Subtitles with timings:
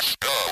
[0.00, 0.49] Press go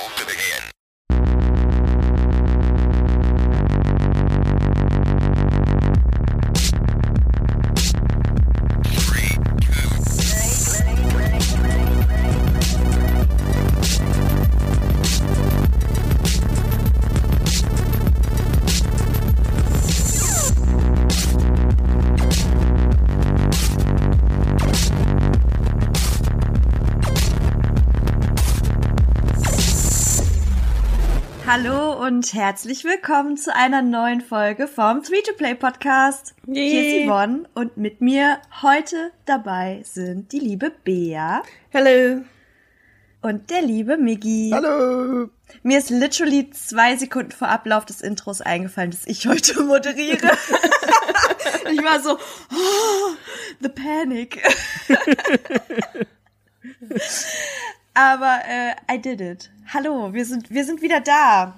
[32.19, 36.35] und herzlich willkommen zu einer neuen Folge vom 3-to-Play Podcast.
[36.49, 36.69] Yay.
[36.69, 42.23] Hier ist Yvonne und mit mir heute dabei sind die liebe Bea Hello.
[43.23, 44.51] und der liebe Miggi.
[44.53, 45.31] Hallo!
[45.63, 50.37] Mir ist literally zwei Sekunden vor Ablauf des Intros eingefallen, dass ich heute moderiere.
[51.71, 53.15] ich war so, oh,
[53.61, 54.43] the panic.
[57.95, 59.51] Aber äh, I did it.
[59.73, 61.55] Hallo, wir sind, wir sind wieder da.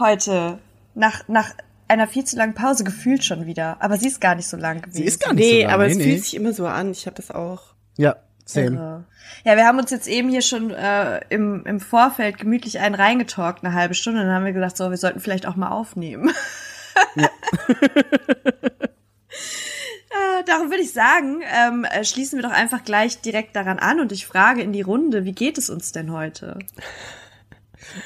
[0.00, 0.58] Heute.
[0.94, 1.50] Nach, nach
[1.88, 3.76] einer viel zu langen Pause gefühlt schon wieder.
[3.80, 4.96] Aber sie ist gar nicht so lang gewesen.
[4.96, 5.74] Sie ist gar nicht Nee, so lang.
[5.74, 6.04] aber nee, es nee.
[6.04, 6.90] fühlt sich immer so an.
[6.92, 7.74] Ich habe das auch.
[7.96, 9.04] Ja, same.
[9.44, 13.64] Ja, wir haben uns jetzt eben hier schon äh, im, im Vorfeld gemütlich einen reingetalkt,
[13.64, 14.22] eine halbe Stunde.
[14.22, 16.30] Dann haben wir gedacht, so, wir sollten vielleicht auch mal aufnehmen.
[20.12, 24.00] Äh, darum würde ich sagen, ähm, äh, schließen wir doch einfach gleich direkt daran an
[24.00, 26.58] und ich frage in die Runde, wie geht es uns denn heute?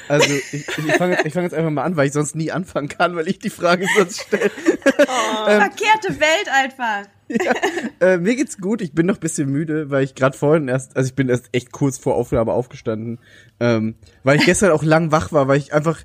[0.08, 3.16] Also ich, ich fange fang jetzt einfach mal an, weil ich sonst nie anfangen kann,
[3.16, 4.50] weil ich die Frage sonst stelle.
[5.46, 5.60] Ähm.
[5.60, 7.02] Verkehrte Welt einfach.
[8.00, 10.94] Äh, mir geht's gut, ich bin noch ein bisschen müde, weil ich gerade vorhin erst,
[10.94, 13.18] also ich bin erst echt kurz vor Aufnahme aufgestanden,
[13.60, 13.94] ähm,
[14.24, 16.00] weil ich gestern auch lang wach war, weil ich einfach,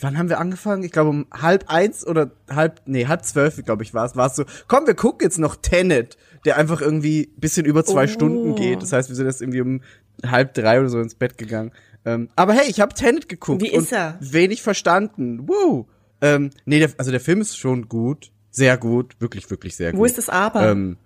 [0.00, 0.82] wann haben wir angefangen?
[0.82, 4.26] Ich glaube um halb eins oder halb, nee, halb zwölf, glaube ich, war es, war
[4.26, 8.08] es so, komm, wir gucken jetzt noch Tenet, der einfach irgendwie bisschen über zwei Oh.
[8.08, 8.82] Stunden geht.
[8.82, 9.80] Das heißt, wir sind erst irgendwie um
[10.26, 11.70] halb drei oder so ins Bett gegangen.
[12.04, 13.62] Ähm, aber hey, ich habe Tenet geguckt.
[13.62, 14.18] Wie ist und er?
[14.20, 15.48] Wenig verstanden.
[15.48, 15.86] Woo!
[16.20, 18.30] Ähm, nee, der, also der Film ist schon gut.
[18.50, 19.14] Sehr gut.
[19.20, 20.00] Wirklich, wirklich sehr gut.
[20.00, 20.70] Wo ist das Aber?
[20.70, 20.96] Ähm,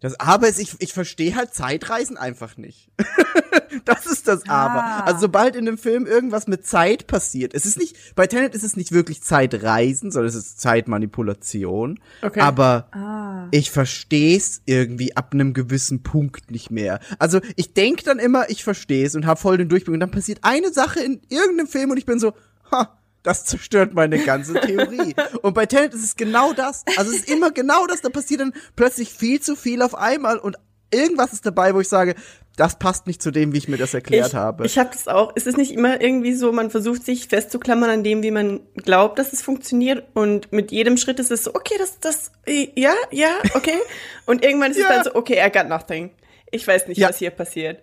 [0.00, 2.90] Das Aber ist, ich, ich verstehe halt Zeitreisen einfach nicht.
[3.84, 4.84] das ist das Aber.
[4.84, 5.00] Ah.
[5.00, 8.62] Also sobald in dem Film irgendwas mit Zeit passiert, es ist nicht, bei Tenet ist
[8.62, 11.98] es nicht wirklich Zeitreisen, sondern es ist Zeitmanipulation.
[12.22, 12.40] Okay.
[12.40, 13.48] Aber Ah.
[13.50, 17.00] ich verstehe es irgendwie ab einem gewissen Punkt nicht mehr.
[17.18, 20.10] Also ich denk dann immer, ich verstehe es und habe voll den Durchblick und dann
[20.10, 22.34] passiert eine Sache in irgendeinem Film und ich bin so,
[22.70, 22.97] ha,
[23.28, 25.14] das zerstört meine ganze Theorie.
[25.42, 26.84] und bei Tenet ist es genau das.
[26.96, 30.38] Also es ist immer genau das, da passiert dann plötzlich viel zu viel auf einmal
[30.38, 30.56] und
[30.92, 32.14] irgendwas ist dabei, wo ich sage,
[32.56, 34.66] das passt nicht zu dem, wie ich mir das erklärt ich habe.
[34.66, 35.32] ich habe das auch.
[35.36, 39.18] Es ist nicht immer irgendwie so, man versucht sich festzuklammern an dem, wie man glaubt,
[39.20, 40.02] dass es funktioniert.
[40.14, 42.32] Und mit jedem Schritt ist es so, okay, das, das,
[42.74, 43.78] ja, ja, okay.
[44.26, 44.88] Und irgendwann ist Ja.
[44.88, 46.10] es dann so, okay, I got nothing.
[46.50, 47.10] Ich weiß nicht, Ja.
[47.10, 47.82] was hier passiert.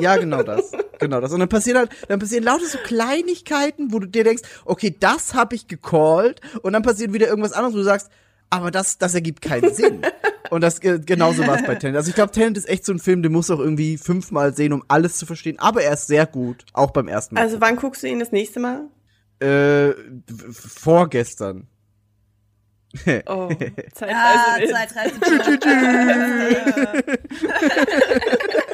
[0.00, 0.72] Ja, genau das.
[0.98, 1.32] Genau das.
[1.32, 5.34] Und dann passieren halt, dann passieren lauter so Kleinigkeiten, wo du dir denkst, okay, das
[5.34, 6.40] habe ich gecallt.
[6.62, 8.10] Und dann passiert wieder irgendwas anderes, wo du sagst,
[8.50, 10.02] aber das, das ergibt keinen Sinn.
[10.50, 11.96] Und das äh, genauso war es bei Tenet.
[11.96, 14.54] Also ich glaube, Tenet ist echt so ein Film, den musst du auch irgendwie fünfmal
[14.54, 15.58] sehen, um alles zu verstehen.
[15.58, 17.40] Aber er ist sehr gut, auch beim ersten Mal.
[17.40, 18.88] Also wann guckst du ihn das nächste Mal?
[19.40, 19.92] äh,
[20.50, 21.66] vorgestern.
[23.26, 23.48] Oh,
[23.94, 24.14] Zeitreise.
[24.14, 25.20] Ah, Zeitreise.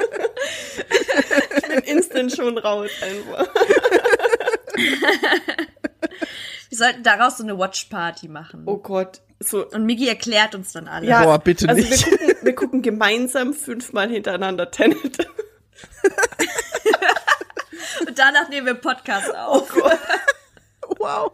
[1.75, 3.49] Bin instant schon raus einfach.
[6.69, 8.63] Wir sollten daraus so eine Watch-Party machen.
[8.67, 9.21] Oh Gott.
[9.41, 11.09] So, Und Migi erklärt uns dann alles.
[11.09, 12.07] Ja, Boah, bitte also nicht.
[12.07, 14.99] Wir gucken, wir gucken gemeinsam fünfmal hintereinander Tenet.
[18.07, 19.71] Und danach nehmen wir einen Podcast auf.
[20.99, 21.31] wow.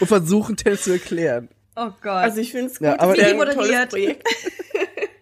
[0.00, 1.48] Und versuchen, Tenet zu erklären.
[1.76, 2.06] Oh Gott.
[2.12, 3.90] Also ich finde es gut, Ja, aber- tolles moderiert.
[3.90, 4.26] Projekt.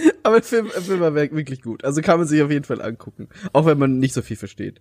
[0.22, 1.84] Aber der Film, der Film war wirk- wirklich gut.
[1.84, 3.28] Also kann man sich auf jeden Fall angucken.
[3.52, 4.80] Auch wenn man nicht so viel versteht.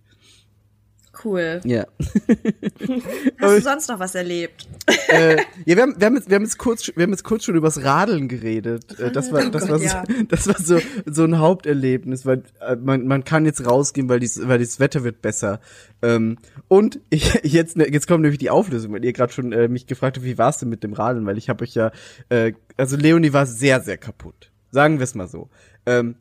[1.23, 1.59] cool.
[1.65, 1.85] Ja.
[3.41, 4.67] Hast du sonst noch was erlebt?
[5.09, 7.43] äh, ja, wir haben, wir haben jetzt, wir haben jetzt kurz, wir haben jetzt kurz
[7.43, 8.97] schon übers Radeln geredet.
[8.99, 10.03] Äh, das war, das Gott, war, ja.
[10.07, 14.19] so, das war so, so ein Haupterlebnis, weil äh, man, man kann jetzt rausgehen, weil
[14.19, 15.59] dies, weil das Wetter wird besser.
[16.01, 19.67] Ähm, und ich, jetzt, ne, jetzt kommt nämlich die Auflösung, weil ihr gerade schon äh,
[19.67, 21.91] mich gefragt habt, wie war's denn mit dem Radeln, weil ich habe euch ja,
[22.29, 24.51] äh, also Leonie war sehr, sehr kaputt.
[24.71, 25.49] Sagen wir es mal so.
[25.85, 26.15] Ähm,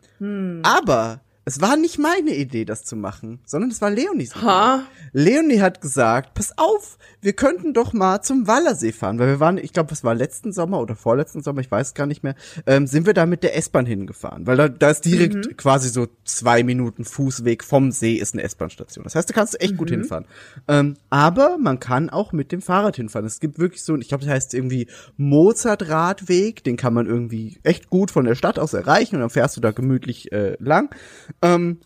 [0.62, 4.44] Aber es war nicht meine Idee, das zu machen, sondern es war Leonies Idee.
[4.44, 4.82] Ha?
[5.14, 9.56] Leonie hat gesagt, pass auf, wir könnten doch mal zum Wallersee fahren, weil wir waren,
[9.56, 12.34] ich glaube, es war letzten Sommer oder vorletzten Sommer, ich weiß gar nicht mehr,
[12.66, 16.06] ähm, sind wir da mit der S-Bahn hingefahren, weil da, da ist direkt quasi so
[16.24, 19.04] zwei Minuten Fußweg vom See ist eine S-Bahn-Station.
[19.04, 20.26] Das heißt, da kannst du echt gut hinfahren.
[20.68, 23.26] Ähm, aber man kann auch mit dem Fahrrad hinfahren.
[23.26, 24.86] Es gibt wirklich so, ich glaube, das heißt irgendwie
[25.16, 29.56] Mozart-Radweg, den kann man irgendwie echt gut von der Stadt aus erreichen und dann fährst
[29.56, 30.94] du da gemütlich äh, lang.
[31.42, 31.78] Ähm,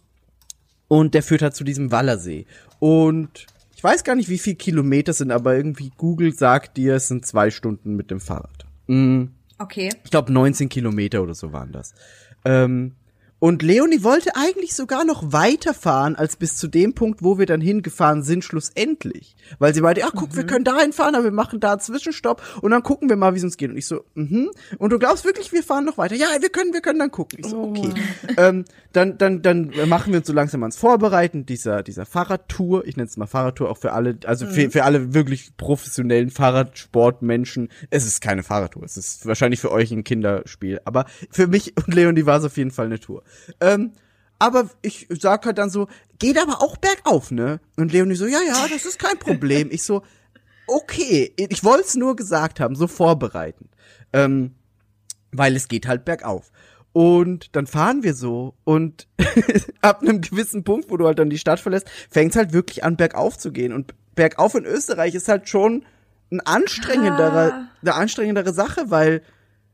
[0.88, 2.46] Und der führt halt zu diesem Wallersee.
[2.78, 7.08] Und ich weiß gar nicht, wie viel Kilometer sind, aber irgendwie Google sagt dir, es
[7.08, 8.66] sind zwei Stunden mit dem Fahrrad.
[8.86, 9.24] Mm,
[9.58, 9.90] Okay.
[10.04, 11.94] ich glaube 19 Kilometer oder so waren das.
[12.44, 12.94] Ähm,
[13.42, 17.60] und Leonie wollte eigentlich sogar noch weiterfahren als bis zu dem Punkt, wo wir dann
[17.60, 19.34] hingefahren sind, schlussendlich.
[19.58, 22.40] Weil sie meinte, ach guck, wir können da hinfahren, aber wir machen da einen Zwischenstopp
[22.62, 23.70] und dann gucken wir mal, wie es uns geht.
[23.70, 24.52] Und ich so, mhm.
[24.78, 26.14] Und du glaubst wirklich, wir fahren noch weiter?
[26.14, 27.40] Ja, wir können, wir können dann gucken.
[27.40, 27.92] Ich so, okay.
[28.36, 32.86] ähm, dann, dann, dann machen wir uns so langsam ans Vorbereiten dieser, dieser Fahrradtour.
[32.86, 37.70] Ich nenne es mal Fahrradtour auch für alle, also für, für alle wirklich professionellen Fahrradsportmenschen.
[37.90, 38.84] Es ist keine Fahrradtour.
[38.84, 40.80] Es ist wahrscheinlich für euch ein Kinderspiel.
[40.84, 43.24] Aber für mich und Leonie war es auf jeden Fall eine Tour.
[43.60, 43.92] Ähm,
[44.38, 45.88] aber ich sag halt dann so,
[46.18, 47.60] geht aber auch bergauf, ne?
[47.76, 49.68] Und Leonie so, ja, ja, das ist kein Problem.
[49.70, 50.02] Ich so,
[50.66, 53.68] okay, ich wollte es nur gesagt haben, so vorbereiten.
[54.12, 54.54] Ähm,
[55.30, 56.50] weil es geht halt bergauf.
[56.92, 59.08] Und dann fahren wir so und
[59.80, 62.84] ab einem gewissen Punkt, wo du halt dann die Stadt verlässt, fängt es halt wirklich
[62.84, 63.72] an, bergauf zu gehen.
[63.72, 65.84] Und bergauf in Österreich ist halt schon
[66.30, 69.22] ein anstrengenderer, eine anstrengendere Sache, weil,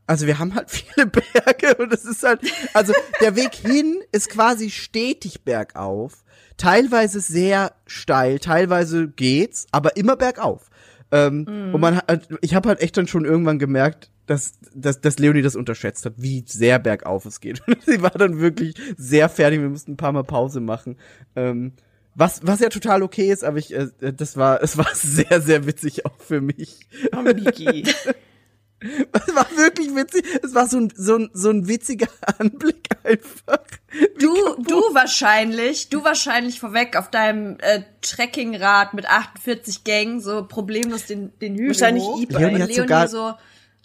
[0.08, 2.40] also wir haben halt viele Berge und es ist halt,
[2.74, 6.24] also der Weg hin ist quasi stetig bergauf,
[6.56, 10.70] teilweise sehr steil, teilweise geht's, aber immer bergauf.
[11.12, 15.18] Ähm, Und man hat, ich habe halt echt dann schon irgendwann gemerkt, dass, dass, dass
[15.18, 17.62] Leonie das unterschätzt hat, wie sehr bergauf es geht.
[17.86, 19.60] Sie war dann wirklich sehr fertig.
[19.60, 20.96] Wir mussten ein paar Mal Pause machen.
[21.34, 21.72] Ähm,
[22.14, 25.66] was, was ja total okay ist, aber ich, äh, das war, es war sehr, sehr
[25.66, 26.88] witzig auch für mich.
[27.16, 27.84] Oh, Miki.
[29.12, 30.24] Es war wirklich witzig.
[30.42, 32.08] Es war so ein, so ein, so ein witziger
[32.38, 33.60] Anblick einfach.
[34.20, 41.06] Du, du wahrscheinlich, du wahrscheinlich vorweg auf deinem äh, Trekkingrad mit 48 Gängen so problemlos
[41.06, 42.20] den, den Hügel Wahrscheinlich hoch.
[42.28, 43.34] Leonie Leonie, sogar- so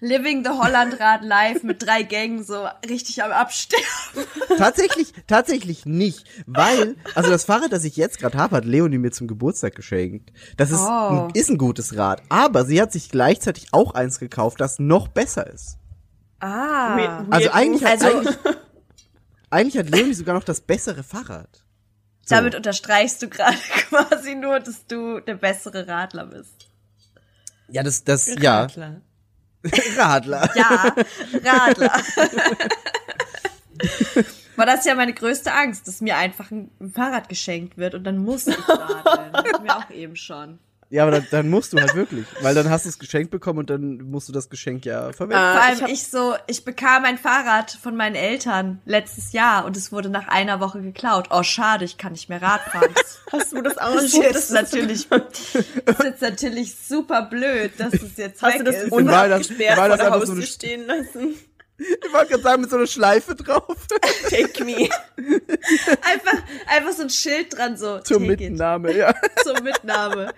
[0.05, 3.85] Living the Hollandrad live mit drei Gängen so richtig am Absterben.
[4.57, 9.11] Tatsächlich, tatsächlich nicht, weil, also das Fahrrad, das ich jetzt gerade habe, hat Leonie mir
[9.11, 10.33] zum Geburtstag geschenkt.
[10.57, 11.27] Das ist, Oh.
[11.27, 15.07] ein, ist ein gutes Rad, aber sie hat sich gleichzeitig auch eins gekauft, das noch
[15.07, 15.77] besser ist.
[16.41, 17.23] Ah.
[17.29, 18.35] Also eigentlich, hat, Also- eigentlich,
[19.49, 21.63] eigentlich hat Leonie sogar noch das bessere Fahrrad.
[22.25, 22.35] So.
[22.35, 23.55] Damit unterstreichst du gerade
[23.89, 26.67] quasi nur, dass du der bessere Radler bist.
[27.69, 28.67] Ja, das, das, ja,
[29.97, 30.49] Radler.
[30.55, 30.95] Ja,
[31.43, 31.91] Radler.
[34.55, 38.17] War das ja meine größte Angst, dass mir einfach ein Fahrrad geschenkt wird und dann
[38.17, 39.33] muss ich radeln.
[39.33, 40.59] Hatten wir auch eben schon.
[40.93, 43.57] Ja, aber dann, dann musst du halt wirklich, weil dann hast du es geschenkt bekommen
[43.57, 45.37] und dann musst du das Geschenk ja verwenden.
[45.43, 49.65] Ah, Vor allem ich ich, so, ich bekam ein Fahrrad von meinen Eltern letztes Jahr
[49.65, 51.29] und es wurde nach einer Woche geklaut.
[51.31, 52.93] Oh, schade, ich kann nicht mehr Rad fahren.
[53.31, 54.35] Hast du das Das ausprobiert?
[54.35, 58.83] ist natürlich, das ist jetzt natürlich super blöd, dass es jetzt Hast weg du das
[58.83, 58.91] ist.
[58.91, 61.33] Und war das- war das einfach so eine- stehen lassen?
[61.79, 63.87] Ich wollte gerade sagen, mit so einer Schleife drauf.
[64.29, 64.87] Take me.
[65.17, 67.97] Einfach, einfach so ein Schild dran, so.
[67.99, 68.39] Zur take it.
[68.51, 69.13] Mitnahme, ja.
[69.43, 70.31] zur Mitnahme.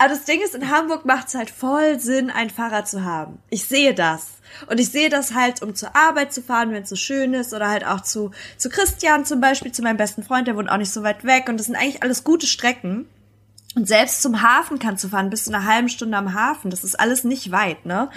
[0.00, 3.38] Aber das Ding ist, in Hamburg macht es halt voll Sinn, ein Fahrrad zu haben.
[3.50, 4.28] Ich sehe das.
[4.66, 7.52] Und ich sehe das halt, um zur Arbeit zu fahren, wenn es so schön ist,
[7.52, 10.78] oder halt auch zu, zu Christian zum Beispiel, zu meinem besten Freund, der wohnt auch
[10.78, 11.50] nicht so weit weg.
[11.50, 13.08] Und das sind eigentlich alles gute Strecken.
[13.74, 16.70] Und selbst zum Hafen kannst du fahren, bis zu einer halben Stunde am Hafen.
[16.70, 18.08] Das ist alles nicht weit, ne?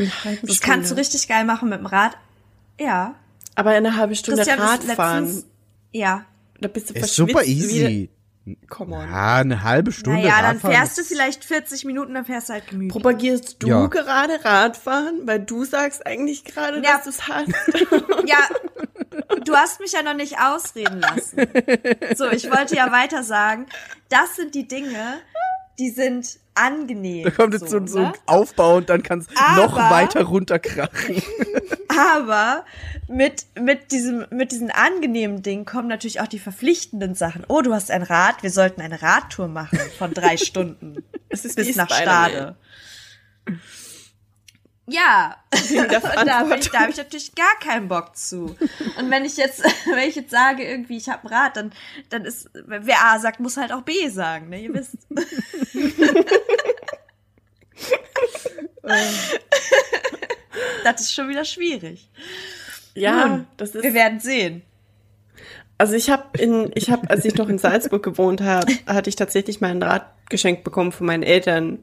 [0.42, 2.18] Das kannst du richtig geil machen mit dem Rad.
[2.80, 3.16] Ja.
[3.56, 5.26] Aber eine halbe Stunde Christian ist Radfahren.
[5.26, 5.46] letztens,
[5.92, 6.24] ja.
[6.62, 8.10] Da bist du Ist super easy.
[8.70, 9.10] Come on.
[9.10, 10.20] Ja, eine halbe Stunde.
[10.22, 12.92] Naja, dann fährst du vielleicht 40 Minuten, dann fährst du halt gemütlich.
[12.92, 13.86] Propagierst du Ja.
[13.88, 15.22] gerade Radfahren?
[15.26, 16.96] Weil du sagst eigentlich gerade, Ja.
[16.98, 17.48] dass du es hast.
[18.28, 18.38] Ja,
[19.46, 21.48] du hast mich ja noch nicht ausreden lassen.
[22.16, 23.66] So, ich wollte ja weiter sagen,
[24.10, 25.20] das sind die Dinge,
[25.80, 27.24] die sind angenehm.
[27.24, 28.08] Da kommt jetzt so, so ne?
[28.08, 31.22] ein Aufbau und dann kann es noch weiter runterkrachen.
[31.88, 32.66] Aber
[33.08, 37.46] mit, mit, diesem, mit diesen angenehmen Dingen kommen natürlich auch die verpflichtenden Sachen.
[37.48, 41.56] Oh, du hast ein Rad, wir sollten eine Radtour machen von drei Stunden Es ist
[41.56, 41.90] bis nach.
[41.90, 42.56] Stade.
[44.86, 48.58] Ja, da habe ich, da hab ich natürlich gar keinen Bock zu.
[48.98, 51.72] Und wenn ich jetzt, wenn ich jetzt sage, irgendwie, ich habe ein Rad, dann,
[52.10, 54.62] dann ist, wer A sagt, muss halt auch B sagen, ne?
[54.62, 54.98] Ihr wisst.
[60.84, 62.10] das ist schon wieder schwierig.
[62.94, 63.84] Ja, Nun, das ist.
[63.84, 64.64] Wir werden sehen.
[65.78, 69.16] Also ich habe in, ich habe, als ich noch in Salzburg gewohnt habe, hatte ich
[69.16, 71.80] tatsächlich mal ein Rad geschenkt bekommen von meinen Eltern.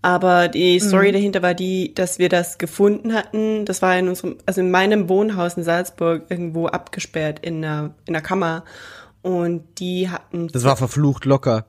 [0.00, 3.64] Aber die Story dahinter war die, dass wir das gefunden hatten.
[3.64, 8.14] Das war in unserem, also in meinem Wohnhaus in Salzburg irgendwo abgesperrt in einer, in
[8.14, 8.64] einer Kammer.
[9.22, 11.66] Und die hatten Das war verflucht locker.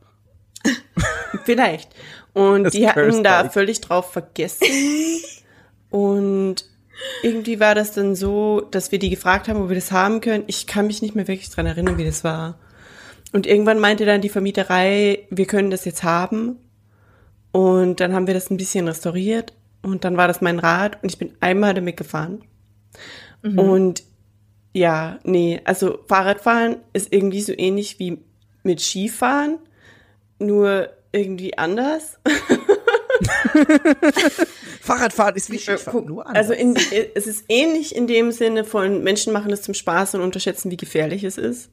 [1.44, 1.90] Vielleicht.
[2.34, 3.54] Und Das die hatten da bike.
[3.54, 4.68] völlig drauf vergessen.
[5.90, 6.66] Und
[7.24, 10.44] irgendwie war das dann so, dass wir die gefragt haben, ob wir das haben können.
[10.48, 12.60] Ich kann mich nicht mehr wirklich dran erinnern, wie das war.
[13.34, 16.58] und irgendwann meinte dann die Vermieterei, wir können das jetzt haben.
[17.52, 19.54] Und dann haben wir das ein bisschen restauriert.
[19.82, 22.44] Und dann war das mein Rad und ich bin einmal damit gefahren.
[23.58, 24.04] Und
[24.74, 28.20] ja, nee, also Fahrradfahren ist irgendwie so ähnlich wie
[28.64, 29.58] mit Skifahren,
[30.38, 32.20] nur irgendwie anders.
[34.82, 36.50] Fahrradfahren ist wie Skifahren, nur anders.
[36.50, 36.76] Also in,
[37.16, 40.78] es ist ähnlich in dem Sinne von Menschen machen es zum Spaß und unterschätzen, wie
[40.78, 41.70] gefährlich es ist.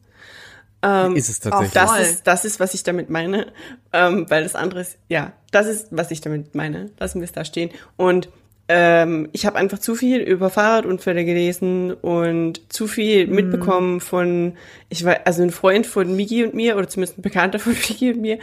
[1.14, 1.72] Ist es tatsächlich.
[1.72, 3.46] Das ist, das ist, was ich damit meine.
[3.92, 6.90] Ähm, weil das andere ist, ja, das ist, was ich damit meine.
[6.98, 7.70] Lassen wir es da stehen.
[7.96, 8.28] Und
[8.68, 14.54] ähm, ich habe einfach zu viel über Fahrradunfälle gelesen und zu viel mitbekommen von,
[14.88, 18.12] ich war, also ein Freund von Migi und mir, oder zumindest ein Bekannter von Migi
[18.12, 18.38] und mir,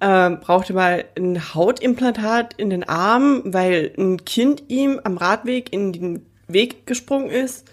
[0.00, 5.92] ähm, brauchte mal ein Hautimplantat in den Arm, weil ein Kind ihm am Radweg in
[5.92, 7.68] den Weg gesprungen ist.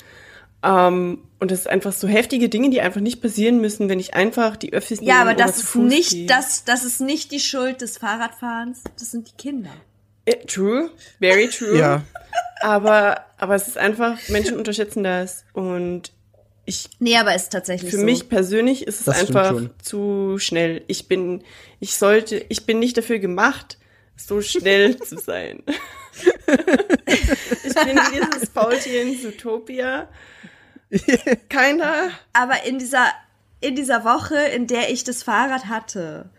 [0.64, 4.14] Ähm, und das ist einfach so heftige Dinge, die einfach nicht passieren müssen, wenn ich
[4.14, 6.26] einfach die Öffis Ja, aber das ist nicht, gehe.
[6.26, 9.72] das, das ist nicht die Schuld des Fahrradfahrens, das sind die Kinder.
[10.26, 10.90] Äh, True,
[11.20, 11.78] very true.
[11.78, 12.04] Ja.
[12.62, 15.44] Aber, aber es ist einfach, Menschen unterschätzen das.
[15.52, 16.14] Und
[16.66, 18.06] ich, Nee, aber ist tatsächlich für so.
[18.06, 20.82] mich persönlich ist es Das einfach zu schnell.
[20.88, 21.44] Ich bin,
[21.82, 23.78] ich sollte, ich bin nicht dafür gemacht,
[24.16, 25.62] so schnell zu sein.
[27.66, 30.08] ich bin dieses Faultier in Zootopia.
[31.50, 32.10] Keiner.
[32.34, 33.08] aber in dieser
[33.64, 36.30] in dieser Woche, in der ich das Fahrrad hatte,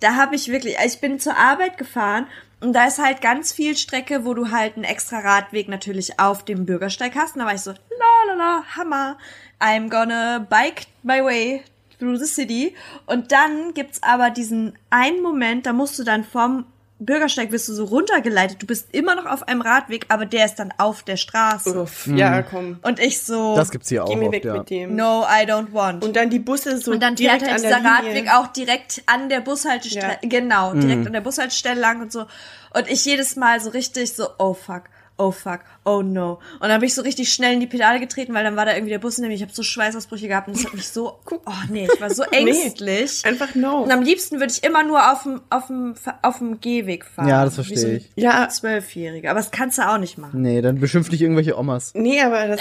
[0.00, 2.26] da habe ich wirklich, also ich bin zur Arbeit gefahren
[2.60, 6.44] und da ist halt ganz viel Strecke, wo du halt einen extra Radweg natürlich auf
[6.44, 7.34] dem Bürgersteig hast.
[7.34, 9.16] Und da war ich so, la la la, Hammer,
[9.60, 11.62] I'm gonna bike my way
[11.98, 12.74] through the city.
[13.06, 16.66] Und dann gibt's aber diesen einen Moment, da musst du dann vom
[17.04, 18.62] Bürgersteig wirst du so runtergeleitet.
[18.62, 21.80] Du bist immer noch auf einem Radweg, aber der ist dann auf der Straße.
[21.82, 22.78] Uff, Ja, komm.
[22.82, 24.54] Und ich so, Das gibt's hier auch Geh mir oft, weg ja.
[24.58, 24.96] mit dem.
[24.96, 26.04] no, I don't want.
[26.04, 28.22] Und dann die Busse so Und dann direkt fährt halt an der dieser Linie.
[28.24, 30.28] Radweg auch direkt an der Bushaltestelle, Ja.
[30.28, 32.26] genau, direkt an der Bushaltestelle lang und so.
[32.74, 34.84] Und ich jedes Mal so richtig so, oh fuck,
[35.22, 36.40] oh fuck, oh no.
[36.60, 38.72] Und dann bin ich so richtig schnell in die Pedale getreten, weil dann war da
[38.74, 41.18] irgendwie der Bus in dem ich habe so Schweißausbrüche gehabt und das hat mich so,
[41.30, 43.24] oh nee, ich war so ängstlich.
[43.24, 43.82] Einfach no.
[43.82, 47.28] Und am liebsten würde ich immer nur auf dem, auf dem, auf dem Gehweg fahren.
[47.28, 48.10] Ja, das verstehe so ich.
[48.16, 49.30] Ja, Zwölfjähriger.
[49.30, 50.42] Aber das kannst du auch nicht machen.
[50.42, 51.92] Nee, dann beschimpf dich irgendwelche Omas.
[51.94, 52.60] nee, aber das,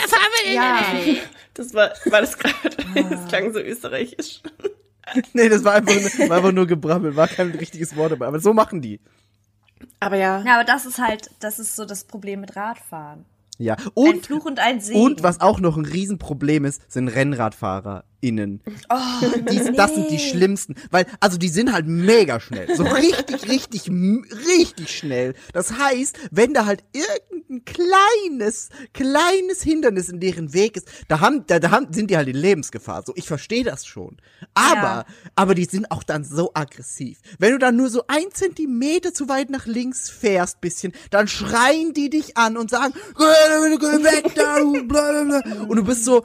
[0.54, 0.80] Ja.
[1.54, 2.56] das war, war das gerade,
[3.10, 4.42] das klang so österreichisch.
[5.34, 8.28] Nee, das war einfach, nur- war einfach nur gebrabbelt, war kein richtiges Wort dabei.
[8.28, 9.00] Aber so machen die.
[10.00, 13.26] Aber ja, Ja, aber das ist halt, das ist so das Problem mit Radfahren.
[13.58, 13.76] Ja.
[13.76, 15.00] ein Und, Fluch und ein Segen.
[15.02, 17.10] und was auch noch ein Riesenproblem ist, sind
[18.24, 18.62] RennradfahrerInnen.
[18.90, 20.76] Oh, Die, Das sind die schlimmsten.
[20.90, 22.76] Weil, also die sind halt mega schnell.
[22.76, 25.34] So richtig, richtig, richtig schnell.
[25.54, 31.46] Das heißt, wenn da halt irgendein kleines, kleines Hindernis in deren Weg ist, da haben,
[31.48, 33.04] da, da haben, sind die halt in Lebensgefahr.
[33.06, 34.18] So, ich verstehe das schon.
[34.54, 35.06] Aber, Ja.
[35.36, 37.20] aber die sind auch dann so aggressiv.
[37.40, 41.94] Wenn du dann nur so ein Zentimeter zu weit nach links fährst, bisschen, dann schreien
[41.94, 46.06] die dich an und sagen, "Geh weg da, du bla, bla, bla." und du bist
[46.06, 46.24] so,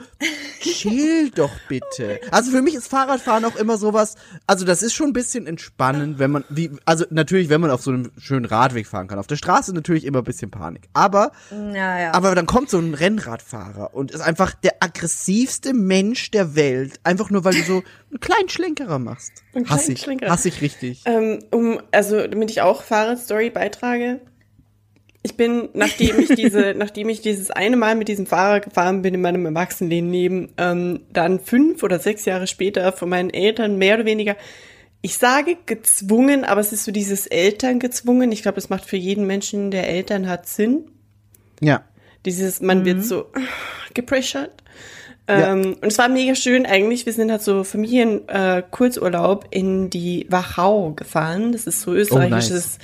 [0.60, 1.85] chill doch bitte.
[2.30, 4.14] Also für mich ist Fahrradfahren auch immer sowas,
[4.46, 7.82] also das ist schon ein bisschen entspannend, wenn man, wie, also natürlich, wenn man auf
[7.82, 9.18] so einem schönen Radweg fahren kann.
[9.18, 10.88] Auf der Straße natürlich immer ein bisschen Panik.
[10.92, 12.14] Aber, Ja, ja.
[12.14, 17.00] aber dann kommt so ein Rennradfahrer und ist einfach der aggressivste Mensch der Welt.
[17.04, 19.32] Einfach nur, weil du so einen kleinen Schlenkerer machst.
[19.54, 20.30] Einen Hass kleinen ich, Schlenkerer.
[20.30, 21.02] hass ich richtig.
[21.06, 24.20] ähm, um, also damit ich auch Fahrradstory beitrage.
[25.26, 29.12] Ich bin, nachdem ich diese, nachdem ich dieses eine Mal mit diesem Fahrer gefahren bin
[29.12, 34.04] in meinem Erwachsenenleben, ähm, dann fünf oder sechs Jahre später von meinen Eltern mehr oder
[34.04, 34.36] weniger,
[35.02, 38.30] ich sage gezwungen, aber es ist so dieses Eltern gezwungen.
[38.30, 40.92] Ich glaube, das macht für jeden Menschen, der Eltern hat, Sinn.
[41.60, 41.82] Ja.
[42.24, 43.26] Dieses, man wird so
[43.94, 44.52] gepressured.
[45.28, 45.52] Ja.
[45.52, 47.04] Ähm, und es war mega schön eigentlich.
[47.04, 48.62] Wir sind halt so Familien äh,
[49.50, 51.50] in die Wachau gefahren.
[51.50, 52.78] Das ist so österreichisches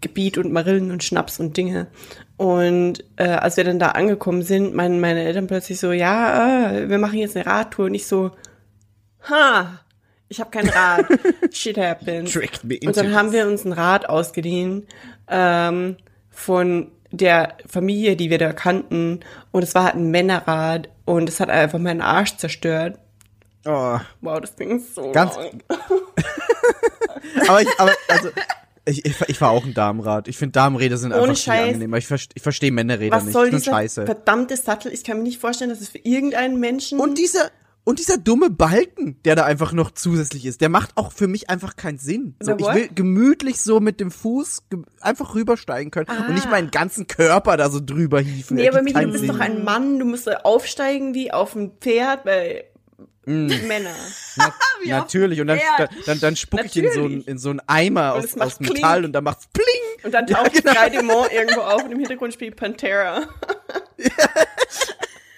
[0.00, 1.88] Weingebiet und Marillen und Schnaps und Dinge.
[2.36, 6.88] Und äh, als wir dann da angekommen sind, meinen meine Eltern plötzlich so, ja, äh,
[6.88, 7.86] wir machen jetzt eine Radtour.
[7.86, 8.30] Und ich so,
[9.28, 9.80] ha,
[10.28, 11.06] ich habe kein Rad.
[11.52, 12.32] Shit happens.
[12.32, 14.86] Tricked me Und into dann haben wir uns ein Rad ausgeliehen
[15.28, 15.96] ähm,
[16.30, 19.20] von der Familie, die wir da kannten.
[19.50, 22.98] Und es war halt ein Männerrad und es hat einfach meinen Arsch zerstört.
[23.66, 23.98] Oh.
[24.22, 25.36] Wow, das Ding ist so Ganz-.
[27.48, 28.30] Aber ich, aber, also,
[28.84, 30.28] ich, ich, ich fahre auch ein Damenrad.
[30.28, 31.66] Ich finde Damenräder sind Ohne einfach viel Scheiß.
[31.68, 31.98] angenehmer.
[31.98, 33.32] Ich, verste- ich verstehe Männerräder Was nicht.
[33.32, 34.06] soll find dieser scheiße.
[34.06, 34.92] verdammte Sattel?
[34.92, 36.98] Ich kann mir nicht vorstellen, dass es für irgendeinen Menschen...
[36.98, 37.50] Und dieser,
[37.84, 41.50] und dieser dumme Balken, der da einfach noch zusätzlich ist, der macht auch für mich
[41.50, 42.36] einfach keinen Sinn.
[42.40, 44.64] So, ich will gemütlich so mit dem Fuß
[45.00, 48.58] einfach rübersteigen können und nicht meinen ganzen Körper da so drüber hieven.
[48.58, 48.60] Ah.
[48.60, 49.28] nee, aber Miki, du bist Sinn.
[49.32, 52.64] doch ein Mann, du musst aufsteigen wie auf ein Pferd, weil...
[53.30, 53.94] Männer.
[54.36, 55.40] Na, natürlich.
[55.40, 58.36] Und dann, dann, dann, dann spuck ich in so, einen, in so einen Eimer aus,
[58.38, 59.04] aus Metall Kling.
[59.06, 60.04] und dann macht's pling.
[60.04, 61.00] Und dann taucht ja, genau.
[61.00, 63.22] Dumont irgendwo auf und im Hintergrund spielt Pantera.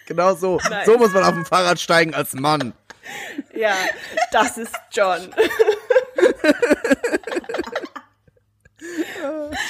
[0.07, 0.59] Genau so.
[0.69, 0.87] Nice.
[0.87, 2.73] So muss man auf dem Fahrrad steigen als Mann.
[3.55, 3.75] Ja,
[4.31, 5.33] das ist John.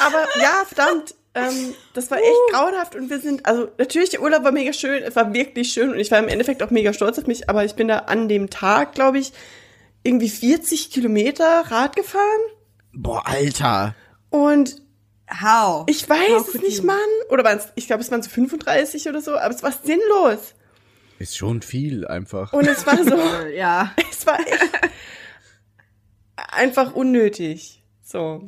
[0.01, 4.45] Aber ja, verdammt, ähm, das war echt grauenhaft und wir sind, also natürlich, der Urlaub
[4.45, 7.19] war mega schön, es war wirklich schön und ich war im Endeffekt auch mega stolz
[7.19, 9.33] auf mich, aber ich bin da an dem Tag, glaube ich,
[10.03, 12.41] irgendwie 40 Kilometer Rad gefahren
[12.93, 13.95] Boah, Alter.
[14.31, 14.77] und
[15.41, 15.85] How?
[15.89, 16.85] ich weiß How es nicht, you?
[16.87, 16.99] Mann,
[17.31, 20.55] oder waren es, ich glaube, es waren so 35 oder so, aber es war sinnlos
[21.19, 22.53] Ist schon viel einfach.
[22.53, 23.95] und es war so, Ja.
[24.11, 24.69] es war echt
[26.37, 27.83] einfach unnötig.
[28.03, 28.43] So.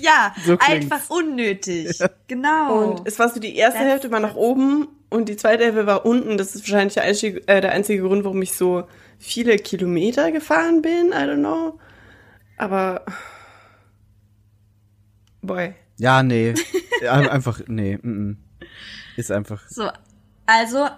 [0.00, 1.98] Ja, So einfach unnötig.
[2.28, 2.82] Genau.
[2.82, 5.86] Und es war so die erste That's- Hälfte war nach oben und die zweite Hälfte
[5.86, 6.36] war unten.
[6.38, 8.86] Das ist wahrscheinlich der einzige, äh, der einzige Grund, warum ich so
[9.18, 11.08] viele Kilometer gefahren bin.
[11.08, 11.78] I don't know.
[12.58, 13.04] Aber
[15.42, 15.74] boy.
[15.98, 16.54] Ja, nee.
[17.02, 17.98] Ja, einfach, nee.
[18.00, 18.36] Mm -mm.
[19.18, 19.62] Ist einfach.
[19.68, 19.90] so,
[20.46, 20.88] also,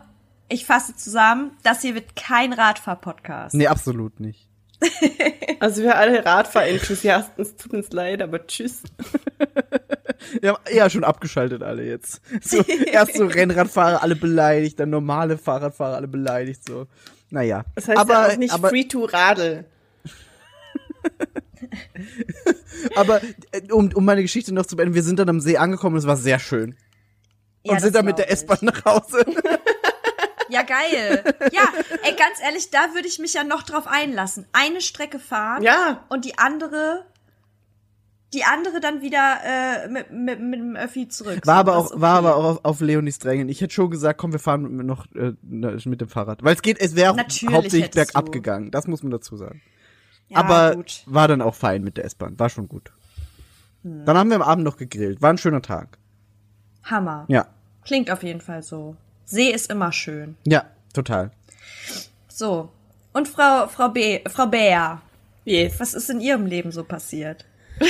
[0.49, 3.53] ich fasse zusammen, das hier wird kein Radfahr-Podcast.
[3.57, 4.48] Nee, absolut nicht.
[5.61, 8.83] Also wir alle Radfahr-Enthusiasten, es tut uns leid, aber tschüss.
[10.41, 12.21] Wir haben eher schon abgeschaltet alle jetzt.
[12.43, 16.87] So, erst so Rennradfahrer alle beleidigt, dann normale Fahrradfahrer alle beleidigt, so.
[17.31, 17.65] Naja.
[17.75, 19.65] Das heißt aber, ja auch nicht aber, free to radel.
[22.95, 23.21] aber
[23.53, 26.07] äh, um, um meine Geschichte noch zu beenden, wir sind dann am See angekommen es
[26.07, 26.77] war sehr schön.
[27.65, 28.31] Ja, Und sind dann mit der.
[28.31, 29.25] S-Bahn nach Hause.
[30.59, 31.25] Ja, geil.
[31.53, 31.63] Ja,
[32.03, 34.47] ey, ganz ehrlich, da würde ich mich ja noch drauf einlassen.
[34.53, 36.05] Eine Strecke fahren Ja.
[36.09, 37.05] und die andere,
[38.35, 41.47] die andere dann wieder äh, mit, mit, mit dem Öffi zurück.
[41.47, 42.27] War aber auch, ist war okay.
[42.29, 43.49] aber auch auf, auf Leonis Drängen.
[43.49, 46.43] Ich hätte schon gesagt, komm, wir fahren noch äh, mit dem Fahrrad.
[46.43, 48.31] Weil es geht, es wäre hauptsächlich bergab du.
[48.33, 48.71] gegangen.
[48.71, 49.63] Das muss man dazu sagen.
[50.29, 51.05] Ja, aber gut.
[51.07, 52.39] war dann auch fein mit der S-Bahn.
[52.39, 52.93] War schon gut.
[53.83, 54.05] Hm.
[54.05, 55.23] Dann haben wir am Abend noch gegrillt.
[55.23, 55.97] War ein schöner Tag.
[56.85, 57.25] Hammer.
[57.29, 57.47] Ja.
[57.85, 58.97] Klingt auf jeden Fall so.
[59.31, 60.37] See ist immer schön.
[60.47, 60.65] Ja,
[60.95, 61.31] total.
[62.29, 62.71] So.
[63.13, 65.03] Und Frau, Frau B, Frau Bär,
[65.45, 65.75] Yes.
[65.79, 67.45] was ist in Ihrem Leben so passiert?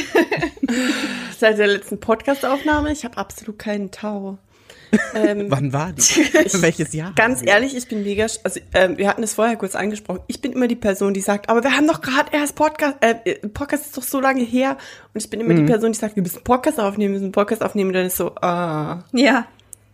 [1.38, 4.38] Seit der letzten Podcast-Aufnahme, ich habe absolut keinen Tau.
[5.14, 6.02] Ähm, Wann war die?
[6.62, 7.12] Welches Jahr?
[7.14, 10.20] Ganz ehrlich, ich bin mega, sch- also ähm, wir hatten es vorher kurz angesprochen.
[10.26, 13.14] Ich bin immer die Person, die sagt, aber wir haben doch gerade erst Podcast, äh,
[13.24, 14.76] äh, Podcast ist doch so lange her.
[15.14, 17.24] Und ich bin immer die Person, die sagt, wir müssen einen Podcast aufnehmen, wir müssen
[17.26, 17.90] einen Podcast aufnehmen.
[17.90, 19.46] Und dann ist so, ah, Ja.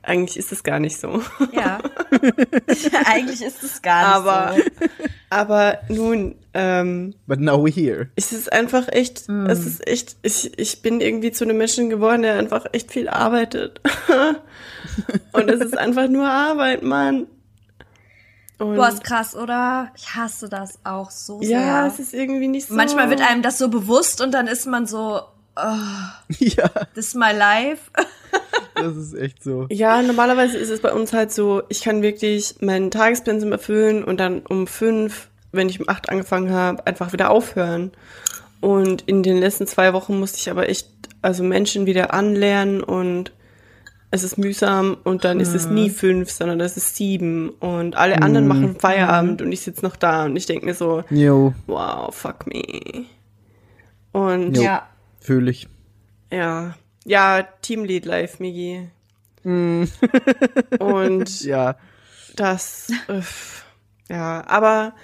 [0.07, 1.23] Eigentlich ist es gar nicht so.
[1.53, 1.79] Ja.
[3.07, 4.87] Eigentlich ist es gar nicht aber, so.
[5.31, 8.09] aber nun, ähm, But now we're here.
[8.17, 12.23] es ist einfach echt, es ist echt, ich, ich bin irgendwie zu einem Menschen geworden,
[12.23, 13.81] der einfach echt viel arbeitet.
[15.33, 17.27] Und es ist einfach nur Arbeit, Mann.
[18.59, 19.91] Und Boah, ist krass, oder?
[19.97, 21.61] Ich hasse das auch so sehr.
[21.61, 22.75] ja, es ist irgendwie nicht so.
[22.75, 25.23] Manchmal wird einem das so bewusst und dann ist man so,
[26.39, 27.91] ja, this is my life.
[28.75, 29.67] Das ist echt so.
[29.71, 34.19] Ja, normalerweise ist es bei uns halt so, ich kann wirklich meinen Tagespensum erfüllen und
[34.21, 37.93] dann um fünf, wenn ich um acht angefangen habe, einfach wieder aufhören.
[38.61, 40.89] Und in den letzten zwei Wochen musste ich aber echt,
[41.23, 43.33] also Menschen wieder anlernen und
[44.11, 48.23] es ist mühsam und dann ist es nie fünf, sondern es ist sieben und alle
[48.23, 52.15] anderen machen Feierabend und ich sitze noch da und ich denke mir so, Jo, wow,
[52.15, 53.07] fuck me.
[54.13, 54.63] Und Jo.
[54.63, 54.89] Ja.
[55.21, 55.67] fühle ich.
[56.31, 58.89] ja, ja, Teamlead Life, Migi.
[60.79, 61.77] und Ja.
[62.37, 63.65] Das, öff,
[64.09, 64.95] ja, aber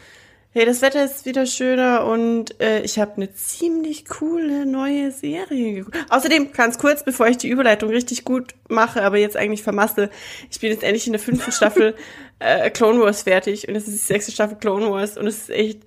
[0.51, 5.75] hey, das Wetter ist wieder schöner und äh, ich habe eine ziemlich coole neue Serie
[5.75, 5.97] geguckt.
[6.09, 10.11] Außerdem, ganz kurz, bevor ich die Überleitung richtig gut mache, aber jetzt eigentlich vermasse,
[10.51, 11.95] ich bin jetzt endlich in der fünften Staffel
[12.41, 15.51] äh, Clone Wars fertig und es ist die sechste Staffel Clone Wars und es ist
[15.51, 15.83] echt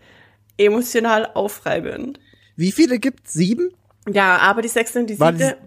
[0.58, 2.22] emotional aufreibend.
[2.56, 3.34] Wie viele gibt's?
[3.34, 3.74] Sieben?
[4.08, 5.58] Ja, aber die sechste und die siebte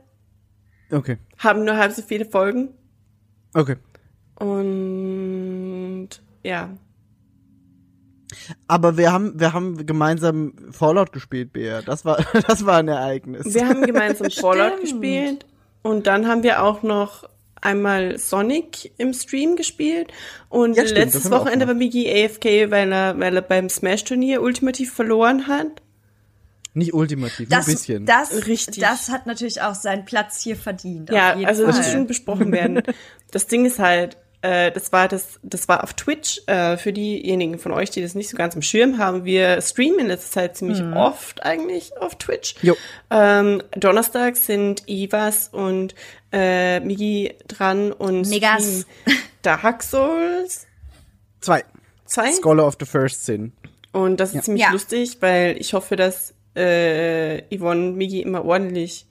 [0.90, 1.18] Okay.
[1.38, 2.68] haben nur halb so viele Folgen
[3.54, 3.76] Okay.
[4.38, 6.08] und
[6.44, 6.70] ja,
[8.68, 11.82] Aber wir haben, wir haben gemeinsam Fallout gespielt, Bea.
[11.82, 13.54] Das war, das war ein Ereignis.
[13.54, 15.46] Wir haben gemeinsam Fallout gespielt
[15.82, 17.28] und dann haben wir auch noch
[17.60, 20.12] einmal Sonic im Stream gespielt
[20.48, 21.74] und Ja, stimmt, letztes Wochenende war.
[21.74, 25.82] Migi AFK, weil er, weil er beim Smash-Turnier ultimativ verloren hat.
[26.76, 28.06] Nicht ultimativ, Das, ein bisschen.
[28.06, 28.82] das, Richtig.
[28.82, 31.10] das hat natürlich auch seinen Platz hier verdient.
[31.10, 31.84] Ja, auf jeden also das Fall.
[31.84, 32.82] muss schon besprochen werden.
[33.32, 36.42] Das Ding ist halt, äh, das war das, das war auf Twitch.
[36.46, 40.00] Äh, für diejenigen von euch, die das nicht so ganz im Schirm haben, wir streamen
[40.00, 42.54] in letzter Zeit ziemlich oft eigentlich auf Twitch.
[42.62, 42.76] Jo.
[43.10, 45.94] Ähm, Donnerstag sind Ivas und
[46.32, 48.62] äh, Migi dran und Megas.
[48.62, 48.84] streamen
[49.42, 50.66] Dark Souls.
[51.40, 51.64] Zwei.
[52.04, 52.32] Zwei?
[52.32, 53.52] Scholar of the First Sin.
[53.92, 54.72] Und das ist ziemlich Ja.
[54.72, 59.06] lustig, weil ich hoffe, dass äh, Yvonne Migi immer ordentlich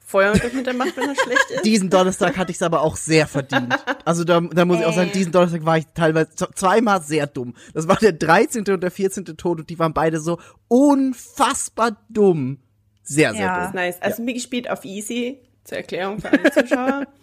[0.00, 1.64] Feuer dem Hintern macht, wenn er schlecht ist.
[1.64, 3.72] Diesen Donnerstag hatte ich es aber auch sehr verdient.
[4.04, 5.12] Also da, da muss ich auch sagen, Ey.
[5.18, 7.54] diesen Donnerstag war ich teilweise zweimal sehr dumm.
[7.74, 8.64] Das war der 13.
[8.70, 9.24] und der 14.
[9.36, 12.58] Tod und die waren beide so unfassbar dumm.
[13.04, 13.56] Sehr, sehr Ja.
[13.56, 13.80] Das ist dumm.
[13.80, 14.02] nice.
[14.02, 17.06] Also Migi spielt auf Easy, zur Erklärung für alle Zuschauer.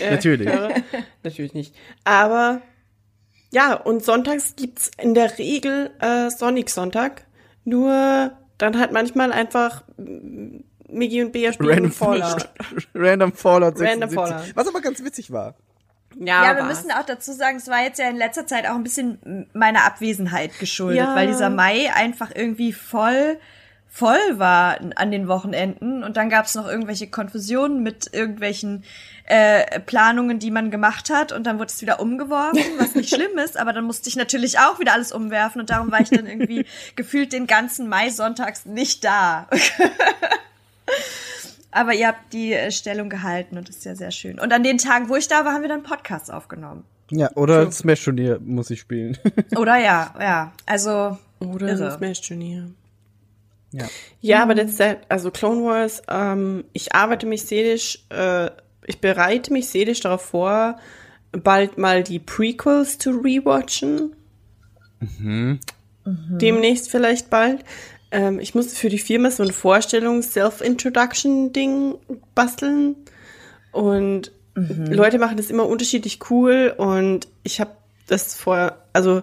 [0.00, 0.48] Äh, Natürlich.
[0.48, 0.70] Hörer.
[1.22, 1.74] Natürlich nicht.
[2.02, 2.62] Aber
[3.52, 7.26] ja, und sonntags gibt's in der Regel äh, Sonic Sonntag.
[7.64, 9.82] Nur dann halt manchmal einfach
[10.88, 12.48] Migi und Bea spielen Random Fallout.
[12.94, 13.90] Random Fallout 76.
[14.00, 14.56] Random Fallout.
[14.56, 15.54] Was aber ganz witzig war.
[16.18, 16.78] Ja, Ja, wir war's.
[16.84, 19.84] müssen auch dazu sagen, es war jetzt ja in letzter Zeit auch ein bisschen meiner
[19.84, 21.14] Abwesenheit geschuldet, Ja.
[21.14, 23.38] weil dieser Mai einfach irgendwie voll
[23.88, 28.84] voll war an den Wochenenden und dann gab es noch irgendwelche Konfusionen mit irgendwelchen
[29.26, 33.38] äh, Planungen, die man gemacht hat und dann wurde es wieder umgeworfen, was nicht schlimm
[33.38, 36.26] ist, aber dann musste ich natürlich auch wieder alles umwerfen und darum war ich dann
[36.26, 36.64] irgendwie
[36.96, 39.48] gefühlt den ganzen Mai sonntags nicht da.
[41.70, 44.38] aber ihr habt die äh, Stellung gehalten und das ist ja sehr schön.
[44.38, 46.84] Und an den Tagen, wo ich da war, haben wir dann Podcasts aufgenommen.
[47.10, 49.16] Ja, oder Smash Turnier muss ich spielen.
[49.56, 50.52] Oder ja, ja.
[50.66, 51.90] Also Oder Irre.
[51.90, 52.68] so Smash Turnier.
[53.72, 53.86] ja.
[54.20, 58.50] Ja, aber das ist halt, also Clone Wars, ähm, ich arbeite mich seelisch, äh,
[58.86, 60.80] ich bereite mich seelisch darauf vor,
[61.32, 64.16] bald mal die Prequels zu rewatchen.
[66.04, 67.64] Demnächst vielleicht bald.
[68.10, 71.96] Ähm, ich musste für die Firma so ein Vorstellungs-Self-Introduction-Ding
[72.34, 72.96] basteln.
[73.72, 74.32] Und
[74.94, 76.72] Leute machen das immer unterschiedlich cool.
[76.76, 77.72] Und ich habe
[78.06, 79.22] das vor, also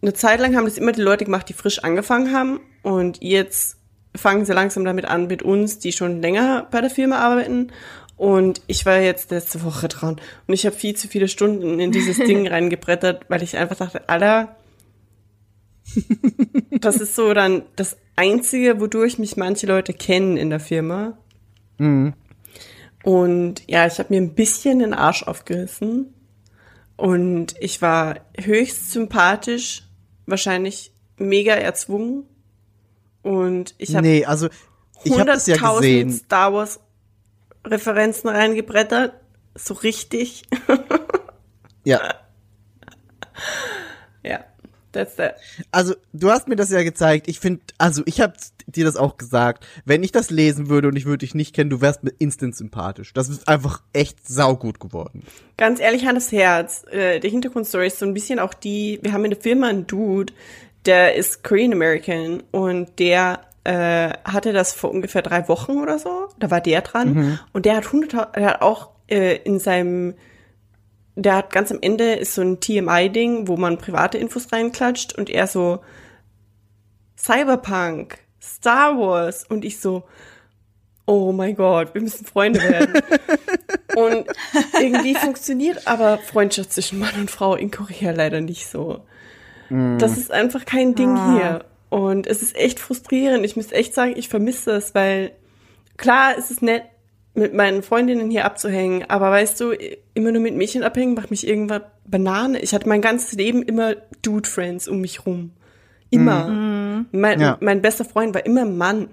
[0.00, 2.60] eine Zeit lang haben das immer die Leute gemacht, die frisch angefangen haben.
[2.82, 3.78] Und jetzt
[4.14, 7.72] fangen sie langsam damit an mit uns, die schon länger bei der Firma arbeiten.
[8.18, 10.20] Und ich war jetzt letzte Woche dran.
[10.46, 14.08] Und ich habe viel zu viele Stunden in dieses Ding reingebrettert, weil ich einfach dachte,
[14.08, 14.56] Alter,
[16.80, 21.16] das ist so dann das Einzige, wodurch mich manche Leute kennen in der Firma.
[23.04, 26.12] Und ja, ich habe mir ein bisschen den Arsch aufgerissen.
[26.96, 29.84] Und ich war höchst sympathisch,
[30.26, 32.24] wahrscheinlich mega erzwungen.
[33.22, 34.48] Und ich habe Nee, also
[35.04, 36.10] ich habe das ja 100.000 gesehen.
[36.10, 36.80] Star Wars
[37.64, 39.14] Referenzen reingebrettert.
[39.54, 40.44] So richtig.
[41.84, 42.00] Ja.
[44.22, 44.44] ja,
[44.92, 45.36] that's that.
[45.70, 47.28] Also, du hast mir das ja gezeigt.
[47.28, 48.34] Ich finde, also ich habe
[48.66, 49.66] dir das auch gesagt.
[49.86, 52.54] Wenn ich das lesen würde und ich würde dich nicht kennen, du wärst mir instant
[52.56, 53.14] sympathisch.
[53.14, 55.22] Das ist einfach echt saugut geworden.
[55.56, 56.84] Ganz ehrlich, Hand aufs Herz.
[56.90, 59.86] Äh, der Hintergrundstory ist so ein bisschen auch die, wir haben in der Firma einen
[59.86, 60.32] Dude,
[60.84, 66.28] der ist Korean American und der äh, hatte das vor ungefähr drei Wochen oder so.
[66.38, 67.38] Da war der dran.
[67.52, 70.14] Und der hat 100, der hat auch äh, in seinem,
[71.16, 75.28] der hat ganz am Ende ist so ein TMI-Ding, wo man private Infos reinklatscht und
[75.28, 75.80] er so
[77.18, 80.04] Cyberpunk, Star Wars und ich so,
[81.04, 82.94] oh mein Gott, wir müssen Freunde werden.
[83.96, 84.26] und
[84.80, 89.04] irgendwie funktioniert aber Freundschaft zwischen Mann und Frau in Korea leider nicht so.
[89.98, 91.66] Das ist einfach kein Ding hier.
[91.90, 93.44] Und es ist echt frustrierend.
[93.44, 95.32] Ich muss echt sagen, ich vermisse es, weil
[95.96, 96.82] klar ist es nett,
[97.34, 99.72] mit meinen Freundinnen hier abzuhängen, aber weißt du,
[100.14, 102.58] immer nur mit Mädchen abhängen macht mich irgendwann Banane.
[102.60, 105.52] Ich hatte mein ganzes Leben immer Dude-Friends um mich rum.
[106.10, 107.04] Immer.
[107.12, 107.58] Mein, Ja.
[107.60, 109.08] mein bester Freund war immer Mann.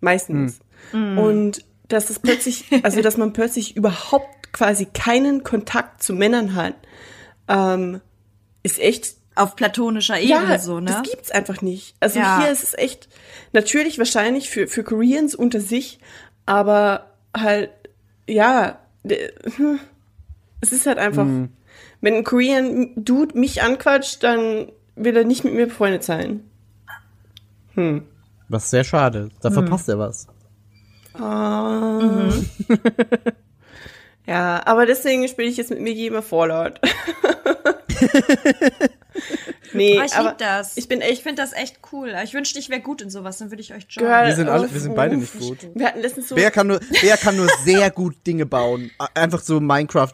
[0.00, 0.60] Meistens.
[0.92, 6.74] Und dass es plötzlich, also dass man plötzlich überhaupt quasi keinen Kontakt zu Männern hat,
[7.48, 8.00] ähm,
[8.62, 10.86] ist echt auf platonischer Ebene ja, so, ne?
[10.86, 11.94] das gibt's einfach nicht.
[12.00, 12.40] Also Ja.
[12.40, 13.08] hier ist es echt
[13.52, 15.98] natürlich wahrscheinlich für für Koreans unter sich,
[16.46, 17.70] aber halt
[18.26, 19.80] ja, hm,
[20.60, 21.26] es ist halt einfach,
[22.00, 26.44] wenn ein Korean Dude mich anquatscht, dann will er nicht mit mir befreundet sein.
[28.48, 29.30] Was sehr schade.
[29.40, 30.26] Da verpasst er was.
[31.14, 32.30] Ah.
[34.26, 36.80] Ja, aber deswegen spiele ich jetzt mit Migi immer Fallout.
[39.72, 40.76] nee, Oh, ich aber lieb das.
[40.76, 42.14] ich bin Ich echt finde das echt cool.
[42.24, 44.10] Ich wünschte, ich wäre gut in sowas, dann würde ich euch joinen.
[44.12, 45.58] Girl, Wir sind alle, wir sind beide nicht gut.
[45.74, 48.90] Wir hatten letztens so Wer kann nur, wer kann nur sehr gut Dinge bauen?
[49.14, 50.12] Einfach so Minecraft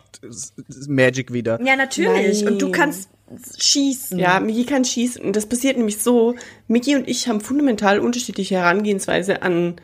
[0.89, 1.61] Magic wieder.
[1.63, 2.47] Ja, natürlich.
[2.47, 2.73] Und du Nein.
[2.73, 3.11] kannst
[3.59, 4.19] schießen.
[4.19, 5.23] Ja, Miki kann schießen.
[5.23, 6.35] Und das passiert nämlich so,
[6.67, 9.77] Miki und ich haben fundamental unterschiedliche Herangehensweise an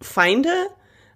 [0.00, 0.50] Feinde,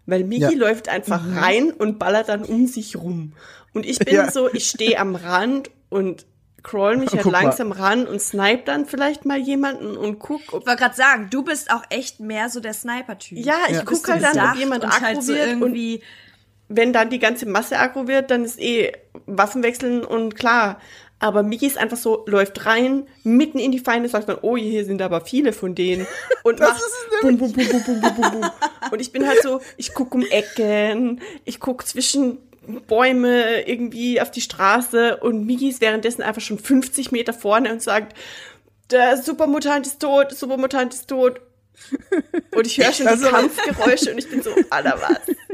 [0.07, 0.51] weil Miki Ja.
[0.51, 3.35] läuft einfach rein und ballert dann um sich rum.
[3.75, 4.31] Und ich bin Ja.
[4.31, 6.27] so, ich stehe am Rand und
[6.63, 7.43] crawl mich halt Guck mal.
[7.43, 11.29] langsam ran und snipe dann vielleicht mal jemanden und guck, ob Ich wollte gerade sagen,
[11.31, 13.39] du bist auch echt mehr so der Sniper-Typ.
[13.39, 13.83] ja, ich Ja.
[13.85, 16.03] guck halt dann, ob jemand und aggro halt so wird und irgendwie
[16.73, 18.93] wenn dann die ganze Masse aggro wird, dann ist eh
[19.27, 20.81] Waffen wechseln und klar.
[21.19, 24.85] Aber Miki ist einfach so, läuft rein, mitten in die Feinde, sagt dann, oh, hier
[24.87, 26.07] sind aber viele von denen.
[26.45, 26.81] Und macht
[27.21, 28.51] bum, bum, bum, bum, bum, bum, bum, bum.
[28.91, 32.39] Und ich bin halt so, ich guck um Ecken, ich guck zwischen
[32.87, 37.83] Bäume irgendwie auf die Straße und Miki ist währenddessen einfach schon 50 Meter vorne und
[37.83, 38.17] sagt,
[38.91, 41.41] der Supermutant ist tot, Supermutant ist tot.
[42.55, 45.35] Und ich höre schon die Kampfgeräusche und ich bin so, Alter, was?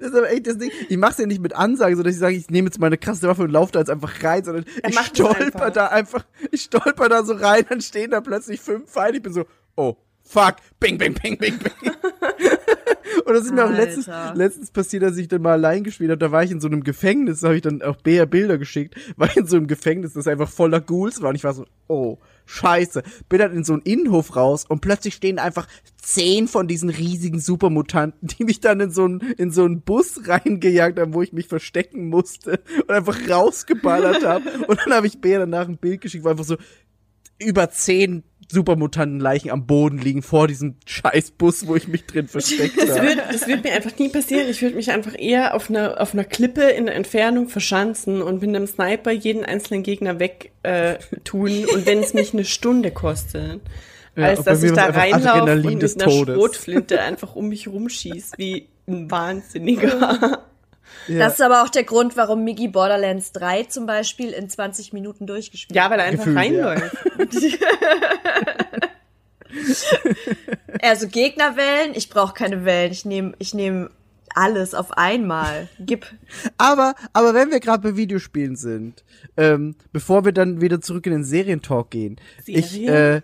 [0.00, 0.72] Das ist aber echt das Ding.
[0.88, 3.28] Ich mach's ja nicht mit Ansage, so dass ich sage, ich nehme jetzt meine krasse
[3.28, 5.72] Waffe und laufe da jetzt einfach rein, sondern Er ich stolper einfach.
[5.72, 9.18] da einfach, ich stolper da so rein, dann stehen da plötzlich fünf Feinde.
[9.18, 9.44] Ich bin so,
[9.76, 11.72] oh, fuck, bing, bing, bing, bing, bing.
[13.24, 16.18] Und das ist mir auch letztens, letztens passiert, dass ich dann mal allein gespielt habe.
[16.18, 18.94] Da war ich in so einem Gefängnis, da habe ich dann auch Bea Bilder geschickt,
[19.16, 21.30] war ich in so einem Gefängnis, das einfach voller Ghouls war.
[21.30, 23.02] Und ich war so, oh, scheiße.
[23.28, 25.66] Bin dann in so einen Innenhof raus und plötzlich stehen einfach
[26.00, 30.26] zehn von diesen riesigen Supermutanten, die mich dann in so einen, in so einen Bus
[30.26, 34.44] reingejagt haben, wo ich mich verstecken musste und einfach rausgeballert habe.
[34.66, 36.56] Und dann habe ich Bea danach ein Bild geschickt, wo einfach so
[37.38, 42.78] über zehn Supermutantenleichen am Boden liegen vor diesem scheiß Bus, wo ich mich drin versteckt
[42.80, 43.08] Das habe.
[43.08, 44.48] wird, das wird mir einfach nie passieren.
[44.48, 48.40] Ich würde mich einfach eher auf einer, auf einer Klippe in der Entfernung verschanzen und
[48.40, 51.66] mit einem Sniper jeden einzelnen Gegner weg äh, tun.
[51.72, 53.60] Und wenn es mich eine Stunde kostet,
[54.16, 56.10] Ja, als dass ich da reinlaufe und mit einer.
[56.10, 60.42] Schrotflinte einfach um mich rumschieß, wie ein Wahnsinniger.
[61.08, 61.18] Ja.
[61.18, 65.26] Das ist aber auch der Grund, warum Miggy Borderlands 3 zum Beispiel in 20 Minuten
[65.26, 66.68] durchgespielt Ja, weil er einfach Gefühlt, ja.
[66.68, 66.96] reinläuft.
[70.82, 72.92] Also Gegnerwellen, ich brauche keine Wellen.
[72.92, 73.88] Ich nehme ich nehm
[74.34, 75.68] alles auf einmal.
[75.80, 76.06] Gib.
[76.58, 79.04] Aber, aber wenn wir gerade bei Videospielen sind,
[79.36, 83.22] ähm, bevor wir dann wieder zurück in den Serientalk gehen, ich, äh,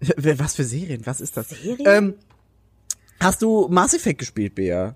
[0.00, 0.38] Serien?
[0.38, 1.06] was für Serien?
[1.06, 1.50] Was ist das?
[1.50, 1.86] Serien?
[1.86, 2.14] Ähm,
[3.20, 4.94] hast du Mass Effect gespielt, Bea?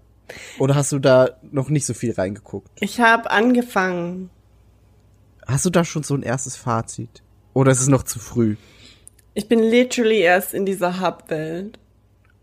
[0.59, 2.71] Oder hast du da noch nicht so viel reingeguckt?
[2.81, 4.31] Ich habe angefangen.
[5.47, 7.23] Hast du da schon so ein erstes Fazit?
[7.55, 8.57] Oder ist es noch zu früh?
[9.35, 11.79] Ich bin literally erst in dieser Hub-Welt.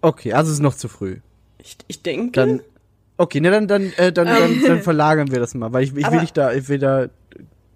[0.02, 1.20] Okay, also es ist noch zu früh.
[1.60, 2.32] Ich, ich denke.
[2.32, 2.62] Dann,
[3.18, 6.10] okay, ne, dann, dann, äh, dann, dann, dann verlagern wir das mal, weil ich, ich
[6.12, 7.10] will nicht da, ich will da,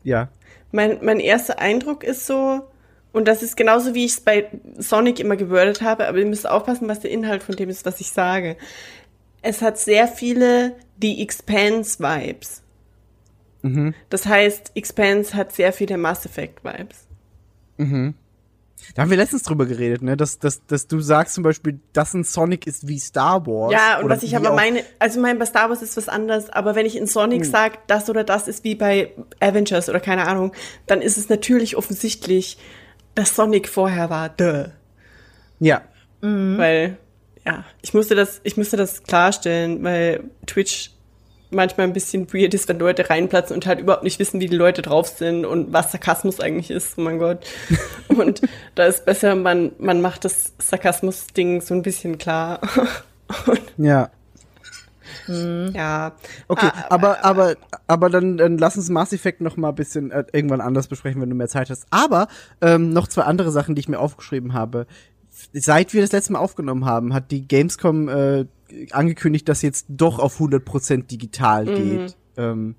[0.04, 0.30] ja.
[0.72, 2.68] Mein, mein erster Eindruck ist so,
[3.14, 6.50] und das ist genauso, wie ich es bei Sonic immer gewordet habe, aber ihr müsst
[6.50, 8.58] aufpassen, was der Inhalt von dem ist, was ich sage.
[9.44, 12.64] Es hat sehr viele die Expanse-Vibes.
[13.62, 13.94] Mhm.
[14.10, 17.08] Das heißt, Expanse hat sehr viele Mass Effect-Vibes.
[18.96, 22.14] Da haben wir letztens drüber geredet, ne, dass, dass, dass du sagst zum Beispiel, dass
[22.14, 23.72] ein Sonic ist wie Star Wars.
[23.72, 26.76] Ja, und was ich aber meine, also mein bei Star Wars ist was anderes, aber
[26.76, 27.52] wenn ich in Sonic Hm.
[27.52, 30.52] sag, das oder das ist wie bei Avengers oder keine Ahnung,
[30.86, 32.58] dann ist es natürlich offensichtlich,
[33.16, 34.30] dass Sonic vorher war.
[34.30, 34.66] Duh.
[35.60, 35.82] Ja.
[36.22, 36.98] Weil,
[37.46, 40.92] ja, ich musste das, ich musste das klarstellen, weil Twitch
[41.54, 44.56] manchmal ein bisschen weird ist, wenn Leute reinplatzen und halt überhaupt nicht wissen, wie die
[44.56, 46.98] Leute drauf sind und was Sarkasmus eigentlich ist.
[46.98, 47.46] Oh mein Gott.
[48.10, 48.42] Und
[48.76, 52.60] da ist besser, man, man macht das Sarkasmus-Ding so ein bisschen klar.
[53.78, 54.12] Ja.
[55.28, 56.12] ja.
[56.48, 57.56] Okay, Ah, aber, aber,
[57.88, 61.22] aber dann, dann lass uns Mass Effect noch mal ein bisschen äh, irgendwann anders besprechen,
[61.22, 61.88] wenn du mehr Zeit hast.
[61.90, 62.28] Aber
[62.62, 64.86] ähm, noch zwei andere Sachen, die ich mir aufgeschrieben habe.
[65.54, 68.46] Seit wir das letzte Mal aufgenommen haben, hat die Gamescom äh,
[68.92, 72.16] angekündigt, dass jetzt doch auf 100% digital geht.
[72.38, 72.76] Ähm,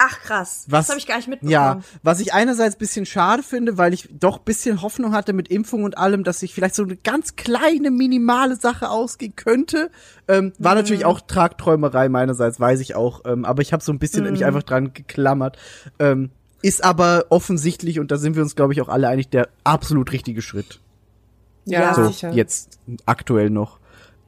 [0.00, 0.64] Ach krass.
[0.68, 1.50] Was- das habe ich gar nicht mitbekommen.
[1.50, 5.82] Ja, was ich einerseits bisschen schade finde, weil ich doch bisschen Hoffnung hatte mit Impfung
[5.82, 9.90] und allem, dass sich vielleicht so eine ganz kleine, minimale Sache ausgehen könnte.
[10.28, 10.78] Ähm, war Mhm.
[10.82, 13.22] natürlich auch Tragträumerei meinerseits, weiß ich auch.
[13.24, 14.30] Ähm, aber ich habe so ein bisschen Mhm.
[14.32, 15.58] mich einfach dran geklammert.
[15.98, 16.30] Ähm,
[16.62, 20.12] ist aber offensichtlich, und da sind wir uns, glaube ich, auch alle einig, der absolut
[20.12, 20.80] richtige Schritt.
[21.70, 22.32] Ja, so, sicher.
[22.32, 23.78] jetzt aktuell noch.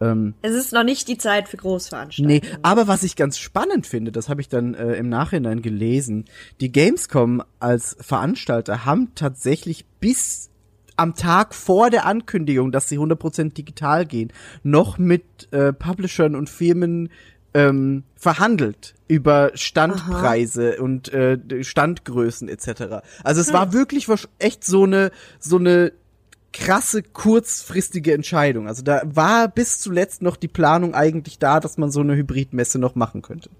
[0.00, 2.40] Ähm, Es ist noch nicht die Zeit für Großveranstaltungen.
[2.42, 6.24] Nee, aber was ich ganz spannend finde, das habe ich dann äh, im Nachhinein gelesen,
[6.60, 10.48] die Gamescom als Veranstalter haben tatsächlich bis
[10.96, 16.50] am Tag vor der Ankündigung, dass sie 100% digital gehen, noch mit äh, Publishern und
[16.50, 17.08] Firmen
[17.54, 23.02] ähm, verhandelt über Standpreise und äh, Standgrößen etc.
[23.24, 25.92] Also es war wirklich echt so eine so eine
[26.52, 28.66] krasse kurzfristige Entscheidung.
[28.68, 32.78] Also da war bis zuletzt noch die Planung eigentlich da, dass man so eine Hybridmesse
[32.78, 33.50] noch machen könnte.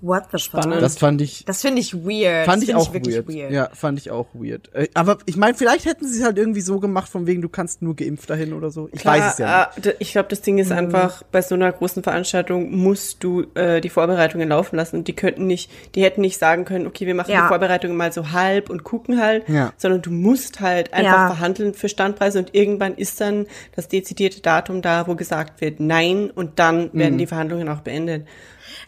[0.00, 0.40] What the fuck?
[0.62, 0.80] Spannend.
[0.80, 2.46] Das fand ich Das finde ich weird.
[2.46, 3.50] fand ich auch wirklich weird.
[3.50, 4.72] Ja, fand ich auch weird.
[4.72, 7.48] Äh, aber ich meine, vielleicht hätten sie es halt irgendwie so gemacht, von wegen du
[7.48, 8.88] kannst nur geimpft dahin oder so.
[8.92, 9.86] Ich weiß es ja nicht.
[9.86, 13.46] äh, d- Ich glaube, das Ding ist einfach, bei so einer großen Veranstaltung musst du
[13.54, 15.02] äh, die Vorbereitungen laufen lassen.
[15.02, 17.42] Die könnten nicht, die hätten nicht sagen können, okay, wir machen Ja.
[17.42, 19.72] die Vorbereitungen mal so halb und gucken halt, Ja.
[19.78, 21.26] sondern du musst halt einfach Ja.
[21.28, 26.30] verhandeln für Standpreise und irgendwann ist dann das dezidierte Datum da, wo gesagt wird, nein,
[26.30, 27.18] und dann werden Mhm.
[27.18, 28.26] die Verhandlungen auch beendet.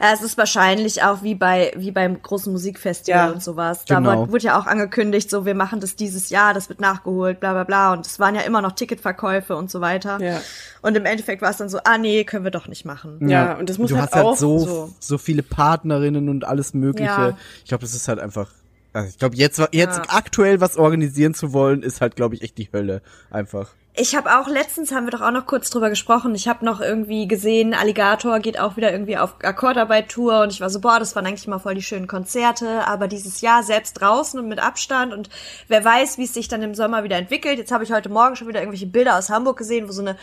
[0.00, 3.84] Ja, es ist wahrscheinlich auch wie bei wie beim großen Musikfestival Ja, und sowas.
[3.84, 4.20] Da genau.
[4.20, 7.52] wurde, wurde ja auch angekündigt, so wir machen das dieses Jahr, das wird nachgeholt, bla
[7.52, 7.92] bla bla.
[7.92, 10.18] Und es waren ja immer noch Ticketverkäufe und so weiter.
[10.20, 10.40] Ja.
[10.80, 13.28] Und im Endeffekt war es dann so, ah nee, können wir doch nicht machen.
[13.28, 14.94] Ja, und das muss du halt hast halt auch so, so.
[14.98, 17.10] so viele Partnerinnen und alles Mögliche.
[17.10, 17.36] Ja.
[17.62, 18.48] Ich glaube, das ist halt einfach.
[18.92, 20.02] Also ich glaube, jetzt, jetzt Ja.
[20.08, 23.02] aktuell was organisieren zu wollen, ist halt, glaube ich, echt die Hölle.
[23.30, 23.68] Einfach.
[23.94, 26.32] Ich habe auch letztens haben wir doch auch noch kurz drüber gesprochen.
[26.36, 30.70] Ich habe noch irgendwie gesehen, Alligator geht auch wieder irgendwie auf Akkordarbeit-Tour und ich war
[30.70, 34.38] so, boah, das waren eigentlich mal voll die schönen Konzerte, aber dieses Jahr selbst draußen
[34.38, 35.28] und mit Abstand und
[35.66, 37.58] wer weiß, wie es sich dann im Sommer wieder entwickelt.
[37.58, 40.16] Jetzt habe ich heute Morgen schon wieder irgendwelche Bilder aus Hamburg gesehen, wo so eine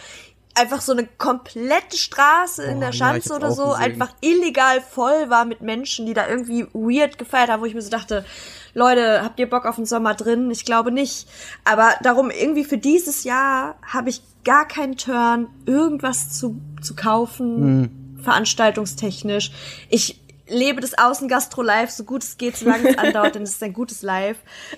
[0.57, 3.81] einfach so eine komplette Straße in Oh, der ja, Schanze hab's oder so gesehen.
[3.83, 7.81] einfach illegal voll war mit Menschen, die da irgendwie weird gefeiert haben, wo ich mir
[7.81, 8.25] so dachte,
[8.73, 10.51] Leute, habt ihr Bock auf den Sommer drin?
[10.51, 11.27] Ich glaube nicht.
[11.63, 18.19] Aber darum irgendwie für dieses Jahr habe ich gar keinen Turn, irgendwas zu, zu kaufen,
[18.23, 19.51] veranstaltungstechnisch.
[19.89, 23.73] Ich lebe das Außengastro-Live so gut es geht, solange es andauert, denn es ist ein
[23.73, 24.37] gutes Live.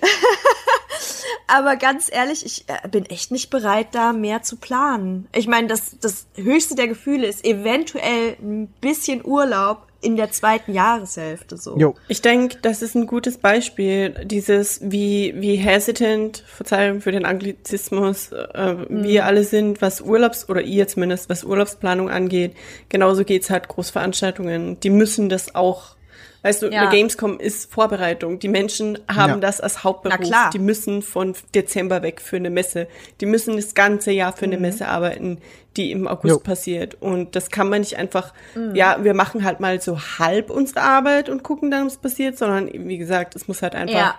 [1.46, 5.28] Aber ganz ehrlich, ich äh, bin echt nicht bereit, da mehr zu planen.
[5.34, 10.72] Ich meine, das, das höchste der Gefühle ist eventuell ein bisschen Urlaub in der zweiten
[10.72, 11.76] Jahreshälfte so.
[11.76, 11.94] Jo.
[12.08, 18.32] Ich denke, das ist ein gutes Beispiel, dieses, wie, wie hesitant, Verzeihung für den Anglizismus,
[18.32, 22.54] äh, wir alle sind, was Urlaubs, oder ihr zumindest, was Urlaubsplanung angeht.
[22.88, 24.80] Genauso geht's halt Großveranstaltungen.
[24.80, 25.96] Die müssen das auch,
[26.42, 26.80] weißt du, Ja.
[26.82, 28.38] eine Gamescom ist Vorbereitung.
[28.38, 29.38] Die Menschen haben Ja.
[29.40, 30.18] das als Hauptberuf.
[30.18, 30.50] Na klar.
[30.50, 32.88] Die müssen von Dezember weg für eine Messe.
[33.20, 34.62] Die müssen das ganze Jahr für eine Mhm.
[34.62, 35.38] Messe arbeiten,
[35.76, 36.38] die im August Jo.
[36.40, 36.96] passiert.
[37.00, 38.74] Und das kann man nicht einfach, Mhm.
[38.74, 42.68] ja, wir machen halt mal so halb unsere Arbeit und gucken dann, was passiert, sondern
[42.72, 44.14] wie gesagt, es muss halt einfach Ja.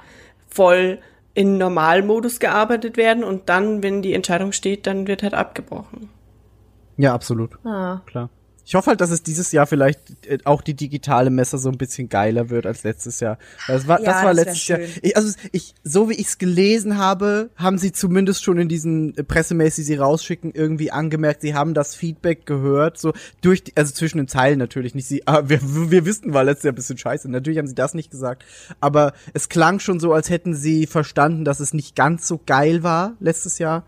[0.49, 0.99] voll
[1.33, 6.09] in Normalmodus gearbeitet werden und dann, wenn die Entscheidung steht, dann wird halt abgebrochen.
[6.97, 7.51] Ja, absolut.
[7.65, 8.01] Ah.
[8.05, 8.29] Klar.
[8.71, 11.77] Ich hoffe halt, dass es dieses Jahr vielleicht äh, auch die digitale Messe so ein
[11.77, 13.37] bisschen geiler wird als letztes Jahr.
[13.67, 14.79] Das war, Ja, das war das letztes Jahr.
[15.01, 19.13] Ich, also ich, so wie ich es gelesen habe, haben sie zumindest schon in diesen
[19.17, 23.75] äh, Pressemails, die sie rausschicken, irgendwie angemerkt, sie haben das Feedback gehört, so durch, die,
[23.75, 25.05] also zwischen den Zeilen natürlich nicht.
[25.05, 27.29] Sie, ah, wir, wir wissen, war letztes Jahr ein bisschen scheiße.
[27.29, 28.45] Natürlich haben sie das nicht gesagt,
[28.79, 32.83] aber es klang schon so, als hätten sie verstanden, dass es nicht ganz so geil
[32.83, 33.83] war letztes Jahr.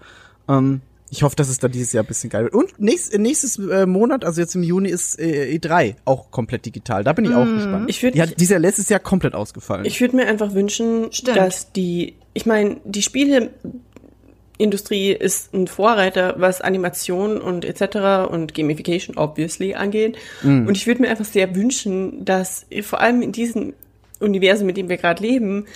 [0.49, 0.81] Ähm,
[1.13, 2.55] ich hoffe, dass es dann dieses Jahr ein bisschen geil wird.
[2.55, 7.03] Und nächst, nächstes äh, Monat, also jetzt im Juni, ist äh, E3 auch komlet digital.
[7.03, 7.87] Da bin ich auch gespannt.
[7.87, 9.85] Ich würd die hat Jahr letztes Jahr komplett ausgefallen.
[9.85, 11.37] Ich würde mir einfach wünschen, Stimmt.
[11.37, 18.31] dass die, ich meine, die Spieleindustrie ist ein Vorreiter, was Animation und etc.
[18.31, 20.17] und Gamification obviously angeht.
[20.41, 20.65] Mhm.
[20.67, 23.73] Und ich würde mir einfach sehr wünschen, dass vor allem in diesem
[24.19, 25.67] Universum, mit dem wir gerade leben,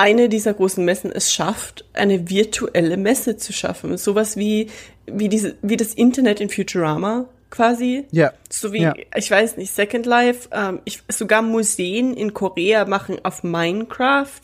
[0.00, 3.98] eine dieser großen Messen es schafft, eine virtuelle Messe zu schaffen.
[3.98, 4.68] Sowas wie,
[5.06, 8.04] wie diese, wie das Internet in Futurama quasi.
[8.10, 8.32] Ja.
[8.48, 8.94] So wie, Ja.
[9.14, 14.40] ich weiß nicht, Second Life, ähm, ich, sogar Museen in Korea machen auf Minecraft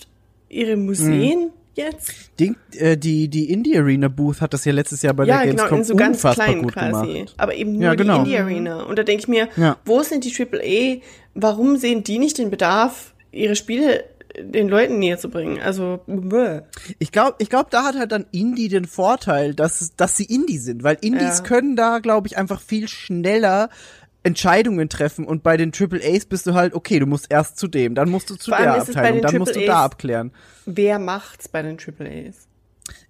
[0.50, 2.12] ihre Museen jetzt.
[2.38, 5.52] Ding, äh, die die Indie Arena Booth hat das ja letztes Jahr bei ja, der
[5.52, 7.12] genau, Gamescom in so ganz klein gut quasi.
[7.14, 7.34] gemacht.
[7.38, 8.24] Aber eben nur Ja, genau.
[8.24, 8.82] die Indie Arena.
[8.82, 9.78] Und da denke ich mir, Ja.
[9.86, 11.00] wo sind die AAA?
[11.34, 14.04] Warum sehen die nicht den Bedarf, ihre Spiele
[14.40, 15.60] den Leuten näher zu bringen?
[15.60, 16.60] Also, bäh.
[16.98, 20.58] Ich glaube, ich glaub, da hat halt dann Indie den Vorteil, dass, dass sie Indie
[20.58, 21.42] sind, weil Indies Ja.
[21.44, 23.68] können da, glaube ich, einfach viel schneller
[24.22, 27.94] Entscheidungen treffen und bei den AAAs bist du halt, okay, du musst erst zu dem,
[27.94, 30.32] dann musst du zu der Abteilung, dann musst du da abklären.
[30.64, 32.45] wer macht's bei den AAAs?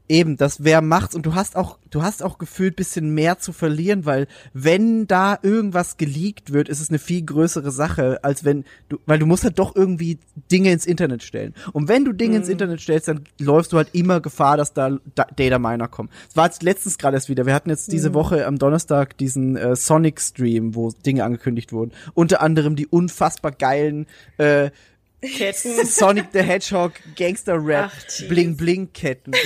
[0.09, 3.53] Eben, das wer macht's und du hast auch, du hast auch gefühlt bisschen mehr zu
[3.53, 8.64] verlieren, weil wenn da irgendwas geleakt wird, ist es eine viel größere Sache, als wenn
[8.88, 10.19] du, weil du musst halt doch irgendwie
[10.53, 11.55] Dinge ins Internet stellen.
[11.73, 12.37] Und wenn du Dinge Mhm.
[12.42, 16.09] ins Internet stellst, dann läufst du halt immer Gefahr, dass da, da Data Miner kommen.
[16.29, 17.45] Es war jetzt letztens gerade erst wieder.
[17.47, 17.92] Wir hatten jetzt Mhm.
[17.92, 21.90] diese Woche am Donnerstag diesen äh, Sonic Stream, wo Dinge angekündigt wurden.
[22.14, 24.07] Unter anderem die unfassbar geilen
[24.38, 24.71] äh,
[25.27, 25.87] Ketten.
[25.87, 28.29] Sonic the Hedgehog Gangster Rap Ach.
[28.29, 29.33] Bling Bling Ketten.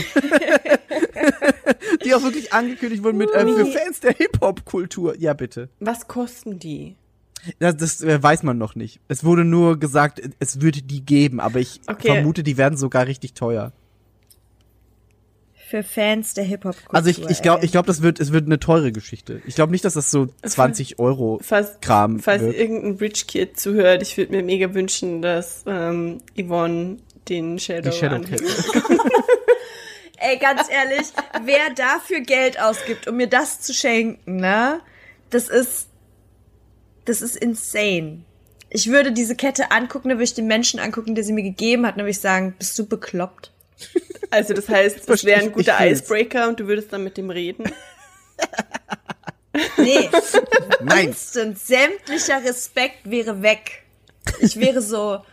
[2.04, 3.66] die auch wirklich angekündigt wurden mit äh, für.
[3.66, 5.14] Fans der Hip Hop Kultur.
[5.18, 5.68] Ja, bitte.
[5.80, 6.96] Was kosten die?
[7.58, 9.00] Das, das äh, weiß man noch nicht.
[9.08, 12.14] Es wurde nur gesagt, es würde die geben, aber ich Okay.
[12.14, 13.72] vermute, die werden sogar richtig teuer.
[15.70, 16.92] Für Fans der Hip-Hop-Kultur.
[16.96, 19.40] Also ich, ich glaube, ich glaube, das wird, es wird eine teure Geschichte.
[19.46, 22.56] Ich glaube nicht, dass das so 20 Euro Falls, Kram falls wird.
[22.56, 26.96] irgendein Rich Kid zuhört, ich würde mir mega wünschen, dass ähm, Yvonne
[27.28, 28.16] den Shadow, Die Shadow.
[30.18, 31.06] Ey, ganz ehrlich,
[31.44, 34.80] wer dafür Geld ausgibt, um mir das zu schenken, ne?
[35.30, 35.86] Das ist,
[37.04, 38.24] das ist insane.
[38.70, 41.86] Ich würde diese Kette angucken, da würde ich den Menschen angucken, der sie mir gegeben
[41.86, 43.52] hat, und dann würde ich sagen, bist du bekloppt?
[44.30, 45.84] Also das heißt, es wäre ein guter.
[45.84, 47.64] Icebreaker und du würdest dann mit dem reden.
[49.76, 50.08] Nee,
[50.80, 51.08] Nein.
[51.08, 53.82] instant, sämtlicher Respekt wäre weg.
[54.40, 55.24] Ich wäre so,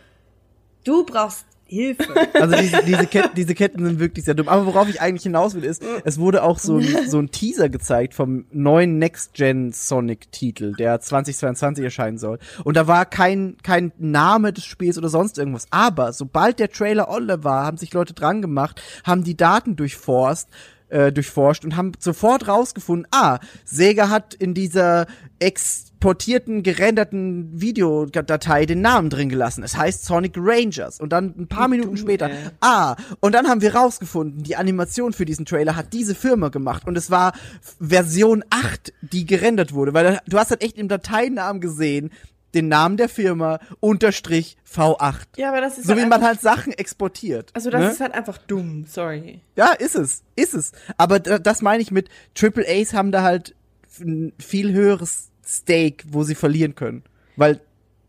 [0.84, 2.04] du brauchst Hilfe.
[2.34, 4.48] Also diese, diese, Ketten, diese Ketten sind wirklich sehr dumm.
[4.48, 7.68] Aber worauf ich eigentlich hinaus will, ist, es wurde auch so ein, so ein Teaser
[7.68, 12.38] gezeigt vom neuen Next-Gen Sonic-Titel, der 2022 erscheinen soll.
[12.64, 15.66] Und da war kein, kein Name des Spiels oder sonst irgendwas.
[15.70, 20.48] Aber sobald der Trailer online war, haben sich Leute dran gemacht, haben die Daten durchforst,
[20.88, 25.06] äh, durchforscht und haben sofort rausgefunden, ah, Sega hat in dieser
[25.38, 29.62] exportierten, gerenderten Videodatei den Namen drin gelassen.
[29.62, 31.00] Es heißt Sonic Rangers.
[31.00, 32.30] Und dann ein paar Minuten später,
[32.60, 36.86] ah, und dann haben wir rausgefunden, die Animation für diesen Trailer hat diese Firma gemacht.
[36.86, 37.32] Und es war
[37.80, 39.94] Version 8, die gerendert wurde.
[39.94, 42.10] Weil du hast halt echt im Dateinamen gesehen,
[42.54, 45.16] den Namen der Firma, unterstrich V8.
[45.36, 47.50] Ja, aber das ist So wie halt man einfach, halt Sachen exportiert.
[47.54, 47.90] Also das ne?
[47.90, 49.40] ist halt einfach dumm, sorry.
[49.56, 50.72] Ja, ist es, ist es.
[50.96, 53.54] Aber da, das meine ich mit Triple A's haben da halt
[54.00, 57.02] ein viel höheres Stake, wo sie verlieren können,
[57.36, 57.60] weil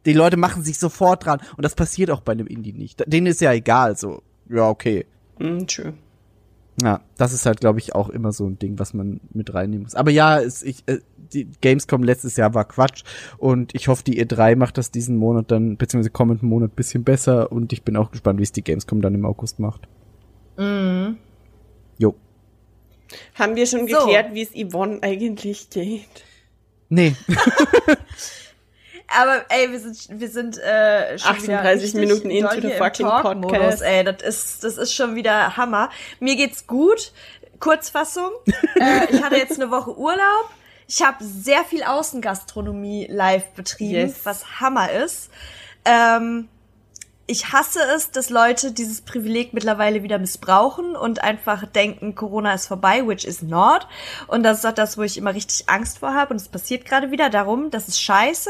[0.05, 3.03] die Leute machen sich sofort dran und das passiert auch bei einem Indie nicht.
[3.07, 5.05] Denen ist ja egal, so ja okay.
[5.39, 5.93] Mm, true.
[6.81, 9.83] Ja, das ist halt, glaube ich, auch immer so ein Ding, was man mit reinnehmen
[9.83, 9.95] muss.
[9.95, 10.99] Aber ja, es, ich, äh,
[11.33, 13.03] die Gamescom letztes Jahr war Quatsch
[13.37, 17.51] und ich hoffe, die E3 macht das diesen Monat dann, beziehungsweise kommenden Monat bisschen besser
[17.51, 19.87] und ich bin auch gespannt, wie es die Gamescom dann im August macht.
[21.97, 22.15] Jo.
[23.35, 23.97] Haben wir schon So.
[23.97, 26.07] geklärt, wie es Yvonne eigentlich geht?
[26.89, 27.15] Nee.
[29.17, 33.81] Aber ey, wir sind, wir sind äh, schon 38 wieder Minuten into the fucking podcast.
[33.81, 35.89] Ey, das ist, das ist schon wieder Hammer.
[36.19, 37.11] Mir geht's gut.
[37.59, 38.31] Kurzfassung.
[38.79, 40.49] äh, ich hatte jetzt eine Woche Urlaub.
[40.87, 44.21] Ich habe sehr viel Außengastronomie live betrieben, Yes.
[44.23, 45.29] was Hammer ist.
[45.85, 46.47] Ähm,
[47.29, 52.67] ich hasse es, dass Leute dieses Privileg mittlerweile wieder missbrauchen und einfach denken, Corona ist
[52.67, 53.87] vorbei, which is not.
[54.27, 56.31] Und das ist auch das, wo ich immer richtig Angst vor habe.
[56.31, 58.49] Und es passiert gerade wieder darum, das ist scheiße.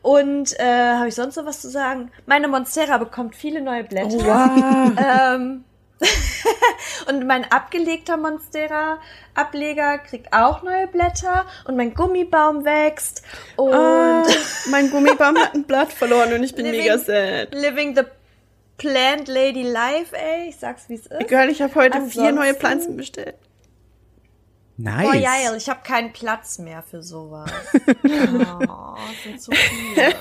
[0.00, 2.12] Und äh, habe ich sonst noch was zu sagen?
[2.26, 4.24] Meine Monstera bekommt viele neue Blätter.
[4.24, 4.92] wow.
[5.34, 5.64] Ähm,
[7.08, 13.22] und mein abgelegter Monstera-Ableger kriegt auch neue Blätter und mein Gummibaum wächst
[13.56, 14.24] und Ah,
[14.70, 17.54] mein Gummibaum hat ein Blatt verloren und ich bin Living- mega sad.
[17.54, 18.02] living the
[18.76, 20.48] plant lady life, ey.
[20.48, 21.28] Ich sag's wie's ist.
[21.28, 23.36] Girl, ich habe heute vier Ansonsten- neue Pflanzen bestellt.
[24.76, 25.06] Nice.
[25.08, 27.48] Oh geil, ich habe keinen Platz mehr für sowas.
[28.04, 30.14] Oh, es sind zu viele.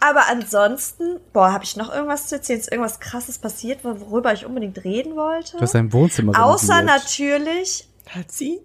[0.00, 2.60] Aber ansonsten, boah, habe ich noch irgendwas zu erzählen?
[2.60, 5.52] Ist irgendwas krasses passiert, worüber ich unbedingt reden wollte?
[5.56, 6.98] Du hast dein Wohnzimmer Außer renoviert.
[7.04, 8.60] natürlich, Hat sie?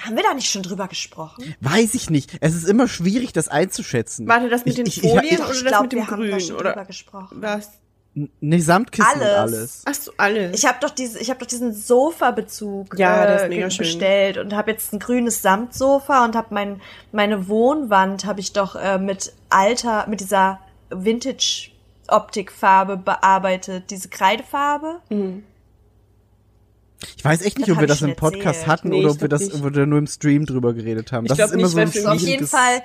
[0.00, 1.54] haben wir da nicht schon drüber gesprochen?
[1.60, 2.36] Weiß ich nicht.
[2.40, 4.28] Es ist immer schwierig, das einzuschätzen.
[4.28, 5.98] Warte, das mit Ich- den ich- ich- Folien ich- oder ich das glaube, mit dem
[6.00, 6.40] wir haben da Grün?
[6.40, 7.38] schon drüber Oder gesprochen.
[7.40, 7.70] was?
[8.40, 9.36] Ne, Samtkissen und Alles.
[9.36, 9.82] alles.
[9.84, 10.58] Ach so, alles.
[10.58, 14.94] Ich habe doch diese, ich habe doch diesen Sofa-Bezug Ja, äh, bestellt und habe jetzt
[14.94, 16.80] ein grünes Samtsofa und habe mein
[17.12, 21.72] meine Wohnwand habe ich doch äh, mit alter mit dieser Vintage
[22.08, 25.00] Optikfarbe bearbeitet, diese Kreidefarbe.
[27.18, 28.66] Ich weiß echt nicht, Das ob wir das im Podcast erzählt.
[28.66, 29.54] hatten Nee, oder ob wir das nicht.
[29.54, 31.26] ob wir da nur im Stream drüber geredet haben.
[31.26, 32.82] Ich Das glaub ist immer nicht, so ein Auf jeden Fall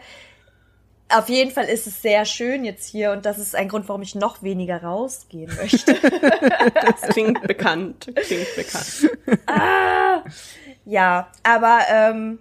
[1.17, 4.01] auf jeden Fall ist es sehr schön jetzt hier und das ist ein Grund, warum
[4.01, 5.95] ich noch weniger rausgehen möchte.
[6.73, 8.11] Das klingt bekannt.
[8.15, 9.09] Klingt bekannt.
[10.85, 12.39] Ja, aber ähm,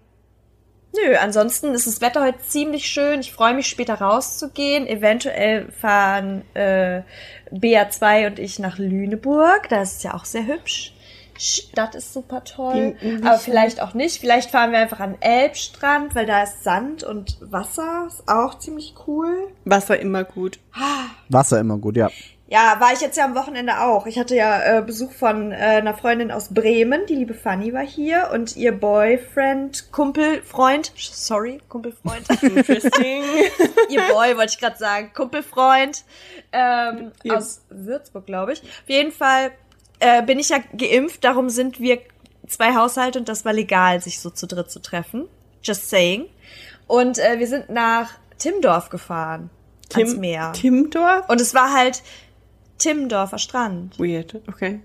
[0.94, 3.20] nö, ansonsten ist das Wetter heute ziemlich schön.
[3.20, 4.86] Ich freue mich später rauszugehen.
[4.86, 7.02] Eventuell fahren äh,
[7.52, 9.68] BA2 und ich nach Lüneburg.
[9.68, 10.94] Das ist ja auch sehr hübsch.
[11.40, 12.96] Stadt ist super toll.
[13.22, 14.20] Aber vielleicht auch nicht.
[14.20, 18.04] Vielleicht fahren wir einfach an den Elbstrand, weil da ist Sand und Wasser.
[18.06, 19.48] Ist auch ziemlich cool.
[19.64, 20.58] Wasser immer gut.
[21.30, 22.10] Wasser immer gut, ja.
[22.52, 24.06] Ja, war ich jetzt ja am Wochenende auch.
[24.06, 27.86] Ich hatte ja äh, Besuch von äh, einer Freundin aus Bremen, die liebe Fanny war
[27.86, 33.22] hier und ihr Boyfriend, Kumpel, Freund, sorry, Kumpelfreund, Interesting.
[33.88, 36.04] ihr Boy wollte ich gerade sagen, Kumpelfreund
[36.50, 38.62] ähm, aus Würzburg, glaube ich.
[38.62, 39.52] Auf jeden Fall
[40.00, 41.98] äh, bin ich ja geimpft, darum sind wir
[42.48, 45.28] zwei Haushalte und das war legal, sich so zu dritt zu treffen.
[45.62, 46.26] Just saying.
[46.86, 49.50] Und äh, wir sind nach Timdorf gefahren.
[49.94, 50.52] ans Meer.
[50.52, 51.28] Timdorf?
[51.28, 52.02] Und es war halt
[52.78, 53.98] Timmendorfer Strand.
[53.98, 54.36] Weird.
[54.48, 54.80] Okay.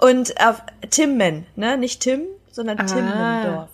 [0.00, 1.78] Und auf Timmen, ne?
[1.78, 2.84] Nicht Tim, sondern Ah.
[2.84, 3.70] Timmendorf.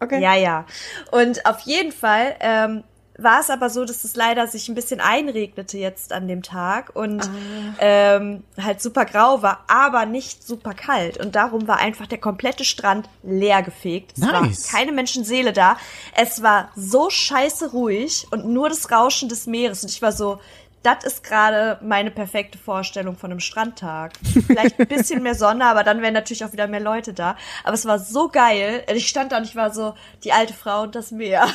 [0.00, 0.20] Okay.
[0.20, 0.66] Ja, ja.
[1.12, 2.82] Und auf jeden Fall ähm,
[3.16, 6.90] war es aber so, dass es leider sich ein bisschen einregnete jetzt an dem Tag
[6.96, 7.30] und Ah.
[7.78, 11.18] ähm, halt super grau war, aber nicht super kalt.
[11.18, 14.12] Und darum war einfach der komplette Strand leer gefegt.
[14.16, 14.72] Es Nice.
[14.72, 15.76] war keine Menschenseele da.
[16.16, 19.82] Es war so scheiße ruhig und nur das Rauschen des Meeres.
[19.84, 20.40] Und ich war so,
[20.84, 24.12] das ist gerade meine perfekte Vorstellung von einem Strandtag.
[24.46, 27.36] Vielleicht ein bisschen mehr Sonne, aber dann wären natürlich auch wieder mehr Leute da.
[27.64, 28.84] Aber es war so geil.
[28.94, 31.48] Ich stand da und ich war so, die alte Frau und das Meer.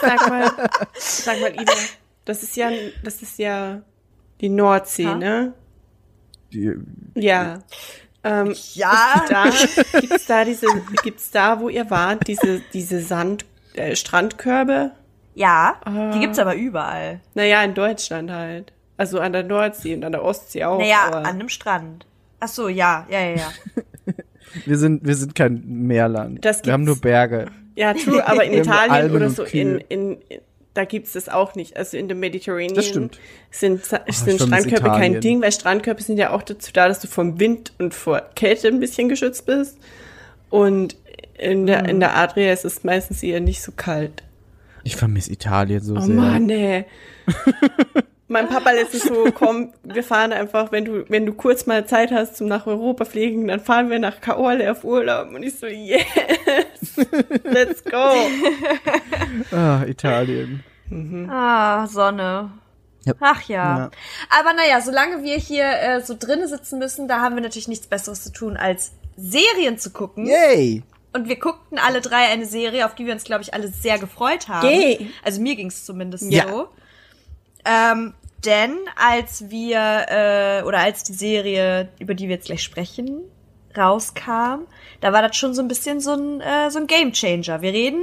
[0.00, 0.50] Sag mal,
[0.98, 1.72] sag mal, Ida,
[2.24, 2.70] das ist ja,
[3.04, 3.82] das ist ja
[4.40, 5.14] die Nordsee, Ha?
[5.14, 5.52] ne?
[6.52, 6.72] Die,
[7.14, 7.58] Ja.
[8.24, 9.24] Ähm, Ja.
[9.28, 9.44] da,
[10.00, 10.66] gibt's da diese,
[11.02, 13.44] gibt's da, wo ihr wart, diese, diese Sand,
[13.74, 14.92] äh, Strandkörbe?
[15.38, 16.10] Ja, Ah.
[16.12, 17.20] die gibt's aber überall.
[17.34, 18.72] Naja, in Deutschland halt.
[18.96, 20.78] Also an der Nordsee und an der Ostsee auch.
[20.78, 22.06] Naja, aber an einem Strand.
[22.40, 23.52] Ach so, ja, ja, ja, ja.
[24.66, 26.44] wir sind, wir sind kein Meerland.
[26.44, 27.00] Das wir haben nur.
[27.00, 27.46] Berge.
[27.76, 30.18] Ja, true, aber in Italien Almen oder so in, in,
[30.74, 31.76] da gibt's das auch nicht.
[31.76, 33.20] Also in dem Mediterranean Das stimmt.
[33.52, 35.20] sind, sind ich vermisse Strandkörbe kein.
[35.20, 38.66] Ding, weil Strandkörbe sind ja auch dazu da, dass du vom Wind und vor Kälte
[38.66, 39.78] ein bisschen geschützt bist.
[40.50, 40.96] Und
[41.38, 44.24] in der, in der Adria ist es meistens eher nicht so kalt.
[44.88, 46.14] Ich vermisse Italien so Oh sehr.
[46.14, 46.86] Mann, ey.
[48.28, 52.10] mein Papa letztens so, komm, wir fahren einfach, wenn du, wenn du kurz mal Zeit
[52.10, 55.28] hast zum nach Europa fliegen, dann fahren wir nach Kaorle auf Urlaub.
[55.34, 56.06] Und ich so, yes,
[57.44, 58.14] let's go.
[59.54, 60.64] Ah, Italien.
[61.28, 62.50] Ah, Sonne.
[63.04, 63.12] Ja.
[63.20, 63.78] Ach ja.
[63.78, 63.90] Ja.
[64.40, 67.86] Aber naja, solange wir hier äh, so drinnen sitzen müssen, da haben wir natürlich nichts
[67.86, 70.24] Besseres zu tun, als Serien zu gucken.
[70.24, 70.82] Yay!
[71.12, 73.98] Und wir guckten alle drei eine Serie, auf die wir uns, glaube ich, alle sehr
[73.98, 74.66] gefreut haben.
[74.68, 75.10] Yay.
[75.24, 76.46] Also mir ging's zumindest Ja.
[76.48, 76.68] so.
[77.64, 83.20] Ähm, denn als wir, äh, oder als die Serie, über die wir jetzt gleich sprechen,
[83.76, 84.66] rauskam,
[85.00, 87.62] da war das schon so ein bisschen so ein, äh, so ein Game Changer.
[87.62, 88.02] Wir reden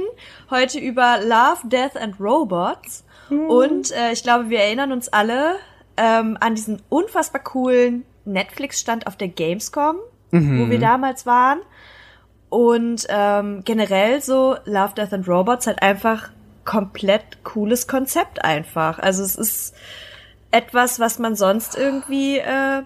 [0.50, 3.04] heute über Love, Death and Robots.
[3.48, 5.56] Und äh, ich glaube, wir erinnern uns alle
[5.96, 9.96] ähm, an diesen unfassbar coolen Netflix-Stand auf der Gamescom,
[10.30, 11.58] wo wir damals waren.
[12.56, 16.30] Und ähm, generell so Love, Death and Robots halt einfach
[16.64, 18.98] komplett cooles Konzept einfach.
[18.98, 19.74] Also es ist
[20.52, 22.82] etwas, was man sonst irgendwie äh,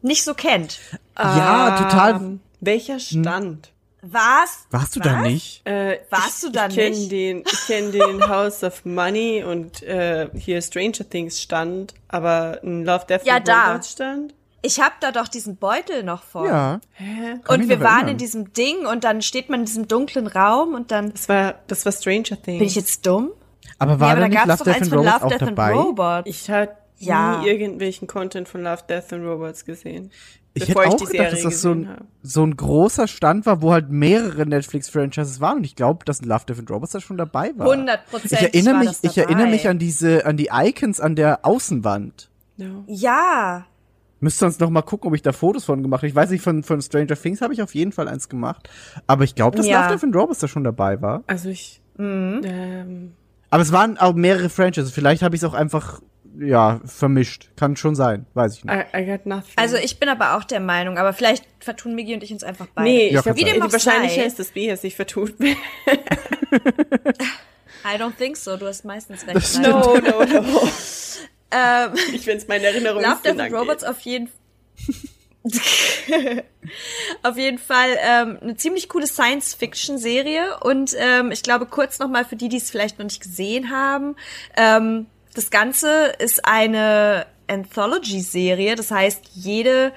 [0.00, 0.78] nicht so kennt.
[1.18, 2.14] Ja, total.
[2.14, 3.72] Ähm, welcher Stand?
[4.00, 4.64] Was?
[4.70, 5.06] Warst du Was?
[5.06, 5.66] da nicht?
[5.66, 7.12] Äh, Warst ich, du da ich kenn nicht?
[7.12, 12.86] Den, ich kenne den House of Money und äh, hier Stranger Things Stand, aber ein
[12.86, 13.72] Love, Death Ja, and da.
[13.72, 14.34] Robots Stand?
[14.62, 16.46] Ich hab da doch diesen Beutel noch vor.
[16.46, 16.80] Ja.
[16.94, 17.34] Hä?
[17.46, 18.08] Und wir waren erinnern.
[18.10, 21.54] in diesem Ding und dann steht man in diesem dunklen Raum und dann Das war,
[21.68, 22.58] das war Stranger Things.
[22.58, 23.30] bin ich jetzt dumm?
[23.78, 25.22] Aber war ja, aber da da nicht gab's Love, doch Death eins and von Robots
[25.22, 25.72] Love, Death dabei?
[25.72, 26.22] and Robots.
[26.28, 27.38] Ich habe Ja.
[27.40, 30.10] nie irgendwelchen Content von Love, Death and Robots gesehen.
[30.54, 32.04] Ich bevor hätte ich auch die gedacht, Serie dass das so ein, habe.
[32.22, 35.58] so ein großer Stand war, wo halt mehrere Netflix-Franchises waren.
[35.58, 37.70] Und ich glaube, dass Love, Death and Robots da schon dabei war.
[37.70, 41.14] 100 Ich erinnere war mich, das ich erinnere mich an diese, an die Icons an
[41.14, 42.28] der Außenwand.
[42.56, 42.82] No.
[42.88, 43.66] Ja.
[44.20, 46.08] Müsste sonst noch mal gucken, ob ich da Fotos von gemacht habe.
[46.08, 48.68] Ich weiß nicht, von, von Stranger Things habe ich auf jeden Fall eins gemacht.
[49.06, 49.82] Aber ich glaube, dass Ja.
[49.86, 51.22] Love, Death and Robots da schon dabei war.
[51.26, 52.40] Also ich, Mhm.
[52.44, 53.12] ähm,
[53.50, 54.90] Aber es waren auch mehrere Franchises.
[54.92, 56.00] Vielleicht habe ich es auch einfach,
[56.38, 57.50] ja, vermischt.
[57.56, 58.26] Kann schon sein.
[58.34, 58.74] Weiß ich nicht.
[58.94, 59.18] I, I.
[59.56, 62.66] Also ich bin aber auch der Meinung, aber vielleicht vertun Migi und ich uns einfach
[62.74, 62.88] beide.
[62.88, 63.36] nee, Ja, ich.
[63.36, 64.26] Wie dem auch wahrscheinlicher sei.
[64.26, 65.34] ist, dass B es sich vertut.
[67.84, 69.60] I don't think so, du hast meistens recht.
[69.62, 70.68] no, no, no.
[71.50, 74.30] Ähm, Ich wenn es meine Erinnerung Love, Death and Robots auf jeden
[77.22, 80.58] auf jeden Fall ähm, eine ziemlich coole Science-Fiction-Serie.
[80.60, 83.70] Und ähm, ich glaube kurz noch mal für die, die es vielleicht noch nicht gesehen
[83.70, 84.16] haben,
[84.56, 89.92] ähm, das Ganze ist eine Anthology-Serie, das heißt jede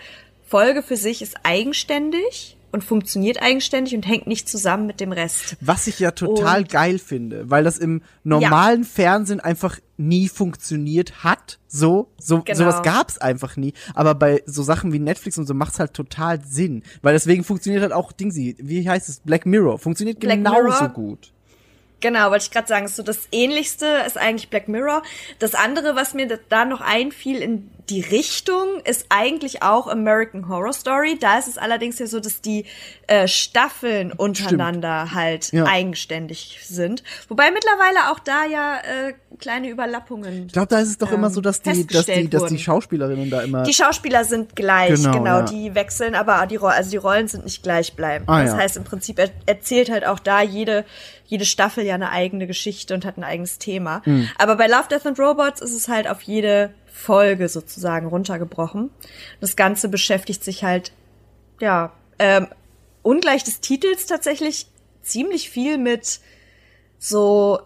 [0.48, 5.58] Folge für sich ist eigenständig und funktioniert eigenständig und hängt nicht zusammen mit dem Rest.
[5.62, 11.24] Was ich ja total Und- geil finde, weil das im normalen Fernsehen einfach nie funktioniert
[11.24, 11.60] hat.
[11.68, 12.58] So, so Genau.
[12.58, 13.74] sowas gab's einfach nie.
[13.94, 17.82] Aber bei so Sachen wie Netflix und so macht's halt total Sinn, weil deswegen funktioniert
[17.84, 20.90] halt auch Dingsy, wie heißt es, Black Mirror, funktioniert Black genauso Mirror?
[20.90, 21.34] gut.
[22.02, 25.04] Genau, wollte ich gerade sagen, so das ähnlichste ist eigentlich Black Mirror.
[25.40, 30.72] Das andere, was mir da- noch einfiel in die Richtung, ist eigentlich auch American Horror
[30.74, 31.18] Story.
[31.20, 32.66] Da ist es allerdings ja so, dass die
[33.08, 35.66] äh, Staffeln untereinander halt Ja.
[35.66, 37.04] eigenständig sind.
[37.28, 40.46] Wobei mittlerweile auch da ja äh, kleine Überlappungen.
[40.48, 42.60] Ich glaube, da ist es doch Ähm, immer so, dass die, dass die, dass die.
[42.60, 43.64] Schauspielerinnen da immer.
[43.64, 45.42] Die Schauspieler sind gleich, Genau, genau, ja.
[45.44, 48.30] die wechseln, aber die, also die Rollen sind nicht gleichbleibend.
[48.30, 48.58] Ah, das ja.
[48.58, 50.86] heißt im Prinzip, er erzählt halt auch da jede,
[51.32, 54.02] jede Staffel ja eine eigene Geschichte und hat ein eigenes Thema.
[54.04, 54.30] Mhm.
[54.38, 58.90] Aber bei Love, Death and Robots ist es halt auf jede Folge sozusagen runtergebrochen.
[59.40, 60.92] Das Ganze beschäftigt sich halt,
[61.62, 62.48] ja, ähm,
[63.02, 64.68] ungleich des Titels tatsächlich
[65.04, 66.20] ziemlich viel mit
[67.00, 67.62] so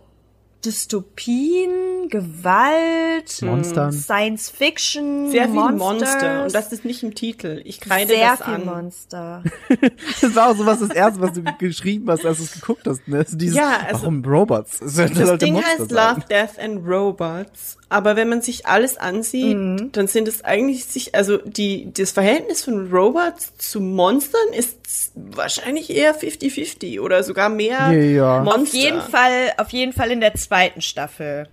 [0.65, 3.91] Dystopien, Gewalt, Monstern.
[3.91, 5.79] Science Fiction, Sehr viel Monsters.
[5.79, 6.43] Monster.
[6.43, 7.61] Und das ist nicht im Titel.
[7.65, 8.65] Ich kreide sehr das viel an.
[8.65, 9.43] Monster.
[10.21, 12.87] Das war auch sowas das erste, was du ge- geschrieben hast, als du es geguckt
[12.87, 13.07] hast.
[13.07, 13.17] Ne?
[13.19, 14.79] Also dieses, Ja, also- warum Robots?
[14.79, 16.15] Das, Das Ding Monster heißt sein.
[16.15, 17.77] Love, Death and Robots.
[17.87, 19.91] Aber wenn man sich alles ansieht, Mhm.
[19.91, 25.89] dann sind es eigentlich sich, also die, das Verhältnis von Robots zu Monstern ist wahrscheinlich
[25.95, 28.41] eher 50-50 oder sogar mehr Ja.
[28.43, 28.61] Monster.
[28.61, 31.47] Auf jeden Fall, auf jeden Fall in der zweiten Staffel.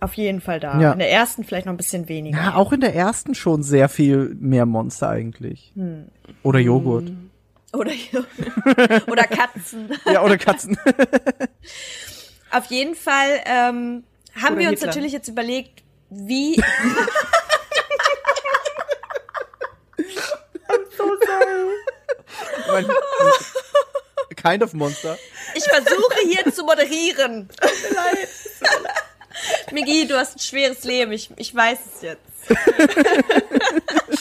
[0.00, 0.80] Auf jeden Fall da.
[0.80, 0.92] Ja.
[0.92, 2.36] In der ersten vielleicht noch ein bisschen weniger.
[2.38, 5.72] Ja, auch in der ersten schon sehr viel mehr Monster eigentlich.
[5.74, 6.06] Hm.
[6.42, 7.10] Oder Joghurt.
[7.72, 7.92] Oder,
[9.06, 9.90] oder Katzen.
[10.10, 10.76] Ja, oder Katzen.
[12.50, 14.04] Auf jeden Fall ähm,
[14.34, 14.86] haben Oder wir uns Hitler.
[14.88, 16.62] natürlich jetzt überlegt, wie.
[22.60, 22.86] Ich mein,
[24.36, 25.18] kind of Monster.
[25.54, 27.48] Ich versuche hier zu moderieren.
[29.72, 31.12] Migi, du hast ein schweres Leben.
[31.12, 32.20] Ich, ich weiß es jetzt.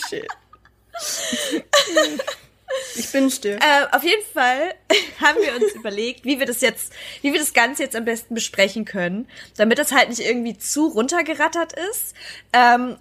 [0.10, 0.28] Shit.
[2.96, 3.58] Ich bin still.
[3.58, 4.74] Äh, auf jeden Fall
[5.22, 8.36] haben wir uns überlegt, wie wir das jetzt, wie wir das Ganze jetzt am besten
[8.36, 12.14] besprechen können, damit das halt nicht irgendwie zu runtergerattert ist.
[12.54, 12.98] Ähm,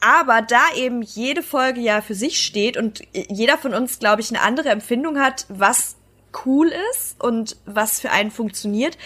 [0.00, 4.30] aber da eben jede Folge ja für sich steht und jeder von uns, glaube ich,
[4.30, 5.96] eine andere Empfindung hat, was
[6.44, 8.98] cool ist und was für einen funktioniert,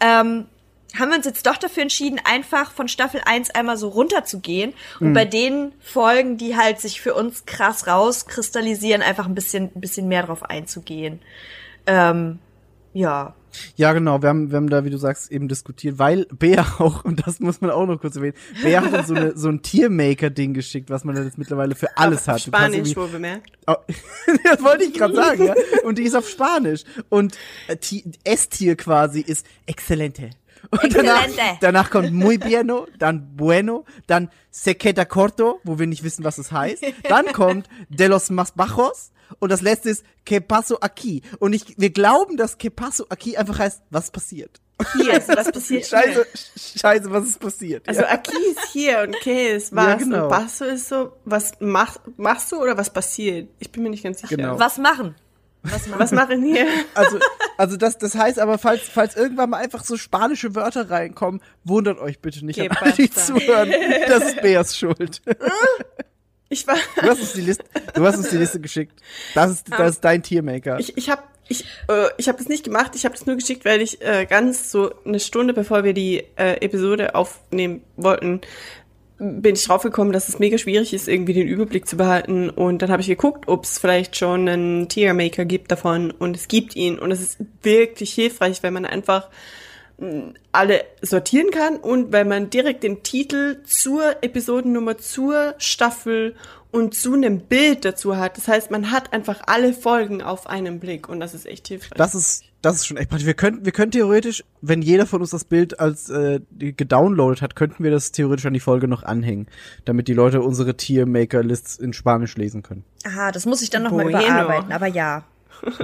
[0.00, 0.46] ähm,
[0.98, 5.12] haben wir uns jetzt doch dafür entschieden, einfach von Staffel 1 einmal so runterzugehen und
[5.14, 10.08] bei den Folgen, die halt sich für uns krass rauskristallisieren, einfach ein bisschen, ein bisschen
[10.08, 11.20] mehr drauf einzugehen.
[11.86, 12.38] Ähm,
[12.92, 13.34] ja.
[13.76, 14.22] Ja, genau.
[14.22, 17.38] Wir haben, wir haben da, wie du sagst, eben diskutiert, weil Bea auch, und das
[17.40, 20.88] muss man auch noch kurz erwähnen, Bea hat uns so, eine, so ein Tiermaker-Ding geschickt,
[20.90, 22.40] was man jetzt mittlerweile für alles Auf hat.
[22.42, 23.52] Spanisch wohl bemerkt.
[23.66, 23.74] Oh,
[24.44, 25.54] das wollte ich gerade sagen, ja.
[25.84, 26.84] Und die ist auf Spanisch.
[27.10, 27.36] Und
[27.68, 30.30] äh, Ti- S-Tier quasi ist excelente.
[30.70, 31.26] Und danach,
[31.60, 36.38] danach kommt muy bieno, dann bueno, dann se queda corto, wo wir nicht wissen, was
[36.38, 36.82] es heißt.
[37.08, 39.10] Dann kommt de los más bajos.
[39.38, 41.22] Und das letzte ist que paso aquí.
[41.38, 44.60] Und ich, wir glauben, dass que paso aquí einfach heißt, was passiert.
[44.94, 45.98] Hier, also was passiert hier?
[45.98, 46.26] Scheiße,
[46.78, 47.88] scheiße, was ist passiert?
[47.88, 48.08] Also ja.
[48.08, 49.86] Aki ist hier und Ke ist was.
[49.86, 50.22] Ja, genau.
[50.24, 53.48] Und Basso ist so, was mach, machst du oder was passiert?
[53.58, 54.36] Ich bin mir nicht ganz sicher.
[54.36, 54.58] Genau.
[54.58, 55.14] Was machen?
[55.62, 56.00] Was machen?
[56.00, 56.66] Was machen hier?
[56.94, 57.18] Also,
[57.56, 61.98] also das, das heißt aber, falls, falls irgendwann mal einfach so spanische Wörter reinkommen, wundert
[61.98, 63.72] euch bitte nicht an alle, die zuhören.
[64.08, 65.22] Das ist Beas Schuld.
[66.48, 69.00] Ich war, Du hast uns die Liste, du hast uns die Liste geschickt.
[69.34, 70.78] Das ist, das ist dein Tiermaker.
[70.78, 73.64] ich, ich habe ich, äh, ich hab das nicht gemacht, ich habe das nur geschickt,
[73.64, 78.40] weil ich äh, ganz so eine Stunde bevor wir die äh, Episode aufnehmen wollten,
[79.22, 82.50] bin ich draufgekommen, dass es mega schwierig ist, irgendwie den Überblick zu behalten.
[82.50, 86.10] Und dann habe ich geguckt, ob es vielleicht schon einen Tiermaker gibt davon.
[86.10, 86.98] Und es gibt ihn.
[86.98, 89.28] Und es ist wirklich hilfreich, weil man einfach
[89.98, 96.34] mh, alle sortieren kann und weil man direkt den Titel zur Episodennummer, zur Staffel
[96.72, 98.36] und zu einem Bild dazu hat.
[98.38, 101.96] Das heißt, man hat einfach alle Folgen auf einen Blick und das ist echt hilfreich.
[101.96, 103.26] Das ist, das ist schon echt praktisch.
[103.26, 107.56] Wir könnten, wir können theoretisch, wenn jeder von uns das Bild als äh, gedownloadet hat,
[107.56, 109.48] könnten wir das theoretisch an die Folge noch anhängen,
[109.84, 112.84] damit die Leute unsere Tiermaker-Lists in Spanisch lesen können.
[113.04, 114.18] Aha, das muss ich dann nochmal Bueno.
[114.20, 115.24] überarbeiten, aber ja.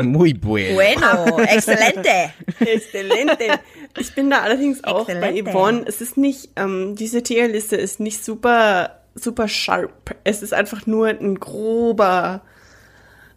[0.02, 0.74] Muy bueno.
[0.74, 2.32] Bueno, excelente.
[2.58, 3.60] Exzellente.
[3.96, 5.50] Ich bin da allerdings auch bei Exzellente.
[5.52, 5.84] Yvonne.
[5.86, 10.16] Es ist nicht, ähm, diese Tierliste ist nicht super, super sharp.
[10.24, 12.42] Es ist einfach nur ein grober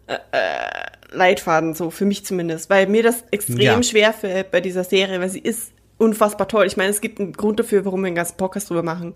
[0.06, 3.82] äh, äh, Leitfaden, so für mich zumindest, weil mir das extrem Ja.
[3.82, 6.66] schwer fällt bei dieser Serie, weil sie ist unfassbar toll.
[6.66, 9.14] Ich meine, es gibt einen Grund dafür, warum wir einen ganzen Podcast drüber machen.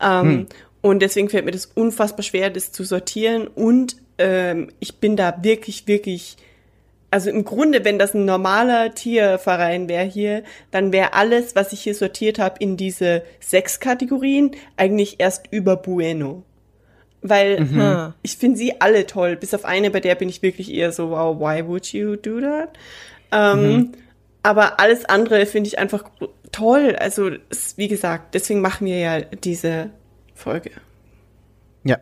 [0.00, 0.46] Ähm,
[0.80, 3.48] Und deswegen fällt mir das unfassbar schwer, das zu sortieren.
[3.48, 6.36] Und ähm, ich bin da wirklich, wirklich
[7.10, 11.80] also im Grunde, wenn das ein normaler Tierverein wäre hier, dann wäre alles, was ich
[11.80, 16.44] hier sortiert habe, in diese sechs Kategorien eigentlich erst über Bueno.
[17.20, 18.14] Weil Mhm.
[18.22, 21.10] ich finde sie alle toll, bis auf eine, bei der bin ich wirklich eher so,
[21.10, 22.70] wow, why would you do that?
[23.32, 23.92] Ähm,
[24.44, 26.04] Aber alles andere finde ich einfach
[26.52, 26.94] toll.
[26.96, 29.90] Also, es, wie gesagt, deswegen machen wir ja diese
[30.34, 30.70] Folge.
[31.84, 31.98] Ja.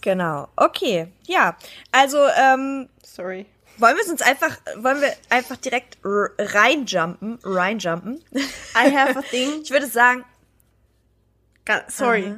[0.00, 0.46] Genau.
[0.56, 1.08] Okay.
[1.26, 1.56] Ja.
[1.90, 3.46] Also, ähm, Sorry.
[3.78, 8.22] wollen wir es uns einfach, wollen wir einfach direkt reinjumpen, reinjumpen?
[8.76, 9.60] I have a thing.
[9.62, 10.24] Ich würde sagen,
[11.88, 12.34] Sorry.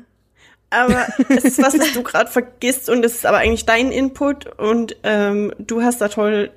[0.70, 4.46] Aber es ist was, was du gerade vergisst und es ist aber eigentlich dein Input
[4.58, 6.50] und ähm, du hast da toll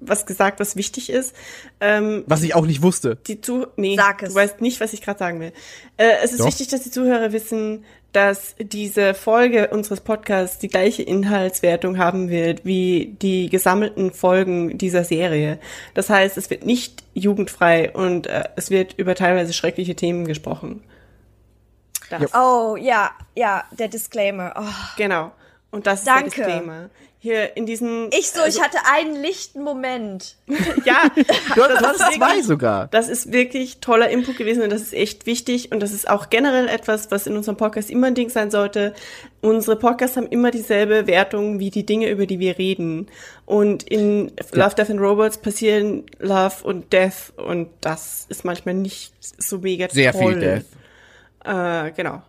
[0.00, 1.34] was gesagt, was wichtig ist.
[1.80, 3.18] Ähm, Was ich auch nicht wusste.
[3.26, 4.30] die zu nee, Sag es.
[4.30, 5.52] du weißt nicht, was ich gerade sagen will.
[5.96, 6.46] Äh, es ist Doch.
[6.46, 12.64] wichtig, dass die Zuhörer wissen, dass diese Folge unseres Podcasts die gleiche Inhaltswertung haben wird
[12.64, 15.58] wie die gesammelten Folgen dieser Serie.
[15.94, 20.82] Das heißt, es wird nicht jugendfrei und äh, es wird über teilweise schreckliche Themen gesprochen.
[22.20, 24.52] Das, Oh, ja, ja, der Disclaimer.
[24.56, 24.62] Oh.
[24.96, 25.32] Genau.
[25.70, 26.26] Und das Danke.
[26.28, 26.90] ist der Disclaimer.
[27.18, 28.08] Hier in diesen.
[28.10, 30.34] Ich so, ich hatte einen lichten Moment.
[30.84, 31.22] ja, Du,
[31.54, 32.88] du das hattest ist zwei wirklich- sogar.
[32.88, 36.30] Das ist wirklich toller Input gewesen und das ist echt wichtig und das ist auch
[36.30, 38.92] generell etwas, was in unserem Podcast immer ein Ding sein sollte.
[39.40, 43.06] Unsere Podcasts haben immer dieselbe Wertung wie die Dinge, über die wir reden.
[43.46, 49.12] Und in Love, Death and Robots passieren Love und Death und das ist manchmal nicht
[49.38, 50.32] so mega Sehr toll.
[50.32, 50.64] viel Death.
[51.44, 52.22] Äh, genau.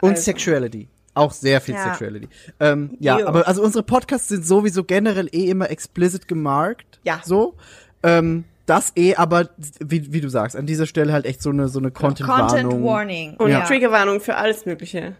[0.00, 0.22] Und Also.
[0.22, 0.88] Sexuality.
[1.14, 1.84] Auch sehr viel Ja.
[1.84, 2.28] Sexuality.
[2.58, 3.26] Ähm, ja, Jo.
[3.26, 7.00] aber also unsere Podcasts sind sowieso generell eh immer explicit gemarkt.
[7.04, 7.20] Ja.
[7.24, 7.54] So.
[8.02, 11.68] Ähm, das eh, aber wie, wie du sagst, an dieser Stelle halt echt so eine
[11.68, 12.48] so eine Content-Warnung.
[12.70, 13.34] Content Warning.
[13.36, 13.60] Und ja.
[13.66, 15.14] Triggerwarnung für alles Mögliche.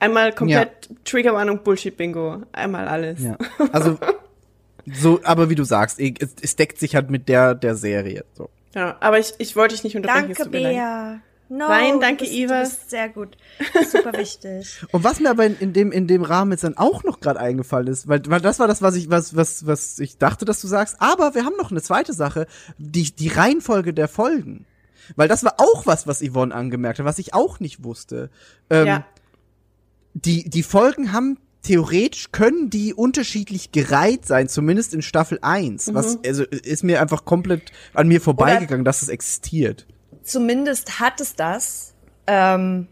[0.00, 2.42] Einmal komplett Triggerwarnung, Bullshit-Bingo.
[2.52, 3.22] Einmal alles.
[3.22, 3.36] Ja.
[3.72, 3.98] Also
[4.92, 8.24] so, aber wie du sagst, eh, es, es deckt sich halt mit der der Serie.
[8.34, 8.50] So.
[8.74, 10.34] Ja, aber ich, ich wollte dich nicht unterbrechen.
[10.36, 10.50] Danke.
[10.50, 11.20] Bea.
[11.48, 12.54] No, Nein, danke, du bist, Eva.
[12.62, 13.36] Du bist sehr gut.
[13.90, 14.80] Super wichtig.
[14.92, 17.38] Und was mir aber in, in dem in dem Rahmen jetzt dann auch noch gerade
[17.38, 20.60] eingefallen ist, weil, weil das war das, was ich was was was ich dachte, dass
[20.60, 20.96] du sagst.
[20.98, 22.46] Aber wir haben noch eine zweite Sache,
[22.78, 24.66] die die Reihenfolge der Folgen,
[25.14, 28.30] weil das war auch was, was Yvonne angemerkt hat, was ich auch nicht wusste.
[28.68, 29.06] Ähm, Ja.
[30.14, 35.94] Die die Folgen haben theoretisch können die unterschiedlich gereiht sein, zumindest in Staffel 1.
[35.94, 39.86] Was also ist mir einfach komplett an mir vorbeigegangen, dass es existiert.
[40.26, 41.94] Zumindest hat es das.
[42.26, 42.88] Ähm,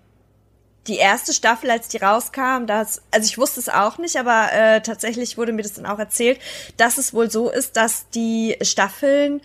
[0.87, 4.81] die erste Staffel, als die rauskam, das, also ich wusste es auch nicht, aber äh,
[4.83, 6.39] tatsächlich wurde mir das dann auch erzählt,
[6.77, 9.41] dass es wohl so ist, dass die Staffeln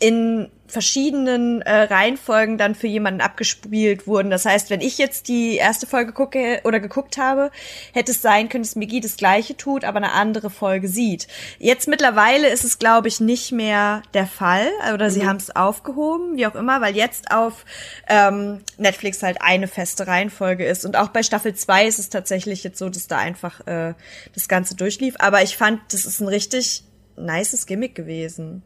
[0.00, 4.30] in verschiedenen äh, Reihenfolgen dann für jemanden abgespielt wurden.
[4.30, 7.50] Das heißt, wenn ich jetzt die erste Folge gucke oder geguckt habe,
[7.92, 11.26] hätte es sein können, dass Migi das gleiche tut, aber eine andere Folge sieht.
[11.58, 16.36] Jetzt mittlerweile ist es, glaube ich, nicht mehr der Fall oder sie haben es aufgehoben,
[16.36, 17.64] wie auch immer, weil jetzt auf
[18.08, 20.84] ähm, Netflix halt eine feste Reihenfolge ist.
[20.84, 23.94] Und auch bei Staffel 2 ist es tatsächlich jetzt so, dass da einfach äh,
[24.34, 25.16] das Ganze durchlief.
[25.18, 26.84] Aber ich fand, das ist ein richtig
[27.16, 28.62] nices Gimmick gewesen.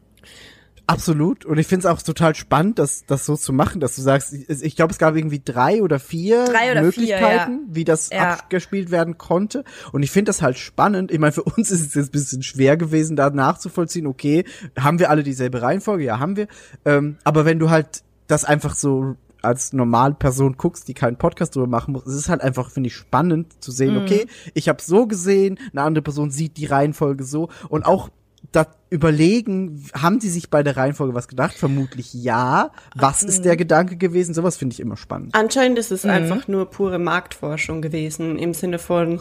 [0.87, 1.45] Absolut.
[1.45, 4.33] Und ich finde es auch total spannend, das, das so zu machen, dass du sagst,
[4.33, 8.33] ich, glaube, es gab irgendwie drei oder vier Drei oder vier, Möglichkeiten, wie das Ja.
[8.33, 9.63] abgespielt werden konnte.
[9.91, 11.11] Und ich finde das halt spannend.
[11.11, 14.45] Ich meine, für uns ist es jetzt ein bisschen schwer gewesen, da nachzuvollziehen, okay,
[14.79, 16.03] haben wir alle dieselbe Reihenfolge?
[16.03, 16.47] Ja, haben wir.
[16.85, 21.67] Ähm, aber wenn du halt das einfach so als Normalperson guckst, die keinen Podcast drüber
[21.67, 24.25] machen muss, es ist halt einfach, finde ich, spannend zu sehen, okay,
[24.55, 28.09] ich habe so gesehen, eine andere Person sieht die Reihenfolge so und auch
[28.51, 31.55] da überlegen, haben die sich bei der Reihenfolge was gedacht?
[31.55, 32.71] Vermutlich ja.
[32.95, 34.33] Was ist der Gedanke gewesen?
[34.33, 35.35] Sowas finde ich immer spannend.
[35.35, 39.19] Anscheinend ist es einfach nur pure Marktforschung gewesen, im Sinne von,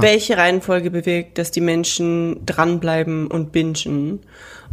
[0.00, 4.20] welche Reihenfolge bewirkt, dass die Menschen dranbleiben und bingen.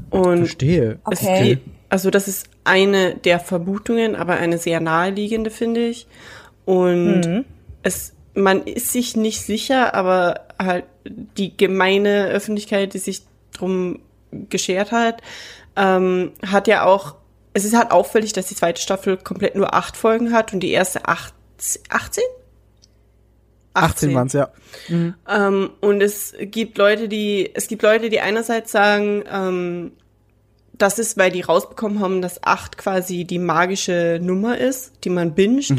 [0.10, 1.00] Und Verstehe.
[1.10, 1.44] es Okay.
[1.44, 6.08] geht, also das ist eine der Vermutungen, aber eine sehr naheliegende, finde ich.
[6.66, 7.46] Und
[7.84, 14.00] es, man ist sich nicht sicher, aber halt die gemeine Öffentlichkeit, die sich drum
[14.32, 15.22] geschert hat,
[15.76, 17.16] ähm, hat ja auch,
[17.54, 20.72] es ist halt auffällig, dass die zweite Staffel komplett nur acht Folgen hat und die
[20.72, 21.34] erste acht,
[21.90, 22.24] 18?
[23.74, 24.50] 18 waren's ja.
[25.30, 29.92] Ähm, und es gibt Leute, die, es gibt Leute, die einerseits sagen, ähm,
[30.74, 35.36] das ist, weil die rausbekommen haben, dass acht quasi die magische Nummer ist, die man
[35.36, 35.70] binget.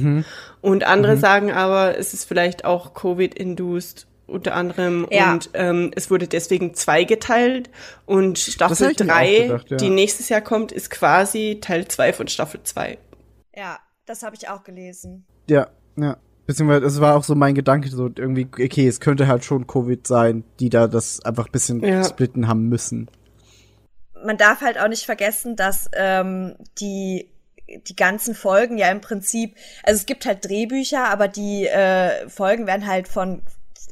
[0.60, 5.32] Und andere sagen aber, es ist vielleicht auch Covid-induced unter anderem Ja.
[5.32, 7.70] und ähm, es wurde deswegen zweigeteilt
[8.06, 9.76] und Das Staffel drei, gedacht, ja.
[9.76, 12.98] die nächstes Jahr kommt, ist quasi Teil zwei von Staffel zwei.
[13.54, 15.24] Ja, das habe ich auch gelesen.
[15.48, 16.16] Ja, ja.
[16.46, 20.04] Beziehungsweise, es war auch so mein Gedanke, so irgendwie, okay, es könnte halt schon Covid
[20.06, 22.02] sein, die da das einfach ein bisschen Ja.
[22.02, 23.08] splitten haben müssen.
[24.24, 27.28] man darf halt auch nicht vergessen, dass ähm, die
[27.86, 32.66] die ganzen Folgen ja im Prinzip, also es gibt halt Drehbücher, aber die äh, Folgen
[32.66, 33.40] werden halt von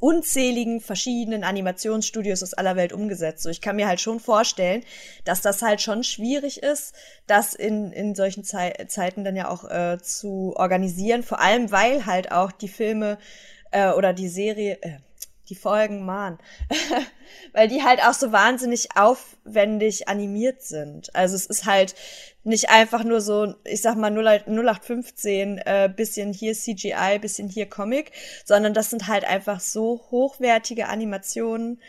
[0.00, 3.42] unzähligen verschiedenen Animationsstudios aus aller Welt umgesetzt.
[3.42, 4.84] So, ich kann mir halt schon vorstellen,
[5.24, 6.94] dass das halt schon schwierig ist,
[7.26, 11.22] das in, in solchen Zei Zeiten dann ja auch äh, zu organisieren.
[11.22, 13.18] Vor allem, weil halt auch die Filme
[13.70, 14.98] äh, oder die Serie, äh,
[15.50, 16.38] die Folgen, man,
[17.52, 21.14] weil die halt auch so wahnsinnig aufwendig animiert sind.
[21.14, 21.94] Also es ist halt
[22.44, 27.68] nicht einfach nur so, ich sag mal 08 0815, äh, bisschen hier CGI, bisschen hier
[27.68, 28.12] Comic,
[28.44, 31.80] sondern das sind halt einfach so hochwertige Animationen.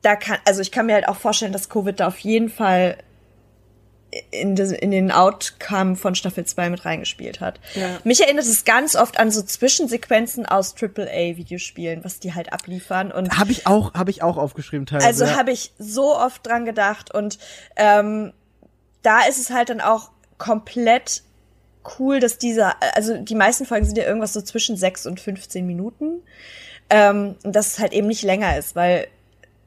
[0.00, 2.96] Da kann, also ich kann mir halt auch vorstellen, dass Covid da auf jeden Fall
[4.30, 7.60] in, des, in den Outcome von Staffel 2 mit reingespielt hat.
[7.74, 7.98] Ja.
[8.04, 13.12] Mich erinnert es ganz oft an so Zwischensequenzen aus AAA-Videospielen, was die halt abliefern.
[13.12, 15.06] Und Habe ich auch, habe ich auch aufgeschrieben teilweise.
[15.06, 15.36] also ja.
[15.38, 17.38] habe ich so oft dran gedacht und
[17.76, 18.32] ähm,
[19.02, 21.22] da ist es halt dann auch komplett
[21.98, 25.66] cool, dass dieser, also die meisten Folgen sind ja irgendwas so zwischen 6 und 15
[25.66, 26.22] Minuten.
[26.90, 29.06] Ähm, und dass es halt eben nicht länger ist, weil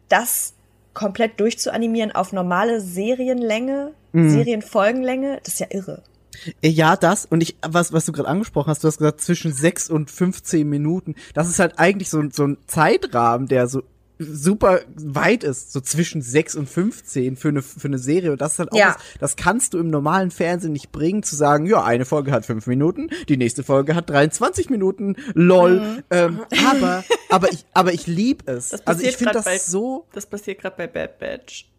[0.09, 0.53] das
[0.93, 4.29] komplett durchzuanimieren auf normale Serienlänge, Mhm.
[4.29, 6.01] Serienfolgenlänge, das ist ja irre.
[6.61, 9.53] Äh, Ja, das und ich, was, was du gerade angesprochen hast, du hast gesagt zwischen
[9.53, 11.15] 6 und 15 Minuten.
[11.33, 13.83] Das ist halt eigentlich so, ein- so ein Zeitrahmen, der so
[14.19, 18.31] super weit ist, so zwischen 6 und 15 für eine, für eine Serie.
[18.33, 18.89] Und das ist halt auch, Ja.
[18.95, 22.45] was, das kannst du im normalen Fernsehen nicht bringen, zu sagen, ja, eine Folge hat
[22.45, 25.79] 5 Minuten, die nächste Folge hat 23 Minuten, lol.
[25.79, 26.03] Mhm.
[26.11, 26.39] Ähm,
[26.69, 28.69] aber, aber ich, aber ich lieb es.
[28.69, 31.69] Das Also ich passiert finde das bei- so, Das passiert gerade bei Bad Batch.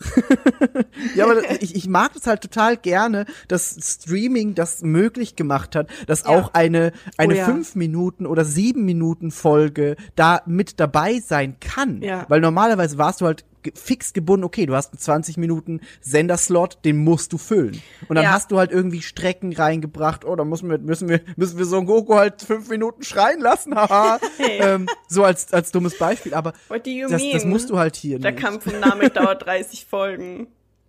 [1.14, 5.88] Ja, aber ich, ich mag das halt total gerne, dass Streaming das möglich gemacht hat,
[6.06, 6.28] dass Ja.
[6.30, 7.44] auch eine, eine Oh ja.
[7.46, 12.02] fünf Minuten oder sieben Minuten Folge da mit dabei sein kann.
[12.02, 12.24] Ja.
[12.28, 13.44] Weil normalerweise warst du halt
[13.74, 17.80] fix gebunden, okay, du hast einen 20 Minuten Senderslot, den musst du füllen.
[18.08, 18.32] Und dann Ja.
[18.32, 21.86] hast du halt irgendwie Strecken reingebracht, oh, da müssen wir, müssen wir, müssen wir Son
[21.86, 24.18] Goku halt fünf Minuten schreien lassen, haha.
[24.38, 27.32] ähm, so als, als dummes Beispiel, aber What do you das, mean?
[27.32, 28.42] das musst du halt hier Der nicht.
[28.42, 30.48] Kampf um Namek dauert 30 Folgen.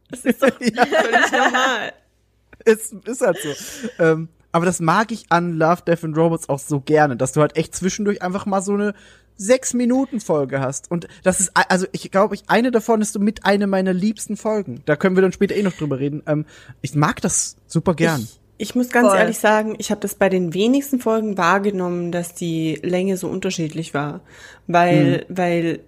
[0.09, 0.76] Das ist doch völlig
[1.32, 1.93] normal.
[2.65, 4.03] ist, ist halt so.
[4.03, 7.41] Ähm, aber das mag ich an Love, Death and Robots auch so gerne, dass du
[7.41, 8.93] halt echt zwischendurch einfach mal so eine
[9.38, 10.92] sechs Minuten Folge hast.
[10.92, 14.38] Und das ist, also ich glaube, ich, eine davon ist so mit eine meiner liebsten
[14.38, 14.82] Folgen.
[14.86, 16.22] Da können wir dann später eh noch drüber reden.
[16.28, 16.46] Ähm,
[16.82, 18.22] ich mag das super gern.
[18.22, 19.18] Ich, ich muss ganz Voll.
[19.18, 23.94] ehrlich sagen, ich habe das bei den wenigsten Folgen wahrgenommen, dass die Länge so unterschiedlich
[23.94, 24.22] war.
[24.68, 25.80] Weil, weil,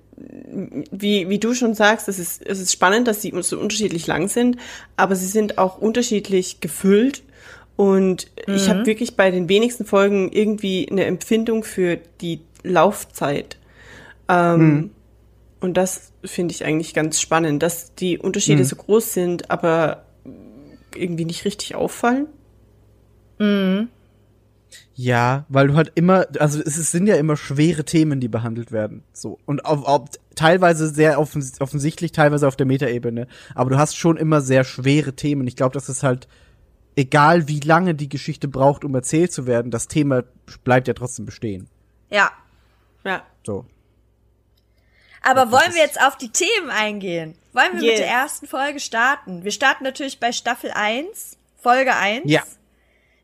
[0.91, 4.27] wie, wie du schon sagst, es ist, es ist spannend, dass sie so unterschiedlich lang
[4.27, 4.57] sind,
[4.97, 7.23] aber sie sind auch unterschiedlich gefüllt.
[7.75, 13.57] Und ich habe wirklich bei den wenigsten Folgen irgendwie eine Empfindung für die Laufzeit.
[14.27, 14.91] Ähm,
[15.59, 20.03] Und das finde ich eigentlich ganz spannend, dass die Unterschiede so groß sind, aber
[20.93, 22.27] irgendwie nicht richtig auffallen.
[24.93, 29.03] Ja, weil du halt immer, also es sind ja immer schwere Themen, die behandelt werden.
[29.13, 29.39] So.
[29.45, 33.27] Und auf, auf, teilweise sehr offens offensichtlich, teilweise auf der Metaebene.
[33.55, 35.47] Aber du hast schon immer sehr schwere Themen.
[35.47, 36.27] Ich glaube, das ist halt,
[36.95, 40.23] egal wie lange die Geschichte braucht, um erzählt zu werden, das Thema
[40.63, 41.67] bleibt ja trotzdem bestehen.
[42.11, 42.31] Ja.
[43.03, 43.25] Ja.
[43.45, 43.65] So.
[45.21, 47.35] Aber wollen wir jetzt auf die Themen eingehen?
[47.53, 47.99] Wollen wir mit Yes.
[47.99, 49.43] der ersten Folge starten?
[49.43, 52.23] Wir starten natürlich bei Staffel 1, Folge 1.
[52.25, 52.43] Ja.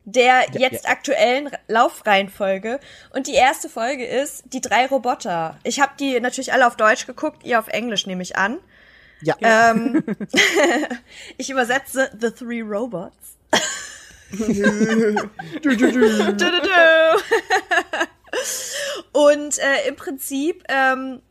[0.05, 2.79] Der jetzt aktuellen Laufreihenfolge.
[3.11, 5.59] Und die erste Folge ist Die drei Roboter.
[5.63, 8.57] Ich habe die natürlich alle auf Deutsch geguckt, ihr auf Englisch nehme ich an.
[9.21, 9.35] Ja.
[9.41, 10.03] Ähm,
[11.37, 13.15] ich übersetze The Three Robots.
[14.31, 16.29] Du, du, du.
[19.11, 21.21] Und äh, im Prinzip ähm,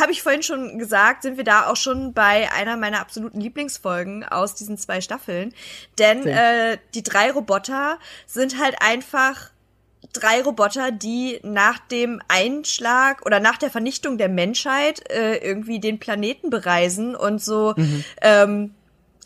[0.00, 4.24] habe ich vorhin schon gesagt, sind wir da auch schon bei einer meiner absoluten Lieblingsfolgen
[4.24, 5.52] aus diesen zwei Staffeln.
[5.98, 9.50] Denn äh, die drei Roboter sind halt einfach
[10.12, 15.98] drei Roboter, die nach dem Einschlag oder nach der Vernichtung der Menschheit äh, irgendwie den
[15.98, 17.74] Planeten bereisen und so
[18.20, 18.74] ähm,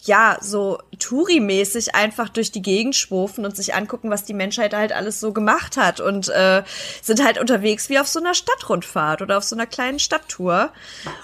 [0.05, 4.93] ja, so Touri-mäßig einfach durch die Gegend schwurfen und sich angucken, was die Menschheit halt
[4.93, 6.63] alles so gemacht hat und äh,
[7.03, 10.73] sind halt unterwegs wie auf so einer Stadtrundfahrt oder auf so einer kleinen Stadttour.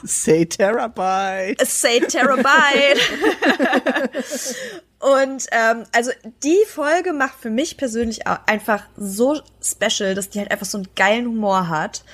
[0.03, 1.61] Say Terabyte.
[1.67, 3.01] Say Terabyte.
[4.99, 6.11] und ähm, also
[6.43, 10.89] die Folge macht für mich persönlich einfach so special, dass die halt einfach so einen
[10.95, 12.05] geilen Humor hat.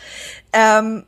[0.53, 1.05] Ähm,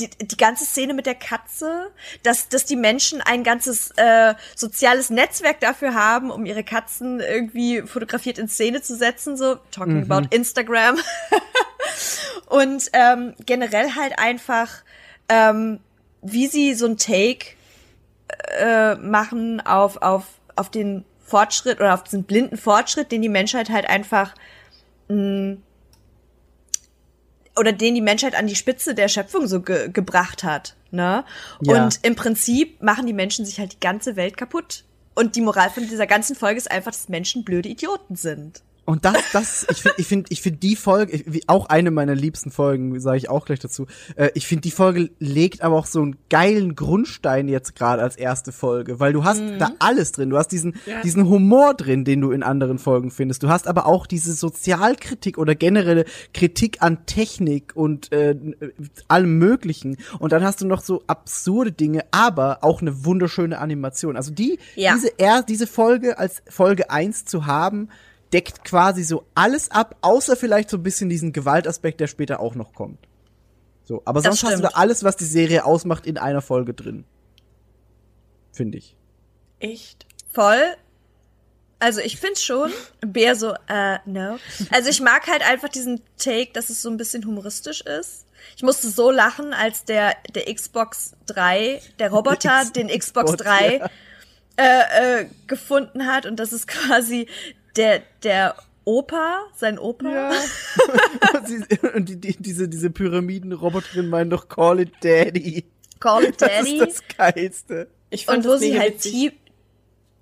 [0.00, 1.90] die, die ganze Szene mit der Katze,
[2.22, 7.82] dass, dass die Menschen ein ganzes äh, soziales Netzwerk dafür haben, um ihre Katzen irgendwie
[7.82, 10.98] fotografiert in Szene zu setzen, so talking about Instagram.
[12.46, 14.82] Und ähm, generell halt einfach,
[15.28, 15.80] ähm,
[16.22, 17.54] wie sie so ein Take
[18.58, 20.24] äh, machen auf, auf,
[20.56, 24.34] auf den Fortschritt oder auf diesen blinden Fortschritt, den die Menschheit halt einfach
[25.08, 25.58] mh,
[27.56, 30.76] oder den die Menschheit an die Spitze der Schöpfung so ge gebracht hat.
[30.90, 31.24] Ne?
[31.60, 31.84] Ja.
[31.84, 34.84] Und im Prinzip machen die Menschen sich halt die ganze Welt kaputt.
[35.14, 38.62] Und die Moral von dieser ganzen Folge ist einfach, dass Menschen blöde Idioten sind.
[38.84, 41.90] Und das, das, ich finde, ich finde, ich finde die Folge, ich- wie- auch eine
[41.90, 43.86] meiner liebsten Folgen, sage ich auch gleich dazu.
[44.16, 48.16] Äh, ich finde, die Folge legt aber auch so einen geilen Grundstein jetzt gerade als
[48.16, 50.30] erste Folge, weil du hast da alles drin.
[50.30, 51.02] Du hast diesen, Ja.
[51.02, 53.42] diesen Humor drin, den du in anderen Folgen findest.
[53.42, 56.04] Du hast aber auch diese Sozialkritik oder generelle
[56.34, 58.34] Kritik an Technik und äh,
[59.08, 59.98] allem Möglichen.
[60.18, 64.16] Und dann hast du noch so absurde Dinge, aber auch eine wunderschöne Animation.
[64.16, 64.94] Also die, Ja.
[64.94, 67.88] diese, er, diese Folge als Folge 1 zu haben,
[68.32, 72.54] deckt quasi so alles ab, außer vielleicht so ein bisschen diesen Gewaltaspekt, der später auch
[72.54, 72.98] noch kommt.
[73.84, 76.74] So, aber Das sonst hast du da alles, was die Serie ausmacht, in einer Folge
[76.74, 77.04] drin.
[78.52, 78.96] Finde ich.
[79.58, 80.06] Echt?
[80.32, 80.62] Voll.
[81.80, 82.70] Also ich find's schon.
[83.00, 84.38] Bär so, äh, no.
[84.70, 88.26] Also ich mag halt einfach diesen Take, dass es so ein bisschen humoristisch ist.
[88.56, 93.90] Ich musste so lachen, als der, der Xbox 3, der Roboter, den Xbox 3 ja.
[94.56, 97.26] äh, äh, gefunden hat und das ist quasi
[97.76, 98.54] der, der
[98.84, 100.30] Opa, sein Opa.
[101.34, 101.64] und sie,
[101.94, 105.64] und die, die, diese, diese Pyramidenroboterin meinen doch Call it Daddy.
[106.00, 106.78] Call it Das Daddy.
[106.78, 107.88] ist das Geilste.
[108.10, 109.00] Ich fand Und wo das sie halt.
[109.00, 109.32] Tea,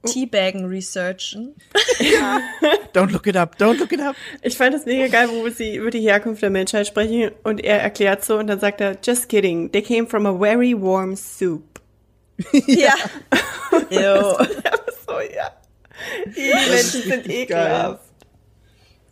[0.05, 1.55] Teabaggen researchen.
[2.95, 4.15] Don't look it up, don't look it up.
[4.43, 7.81] Ich fand das mega geil, wo sie über die Herkunft der Menschheit sprechen und er
[7.83, 11.81] erklärt so und dann sagt er, just kidding, they came from a very warm soup.
[12.67, 12.95] Ja.
[13.91, 13.99] Jo.
[14.01, 14.39] Ja,
[15.07, 15.53] so, ja.
[16.37, 18.03] Die Menschen sind ekelhaft.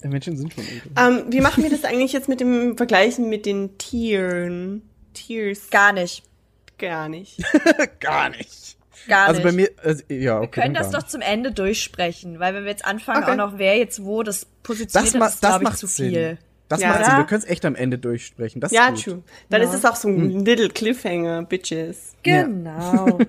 [0.02, 0.90] Die Menschen sind schon ekel.
[0.98, 4.82] Ähm, wie machen wir das eigentlich jetzt mit dem Vergleichen mit den Tieren?
[5.14, 6.22] Tiers Gar nicht.
[6.78, 7.38] gar nicht.
[8.00, 8.76] Gar nicht.
[9.08, 9.44] Gar Also nicht.
[9.44, 10.56] bei mir, also, ja, okay.
[10.56, 13.32] Wir können das doch zum Ende durchsprechen, weil wenn wir jetzt anfangen, Okay.
[13.32, 15.86] auch noch wer jetzt wo das positioniert, Das, das, ma ist, das ich, macht zu
[15.86, 16.10] Sinn.
[16.10, 16.38] viel.
[16.68, 16.88] Das Ja.
[16.88, 17.16] macht Sinn.
[17.16, 18.60] Wir können es echt am Ende durchsprechen.
[18.60, 19.04] Das Ja, ist gut.
[19.04, 19.22] true.
[19.48, 19.68] Dann Ja.
[19.68, 22.14] ist es auch so ein little Cliffhanger, Bitches.
[22.24, 23.18] Genau.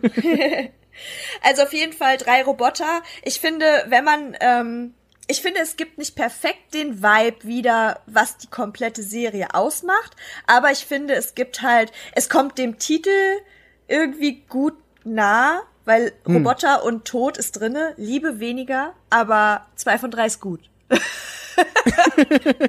[1.41, 3.01] also auf jeden Fall drei Roboter.
[3.23, 4.93] Ich finde, wenn man, ähm,
[5.27, 10.15] ich finde, es gibt nicht perfekt den Vibe wieder, was die komplette Serie ausmacht.
[10.45, 13.39] Aber ich finde, es gibt halt, es kommt dem Titel
[13.87, 17.93] irgendwie gut nah, weil Roboter und Tod ist drinne.
[17.97, 20.69] Liebe weniger, aber zwei von drei ist gut.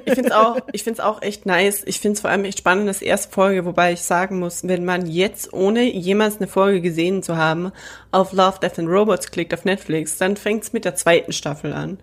[0.05, 1.83] Ich find's auch, ich find's auch echt nice.
[1.85, 5.05] Ich find's vor allem echt spannend, das erste Folge, wobei ich sagen muss, wenn man
[5.05, 7.71] jetzt, ohne jemals eine Folge gesehen zu haben,
[8.11, 11.99] auf Love, Death and Robots klickt auf Netflix, dann fängt's mit der zweiten Staffel an.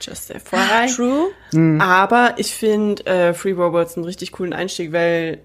[0.00, 0.94] Just FYI.
[0.94, 1.28] True.
[1.80, 5.40] Aber ich finde äh, Free Robots einen richtig coolen Einstieg, weil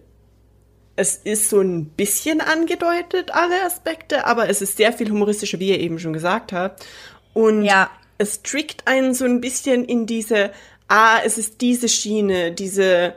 [0.95, 5.69] es ist so ein bisschen angedeutet, alle Aspekte, aber es ist sehr viel humoristischer, wie
[5.69, 6.85] ihr eben schon gesagt habt.
[7.33, 7.89] Und Ja.
[8.21, 10.51] Es trickt einen so ein bisschen in diese,
[10.87, 13.13] ah, es ist diese Schiene, diese,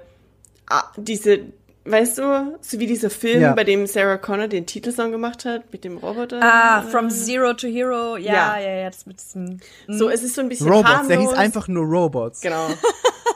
[0.68, 1.40] ah, diese,
[1.84, 3.52] weißt du, so wie dieser Film, Ja.
[3.52, 6.40] bei dem Sarah Connor den Titelsong gemacht hat, mit dem Roboter.
[6.42, 8.16] Ah, From Zero to Hero.
[8.16, 8.58] Ja, Ja.
[8.58, 9.60] ja, ja, das mit diesem.
[9.88, 11.08] So, es ist so ein bisschen Robots, harmlos.
[11.08, 12.40] der hieß einfach nur Robots.
[12.40, 12.68] Genau.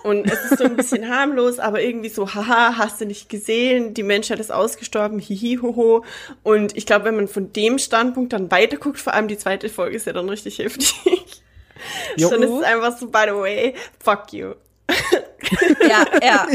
[0.05, 3.93] Und es ist so ein bisschen harmlos, aber irgendwie so, haha, hast du nicht gesehen,
[3.95, 6.05] die Menschheit ist ausgestorben, hihi, hoho.
[6.45, 9.97] Und ich glaube, wenn man von dem Standpunkt dann weiterguckt, vor allem die zweite Folge
[9.97, 10.95] ist ja dann richtig heftig.
[12.17, 12.31] Jo.
[12.31, 14.55] Dann ist es einfach so, by the way, fuck you.
[15.89, 16.47] Ja, ja.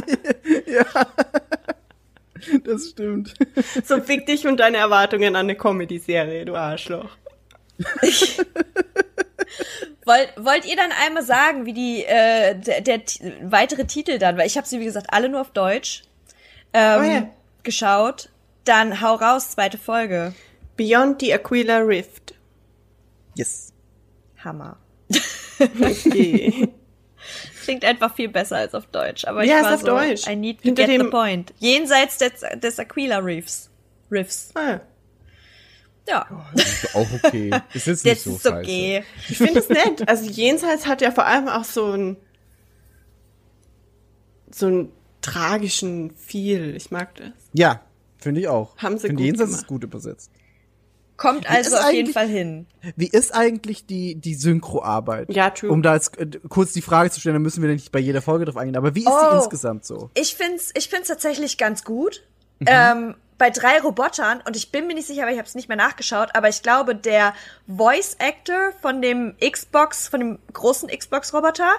[2.63, 3.33] Das stimmt.
[3.85, 7.09] So fick dich und deine Erwartungen an eine Comedy-Serie, du Arschloch.
[10.05, 13.01] Wollt, wollt ihr dann einmal sagen, wie die äh, der, der
[13.43, 16.03] weitere Titel dann, weil ich habe sie wie gesagt alle nur auf Deutsch
[16.73, 17.29] ähm, Oh ja.
[17.63, 18.29] geschaut.
[18.65, 20.33] Dann hau raus, zweite Folge.
[20.75, 22.33] Beyond the Aquila Rift.
[23.35, 23.71] Yes.
[24.43, 24.77] Hammer.
[25.59, 26.67] Okay.
[27.63, 29.25] Klingt einfach viel besser als auf Deutsch.
[29.25, 30.27] Aber Ja, ich ist war auf so, Deutsch.
[30.27, 31.53] I need to Hinter get the point.
[31.59, 33.69] Jenseits des, des Aquila Reefs.
[34.11, 34.51] Riffs.
[34.55, 34.79] ah.
[36.05, 37.49] Ja, Das ist auch okay.
[37.73, 39.05] Ist jetzt das nicht so ist okay.
[39.29, 40.07] Ich finde es nett.
[40.09, 42.17] Also Jenseits hat ja vor allem auch so ein
[44.51, 44.91] so einen
[45.21, 46.75] tragischen Feel.
[46.75, 47.29] Ich mag das.
[47.53, 47.81] Ja,
[48.17, 48.75] finde ich auch.
[48.77, 49.61] Haben sie Finde gut Jenseits gemacht.
[49.63, 50.31] ist gut übersetzt.
[51.17, 52.65] Kommt also auf jeden Fall hin.
[52.95, 55.31] Wie ist eigentlich die, die Synchroarbeit?
[55.33, 55.69] Ja, true.
[55.71, 58.21] Um da jetzt äh, kurz die Frage zu stellen, da müssen wir nicht bei jeder
[58.21, 59.29] Folge drauf eingehen, aber wie ist Oh.
[59.31, 60.09] die insgesamt so?
[60.15, 62.23] Ich find's, ich find's tatsächlich ganz gut.
[62.59, 62.67] Mhm.
[62.69, 65.67] Ähm, bei drei Robotern, und ich bin mir nicht sicher, weil ich habe es nicht
[65.67, 67.33] mehr nachgeschaut, aber ich glaube, der
[67.67, 71.71] Voice Actor von dem Xbox, von dem großen Xbox-Roboter,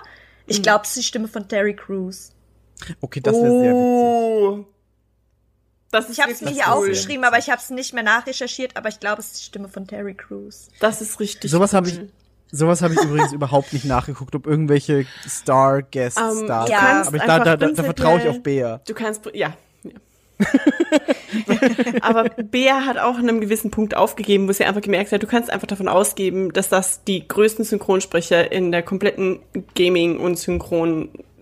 [0.47, 0.63] ich Mhm.
[0.63, 2.33] glaube, es ist die Stimme von Terry Crews.
[3.01, 4.67] Okay, das wäre sehr witzig.
[5.95, 6.73] Das Ich habe es mir hier cool.
[6.75, 9.69] aufgeschrieben, aber ich habe es nicht mehr nachrecherchiert, aber ich glaube, es ist die Stimme
[9.69, 10.69] von Terry Crews.
[10.81, 11.51] Das ist richtig.
[11.51, 12.09] Sowas habe ich, cool.
[12.53, 16.81] sowas habe ich übrigens überhaupt nicht nachgeguckt, ob irgendwelche Star-Guests Ähm, da du Ja.
[17.05, 17.07] sind.
[17.09, 18.81] Aber ich, da, da, da, da vertraue ich auf Bea.
[18.87, 19.55] Du kannst, ja.
[19.85, 19.93] ja.
[22.01, 25.27] Aber Bea hat auch an einem gewissen Punkt aufgegeben, wo sie einfach gemerkt hat, du
[25.27, 29.41] kannst einfach davon ausgeben, dass das die größten Synchronsprecher in der kompletten
[29.75, 30.37] Gaming- und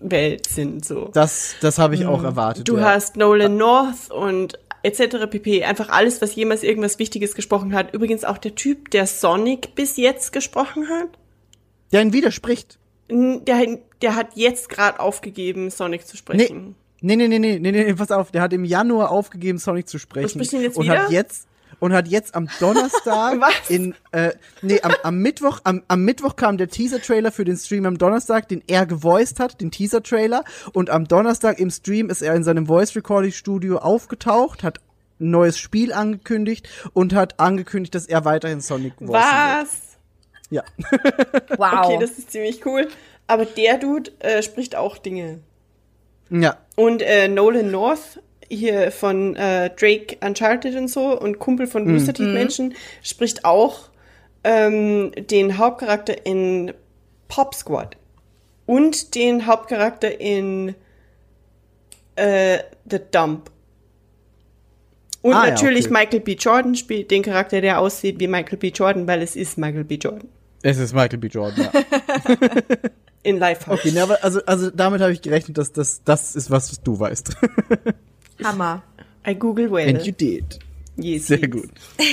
[0.03, 0.85] Synchronwelt sind.
[0.85, 1.09] So.
[1.13, 2.67] Das, das habe ich auch erwartet.
[2.67, 2.93] Du ja.
[2.93, 5.27] hast Nolan North und etc.
[5.29, 5.63] pp.
[5.63, 7.93] Einfach alles, was jemals irgendwas Wichtiges gesprochen hat.
[7.93, 11.09] Übrigens auch der Typ, der Sonic bis jetzt gesprochen hat.
[11.91, 12.79] Der ihn widerspricht.
[13.09, 16.75] Der, der hat jetzt gerade aufgegeben, Sonic zu sprechen.
[17.01, 19.99] Nee, nee, nee, nee, nee, nee, pass auf, der hat im Januar aufgegeben, Sonic zu
[19.99, 20.29] sprechen.
[20.29, 21.03] spricht ihn jetzt und wieder?
[21.03, 21.47] hat jetzt
[21.83, 23.69] und hat jetzt am Donnerstag Was?
[23.69, 24.31] in äh,
[24.61, 27.97] nee, am, am Mittwoch am, am Mittwoch kam der Teaser Trailer für den Stream am
[27.97, 32.35] Donnerstag, den er gevoiced hat, den Teaser Trailer und am Donnerstag im Stream ist er
[32.35, 34.79] in seinem Voice Recording Studio aufgetaucht, hat
[35.19, 39.21] ein neues Spiel angekündigt und hat angekündigt, dass er weiterhin Sonic voicen wird.
[39.21, 39.97] Was?
[40.49, 40.63] Ja.
[41.57, 41.85] Wow.
[41.85, 42.87] Okay, das ist ziemlich cool.
[43.27, 45.41] Aber der Dude äh, spricht auch Dinge.
[46.29, 46.57] Ja.
[46.77, 48.21] Und äh, Nolan North
[48.55, 53.89] hier von äh, Drake Uncharted und so und Kumpel von Rooster Teeth Menschen spricht auch
[54.43, 56.73] ähm, den Hauptcharakter in
[57.27, 57.97] Pop Squad
[58.65, 60.75] und den Hauptcharakter in
[62.15, 63.49] äh, The Dump.
[65.21, 65.93] Und Ah, ja, natürlich okay.
[65.93, 66.33] Michael B.
[66.33, 68.69] Jordan spielt den Charakter, der aussieht wie Michael B.
[68.69, 69.95] Jordan, weil es ist Michael B.
[69.95, 70.27] Jordan.
[70.63, 71.27] Es ist Michael B.
[71.27, 71.83] Jordan, ja.
[73.23, 76.69] In Live Okay, aber also, also damit habe ich gerechnet, dass das, das ist was,
[76.71, 77.37] was du weißt.
[78.41, 78.81] Hammer.
[79.25, 79.87] I Google well.
[79.87, 80.59] And you did.
[80.97, 81.49] yes, Sehr yes.
[81.49, 81.71] gut.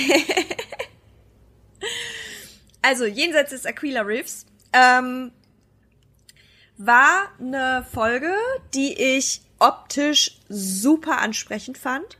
[2.83, 5.31] Also, jenseits des Aquila Riffs, ähm,
[6.77, 8.33] war eine Folge,
[8.73, 12.17] die ich optisch super ansprechend fand.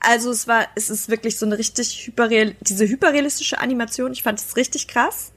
[0.00, 4.10] Also es war, es ist wirklich so eine richtig hyperreal, diese hyperrealistische Animation.
[4.10, 5.30] Ich fand es richtig krass.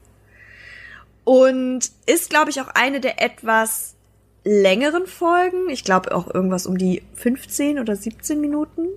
[1.22, 3.94] Und ist, glaube ich, auch eine der etwas
[4.44, 5.68] längeren Folgen.
[5.68, 8.88] Ich glaube auch irgendwas um die 15 oder 17 Minuten.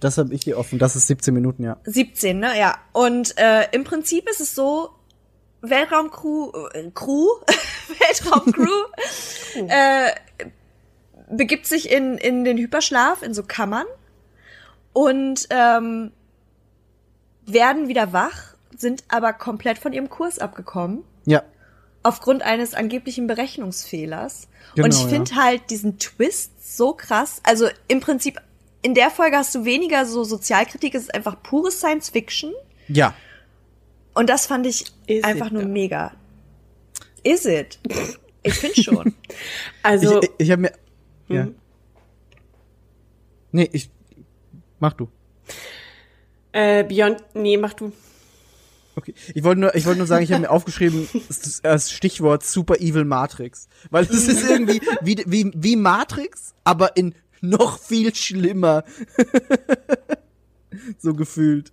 [0.00, 0.78] Das habe ich hier offen.
[0.78, 1.76] Das ist 17 Minuten, ja.
[1.84, 2.58] 17, ne?
[2.58, 2.76] Ja.
[2.92, 4.90] Und äh, im Prinzip ist es so,
[5.60, 7.28] Weltraumcrew, äh, Crew,
[8.00, 8.84] Weltraumcrew,
[9.68, 10.10] äh,
[11.30, 13.86] begibt sich in, in den Hyperschlaf, in so Kammern
[14.92, 16.12] und ähm,
[17.46, 21.04] werden wieder wach, sind aber komplett von ihrem Kurs abgekommen.
[22.02, 24.48] Aufgrund eines angeblichen Berechnungsfehlers.
[24.74, 25.08] Genau, und ich ja.
[25.08, 27.40] finde halt diesen Twist so krass.
[27.44, 28.40] Also im Prinzip,
[28.82, 32.52] in der Folge hast du weniger so Sozialkritik, es ist einfach pure Science Fiction.
[32.88, 33.14] Ja.
[34.14, 35.68] Und das fand ich Is einfach nur though?
[35.68, 36.12] mega.
[37.22, 37.78] Is it?
[38.42, 39.14] Ich finde schon.
[39.84, 40.72] Also, ich ich habe mir.
[41.28, 41.48] Ja.
[43.52, 43.90] Nee, ich.
[44.80, 45.08] Mach du.
[46.52, 47.92] äh, Beyond, nee, mach du.
[48.94, 49.14] Okay.
[49.34, 51.08] Ich wollte nur, ich wollte nur sagen, ich habe mir aufgeschrieben,
[51.62, 53.68] das, Stichwort Super Evil Matrix.
[53.90, 58.84] Weil es ist irgendwie wie, wie, wie Matrix, aber in noch viel schlimmer.
[60.98, 61.72] so gefühlt.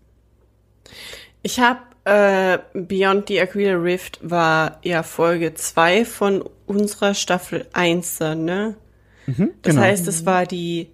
[1.43, 8.17] Ich habe äh, Beyond the Aquila Rift war ja Folge 2 von unserer Staffel 1,
[8.17, 8.75] dann, ne?
[9.61, 9.81] Das genau.
[9.81, 10.89] heißt, es war die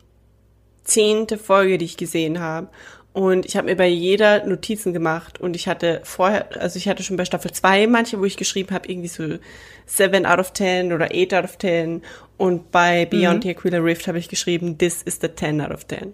[0.84, 2.68] zehnte Folge, die ich gesehen habe.
[3.16, 7.02] Und ich habe mir bei jeder Notizen gemacht und ich hatte vorher, also ich hatte
[7.02, 9.38] schon bei Staffel 2 manche, wo ich geschrieben habe, irgendwie so
[9.86, 12.02] 7 out of 10 oder 8 out of 10.
[12.36, 15.88] Und bei Beyond the Aquila Rift habe ich geschrieben, this is the 10 out of
[15.88, 16.14] 10.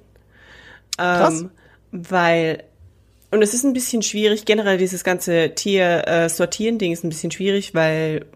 [0.95, 1.41] Krass.
[1.41, 1.49] Ähm,
[1.91, 2.65] weil,
[3.31, 8.27] und es ist ein bisschen schwierig, generell dieses ganze Tier-Sortieren-Ding ist ein bisschen schwierig, weil,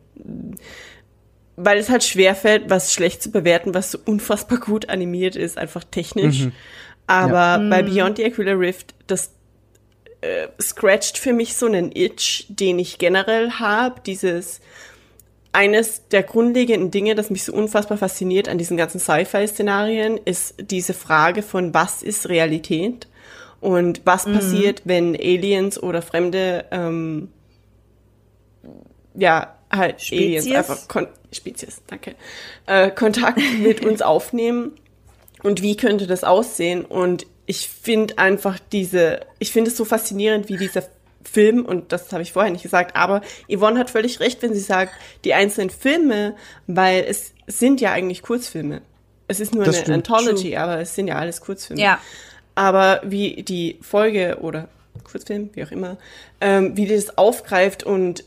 [1.56, 5.84] weil es halt schwerfällt, was schlecht zu bewerten, was so unfassbar gut animiert ist, einfach
[5.84, 6.48] technisch.
[7.08, 9.32] Aber bei Beyond the Aquila Rift, das
[10.22, 14.60] äh, scratcht für mich so einen Itch, den ich generell habe, dieses
[15.52, 20.94] eines der grundlegenden Dinge, das mich so unfassbar fasziniert an diesen ganzen Sci-Fi-Szenarien, ist diese
[20.94, 23.08] Frage von, was ist Realität?
[23.62, 27.30] Und was passiert, wenn Aliens oder fremde, ähm,
[29.14, 30.56] ja, halt Aliens Spezies?
[30.56, 32.16] einfach, Kon Spezies, danke,
[32.66, 34.74] äh, Kontakt mit uns aufnehmen
[35.46, 36.84] und wie könnte das aussehen?
[36.84, 40.84] Und ich finde einfach diese, ich finde es so faszinierend, wie dieser
[41.24, 44.60] Film, und das habe ich vorher nicht gesagt, aber Yvonne hat völlig recht, wenn sie
[44.60, 44.94] sagt,
[45.24, 46.36] die einzelnen Filme,
[46.68, 48.82] weil es sind ja eigentlich Kurzfilme.
[49.28, 49.96] Es ist nur Das eine.
[49.96, 51.82] Anthology, aber es sind ja alles Kurzfilme.
[51.82, 52.00] Ja.
[52.56, 54.68] Aber wie die Folge oder
[55.04, 55.98] Kurzfilm, wie auch immer,
[56.42, 58.24] ähm, wie die das aufgreift und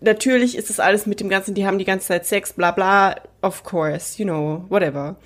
[0.00, 3.16] natürlich ist das alles mit dem Ganzen, die haben die ganze Zeit Sex, bla bla,
[3.42, 5.16] of course, you know, whatever.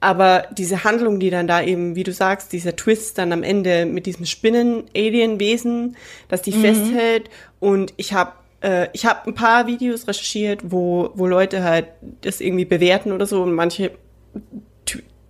[0.00, 3.84] Aber diese Handlung, die dann da eben, wie du sagst, dieser Twist dann am Ende
[3.84, 5.96] mit diesem Spinnen-Alien-Wesen,
[6.28, 11.26] dass die festhält und ich habe äh, ich habe ein paar Videos recherchiert, wo, wo
[11.26, 11.86] Leute halt
[12.20, 13.92] das irgendwie bewerten oder so und manche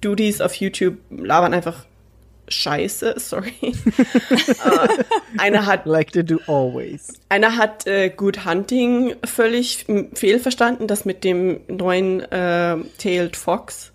[0.01, 1.85] Duties auf YouTube labern einfach
[2.49, 3.53] scheiße, sorry.
[3.63, 4.89] äh,
[5.39, 7.09] einer hat Like they do always.
[7.29, 13.93] einer hat äh, Good Hunting völlig fehlverstanden, das mit dem neuen äh, Tailed Fox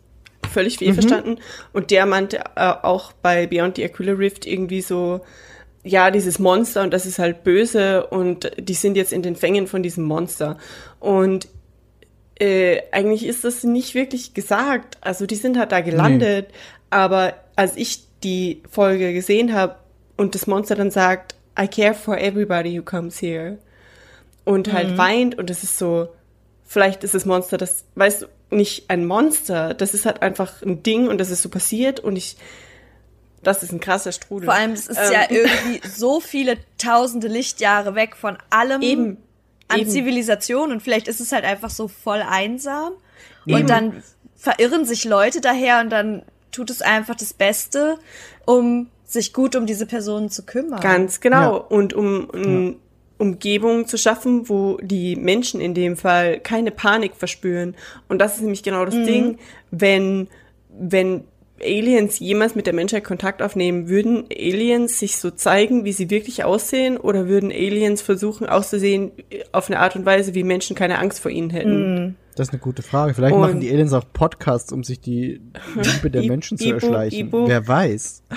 [0.54, 1.40] völlig fehlverstanden.
[1.74, 5.22] Und der meinte äh, auch bei Beyond the Aquila Rift irgendwie so,
[5.84, 9.68] ja, dieses Monster und das ist halt böse und die sind jetzt in den Fängen
[9.68, 10.58] von diesem Monster.
[11.00, 11.48] Und
[12.40, 14.98] äh, eigentlich ist das nicht wirklich gesagt.
[15.02, 16.48] Also die sind halt da gelandet,
[16.90, 19.76] aber als ich die Folge gesehen habe
[20.16, 23.58] und das Monster dann sagt, I care for everybody who comes here
[24.46, 26.10] und halt weint und es ist so,
[26.64, 28.26] vielleicht ist das Monster das, weißt du,
[28.56, 32.16] nicht ein Monster, das ist halt einfach ein Ding und das ist so passiert und
[32.16, 32.38] ich,
[33.42, 34.46] das ist ein krasser Strudel.
[34.46, 39.18] Vor allem, es ist Ähm, ja irgendwie so viele tausende Lichtjahre weg von allem Eben.
[39.68, 39.90] an Eben.
[39.90, 42.94] Zivilisation und vielleicht ist es halt einfach so voll einsam
[43.46, 43.62] Eben.
[43.62, 44.04] und dann
[44.36, 47.98] verirren sich Leute daher und dann tut es einfach das Beste,
[48.46, 50.80] um sich gut um diese Personen zu kümmern.
[50.82, 51.58] Ganz genau.
[51.58, 51.58] Ja.
[51.58, 52.76] Und um eine
[53.18, 57.76] Umgebung zu schaffen, wo die Menschen in dem Fall keine Panik verspüren.
[58.10, 59.38] Und das ist nämlich genau das Ding,
[59.72, 60.28] wenn,
[60.70, 61.24] wenn
[61.62, 66.44] Aliens jemals mit der Menschheit Kontakt aufnehmen, würden Aliens sich so zeigen, wie sie wirklich
[66.44, 69.12] aussehen, oder würden Aliens versuchen auszusehen
[69.54, 72.18] auf eine Art und Weise, wie Menschen keine Angst vor ihnen hätten?
[72.36, 73.14] Das ist eine gute Frage.
[73.14, 75.40] Vielleicht Und- machen die Aliens auch Podcasts, um sich die
[75.76, 77.30] Liebe der Menschen zu erschleichen.
[77.32, 78.24] Wer weiß.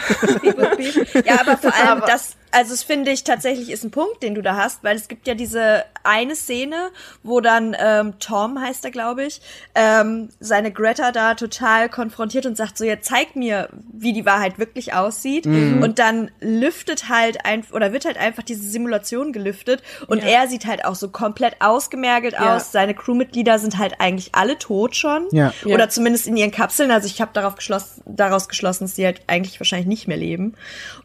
[1.27, 4.41] Ja, aber vor allem das, also das finde ich tatsächlich ist ein Punkt, den du
[4.43, 6.91] da hast, weil es gibt ja diese eine Szene,
[7.23, 9.43] wo dann ähm, Tom heißt er, glaube ich,
[9.74, 14.59] ähm, seine Greta da total konfrontiert und sagt so, ja, zeig mir, wie die Wahrheit
[14.59, 15.47] wirklich aussieht.
[15.47, 20.43] Und dann lüftet halt ein oder wird halt einfach diese Simulation gelüftet und Ja.
[20.43, 22.57] er sieht halt auch so komplett ausgemergelt Ja.
[22.57, 22.73] aus.
[22.73, 25.28] Seine Crewmitglieder sind halt eigentlich alle tot schon.
[25.33, 25.53] Ja.
[25.65, 25.74] Ja.
[25.74, 26.91] Oder zumindest in ihren Kapseln.
[26.91, 30.55] Also ich habe darauf geschlossen, daraus geschlossen, dass die halt eigentlich wahrscheinlich nicht mehr leben.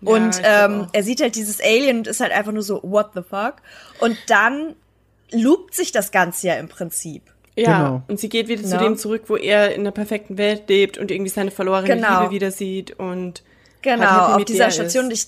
[0.02, 3.22] Und ähm, er sieht halt dieses Alien und ist halt einfach nur so, what the
[3.22, 3.55] fuck?
[3.99, 4.76] Und dann
[5.31, 7.23] loopt sich das Ganze ja im Prinzip.
[7.55, 8.01] Ja, Genau.
[8.07, 8.77] und sie geht wieder zu Ja.
[8.81, 12.22] dem zurück, wo er in der perfekten Welt lebt und irgendwie seine verlorene Genau.
[12.22, 13.43] Liebe wieder sieht und
[13.81, 15.11] Genau, halt auf mit dieser Station.
[15.11, 15.27] Ich,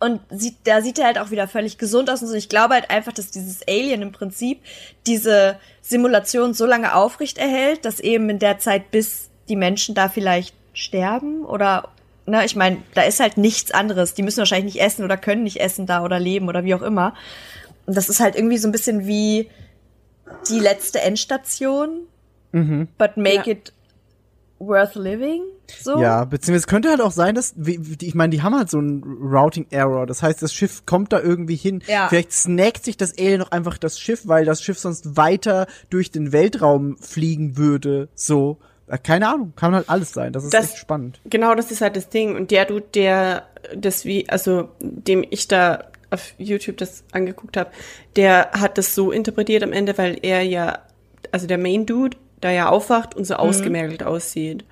[0.00, 2.34] und sieht, da sieht er halt auch wieder völlig gesund aus und so.
[2.34, 4.60] Ich glaube halt einfach, dass dieses Alien im Prinzip
[5.06, 10.08] diese Simulation so lange aufrecht erhält, dass eben in der Zeit, bis die Menschen da
[10.08, 11.90] vielleicht sterben oder,
[12.26, 14.14] ne, ich meine, da ist halt nichts anderes.
[14.14, 16.82] Die müssen wahrscheinlich nicht essen oder können nicht essen da oder leben oder wie auch
[16.82, 17.14] immer.
[17.86, 19.48] Und das ist halt irgendwie so ein bisschen wie
[20.48, 22.06] die letzte Endstation,
[22.52, 23.52] but make Ja.
[23.52, 23.72] it
[24.58, 25.42] worth living.
[25.80, 25.98] So.
[26.00, 28.68] Ja, beziehungsweise es könnte halt auch sein, dass, wie, wie- ich meine, die haben halt
[28.70, 30.06] so einen Routing-Error.
[30.06, 31.82] Das heißt, das Schiff kommt da irgendwie hin.
[31.86, 32.08] Ja.
[32.08, 36.10] Vielleicht snackt sich das Alien noch einfach das Schiff, weil das Schiff sonst weiter durch
[36.10, 38.08] den Weltraum fliegen würde.
[38.14, 38.58] So.
[38.88, 40.32] Äh, Keine Ahnung, kann halt alles sein.
[40.32, 41.20] Das ist Das- echt spannend.
[41.24, 42.36] Genau, das ist halt das Ding.
[42.36, 43.46] Und der Dude, der
[43.76, 47.70] das wie, also dem ich da auf YouTube das angeguckt habe,
[48.16, 50.80] der hat das so interpretiert am Ende, weil er ja,
[51.30, 54.64] also der Main Dude, da ja aufwacht und so ausgemergelt aussieht.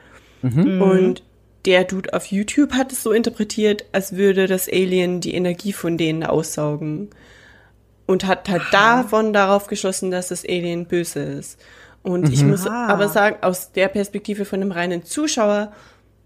[0.42, 1.22] Und
[1.66, 5.96] der Dude auf YouTube hat es so interpretiert, als würde das Alien die Energie von
[5.98, 7.10] denen aussaugen.
[8.06, 11.60] Und hat halt davon darauf geschlossen, dass das Alien böse ist.
[12.02, 12.86] Und ich muss Ah.
[12.88, 15.72] aber sagen, aus der Perspektive von einem reinen Zuschauer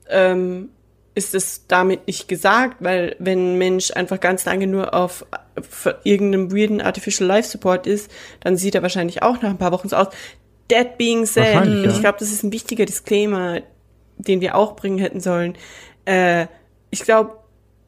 [0.09, 0.69] ähm,
[1.17, 5.27] ist es damit nicht gesagt, weil wenn ein Mensch einfach ganz lange nur auf
[5.57, 8.11] auf irgendeinem weirden Artificial Life Support ist,
[8.41, 10.09] dann sieht er wahrscheinlich auch nach ein paar Wochen so aus.
[10.69, 11.85] That being said, ja.
[11.85, 13.61] ich glaube, das ist ein wichtiger Disclaimer,
[14.19, 15.55] den wir auch bringen hätten sollen.
[16.07, 16.47] Äh,
[16.91, 17.37] ich glaube,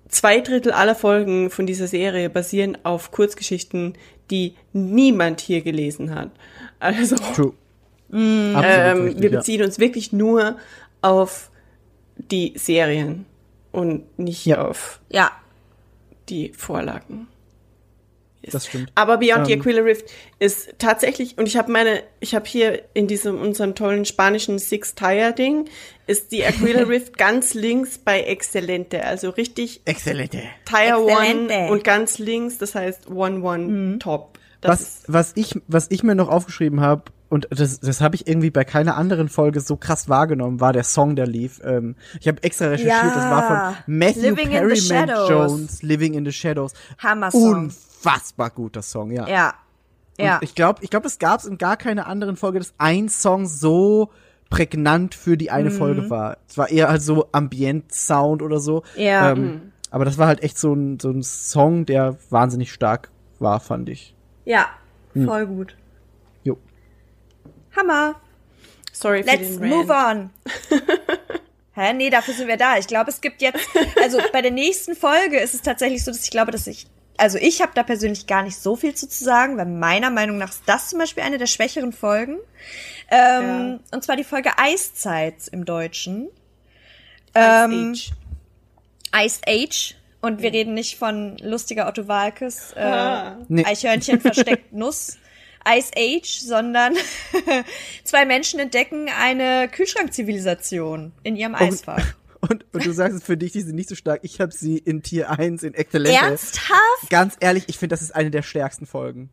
[0.09, 3.95] zwei Drittel aller Folgen von dieser Serie basieren auf Kurzgeschichten,
[4.31, 6.31] die niemand hier gelesen hat.
[6.79, 7.55] Also True.
[8.09, 9.39] Absolut ähm, richtig, wir ja.
[9.39, 10.57] beziehen uns wirklich nur
[11.03, 11.51] auf
[12.17, 13.27] die Serien
[13.73, 14.65] und nicht Ja.
[14.67, 15.31] auf Ja.
[16.29, 17.29] die Vorlagen.
[18.49, 18.93] Das stimmt.
[18.95, 19.61] Aber Beyond the Ähm.
[19.61, 20.09] Aquila Rift
[20.39, 24.95] ist tatsächlich, und ich habe meine, ich habe hier in diesem unserem tollen spanischen Six
[24.95, 25.69] Tire Ding,
[26.07, 30.43] ist die Aquila Rift ganz links bei Excelente, also richtig Exzellente.
[30.65, 31.55] Tire Excelente.
[31.55, 34.39] One und ganz links, das heißt One One Top.
[34.61, 38.15] Das Was, ist, was, ich, was ich mir noch aufgeschrieben habe, und das, das habe
[38.15, 41.61] ich irgendwie bei keiner anderen Folge so krass wahrgenommen, war der Song, der lief.
[41.65, 43.15] Ähm, ich habe extra recherchiert, Ja.
[43.15, 45.09] das war von Matthew Living Perryman.
[45.29, 46.73] Jones, Living in the Shadows.
[46.99, 47.43] Hammer-Song.
[47.65, 49.27] Unfassbar guter Song, ja.
[49.29, 49.55] Ja.
[50.19, 50.39] Ja.
[50.41, 53.47] Ich glaube, ich glaube, das gab es in gar keiner anderen Folge, dass ein Song
[53.47, 54.11] so
[54.49, 56.39] prägnant für die eine Folge war.
[56.49, 58.83] Es war eher halt so Ambient-Sound oder so.
[58.97, 59.33] Ja.
[59.33, 63.61] Ähm, aber das war halt echt so ein, so ein Song, der wahnsinnig stark war,
[63.61, 64.15] fand ich.
[64.45, 64.67] Ja.
[65.15, 65.77] Voll gut.
[67.77, 68.15] Hammer.
[68.93, 69.71] sorry für Let's den Rant.
[69.75, 70.31] move on.
[71.75, 71.93] Hä?
[71.93, 72.79] Nee, dafür sind wir da.
[72.79, 73.61] Ich glaube, es gibt jetzt,
[74.03, 76.87] also bei der nächsten Folge ist es tatsächlich so, dass ich glaube, dass ich,
[77.19, 80.39] also ich habe da persönlich gar nicht so viel zu, zu sagen, weil meiner Meinung
[80.39, 82.39] nach ist das zum Beispiel eine der schwächeren Folgen.
[83.11, 86.29] Ähm, Und zwar die Folge Eiszeit im Deutschen.
[87.35, 88.13] Ähm, Ice
[89.15, 89.95] Iced Age.
[90.23, 93.37] Und wir reden nicht von lustiger Otto Walkes, äh, Ah.
[93.49, 93.65] Nee.
[93.67, 95.19] Eichhörnchen versteckt Nuss.
[95.67, 96.95] Ice Age, sondern
[98.05, 102.15] zwei Menschen entdecken eine Kühlschrankzivilisation in ihrem Eisfach.
[102.49, 104.21] Und, und du sagst es für dich, die sind nicht so stark.
[104.23, 106.21] Ich habe sie in Tier 1 in Exzellente.
[106.21, 107.11] Ernsthaft?
[107.11, 109.31] Ganz ehrlich, ich finde, das ist eine der stärksten Folgen.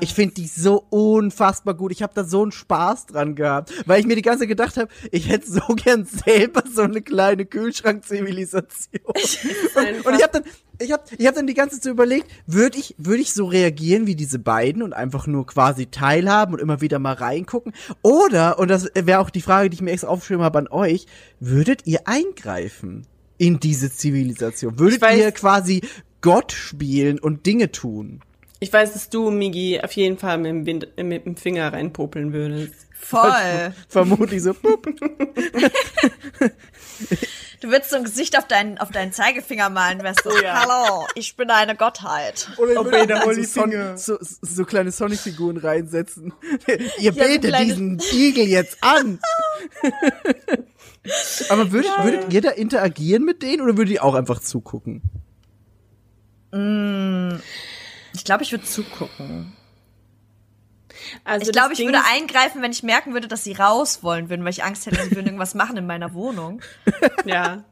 [0.00, 1.90] Ich finde die so unfassbar gut.
[1.90, 4.76] Ich habe da so einen Spaß dran gehabt, weil ich mir die ganze Zeit gedacht
[4.76, 9.02] habe, ich hätte so gern selber so eine kleine Kühlschrankzivilisation.
[9.06, 10.44] Und, und ich habe dann,
[10.78, 14.06] ich habe, ich habe dann die ganze Zeit überlegt, würde ich, würde ich so reagieren
[14.06, 17.72] wie diese beiden und einfach nur quasi teilhaben und immer wieder mal reingucken?
[18.02, 21.06] Oder und das wäre auch die Frage, die ich mir extra aufgeschrieben habe an euch,
[21.40, 23.06] würdet ihr eingreifen
[23.38, 24.78] in diese Zivilisation?
[24.78, 25.82] Würdet ihr quasi
[26.20, 28.20] Gott spielen und Dinge tun?
[28.58, 32.32] Ich weiß, dass du, Migi, auf jeden Fall mit dem, Wind, mit dem Finger reinpopeln
[32.32, 32.74] würdest.
[32.98, 33.74] Voll.
[33.88, 34.54] Vermutlich so.
[37.60, 40.60] Du würdest so ein Gesicht auf deinen, auf deinen Zeigefinger malen, wärst so, ja.
[40.66, 42.50] hallo, ich bin eine Gottheit.
[42.58, 43.96] Oder ich Oh, Peter, so, hol die Son Finger.
[43.98, 46.32] so, so kleine Sonic-Figuren reinsetzen.
[46.98, 49.18] Ihr so betet kleine- diesen Igel jetzt an.
[51.48, 55.02] Aber würdet, würdet ihr da interagieren mit denen oder würdet ihr auch einfach zugucken?
[58.16, 59.52] Ich glaube, ich würde zugucken.
[61.24, 64.02] Also Ich glaube, das ich Ding würde eingreifen, wenn ich merken würde, dass sie raus
[64.02, 66.60] wollen würden, weil ich Angst hätte, sie würden irgendwas machen in meiner Wohnung.
[67.24, 67.64] Ja.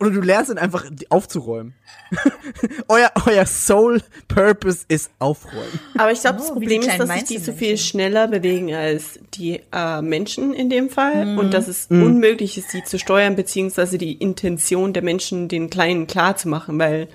[0.00, 1.74] Oder du lernst dann einfach die- aufzuräumen.
[2.88, 5.78] euer, euer Soul Purpose ist aufräumen.
[5.98, 8.72] Aber ich glaube, das Oh, die Problem ist, dass sich die so viel schneller bewegen
[8.74, 11.38] als die äh, Menschen in dem Fall Mhm.
[11.38, 16.06] und dass es unmöglich ist, sie zu steuern, beziehungsweise die Intention der Menschen den Kleinen
[16.06, 17.08] klar zu machen, weil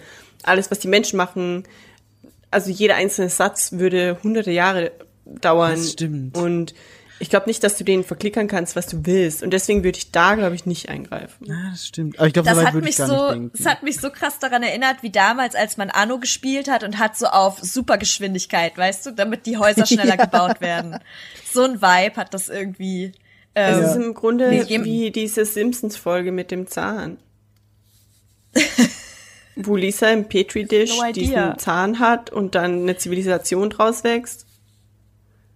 [0.44, 1.64] alles, was die Menschen machen,
[2.52, 4.92] also jeder einzelne Satz würde hunderte Jahre
[5.26, 5.76] dauern.
[5.76, 6.38] Das stimmt.
[6.38, 6.74] Und
[7.22, 9.44] ich glaube nicht, dass du denen verklickern kannst, was du willst.
[9.44, 11.46] Und deswegen würde ich da, glaube ich, nicht eingreifen.
[11.46, 12.18] Ja, das stimmt.
[12.18, 15.10] Aber ich glaube, Das hat mich so, das hat mich so krass daran erinnert, wie
[15.10, 19.58] damals, als man Anno gespielt hat und hat so auf Supergeschwindigkeit, weißt du, damit die
[19.58, 20.98] Häuser schneller gebaut werden.
[21.52, 23.12] So ein Vibe hat das irgendwie.
[23.54, 27.18] Es Ähm, ist im Grunde wie diese Simpsons-Folge mit dem Zahn.
[29.62, 34.46] Wo Lisa im Petri-Dish No diesen Zahn hat und dann eine Zivilisation draus wächst.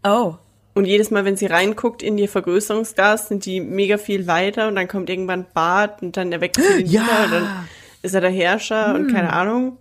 [0.03, 0.35] Oh.
[0.75, 4.75] Und jedes Mal, wenn sie reinguckt in ihr Vergrößerungsgas, sind die mega viel weiter und
[4.75, 7.01] dann kommt irgendwann Bart und dann erweckt sie den Ja.
[7.03, 7.67] wieder und dann
[8.01, 9.77] ist er der Herrscher und keine Ahnung.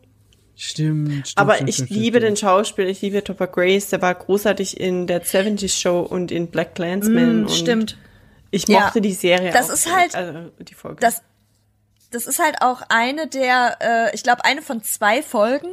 [0.55, 1.33] Stimmt, stimmt.
[1.39, 2.31] Aber stimmt, ich stimmt, liebe stimmt.
[2.31, 6.49] den Schauspieler, ich liebe Topper Grace, der war großartig in der 70s Show und in
[6.49, 7.45] Black Clansman.
[7.45, 7.97] Mm, Stimmt.
[8.51, 8.81] Ich Ja.
[8.81, 9.75] mochte die Serie Das auch.
[9.75, 10.99] ist halt- also die Folge.
[11.01, 11.23] Das,
[12.13, 15.69] das ist halt auch eine der, äh, ich glaube, eine von zwei Folgen,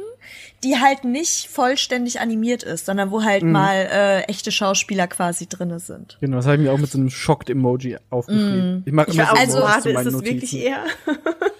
[0.64, 5.78] die halt nicht vollständig animiert ist, sondern wo halt mal äh, echte Schauspieler quasi drinne
[5.80, 6.18] sind.
[6.20, 8.82] Genau, das habe ich mir auch mit so einem Schocked-Emoji aufgeschrieben.
[8.84, 10.34] Ich mache ich immer war so auch Also- ist meinen das Notizen.
[10.34, 10.84] wirklich er?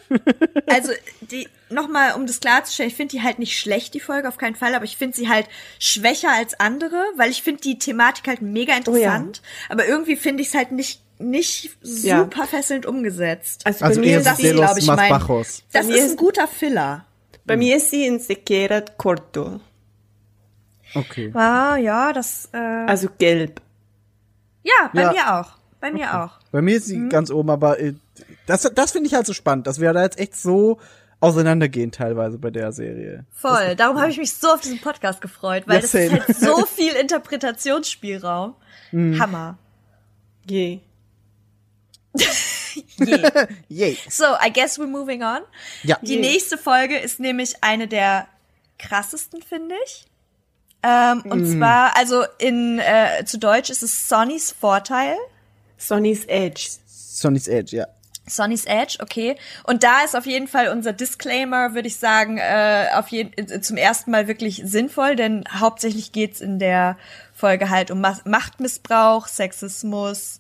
[0.67, 0.91] Also,
[1.21, 4.57] die, nochmal, um das klarzustellen, ich finde die halt nicht schlecht, die Folge, auf keinen
[4.57, 5.47] Fall, aber ich finde sie halt
[5.79, 10.49] schwächer als andere, weil ich finde die Thematik halt mega interessant, aber irgendwie finde ich
[10.49, 12.19] es halt nicht, nicht Ja.
[12.21, 13.67] super fesselnd umgesetzt.
[13.67, 15.63] Also, Also bei, mir eher ist das ist, de glaub los ich, mein- bajos.
[15.73, 17.05] Das mir ist ist- ein guter Filler.
[17.45, 19.61] bei mir ist sie in Sequera Corto.
[20.95, 21.31] Okay.
[21.35, 23.61] Ah, ja, das, äh, Also gelb.
[24.63, 25.13] ja, bei Ja.
[25.13, 25.53] mir auch.
[25.81, 26.39] Bei mir auch.
[26.53, 27.95] Bei mir ist sie ganz oben, aber äh,
[28.47, 30.79] das, das finde ich halt so spannend, dass wir da jetzt echt so
[31.21, 33.25] auseinandergehen teilweise bei der Serie.
[33.31, 33.77] Voll.
[33.77, 36.65] Darum habe ich mich so auf diesen Podcast gefreut, weil Ja, das ist halt so
[36.67, 38.55] viel Interpretationsspielraum.
[38.93, 39.57] Hammer.
[40.49, 40.81] Je.
[42.19, 43.47] Yeah.
[43.69, 43.99] Yay.
[44.09, 45.41] So, I guess we're moving on.
[45.83, 45.99] Ja.
[46.03, 46.21] Die Yeah.
[46.31, 48.27] nächste Folge ist nämlich eine der
[48.79, 50.07] krassesten, finde ich.
[50.83, 55.17] Ähm, und zwar, also in äh, zu Deutsch ist es Sonnys Vorteil.
[55.77, 56.69] Sonny's Edge.
[56.87, 57.87] Sonny's Edge, ja.
[58.27, 59.37] Sonny's Edge, okay.
[59.65, 63.61] Und da ist auf jeden Fall unser Disclaimer, würde ich sagen, äh, auf jeden, äh,
[63.61, 66.97] zum ersten Mal wirklich sinnvoll, denn hauptsächlich geht's in der
[67.35, 70.39] Folge halt um Ma Machtmissbrauch, Sexismus,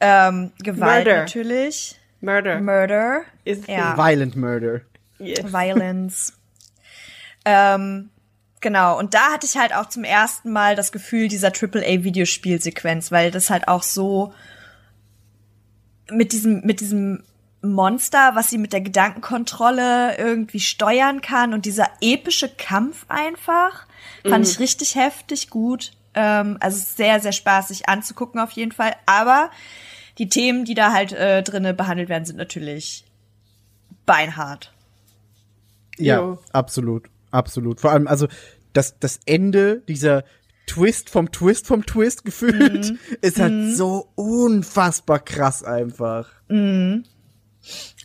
[0.00, 1.20] ähm, Gewalt Murder.
[1.20, 2.60] natürlich, Murder.
[2.60, 3.96] Murder, Is ja.
[3.96, 4.80] Violent Murder.
[5.18, 5.52] Yes.
[5.52, 6.32] Violence.
[7.44, 8.10] ähm,
[8.60, 13.30] genau, und da hatte ich halt auch zum ersten Mal das Gefühl dieser AAA-Videospielsequenz, weil
[13.30, 14.32] das halt auch so
[16.10, 17.22] mit diesem, mit diesem
[17.62, 23.86] Monster, was sie mit der Gedankenkontrolle irgendwie steuern kann und dieser epische Kampf einfach,
[24.26, 25.92] fand ich richtig heftig gut.
[26.16, 28.94] Ähm, also sehr, sehr spaßig anzugucken auf jeden Fall.
[29.06, 29.50] Aber
[30.18, 33.04] die Themen, die da halt äh, drinne behandelt werden, sind natürlich
[34.06, 34.72] beinhart.
[35.98, 36.38] Ja, Jo.
[36.52, 37.04] absolut.
[37.30, 37.80] Absolut.
[37.80, 38.28] Vor allem, also
[38.72, 40.24] das, das Ende dieser
[40.66, 42.98] Twist vom Twist vom Twist gefühlt Mhm.
[43.20, 46.28] ist halt so unfassbar krass einfach.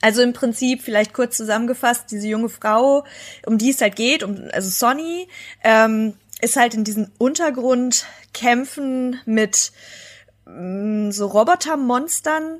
[0.01, 3.05] Also im Prinzip, vielleicht kurz zusammengefasst, diese junge Frau,
[3.45, 5.27] um die es halt geht, um, also Sonny,
[5.63, 9.71] ähm, ist halt in diesen Untergrundkämpfen mit
[10.45, 12.59] mm, so Robotermonstern,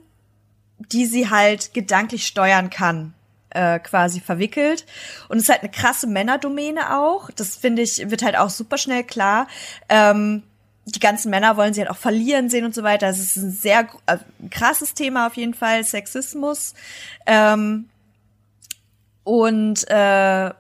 [0.78, 3.14] die sie halt gedanklich steuern kann,
[3.50, 4.86] äh, quasi verwickelt.
[5.30, 7.30] Und es ist halt eine krasse Männerdomäne auch.
[7.32, 9.48] Das finde ich, wird halt auch super schnell klar.
[9.90, 10.44] Ähm,
[10.86, 13.08] die ganzen Männer wollen sie halt auch verlieren sehen und so weiter.
[13.08, 14.18] Das ist ein sehr äh,
[14.50, 16.74] krasses Thema auf jeden Fall, Sexismus.
[17.26, 17.90] Ähm,
[19.24, 20.52] und äh,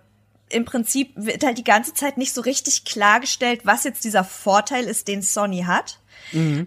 [0.52, 4.86] im Prinzip wird halt die ganze Zeit nicht so richtig klargestellt, was jetzt dieser Vorteil
[4.86, 5.99] ist, den Sonny hat.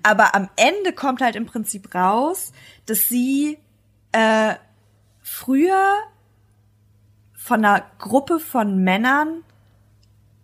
[0.03, 2.53] Aber am Ende kommt halt im Prinzip raus,
[2.87, 3.59] dass sie
[4.13, 4.55] äh,
[5.23, 5.95] früher
[7.35, 9.43] von einer Gruppe von Männern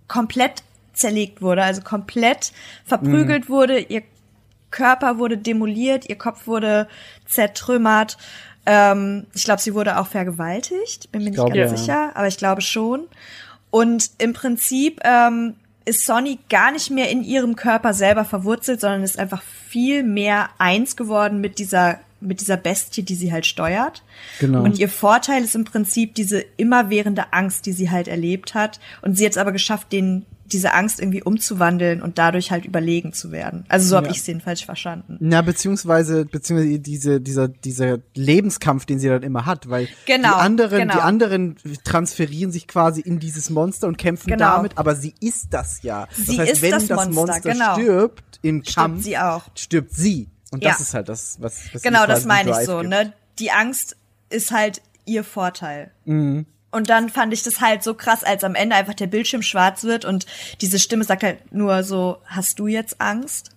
[0.06, 0.62] komplett
[0.92, 2.52] zerlegt wurde, also komplett
[2.84, 4.02] verprügelt wurde, ihr
[4.70, 6.88] Körper wurde demoliert, ihr Kopf wurde
[7.26, 8.18] zertrümmert.
[8.66, 11.76] Ähm, ich glaube, sie wurde auch vergewaltigt, bin mir nicht glaube, ganz ja.
[11.76, 13.06] sicher, aber ich glaube schon.
[13.70, 19.02] Und im Prinzip ähm, ist Sonny gar nicht mehr in ihrem Körper selber verwurzelt, sondern
[19.02, 24.02] ist einfach viel mehr eins geworden mit dieser mit dieser Bestie, die sie halt steuert.
[24.38, 24.62] Genau.
[24.62, 28.78] Und ihr Vorteil ist im Prinzip diese immerwährende Angst, die sie halt erlebt hat.
[29.00, 33.12] Und sie hat es aber geschafft, den, diese Angst irgendwie umzuwandeln und dadurch halt überlegen
[33.12, 33.64] zu werden.
[33.68, 34.12] Also so habe Ja.
[34.12, 35.16] ich es jedenfalls verstanden.
[35.20, 40.34] Na, beziehungsweise, beziehungsweise diese, dieser, dieser Lebenskampf, den sie dann immer hat, weil Genau, die
[40.34, 40.94] anderen, genau.
[40.94, 44.56] die anderen transferieren sich quasi in dieses Monster und kämpfen Genau.
[44.56, 46.06] damit, aber sie ist das ja.
[46.12, 47.74] Sie das heißt, ist wenn das das Monster, Monster genau.
[47.74, 49.42] stirbt im Stirbt Kampf, sie auch.
[49.54, 50.28] stirbt sie.
[50.50, 50.70] Und Ja.
[50.70, 52.90] das ist halt das, was, was Genau, das meine ich so, gibt.
[52.90, 53.12] ne?
[53.38, 53.96] Die Angst
[54.30, 55.90] ist halt ihr Vorteil.
[56.04, 56.46] Mhm.
[56.72, 59.82] Und dann fand ich das halt so krass, als am Ende einfach der Bildschirm schwarz
[59.84, 60.26] wird und
[60.60, 63.50] diese Stimme sagt halt nur so, hast du jetzt Angst?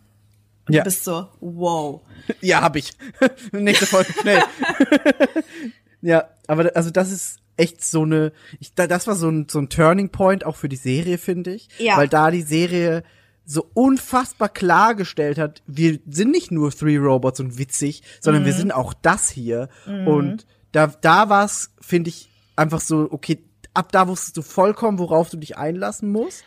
[0.67, 0.81] Und Ja.
[0.81, 2.01] du bist so, wow.
[2.41, 2.91] Ja, hab ich.
[3.51, 4.41] Nächste Folge, schnell.
[6.01, 9.59] ja, aber also das ist echt so eine, ich, da, das war so ein, so
[9.59, 11.69] ein Turning Point auch für die Serie, finde ich.
[11.77, 11.97] Ja.
[11.97, 13.03] Weil da die Serie
[13.45, 18.47] so unfassbar klargestellt hat, wir sind nicht nur Three Robots und witzig, sondern Mhm.
[18.47, 19.69] wir sind auch das hier.
[19.85, 23.43] Und da, da war es, finde ich, einfach so, okay,
[23.73, 26.43] ab da wusstest du vollkommen, worauf du dich einlassen musst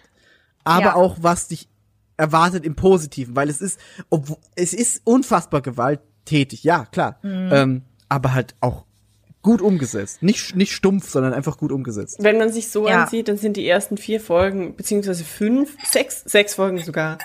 [0.69, 0.95] aber Ja.
[0.97, 1.69] auch was dich
[2.17, 3.79] erwartet im Positiven, weil es ist,
[4.11, 7.49] obwohl, es ist unfassbar gewalttätig, ja, klar, Mhm.
[7.53, 8.85] ähm, aber halt auch
[9.43, 10.25] gut umgesetzt.
[10.25, 12.17] Nicht, nicht stumpf, sondern einfach gut umgesetzt.
[12.21, 13.03] Wenn man sich so Ja.
[13.05, 17.19] ansieht, dann sind die ersten vier Folgen, beziehungsweise fünf, sechs, sechs Folgen sogar,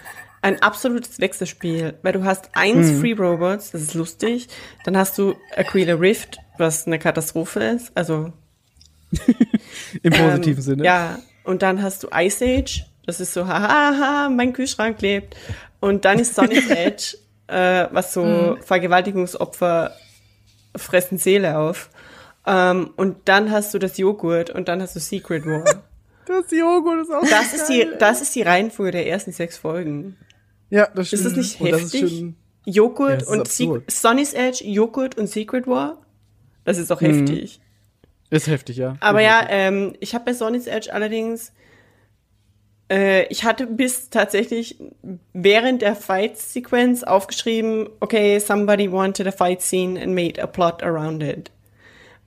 [0.44, 1.96] ein absolutes Wechselspiel.
[2.04, 4.50] Weil du hast eins Free Robots, das ist lustig.
[4.86, 7.92] Dann hast du Aquila Rift, was eine Katastrophe ist.
[7.96, 8.34] Also
[10.04, 10.84] Im ähm, positiven Sinne.
[10.84, 15.36] Ja, und dann hast du Ice Age, das ist so, haha, mein Kühlschrank lebt.
[15.80, 17.18] Und dann ist Sonic Edge,
[17.48, 19.92] äh, was so Vergewaltigungsopfer
[20.76, 21.90] fressen Seele auf.
[22.46, 25.64] Ähm, und dann hast du das Joghurt und dann hast du Secret War.
[26.28, 29.58] Das Joghurt ist auch Das so ist die, das ist die Reihenfolge der ersten sechs
[29.58, 30.16] Folgen.
[30.70, 31.26] Ja, das stimmt.
[31.26, 32.04] Ist das nicht das heftig?
[32.04, 32.36] ist schon,
[32.66, 35.98] Joghurt Ja, das und Sonny's Edge, Joghurt und Secret War?
[36.64, 37.60] Das ist doch heftig.
[38.32, 38.96] Ist heftig, ja.
[39.02, 41.52] Aber ja, ähm, ich habe bei Sonny's Edge allerdings,
[42.90, 44.78] äh, ich hatte bis tatsächlich
[45.34, 51.22] während der Fight-Sequenz aufgeschrieben, okay, somebody wanted a fight scene and made a plot around
[51.22, 51.52] it.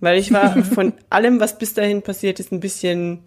[0.01, 3.23] Weil ich war von allem, was bis dahin passiert ist, ein bisschen,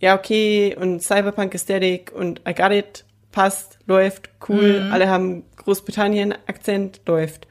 [0.00, 7.02] ja, okay, und Cyberpunk Aesthetic und I got it, passt, läuft, cool, alle haben Großbritannien-Akzent,
[7.06, 7.46] läuft.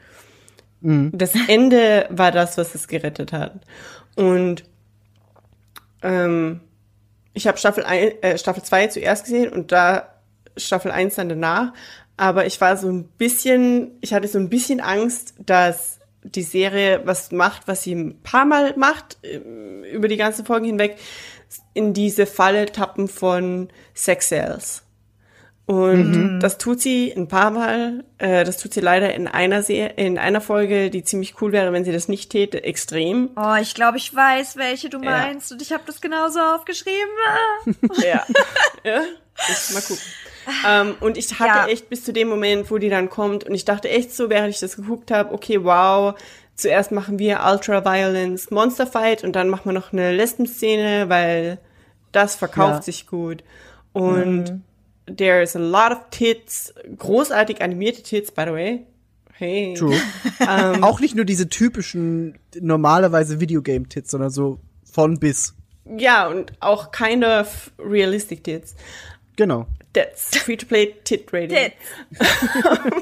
[0.84, 3.62] Das Ende war das, was es gerettet hat.
[4.16, 4.64] Und
[6.02, 6.62] ähm,
[7.34, 10.16] ich habe Staffel, ein, äh, Staffel 2 zuerst gesehen und da
[10.58, 11.74] Staffel 1 dann danach.
[12.18, 17.02] Aber ich war so ein bisschen, ich hatte so ein bisschen Angst, dass die Serie
[17.06, 20.98] was macht, was sie ein paar Mal macht, ähm, über die ganzen Folgen hinweg,
[21.74, 24.84] in diese Falle tappen von Sex Sales.
[25.72, 28.04] Und das tut sie ein paar Mal.
[28.18, 31.72] Äh, das tut sie leider in einer Se in einer Folge, die ziemlich cool wäre,
[31.72, 33.30] wenn sie das nicht täte, extrem.
[33.38, 35.12] Oh, ich glaube, ich weiß, welche du Ja.
[35.12, 36.98] meinst und ich habe das genauso aufgeschrieben.
[38.04, 38.26] Ja.
[38.84, 39.02] ja.
[39.50, 40.04] Ich, mal gucken.
[40.68, 41.68] Ähm, und ich hatte Ja.
[41.68, 44.50] echt bis zu dem Moment, wo die dann kommt, und ich dachte echt so, während
[44.50, 46.16] ich das geguckt habe, okay, wow,
[46.56, 51.60] zuerst machen wir Ultra Violence Monster Fight und dann machen wir noch eine Lesben-Szene, weil
[52.12, 52.82] das verkauft Ja.
[52.82, 53.44] sich gut.
[53.94, 54.62] Und
[55.08, 58.86] there's a lot of tits, großartig animierte Tits, by the way.
[59.34, 59.74] Hey.
[59.76, 59.96] True.
[60.48, 65.54] Ähm, Auch nicht nur diese typischen, normalerweise Videogame-Tits, sondern so von bis.
[65.98, 68.76] ja, und auch keine f- realistic Tits.
[69.36, 69.68] Genau.
[69.94, 71.58] That's free-to-play Tit Rating.
[71.58, 72.30] Tits.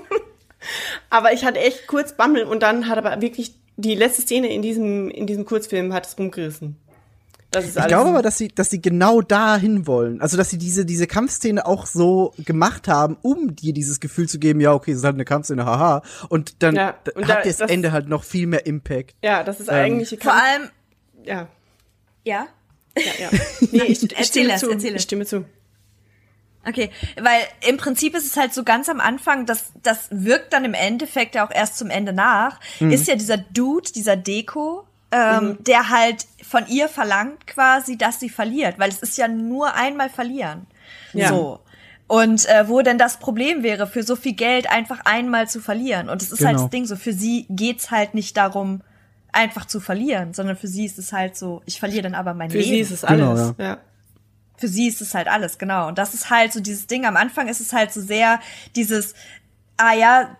[1.09, 4.61] Aber ich hatte echt kurz Bammel und dann hat aber wirklich die letzte Szene in
[4.61, 6.75] diesem, in diesem Kurzfilm hat es rumgerissen.
[7.51, 10.21] Das ist Ich glaube aber, dass sie, dass sie genau dahin wollen.
[10.21, 14.37] Also, dass sie diese, diese Kampfszene auch so gemacht haben, um dir dieses Gefühl zu
[14.37, 16.03] geben, ja, okay, es ist halt eine Kampfszene, haha.
[16.29, 19.15] Und dann Ja, und hat da- das, das- Ende halt noch viel mehr Impact.
[19.23, 20.69] ja, das ist Ähm, eigentlich Vor allem,
[21.23, 21.47] ja,
[22.23, 22.47] ja.
[22.95, 23.29] ja, ja.
[23.71, 24.69] Nee, ich, ich stimme es, zu.
[24.69, 24.95] erzähl.
[24.95, 25.45] Ich stimme zu.
[26.67, 30.65] Okay, weil im Prinzip ist es halt so ganz am Anfang, das, das wirkt dann
[30.65, 35.57] im Endeffekt ja auch erst zum Ende nach, ist ja dieser Dude, dieser Deko, ähm,
[35.61, 40.09] der halt von ihr verlangt quasi, dass sie verliert, weil es ist ja nur einmal
[40.09, 40.67] verlieren.
[41.13, 41.29] Ja.
[41.29, 41.59] So.
[42.07, 46.09] Und äh, wo denn das Problem wäre, für so viel Geld einfach einmal zu verlieren.
[46.09, 46.63] Und es ist halt Genau.
[46.63, 48.81] das Ding so, für sie geht's halt nicht darum,
[49.31, 52.49] einfach zu verlieren, sondern für sie ist es halt so, ich verliere dann aber mein
[52.49, 53.53] Für Leben sie ist es Genau, alles.
[53.59, 53.77] ja.
[54.57, 55.87] für sie ist es halt alles, genau.
[55.87, 57.05] Und das ist halt so dieses Ding.
[57.05, 58.39] Am Anfang ist es halt so sehr
[58.75, 59.13] dieses,
[59.77, 60.35] ah ja,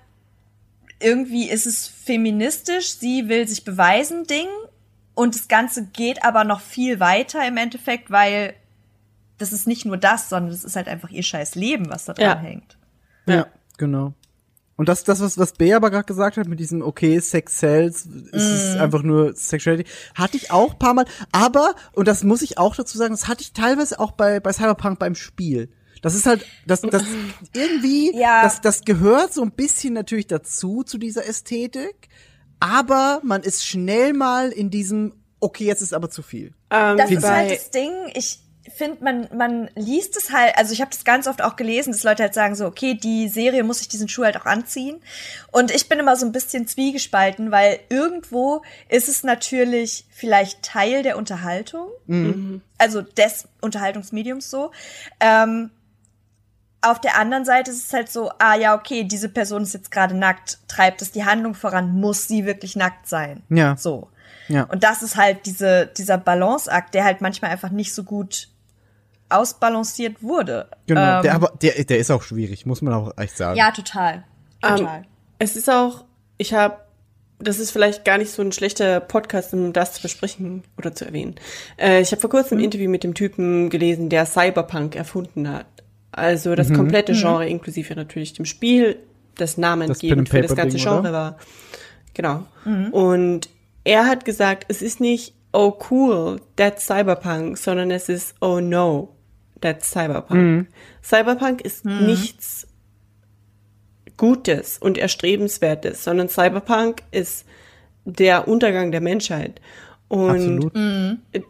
[0.99, 4.47] irgendwie ist es feministisch, sie will sich beweisen, Ding.
[5.15, 8.53] Und das Ganze geht aber noch viel weiter im Endeffekt, weil
[9.37, 12.13] das ist nicht nur das, sondern das ist halt einfach ihr scheiß Leben, was da
[12.13, 12.39] dran Ja.
[12.39, 12.77] hängt.
[13.27, 13.47] Ja,
[13.77, 14.13] genau.
[14.75, 18.07] Und das, das was, was Bea aber gerade gesagt hat mit diesem, okay, Sex sells,
[18.31, 18.81] es ist Mhm.
[18.81, 22.75] einfach nur Sexuality, hatte ich auch ein paar Mal, aber, und das muss ich auch
[22.77, 25.69] dazu sagen, das hatte ich teilweise auch bei, bei Cyberpunk beim Spiel.
[26.01, 27.03] Das ist halt, das, das
[27.53, 28.43] irgendwie, Ja.
[28.43, 32.09] das, das gehört so ein bisschen natürlich dazu, zu dieser Ästhetik,
[32.59, 36.53] aber man ist schnell mal in diesem, okay, jetzt ist aber zu viel.
[36.71, 37.91] Ähm, Das ist bei- halt das Ding.
[38.13, 38.39] Ich
[38.75, 42.03] finde, man, man liest es halt, also ich habe das ganz oft auch gelesen, dass
[42.03, 45.01] Leute halt sagen so, okay, die Serie muss sich diesen Schuh halt auch anziehen.
[45.51, 51.01] Und ich bin immer so ein bisschen zwiegespalten, weil irgendwo ist es natürlich vielleicht Teil
[51.01, 51.87] der Unterhaltung,
[52.77, 54.71] also des Unterhaltungsmediums so.
[55.19, 55.71] Ähm,
[56.81, 59.91] auf der anderen Seite ist es halt so, ah ja, okay, diese Person ist jetzt
[59.91, 63.43] gerade nackt, treibt es die Handlung voran, muss sie wirklich nackt sein.
[63.49, 63.75] Ja.
[63.75, 64.09] So.
[64.47, 64.63] Ja.
[64.63, 68.47] Und das ist halt diese, dieser Balanceakt, der halt manchmal einfach nicht so gut
[69.29, 70.69] ausbalanciert wurde.
[70.87, 71.17] Genau.
[71.17, 73.57] Ähm, der, aber, der, der ist auch schwierig, muss man auch echt sagen.
[73.57, 74.23] ja, total.
[74.61, 75.03] Total.
[75.37, 76.03] Es ist auch,
[76.37, 76.77] ich habe,
[77.37, 81.05] das ist vielleicht gar nicht so ein schlechter Podcast, um das zu besprechen oder zu
[81.05, 81.35] erwähnen.
[81.77, 85.67] Äh, ich habe vor kurzem ein Interview mit dem Typen gelesen, der Cyberpunk erfunden hat.
[86.19, 88.97] Also das komplette Genre, inklusive natürlich dem Spiel,
[89.35, 91.37] das namengebend für das ganze Pen-and-Paper-Ding, Genre war.
[92.13, 92.45] Genau.
[92.91, 93.49] Und
[93.83, 99.15] er hat gesagt, es ist nicht, oh cool, that's Cyberpunk, sondern es ist, oh no,
[99.61, 100.67] that's Cyberpunk.
[101.01, 102.67] Cyberpunk ist nichts
[104.17, 107.45] Gutes und Erstrebenswertes, sondern Cyberpunk ist
[108.03, 109.61] der Untergang der Menschheit.
[110.09, 110.73] Und Absolut.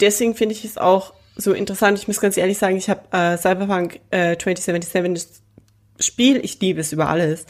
[0.01, 1.97] deswegen finde ich es auch so interessant.
[1.97, 5.41] Ich muss ganz ehrlich sagen, ich habe äh, Cyberpunk äh, 2077
[5.99, 7.45] das Spiel, ich liebe es über alles.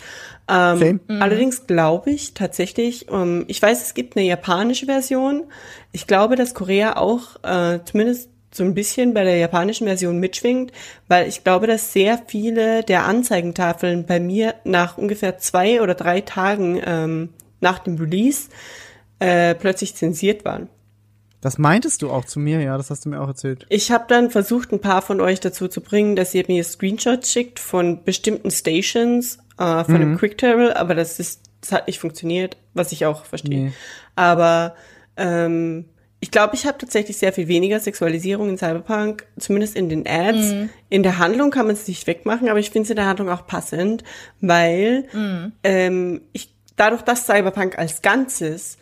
[0.48, 1.22] Ähm, Same.
[1.22, 5.44] Allerdings glaube ich tatsächlich, ähm, ich weiß, es gibt eine japanische Version.
[5.91, 10.72] Ich glaube, dass Korea auch äh, zumindest so ein bisschen bei der japanischen Version mitschwingt,
[11.07, 16.22] weil ich glaube, dass sehr viele der Anzeigentafeln bei mir nach ungefähr zwei oder drei
[16.22, 17.30] Tagen ähm,
[17.61, 18.49] nach dem Release
[19.20, 20.70] äh, plötzlich zensiert waren.
[21.41, 23.66] Das meintest du auch zu mir, ja, das hast du mir auch erzählt.
[23.70, 27.32] Ich habe dann versucht, ein paar von euch dazu zu bringen, dass ihr mir Screenshots
[27.32, 31.99] schickt von bestimmten Stations äh, von dem Quick Travel, aber das ist, das hat nicht
[31.99, 33.68] funktioniert, was ich auch verstehe.
[33.68, 33.72] Nee.
[34.16, 34.76] Aber
[35.16, 35.86] ähm,
[36.20, 40.70] ich glaube, ich habe tatsächlich sehr viel weniger Sexualisierung in Cyberpunk, zumindest in den Ads.
[40.90, 43.30] In der Handlung kann man es nicht wegmachen, aber ich finde es in der Handlung
[43.30, 44.03] auch passend,
[44.41, 45.06] weil
[45.64, 48.78] ähm, ich dadurch, dass Cyberpunk als Ganzes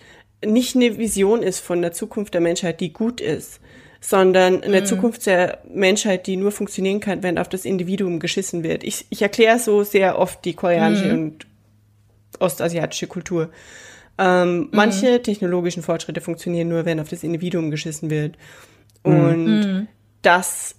[0.46, 3.60] nicht eine Vision ist von der Zukunft der Menschheit, die gut ist,
[4.00, 8.84] sondern eine Zukunft der Menschheit, die nur funktionieren kann, wenn auf das Individuum geschissen wird.
[8.84, 11.48] Ich, ich erkläre so sehr oft die koreanische und
[12.40, 13.50] ostasiatische Kultur.
[14.20, 18.38] Ähm, Manche technologischen Fortschritte funktionieren nur, wenn auf das Individuum geschissen wird.
[19.04, 19.88] Und
[20.22, 20.76] das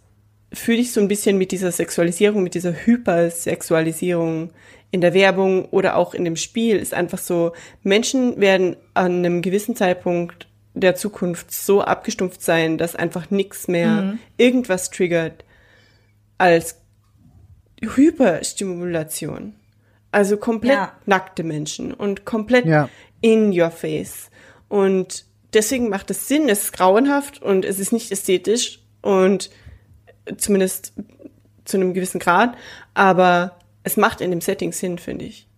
[0.53, 4.51] fühle ich so ein bisschen mit dieser Sexualisierung, mit dieser Hypersexualisierung
[4.91, 7.53] in der Werbung oder auch in dem Spiel, ist einfach so,
[7.83, 14.17] Menschen werden an einem gewissen Zeitpunkt der Zukunft so abgestumpft sein, dass einfach nichts mehr
[14.37, 15.45] irgendwas triggert
[16.39, 16.77] als
[17.83, 19.55] Hyperstimulation.
[20.11, 20.93] Also komplett Ja.
[21.07, 22.89] nackte Menschen und komplett Ja.
[23.21, 24.31] in your face.
[24.69, 29.51] Und deswegen macht es Sinn, es ist grauenhaft und es ist nicht ästhetisch und
[30.37, 30.93] zumindest
[31.65, 32.57] zu einem gewissen Grad,
[32.95, 35.49] aber es macht in dem Setting Sinn, finde ich.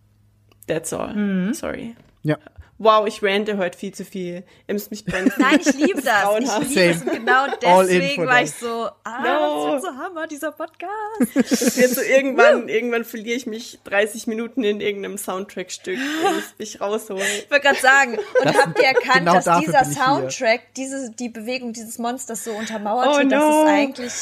[0.67, 1.15] That's all.
[1.15, 1.55] Mhm.
[1.55, 1.95] Sorry.
[2.23, 2.39] Ja.
[2.83, 4.43] Wow, ich rante heute viel zu viel.
[4.67, 5.35] Ihr müsst mich bremsen.
[5.37, 6.25] Nein, ich liebe das.
[6.39, 7.03] Ich liebe es.
[7.03, 9.67] Und genau deswegen war ich so, ah, No.
[9.67, 11.37] das wird so Hammer, dieser Podcast.
[11.37, 15.99] Es wird so irgendwann, irgendwann verliere ich mich 30 Minuten in irgendeinem Soundtrack-Stück.
[15.99, 17.23] Ihr müsst mich rausholen.
[17.45, 19.85] Ich wollte gerade sagen, und habt ihr erkannt, genau dass dieser.
[19.85, 23.63] Soundtrack, diese, die Bewegung dieses Monsters so untermauerte, Oh dass no.
[23.65, 24.13] es eigentlich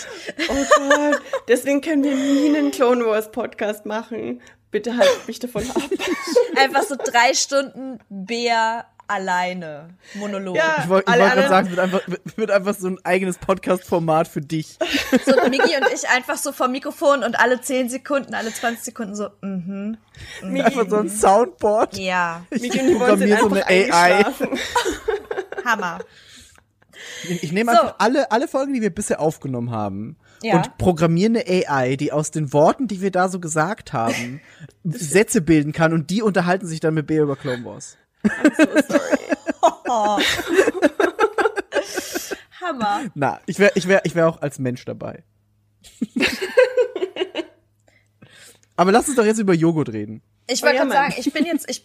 [0.49, 1.23] Oh Gott.
[1.47, 4.41] Deswegen können wir nie einen Clone Wars Podcast machen.
[4.71, 5.83] Bitte haltet mich davon ab.
[6.57, 10.57] einfach so drei Stunden Bär alleine Monolog.
[10.57, 10.77] Ja.
[10.83, 12.01] Ich wollte wollt gerade sagen, es wird einfach,
[12.37, 14.77] wird- einfach so ein eigenes Podcast-Format für dich.
[15.25, 19.15] So Migi und ich einfach so vom Mikrofon und alle 10 Sekunden, alle 20 Sekunden
[19.17, 19.97] so, mhm.
[20.43, 21.97] Einfach so ein Soundboard.
[21.97, 24.25] Ja, Mich und Yvonne sind programmiere so eine AI.
[25.65, 25.99] Hammer.
[27.25, 27.81] Ich ich nehme So.
[27.81, 30.57] einfach alle, alle Folgen, die wir bisher aufgenommen haben Ja.
[30.57, 34.41] und programmiere eine AI, die aus den Worten, die wir da so gesagt haben,
[34.85, 37.97] Sätze bilden kann und die unterhalten sich dann mit Bea über Clone Wars.
[38.23, 38.31] So
[38.89, 39.19] sorry.
[39.89, 40.19] Oh.
[42.61, 43.03] Hammer.
[43.15, 45.23] Na, ich wäre ich wär, ich wär auch als Mensch dabei.
[48.77, 50.23] Aber lass uns doch jetzt über Joghurt reden.
[50.47, 51.85] Ich wollte Oh ja, gerade sagen, ich bin jetzt, ich,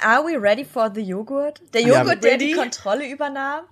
[0.00, 1.62] are we ready for the Joghurt?
[1.72, 2.56] Der Ja, Joghurt, der die ready?
[2.56, 3.64] Kontrolle übernahm?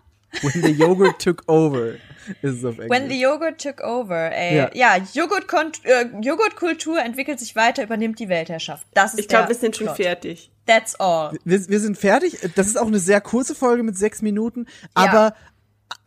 [0.43, 1.95] When the yogurt took over,
[2.43, 2.91] ist es auf Englisch.
[2.91, 4.57] When the Yogurt took over, ey.
[4.57, 4.71] Ja.
[4.75, 5.47] Ja, Joghurt
[5.85, 8.87] äh, Joghurtkultur entwickelt sich weiter, übernimmt die Weltherrschaft.
[8.95, 9.97] Das ist Ich glaube, wir sind schon Plot.
[9.97, 10.51] fertig.
[10.67, 11.39] That's all.
[11.45, 12.39] wir, wir sind fertig.
[12.55, 15.35] Das ist auch eine sehr kurze Folge mit sechs Minuten, aber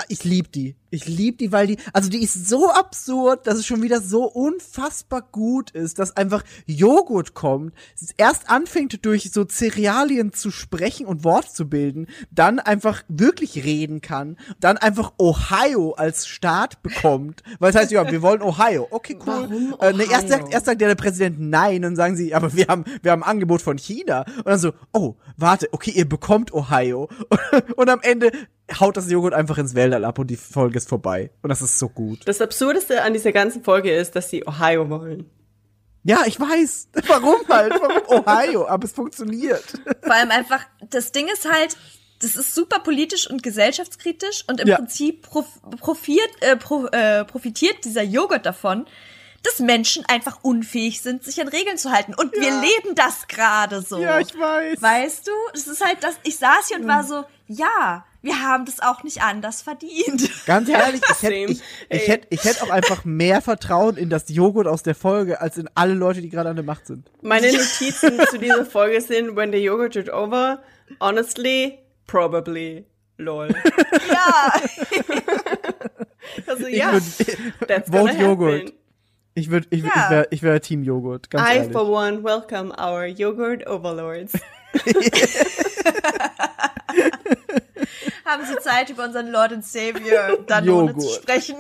[0.08, 0.76] ich lieb die.
[0.90, 4.24] Ich lieb die, weil die, also die ist so absurd, dass es schon wieder so
[4.24, 7.74] unfassbar gut ist, dass einfach Joghurt kommt,
[8.18, 14.02] erst anfängt durch so Cerealien zu sprechen und Worte zu bilden, dann einfach wirklich reden
[14.02, 18.88] kann, dann einfach Ohio als Staat bekommt, weil es heißt, ja, wir wollen Ohio.
[18.92, 19.26] Okay, cool.
[19.26, 20.30] Warum Äh, ne, erst, Ohio?
[20.30, 23.30] sagt, erst sagt der Präsident nein und sagen sie, aber wir haben, wir haben ein
[23.30, 24.26] Angebot von China.
[24.38, 27.10] Und dann so, oh, warte, okay, ihr bekommt Ohio.
[27.76, 28.32] Und, am Ende
[28.80, 31.32] haut das Joghurt einfach ins Weltall ab und die Folge ist vorbei.
[31.42, 32.20] Und das ist so gut.
[32.26, 35.30] Das Absurdeste an dieser ganzen Folge ist, dass sie Ohio wollen.
[36.04, 36.90] Ja, ich weiß.
[37.08, 37.74] Warum halt?
[37.74, 38.68] Warum Ohio?
[38.68, 39.64] Aber es funktioniert.
[40.04, 41.76] Vor allem einfach, das Ding ist halt,
[42.20, 44.78] das ist super politisch und gesellschaftskritisch und im Ja.
[44.78, 45.46] Prinzip prof
[45.80, 48.86] profiert, äh, pro, äh, profitiert dieser Joghurt davon,
[49.44, 52.14] dass Menschen einfach unfähig sind, sich an Regeln zu halten.
[52.16, 54.00] Und wir leben das gerade so.
[54.00, 54.82] Ja, ich weiß.
[54.82, 55.32] Weißt du?
[55.54, 59.04] Es ist halt das, ich saß hier und war so, ja, wir haben das auch
[59.04, 60.30] nicht anders verdient.
[60.46, 64.26] Ganz ehrlich, ich hätte ich, ich hätt, ich hätt auch einfach mehr Vertrauen in das
[64.30, 67.10] Joghurt aus der Folge, als in alle Leute, die gerade an der Macht sind.
[67.22, 70.62] Meine Notizen zu dieser Folge sind, when the yogurt took over,
[71.00, 72.86] honestly, probably,
[73.18, 73.48] lol.
[74.12, 74.54] ja.
[76.46, 77.04] Also Ich ja, würd,
[77.68, 78.74] that's Vote gonna Joghurt.
[79.34, 79.88] ich würde, ich, Ja.
[79.88, 81.72] ich wäre ich wär Team Joghurt, ganz I, ehrlich.
[81.72, 84.34] for one, welcome our yogurt overlords.
[88.26, 91.22] Haben Sie Zeit, über unseren Lord and Savior Danone zu Joghurt.
[91.24, 91.56] sprechen?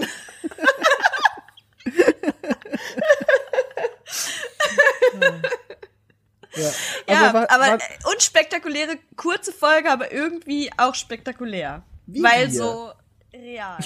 [6.56, 6.72] Ja,
[7.08, 7.80] Ja, wa- aber, wa- äh,
[8.14, 11.84] unspektakuläre, kurze Folge, aber irgendwie auch spektakulär.
[12.08, 12.60] Wie weil wir.
[12.60, 12.92] so
[13.34, 13.78] real.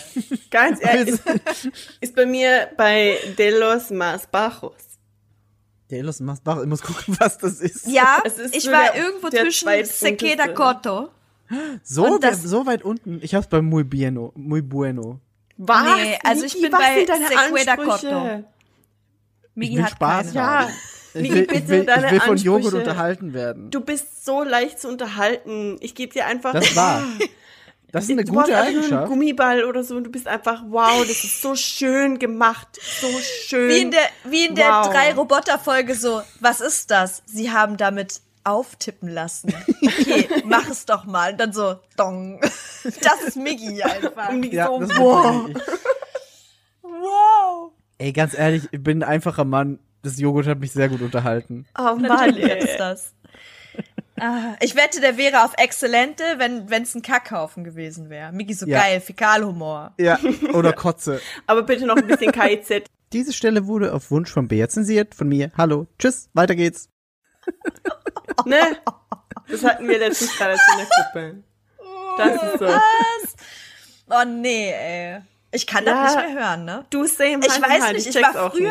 [0.49, 1.23] Ganz ehrlich, ist,
[1.99, 4.90] ist bei mir bei De los Más Bajos.
[5.91, 7.85] Ja, los, mach, mach, ich muss gucken, was das ist.
[7.87, 9.67] Ja, Es ist ich so war der- irgendwo der zwischen.
[9.85, 11.09] Sekeda Koto.
[11.83, 13.19] So, das- so weit unten.
[13.21, 14.31] Ich hab's bei Muy Bueno.
[14.35, 15.19] Muy Bueno.
[15.57, 15.83] Was?
[15.97, 17.75] Nee, also ich Niki, bin bei Sequeda?
[17.77, 18.43] Kotto.
[19.53, 20.33] Migi Ich will hat Spaß.
[20.33, 20.69] Ja,
[21.13, 23.69] Ich will, bitte ich will, deine ich will von Joghurt unterhalten werden.
[23.69, 25.75] Du bist so leicht zu unterhalten.
[25.81, 26.53] Ich gebe dir einfach.
[26.53, 27.03] Das war.
[27.91, 29.07] Das ist eine du gute einfach nur einen Eigenschaft.
[29.09, 32.67] Gummiball oder so und du bist einfach, wow, das ist so schön gemacht.
[33.01, 33.07] So
[33.47, 33.69] schön.
[33.69, 34.89] Wie in der, wie in der Wow.
[34.89, 37.21] drei Roboter-Folge so, was ist das?
[37.25, 39.53] Sie haben damit auftippen lassen.
[39.85, 41.33] Okay, mach es doch mal.
[41.33, 42.39] Und dann so, dong.
[42.83, 44.29] Das ist Miggi einfach.
[44.29, 45.49] Und Ja, so, wow.
[46.81, 47.71] Wow.
[47.97, 49.79] Ey, ganz ehrlich, ich bin ein einfacher Mann.
[50.03, 51.67] Das Joghurt hat mich sehr gut unterhalten.
[51.77, 52.77] Oh Mann, Natürlich ist ey.
[52.79, 53.13] das.
[54.23, 58.31] Ah, ich wette, der wäre auf Exzellente, wenn es ein Kackhaufen gewesen wäre.
[58.31, 58.79] Migi so Ja.
[58.79, 59.93] geil, Fäkalhumor.
[59.99, 60.19] Ja,
[60.53, 61.19] oder Kotze.
[61.47, 62.83] Aber bitte noch ein bisschen KIZ.
[63.13, 65.15] Diese Stelle wurde auf Wunsch von Bea zensiert.
[65.15, 65.51] Von mir.
[65.57, 65.87] Hallo.
[65.99, 66.29] Tschüss.
[66.33, 66.87] Weiter geht's.
[68.45, 68.77] Ne?
[69.49, 71.43] Das hatten wir letztens gerade in der Gruppe.
[72.17, 72.65] Das ist so.
[72.65, 73.35] Was?
[74.09, 75.21] Oh nee, ey.
[75.51, 76.03] Ich kann Ja.
[76.03, 76.85] das nicht mehr hören, ne?
[76.89, 77.93] Du same Ich Hand weiß Hand.
[77.93, 78.69] nicht, ich check's war auch früher,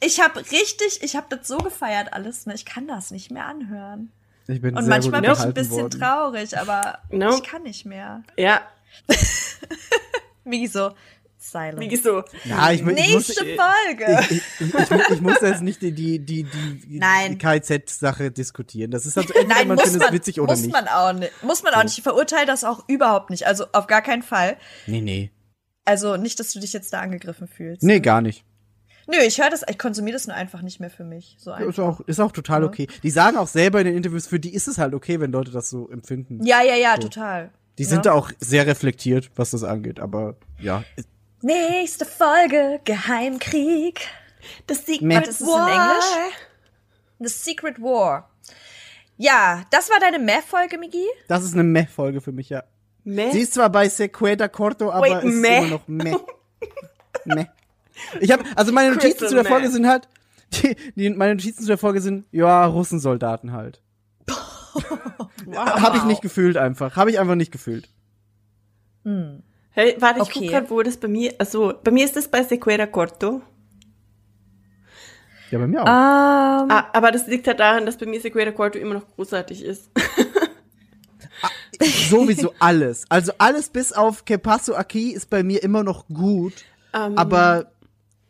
[0.00, 0.04] nicht.
[0.16, 2.54] ich habe richtig, ich habe das so gefeiert alles, ne?
[2.54, 4.10] Ich kann das nicht mehr anhören.
[4.50, 6.00] Ich bin Und sehr manchmal gut bin ich ein bisschen worden.
[6.00, 7.36] traurig, aber Nope.
[7.42, 8.22] ich kann nicht mehr.
[8.36, 8.60] Ja.
[10.44, 10.92] Migi so,
[11.38, 11.80] Silence.
[11.80, 12.22] Wie so.
[12.44, 14.18] Ja, ich, ich muss, Nächste ich, Folge.
[14.30, 18.90] ich, ich, ich, mu- ich muss jetzt nicht die, die, die, die, KZ-Sache diskutieren.
[18.90, 20.72] Das ist also entweder Nein, man muss findet man, es witzig oder muss nicht.
[20.72, 21.32] man auch nicht.
[21.42, 21.96] Muss man auch nicht.
[21.96, 23.46] Ich verurteile das auch überhaupt nicht.
[23.46, 24.56] Also auf gar keinen Fall.
[24.86, 25.30] Nee, nee.
[25.84, 27.82] Also nicht, dass du dich jetzt da angegriffen fühlst.
[27.82, 28.44] Nee, gar nicht.
[29.10, 31.36] Nö, ich höre das, ich konsumiere das nur einfach nicht mehr für mich.
[31.38, 31.68] So einfach.
[31.68, 32.86] Ist auch, ist auch total okay.
[33.02, 35.50] Die sagen auch selber in den Interviews, für die ist es halt okay, wenn Leute
[35.50, 36.44] das so empfinden.
[36.44, 37.50] Ja, ja, ja, total.
[37.78, 37.88] Die ja.
[37.88, 40.84] sind da auch sehr reflektiert, was das angeht, aber ja.
[41.42, 44.00] Nächste Folge, Geheimkrieg.
[44.66, 45.16] Das sieht Meh.
[45.16, 46.34] Warte, ist es in Englisch?
[47.18, 48.30] The Secret War.
[49.16, 51.04] Ja, das war deine Meh-Folge, Migi?
[51.28, 52.64] Das ist eine Meh-Folge für mich, ja.
[53.04, 53.30] Meh?
[53.32, 55.58] Sie ist zwar bei Sequeda Corto, aber Wait, es ist meh?
[55.58, 56.16] immer noch Meh.
[57.24, 57.46] meh.
[58.20, 59.72] Ich habe, also meine Notizen Crystal zu der Folge meh.
[59.72, 60.08] sind halt,
[60.52, 63.80] die, die, meine Notizen zu der Folge sind, ja, Russensoldaten halt.
[65.56, 66.96] Habe ich nicht gefühlt einfach.
[66.96, 67.88] Habe ich einfach nicht gefühlt.
[69.04, 70.40] Hey, warte, ich Okay.
[70.40, 73.40] guck grad, wo das bei mir, also bei mir ist das bei Sequera Corto.
[75.50, 75.86] Ja, bei mir auch.
[75.86, 79.64] Ähm, Ah, aber das liegt halt daran, dass bei mir Sequera Corto immer noch großartig
[79.64, 79.90] ist.
[82.10, 83.04] Sowieso alles.
[83.08, 86.52] Also alles bis auf Que Paso Aquí ist bei mir immer noch gut.
[86.92, 87.72] Ähm, Aber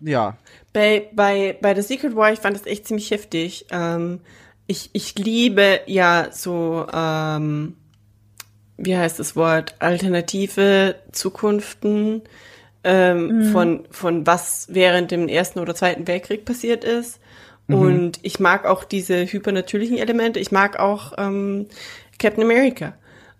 [0.00, 0.36] ja.
[0.72, 3.66] Bei, bei, bei The Secret War, ich fand das echt ziemlich heftig.
[3.70, 4.20] Ähm,
[4.66, 7.76] ich, ich liebe ja so, ähm,
[8.76, 12.22] wie heißt das Wort, alternative Zukunften
[12.84, 17.20] ähm, von, von was während dem Ersten oder Zweiten Weltkrieg passiert ist.
[17.68, 20.40] Und ich mag auch diese hypernatürlichen Elemente.
[20.40, 21.66] Ich mag auch ähm,
[22.18, 22.94] Captain America.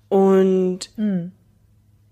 [0.09, 0.91] Und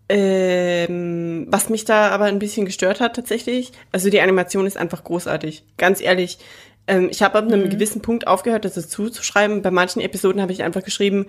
[0.08, 5.04] ähm, was mich da aber ein bisschen gestört hat tatsächlich, also die Animation ist einfach
[5.04, 5.64] großartig.
[5.76, 6.38] Ganz ehrlich,
[6.86, 9.62] ähm, ich habe ab einem gewissen Punkt aufgehört, das dazu zu schreiben.
[9.62, 11.26] Bei manchen Episoden habe ich einfach geschrieben,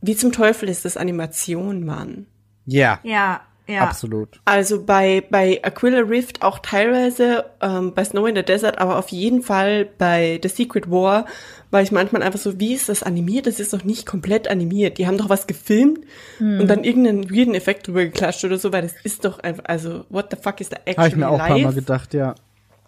[0.00, 2.26] wie zum Teufel ist das Animation, Mann?
[2.66, 3.80] Ja, ja, ja.
[3.80, 4.40] absolut.
[4.44, 9.08] Also bei, bei Aquila Rift auch teilweise, ähm, bei Snow in the Desert, aber auf
[9.08, 11.26] jeden Fall bei The Secret War
[11.70, 13.46] war ich manchmal einfach so, wie ist das animiert?
[13.46, 14.98] Das ist doch nicht komplett animiert.
[14.98, 16.00] Die haben doch was gefilmt
[16.38, 20.04] und dann irgendeinen weirden Effekt drüber geklatscht oder so, weil das ist doch einfach, also
[20.10, 22.34] what the fuck is da actually Habe ich mir auch ein paar Mal gedacht, ja.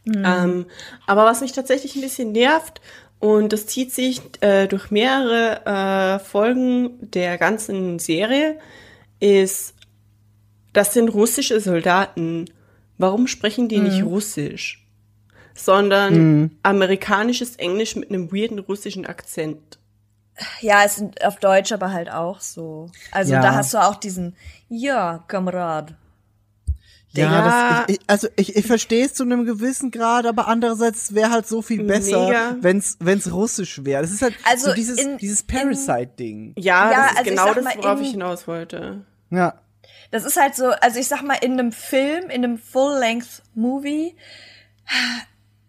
[0.06, 0.66] Ähm,
[1.06, 2.82] aber was mich tatsächlich ein bisschen nervt,
[3.20, 8.58] und das zieht sich äh, durch mehrere äh, Folgen der ganzen Serie,
[9.18, 9.73] ist,
[10.74, 12.44] das sind russische Soldaten.
[12.98, 14.86] Warum sprechen die nicht Russisch?
[15.54, 19.78] Sondern amerikanisches Englisch mit einem weirden russischen Akzent.
[20.60, 22.90] Ja, es sind auf Deutsch aber halt auch so.
[23.12, 23.40] Also Ja.
[23.40, 24.34] da hast du auch diesen,
[24.68, 25.94] ja, Kamerad.
[27.12, 27.44] Ja, Ja.
[27.78, 31.30] Das, ich, ich, also ich, ich verstehe es zu einem gewissen Grad, aber andererseits wäre
[31.30, 32.56] halt so viel besser, Mega.
[32.60, 34.02] wenn's wenn's russisch wäre.
[34.02, 36.54] Das ist halt Also so dieses, in- dieses Parasite-Ding.
[36.58, 39.04] Ja, Ja, das ist also genau das, worauf in- ich hinaus wollte.
[39.30, 39.54] Ja.
[40.14, 44.14] Das ist halt so, also ich sag mal, in einem Film, in einem Full-Length-Movie,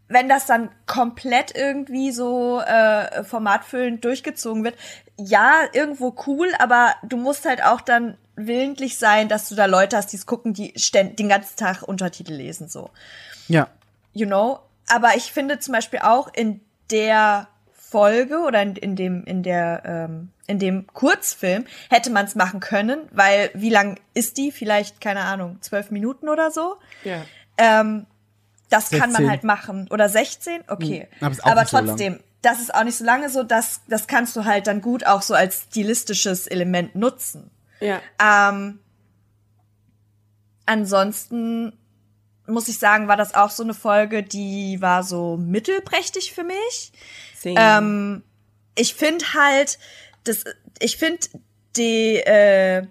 [0.07, 4.75] wenn das dann komplett irgendwie so äh, formatfüllend durchgezogen wird,
[5.17, 9.97] ja, irgendwo cool, aber du musst halt auch dann willentlich sein, dass du da Leute
[9.97, 12.91] hast, die es gucken, die ständ den ganzen Tag Untertitel lesen, so.
[13.47, 13.67] Ja.
[14.13, 14.59] you know.
[14.87, 16.61] Aber ich finde zum Beispiel auch in
[16.91, 22.35] der Folge oder in, in dem in der ähm, in dem Kurzfilm hätte man es
[22.35, 24.51] machen können, weil wie lang ist die?
[24.51, 26.75] Vielleicht keine Ahnung, zwölf Minuten oder so.
[27.03, 27.25] Ja.
[27.57, 28.05] Ähm,
[28.69, 29.11] das kann 16.
[29.11, 31.07] man halt machen oder 16, okay.
[31.19, 34.35] Hm, aber nicht so trotzdem, das ist auch nicht so lange so, dass das kannst
[34.35, 37.49] du halt dann gut auch so als stilistisches Element nutzen.
[37.79, 38.01] Ja.
[38.21, 38.79] Ähm,
[40.65, 41.73] ansonsten
[42.47, 46.91] muss ich sagen, war das auch so eine Folge, die war so mittelprächtig für mich.
[47.35, 47.55] Same.
[47.57, 48.23] Ähm,
[48.75, 49.79] ich finde halt,
[50.27, 50.43] das,
[50.79, 51.27] ich finde
[51.77, 52.85] die, äh,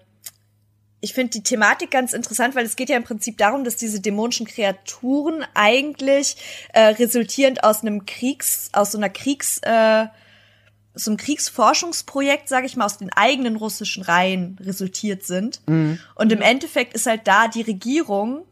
[1.00, 4.00] ich finde die Thematik ganz interessant, weil es geht ja im Prinzip darum, dass diese
[4.00, 6.36] dämonischen Kreaturen eigentlich
[6.72, 10.06] äh, resultierend aus einem Kriegs, aus so einer Kriegs, äh,
[10.94, 15.60] so einem Kriegsforschungsprojekt, sage ich mal, aus den eigenen russischen Reihen resultiert sind.
[16.14, 18.44] Und im Endeffekt ist halt da die Regierung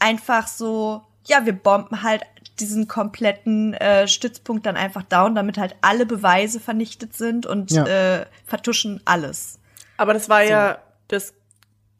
[0.00, 2.22] einfach so, ja, wir bomben halt
[2.60, 7.84] diesen kompletten äh, Stützpunkt dann einfach down, damit halt alle Beweise vernichtet sind und Ja.
[7.86, 9.58] äh, vertuschen alles.
[9.96, 10.78] Aber das war ja
[11.08, 11.34] das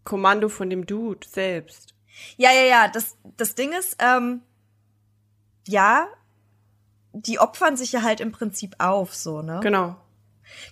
[0.04, 1.94] Kommando von dem Dude selbst.
[2.36, 4.42] Ja, ja, ja, das, das Ding ist, ähm,
[5.66, 6.06] ja,
[7.12, 9.60] die opfern sich ja halt im Prinzip auf, so, ne?
[9.62, 9.96] Genau.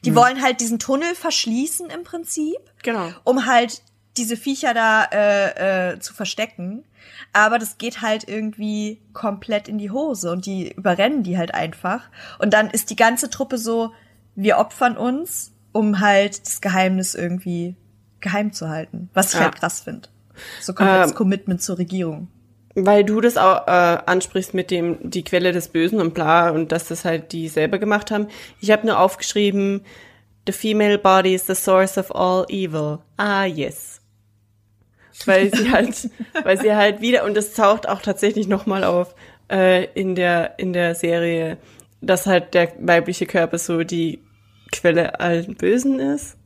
[0.04, 2.58] Die wollen halt diesen Tunnel verschließen im Prinzip.
[2.82, 3.10] Genau.
[3.24, 3.82] um halt
[4.16, 6.84] diese Viecher da äh, äh, zu verstecken.
[7.32, 12.02] Aber das geht halt irgendwie komplett in die Hose und die überrennen die halt einfach.
[12.38, 13.92] Und dann ist die ganze Truppe so,
[14.34, 17.74] wir opfern uns, um halt das Geheimnis irgendwie
[18.20, 19.08] geheim zu halten.
[19.14, 19.44] Was ich Ja.
[19.46, 20.08] halt krass finde.
[20.60, 22.28] So komplettes Ähm, Commitment zur Regierung.
[22.74, 23.70] Weil du das auch äh,
[24.06, 27.78] ansprichst mit dem die Quelle des Bösen und bla und dass das halt die selber
[27.78, 28.28] gemacht haben.
[28.60, 29.84] Ich habe nur aufgeschrieben,
[30.46, 32.98] the female body is the source of all evil.
[33.16, 34.00] Ah yes.
[35.26, 36.10] Weil sie halt,
[36.42, 39.14] weil sie halt wieder und das taucht auch tatsächlich noch mal auf
[39.50, 41.58] äh, in der in der Serie,
[42.00, 44.20] dass halt der weibliche Körper so die
[44.72, 46.36] Quelle allen Bösen ist.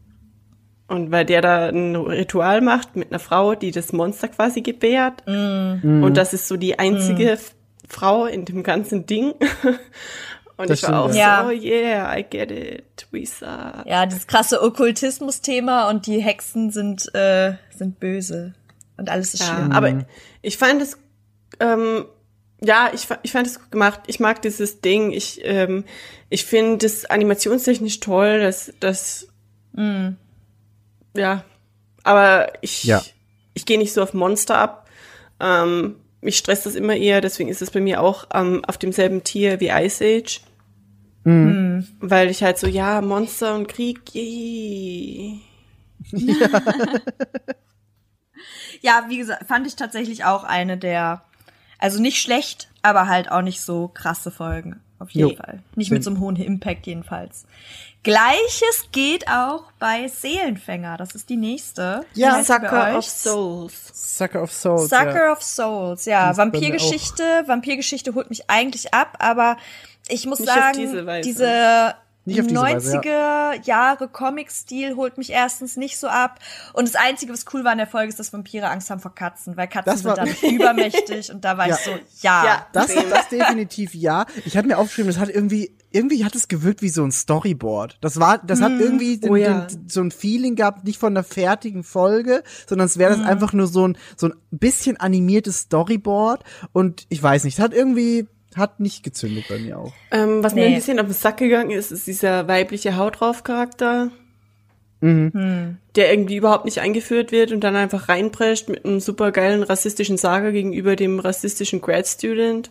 [0.88, 5.22] Und weil der da ein Ritual macht mit einer Frau, die das Monster quasi gebärt.
[6.05, 7.55] Und das ist so die einzige F-
[7.88, 9.34] Frau in dem ganzen Ding.
[10.58, 11.42] Und Das ich war auch ja.
[11.42, 13.84] so, oh yeah, I get it, Wisa.
[13.86, 18.54] Ja, dieses krasse Okkultismus-Thema und die Hexen sind, äh, sind böse.
[18.96, 19.72] Und alles ist Ja, schlimm.
[19.72, 20.06] aber
[20.40, 20.96] ich fand es,
[21.60, 22.06] ähm,
[22.62, 24.00] ja, ich, ich fand es gut gemacht.
[24.06, 25.12] Ich mag dieses Ding.
[25.12, 25.84] Ich, ähm,
[26.30, 28.40] ich finde das animationstechnisch toll.
[28.40, 29.28] Das, das,
[31.14, 31.44] ja.
[32.02, 33.02] Aber ich, Ja.
[33.52, 34.88] ich gehe nicht so auf Monster ab.
[35.38, 37.20] Ähm, mich stresst das immer eher.
[37.20, 40.40] Deswegen ist es bei mir auch ähm, auf demselben Tier wie Ice Age.
[41.27, 45.40] Weil ich halt so, ja, Monster und Krieg, yay.
[48.81, 51.23] Ja, wie gesagt, fand ich tatsächlich auch eine der,
[51.78, 54.81] also nicht schlecht, aber halt auch nicht so krasse Folgen.
[54.98, 55.36] Auf jeden Jo.
[55.36, 55.62] Fall.
[55.74, 57.44] Nicht mit so einem hohen Impact jedenfalls.
[58.03, 60.97] Gleiches geht auch bei Seelenfänger.
[60.97, 62.07] Das ist die nächste.
[62.15, 64.16] Ja, Sucker of Souls.
[64.16, 64.89] Sucker of Souls.
[64.89, 65.32] Sucker ja.
[65.32, 66.36] of Souls, ja.
[66.36, 67.43] Vampirgeschichte.
[67.47, 69.57] Vampirgeschichte holt mich eigentlich ab, aber
[70.08, 71.28] ich muss Nicht auf sagen, diese Weise.
[71.28, 76.40] diese Nicht auf diese Weise, 90er Jahre Comic-Stil holt mich erstens nicht so ab.
[76.72, 79.14] Und das Einzige, was cool war in der Folge, ist, dass Vampire Angst haben vor
[79.14, 81.76] Katzen, weil Katzen sind dadurch übermächtig und da war Ja.
[81.76, 81.90] ich so,
[82.22, 82.44] ja.
[82.44, 82.66] Ja.
[82.72, 84.26] Das, das definitiv ja.
[84.44, 87.98] Ich hatte mir aufgeschrieben, das hat irgendwie, irgendwie hat es gewirkt wie so ein Storyboard.
[88.00, 89.60] Das war, das hat irgendwie den, Oh ja.
[89.66, 93.52] den, so ein Feeling gehabt, nicht von einer fertigen Folge, sondern es wäre das einfach
[93.52, 96.42] nur so ein, so ein bisschen animiertes Storyboard.
[96.72, 98.26] Und ich weiß nicht, es hat irgendwie,
[98.56, 99.92] hat nicht gezündet bei mir auch.
[100.10, 100.76] Ähm, was mir ein Nee.
[100.76, 104.10] bisschen auf den Sack gegangen ist, ist dieser weibliche Haut drauf Charakter,
[105.02, 110.16] der irgendwie überhaupt nicht eingeführt wird und dann einfach reinprescht mit einem super geilen rassistischen
[110.16, 112.70] Saga gegenüber dem rassistischen Grad Student.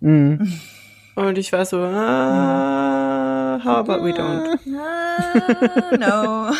[0.00, 4.58] Und ich war so, ah, how about we don't?
[4.76, 6.54] Ah, no.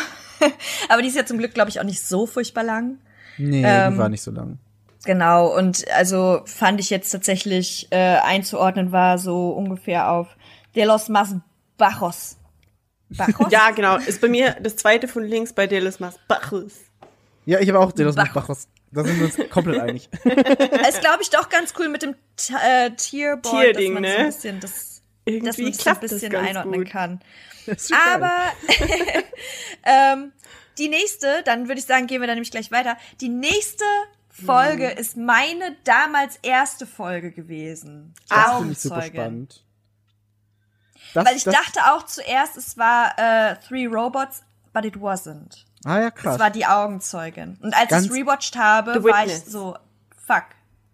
[0.89, 2.97] aber die ist ja zum Glück, glaube ich, auch nicht so furchtbar lang.
[3.37, 4.57] Nee, Ähm, die war nicht so lang.
[5.05, 10.27] Genau, und also fand ich jetzt tatsächlich äh, einzuordnen war so ungefähr auf
[10.75, 11.35] De los Mas
[11.77, 12.37] Bajos.
[13.09, 13.47] Bajos?
[13.51, 13.97] Ja, genau.
[13.97, 16.73] Ist bei mir das zweite von links bei Delis Mas Bacchus.
[17.45, 18.67] Ja, ich habe auch Delos Bach- Bachos.
[18.91, 20.09] Da sind wir uns komplett einig.
[20.23, 23.43] Ist, glaube ich, doch ganz cool mit dem T äh, Tierboard,
[23.75, 24.09] Tierding, dass man ne?
[24.11, 26.89] so ein bisschen das, dass Irgendwie man das so ein bisschen einordnen gut.
[26.91, 27.19] kann.
[28.13, 28.31] Aber
[29.83, 30.31] ähm,
[30.77, 32.97] die nächste, dann würde ich sagen, gehen wir dann nämlich gleich weiter.
[33.21, 33.83] Die nächste
[34.45, 34.97] Folge Mhm.
[34.97, 38.13] ist meine damals erste Folge gewesen.
[38.27, 39.13] das finde ich super Augenzeugin.
[39.21, 39.63] spannend.
[41.13, 44.43] Das, Weil ich das, dachte auch zuerst, es war äh, Three Robots,
[44.73, 45.63] but it wasn't.
[45.85, 46.39] Ah ja, Es krass.
[46.39, 47.57] war die Augenzeugin.
[47.61, 49.77] Und als Ganz- ich rewatcht habe, war ich so,
[50.25, 50.43] fuck,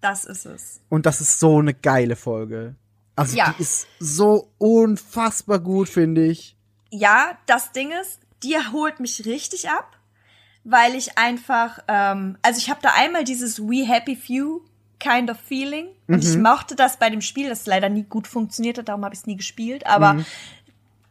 [0.01, 0.81] das ist es.
[0.89, 2.75] Und das ist so eine geile Folge.
[3.15, 3.53] Also Ja.
[3.57, 6.57] die ist so unfassbar gut, finde ich.
[6.89, 9.97] Ja, das Ding ist, die holt mich richtig ab,
[10.63, 14.61] weil ich einfach, ähm, also ich habe da einmal dieses We Happy Few
[14.99, 18.77] kind of Feeling und ich mochte das bei dem Spiel, das leider nie gut funktioniert
[18.77, 20.23] hat, darum habe ich es nie gespielt, aber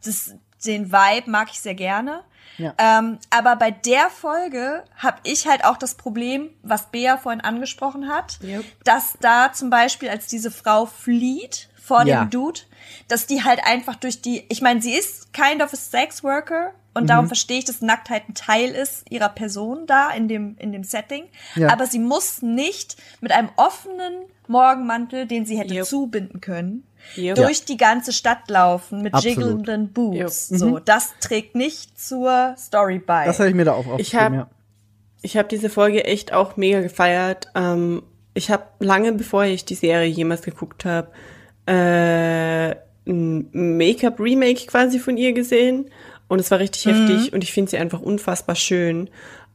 [0.03, 2.21] das, den Vibe mag ich sehr gerne.
[2.57, 2.73] Ja.
[2.77, 8.07] Ähm, aber bei der Folge habe ich halt auch das Problem, was Bea vorhin angesprochen
[8.07, 8.63] hat, Yep.
[8.83, 12.23] dass da zum Beispiel, als diese Frau flieht vor Ja.
[12.23, 12.61] dem Dude,
[13.07, 16.71] dass die halt einfach durch die, ich meine, sie ist kind of a sex worker
[16.93, 17.07] und Mhm.
[17.07, 20.83] darum verstehe ich, dass Nacktheit ein Teil ist ihrer Person da in dem, in dem
[20.83, 21.23] Setting.
[21.55, 21.69] Ja.
[21.71, 24.13] Aber sie muss nicht mit einem offenen
[24.47, 25.85] Morgenmantel, den sie hätte Yep.
[25.85, 26.83] zubinden können,
[27.17, 27.35] Yep.
[27.35, 29.37] durch die ganze Stadt laufen mit Absolut.
[29.37, 30.51] jiggelnden Boobs.
[30.51, 30.59] Yep.
[30.59, 33.25] So, das trägt nicht zur Story bei.
[33.25, 34.49] Das habe ich mir da auch Ich aufgeschrieben, hab- ja.
[35.23, 37.47] Ich habe diese Folge echt auch mega gefeiert.
[37.55, 38.01] Ähm,
[38.33, 41.11] ich habe lange bevor ich die Serie jemals geguckt habe,
[41.71, 42.75] äh,
[43.07, 45.89] ein Make-up-Remake quasi von ihr gesehen.
[46.27, 49.07] Und es war richtig heftig und ich finde sie einfach unfassbar schön.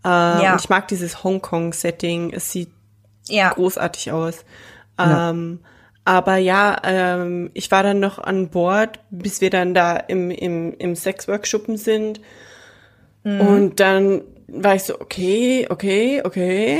[0.05, 0.57] Äh, Ja.
[0.59, 2.33] Ich mag dieses Hongkong-Setting.
[2.35, 2.71] Es sieht
[3.29, 3.51] ja.
[3.51, 4.45] großartig aus.
[4.99, 5.61] Ähm,
[6.05, 10.75] aber ja, ähm, ich war dann noch an Bord, bis wir dann da im, im,
[10.79, 12.21] im Sexworkshoppen sind.
[13.25, 16.79] Und dann war ich so, okay, okay, okay.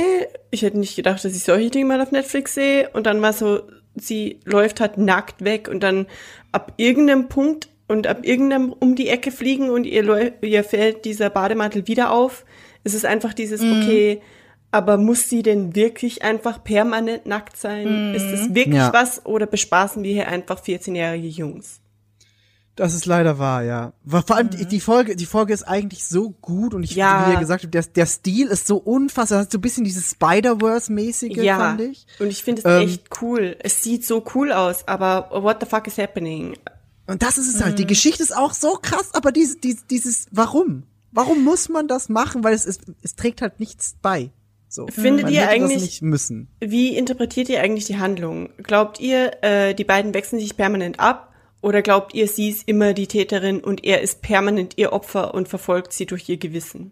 [0.49, 2.89] Ich hätte nicht gedacht, dass ich solche Dinge mal auf Netflix sehe.
[2.93, 3.63] Und dann war so,
[3.99, 6.07] sie läuft halt nackt weg und dann
[6.51, 11.29] ab irgendeinem Punkt und ab irgendeinem um die Ecke fliegen und ihr, ihr fällt dieser
[11.29, 12.45] Bademantel wieder auf.
[12.83, 14.21] Es ist einfach dieses, okay,
[14.69, 18.13] Aber muss sie denn wirklich einfach permanent nackt sein?
[18.13, 18.93] Ist es wirklich Ja.
[18.93, 21.79] was oder bespaßen wir hier einfach 14-jährige Jungs?
[22.77, 23.91] Das ist leider wahr, ja.
[24.05, 27.27] Vor allem die, die Folge, die Folge ist eigentlich so gut und ich, Ja.
[27.27, 30.11] wie ihr gesagt habt, der, der Stil ist so unfassbar, hat so ein bisschen dieses
[30.11, 32.05] Spider-Verse-mäßige, Ja, fand ich.
[32.19, 33.55] und ich finde es Ähm, echt cool.
[33.59, 36.55] Es sieht so cool aus, aber what the fuck is happening?
[37.07, 37.79] Und das ist es halt.
[37.79, 40.83] Die Geschichte ist auch so krass, aber dieses, dieses, dieses, warum?
[41.11, 42.43] Warum muss man das machen?
[42.43, 44.29] Weil es ist, es trägt halt nichts bei.
[44.69, 44.85] So.
[44.87, 46.49] Findet man ihr eigentlich- das nicht müssen?
[46.59, 48.49] Wie interpretiert ihr eigentlich die Handlung?
[48.61, 51.33] Glaubt ihr, äh, die beiden wechseln sich permanent ab?
[51.61, 55.47] Oder glaubt ihr, sie ist immer die Täterin und er ist permanent ihr Opfer und
[55.47, 56.91] verfolgt sie durch ihr Gewissen?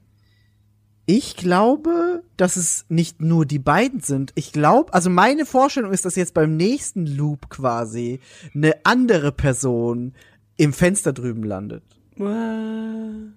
[1.08, 4.32] Ich glaube, dass es nicht nur die beiden sind.
[4.34, 8.20] Ich glaube, also meine Vorstellung ist, dass jetzt beim nächsten Loop quasi
[8.56, 10.16] eine andere Person
[10.58, 11.84] im Fenster drüben landet.
[12.18, 13.30] Wow.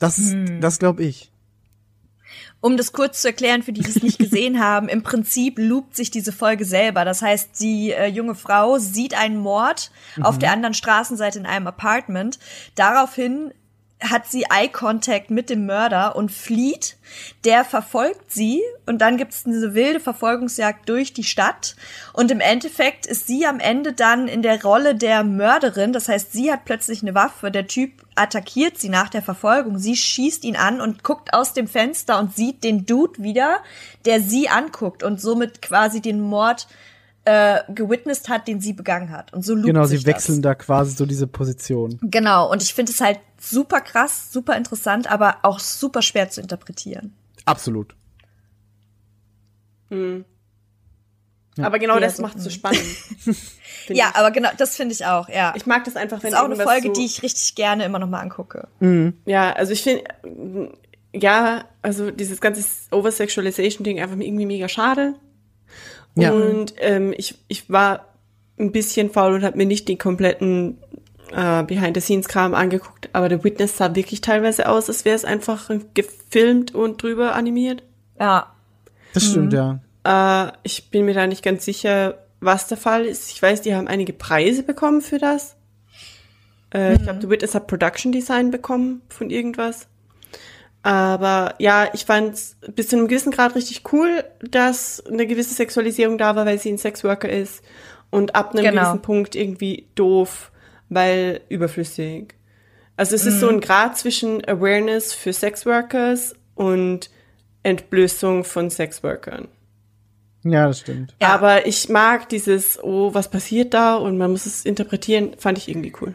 [0.00, 1.31] Das ist, das glaube ich.
[2.60, 5.96] Um das kurz zu erklären, für die, die es nicht gesehen haben, im Prinzip loopt
[5.96, 7.04] sich diese Folge selber.
[7.04, 9.90] Das heißt, die äh, junge Frau sieht einen Mord
[10.20, 12.38] auf der anderen Straßenseite in einem Apartment.
[12.74, 13.52] Daraufhin
[14.02, 16.96] hat sie Eye Contact mit dem Mörder und flieht.
[17.44, 21.76] Der verfolgt sie und dann gibt es diese wilde Verfolgungsjagd durch die Stadt.
[22.12, 25.92] Und im Endeffekt ist sie am Ende dann in der Rolle der Mörderin.
[25.92, 27.50] Das heißt, sie hat plötzlich eine Waffe.
[27.50, 29.78] Der Typ attackiert sie nach der Verfolgung.
[29.78, 33.58] Sie schießt ihn an und guckt aus dem Fenster und sieht den Dude wieder,
[34.04, 36.66] der sie anguckt und somit quasi den Mord
[37.24, 39.32] äh, gewitnessed hat, den sie begangen hat.
[39.32, 40.50] Und so loopt Genau, sich sie wechseln Das.
[40.50, 41.98] da quasi so diese Position.
[42.02, 46.40] Genau, und ich finde es halt super krass, super interessant, aber auch super schwer zu
[46.40, 47.12] interpretieren.
[47.44, 47.94] Absolut.
[51.60, 52.82] Aber genau Ja, das macht es so spannend.
[53.88, 54.16] Ja, ich.
[54.16, 55.52] aber genau, das finde ich auch, ja.
[55.56, 57.84] ich mag das einfach, wenn das ist auch eine Folge, so, die ich richtig gerne
[57.84, 58.68] immer noch mal angucke.
[59.26, 60.04] Ja, also ich finde,
[61.12, 65.14] ja, also dieses ganze Oversexualization-Ding einfach irgendwie mega schade.
[66.14, 66.32] Ja.
[66.32, 68.06] Und ähm, ich, ich war
[68.58, 70.78] ein bisschen faul und habe mir nicht den kompletten
[71.32, 76.74] äh, Behind-the-Scenes-Kram angeguckt, aber The Witness sah wirklich teilweise aus, als wäre es einfach gefilmt
[76.74, 77.82] und drüber animiert.
[78.20, 78.52] Ja.
[79.14, 79.80] Das stimmt, ja.
[80.04, 83.30] Äh, ich bin mir da nicht ganz sicher, was der Fall ist.
[83.30, 85.56] Ich weiß, die haben einige Preise bekommen für das.
[86.74, 89.86] Äh, Ich glaube, The Witness hat Production Design bekommen von irgendwas.
[90.82, 95.54] Aber ja, ich fand es bis zu einem gewissen Grad richtig cool, dass eine gewisse
[95.54, 97.62] Sexualisierung da war, weil sie ein Sexworker ist.
[98.10, 98.82] Und ab einem Genau.
[98.82, 100.50] gewissen Punkt irgendwie doof,
[100.88, 102.34] weil überflüssig.
[102.96, 107.10] Also es ist so ein Grad zwischen Awareness für Sexworkers und
[107.62, 109.48] Entblößung von Sexworkern.
[110.44, 111.14] Ja, das stimmt.
[111.22, 111.28] Ja.
[111.28, 115.68] Aber ich mag dieses, oh, was passiert da und man muss es interpretieren, fand ich
[115.68, 116.14] irgendwie cool.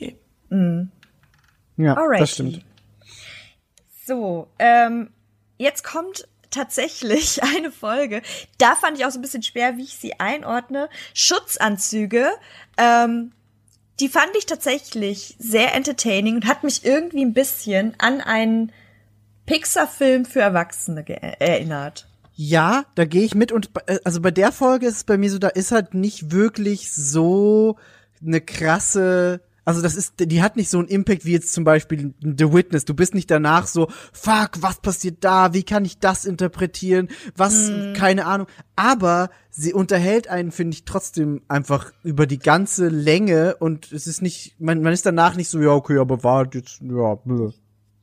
[0.00, 0.86] Yeah.
[1.78, 2.20] Ja, Alrighty.
[2.20, 2.64] das stimmt.
[4.08, 5.10] So, ähm,
[5.58, 8.22] jetzt kommt tatsächlich eine Folge.
[8.56, 10.88] Da fand ich auch so ein bisschen schwer, wie ich sie einordne.
[11.12, 12.30] Schutzanzüge.
[12.78, 13.32] Ähm,
[14.00, 18.72] die fand ich tatsächlich sehr entertaining und hat mich irgendwie ein bisschen an einen
[19.44, 22.06] Pixar-Film für Erwachsene ge- erinnert.
[22.34, 25.30] Ja, da gehe ich mit und äh, also bei der Folge ist es bei mir
[25.30, 27.76] so, da ist halt nicht wirklich so
[28.24, 32.14] eine krasse, also das ist, die hat nicht so einen Impact wie jetzt zum Beispiel
[32.22, 32.86] The Witness.
[32.86, 35.52] Du bist nicht danach so, fuck, was passiert da?
[35.52, 37.08] Wie kann ich das interpretieren?
[37.36, 38.46] Was, keine Ahnung.
[38.76, 44.22] Aber sie unterhält einen, finde ich, trotzdem einfach über die ganze Länge und es ist
[44.22, 47.50] nicht, man, man ist danach nicht so, ja, okay, aber war jetzt, ja, blö.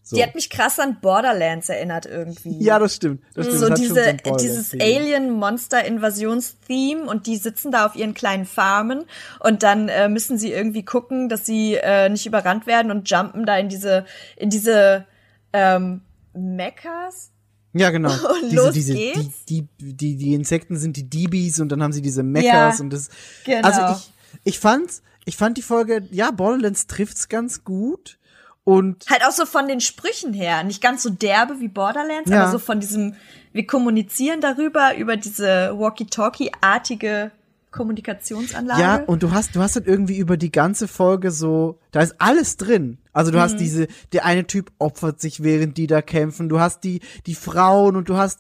[0.08, 0.16] So.
[0.16, 2.64] Die hat mich krass an Borderlands erinnert irgendwie.
[2.64, 3.24] Ja, das stimmt.
[3.34, 3.60] Das stimmt.
[3.60, 4.74] so Das diese, Borderlands dieses.
[4.80, 9.06] Alien-Monster-Invasions-Theme und die sitzen da auf ihren kleinen Farmen
[9.40, 13.48] und dann äh, müssen sie irgendwie gucken, dass sie äh, nicht überrannt werden und jumpen
[13.48, 14.06] da in diese,
[14.38, 15.08] in diese
[15.54, 16.02] ähm,
[16.36, 17.32] Mechas.
[17.74, 18.10] Ja, genau.
[18.42, 19.46] Und diese, los diese, geht's.
[19.50, 22.80] Die, die, die, die Insekten sind die DBs und dann haben sie diese Mechas Ja,
[22.80, 23.10] und das.
[23.44, 23.68] genau.
[23.68, 24.12] Also ich,
[24.54, 24.90] ich fand,
[25.26, 28.18] ich fand die Folge, ja, Borderlands trifft's ganz gut.
[28.66, 32.42] Und Halt auch so von den Sprüchen her, nicht ganz so derbe wie Borderlands, Ja.
[32.44, 33.16] aber so von diesem,
[33.54, 37.32] wir kommunizieren darüber, über diese Walkie-Talkie-artige
[37.72, 38.82] Kommunikationsanlage.
[38.82, 42.16] ja, und du hast, du hast halt irgendwie über die ganze Folge so, da ist
[42.20, 42.98] alles drin.
[43.14, 43.42] Also du Mhm.
[43.42, 46.50] hast diese, der eine Typ opfert sich, während die da kämpfen.
[46.50, 48.40] Du hast die, die Frauen und du hast,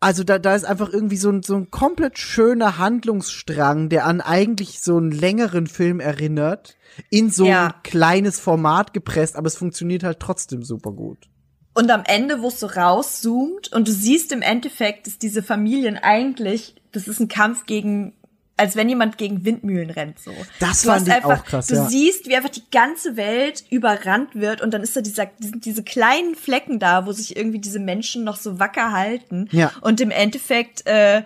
[0.00, 4.20] also da, da ist einfach irgendwie so ein, so ein komplett schöner Handlungsstrang, der an
[4.20, 6.76] eigentlich so einen längeren Film erinnert,
[7.10, 7.66] in so Ja.
[7.68, 11.28] ein kleines Format gepresst, aber es funktioniert halt trotzdem super gut.
[11.74, 15.96] Und am Ende, wo es so rauszoomt und du siehst im Endeffekt, dass diese Familien
[15.96, 18.14] eigentlich, das ist ein Kampf gegen
[18.58, 20.32] als wenn jemand gegen Windmühlen rennt, so.
[20.58, 21.86] Das ich einfach, auch krass, Du ja.
[21.86, 25.82] siehst, wie einfach die ganze Welt überrannt wird und dann ist da dieser, diese, diese
[25.82, 29.48] kleinen Flecken da, wo sich irgendwie diese Menschen noch so wacker halten.
[29.52, 29.72] Ja.
[29.80, 31.22] Und im Endeffekt, äh,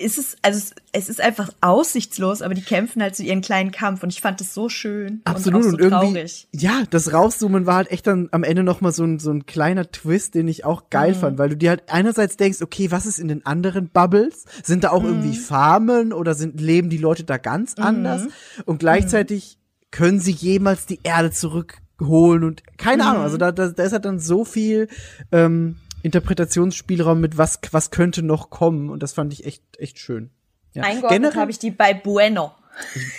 [0.00, 3.70] ist es, also es, es ist einfach aussichtslos, aber die kämpfen halt so ihren kleinen
[3.70, 6.48] Kampf und ich fand das so schön Absolut und, und, auch so irgendwie traurig.
[6.52, 9.46] ja, das rauszoomen war halt echt dann am Ende noch mal so ein so ein
[9.46, 11.16] kleiner Twist, den ich auch geil Mhm.
[11.16, 14.44] fand, weil du dir halt einerseits denkst, okay, was ist in den anderen Bubbles?
[14.64, 15.34] Sind da auch irgendwie Mhm.
[15.42, 18.22] Farmen oder sind leben die Leute da ganz anders?
[18.64, 19.58] Und gleichzeitig
[19.90, 23.08] können sie jemals die Erde zurückholen und keine Mhm.
[23.10, 24.88] Ahnung, also da, da, da ist halt dann so viel
[25.32, 30.30] ähm, Interpretationsspielraum mit was was könnte noch kommen und das fand ich echt echt schön.
[30.72, 30.84] Ja.
[30.84, 32.52] Eingeordnet habe ich die bei Bueno.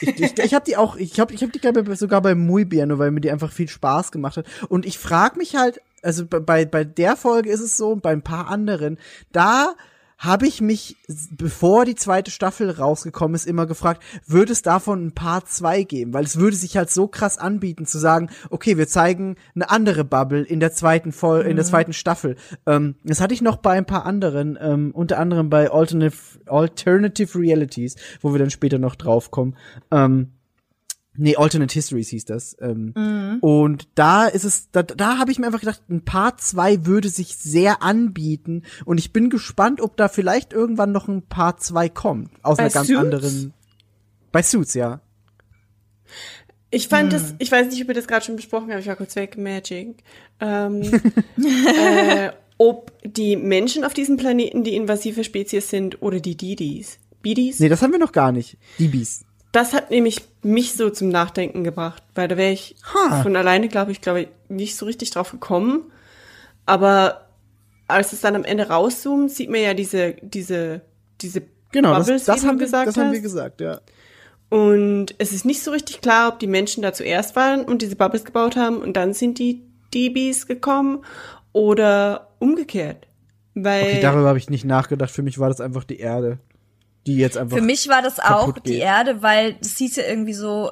[0.01, 2.33] Ich, ich, ich habe die auch, ich habe ich hab die glaube ich, sogar bei
[2.35, 4.45] Muy Bien, weil mir die einfach viel Spaß gemacht hat.
[4.69, 8.21] Und ich frage mich halt, also bei- bei, der Folge ist es so bei ein
[8.23, 8.97] paar anderen,
[9.33, 9.75] da
[10.21, 10.97] habe ich mich,
[11.31, 16.13] bevor die zweite Staffel rausgekommen ist, immer gefragt, würde es davon ein Part 2 geben?
[16.13, 20.03] Weil es würde sich halt so krass anbieten, zu sagen, okay, wir zeigen eine andere
[20.03, 22.35] Bubble in der zweiten Vol in der zweiten Staffel.
[22.67, 27.39] Ähm, das hatte ich noch bei ein paar anderen, ähm, unter anderem bei Alternative, Alternative
[27.39, 29.55] Realities, wo wir dann später noch drauf kommen.
[29.89, 30.33] Ähm,
[31.17, 32.55] Nee, Alternate Histories hieß das.
[32.61, 36.85] Ähm, Und da ist es, da, da habe ich mir einfach gedacht, ein Part 2
[36.85, 38.63] würde sich sehr anbieten.
[38.85, 42.29] Und ich bin gespannt, ob da vielleicht irgendwann noch ein Part 2 kommt.
[42.43, 42.99] Aus Bei einer ganz Suits?
[42.99, 43.53] anderen.
[44.31, 45.01] Bei Suits, ja.
[46.69, 47.19] Ich fand Hm.
[47.19, 49.37] das, ich weiß nicht, ob wir das gerade schon besprochen haben, ich war kurz weg,
[49.37, 50.03] Magic.
[50.39, 50.81] Ähm,
[51.37, 56.99] äh, ob die Menschen auf diesem Planeten die invasive Spezies sind oder die Didis.
[57.21, 57.59] Bidis?
[57.59, 58.57] Nee, das haben wir noch gar nicht.
[58.79, 59.25] Die Bees.
[59.51, 63.21] Das hat nämlich mich so zum Nachdenken gebracht, weil da wäre ich Ha.
[63.21, 65.91] von alleine, glaube ich, glaube ich, nicht so richtig drauf gekommen.
[66.65, 67.27] Aber
[67.87, 70.81] als es dann am Ende rauszoomt, sieht man ja diese, diese,
[71.21, 71.41] diese
[71.71, 73.23] Genau, Bubbles, das, das, haben wir, gesagt das haben wir hast.
[73.23, 73.79] gesagt, ja.
[74.49, 77.95] Und es ist nicht so richtig klar, ob die Menschen da zuerst waren und diese
[77.95, 79.61] Bubbles gebaut haben und dann sind die
[79.93, 81.05] DBs gekommen
[81.53, 83.07] oder umgekehrt.
[83.53, 85.11] Weil Okay, darüber habe ich nicht nachgedacht.
[85.11, 86.39] Für mich war das einfach die Erde.
[87.07, 87.57] Die jetzt einfach.
[87.57, 88.81] Für mich war das auch kaputt die geht.
[88.81, 90.71] Erde, weil es hieß ja irgendwie so,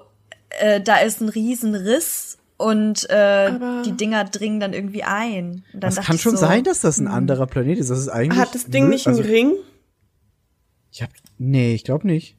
[0.59, 3.51] äh, da ist ein Riesenriss und äh,
[3.85, 5.63] die Dinger dringen dann irgendwie ein.
[5.73, 7.89] Und dann Das kann schon so, sein, dass das ein anderer Planet ist.
[7.89, 8.39] Das ist eigentlich.
[8.39, 9.53] hat das Ding nicht einen also, Ring?
[10.91, 12.35] Ich hab, nee, ich glaube nicht.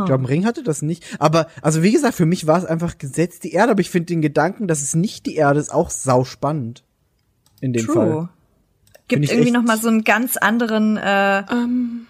[0.00, 1.04] Ich glaube, ein Ring hatte das nicht.
[1.18, 3.72] Aber, also wie gesagt, für mich war es einfach gesetzt die Erde.
[3.72, 6.82] Aber ich finde den Gedanken, dass es nicht die Erde ist, auch sau spannend.
[7.60, 8.10] In dem Fall.
[8.10, 8.28] True.
[9.08, 12.06] Gibt ich irgendwie noch mal so einen ganz anderen, äh, Ähm,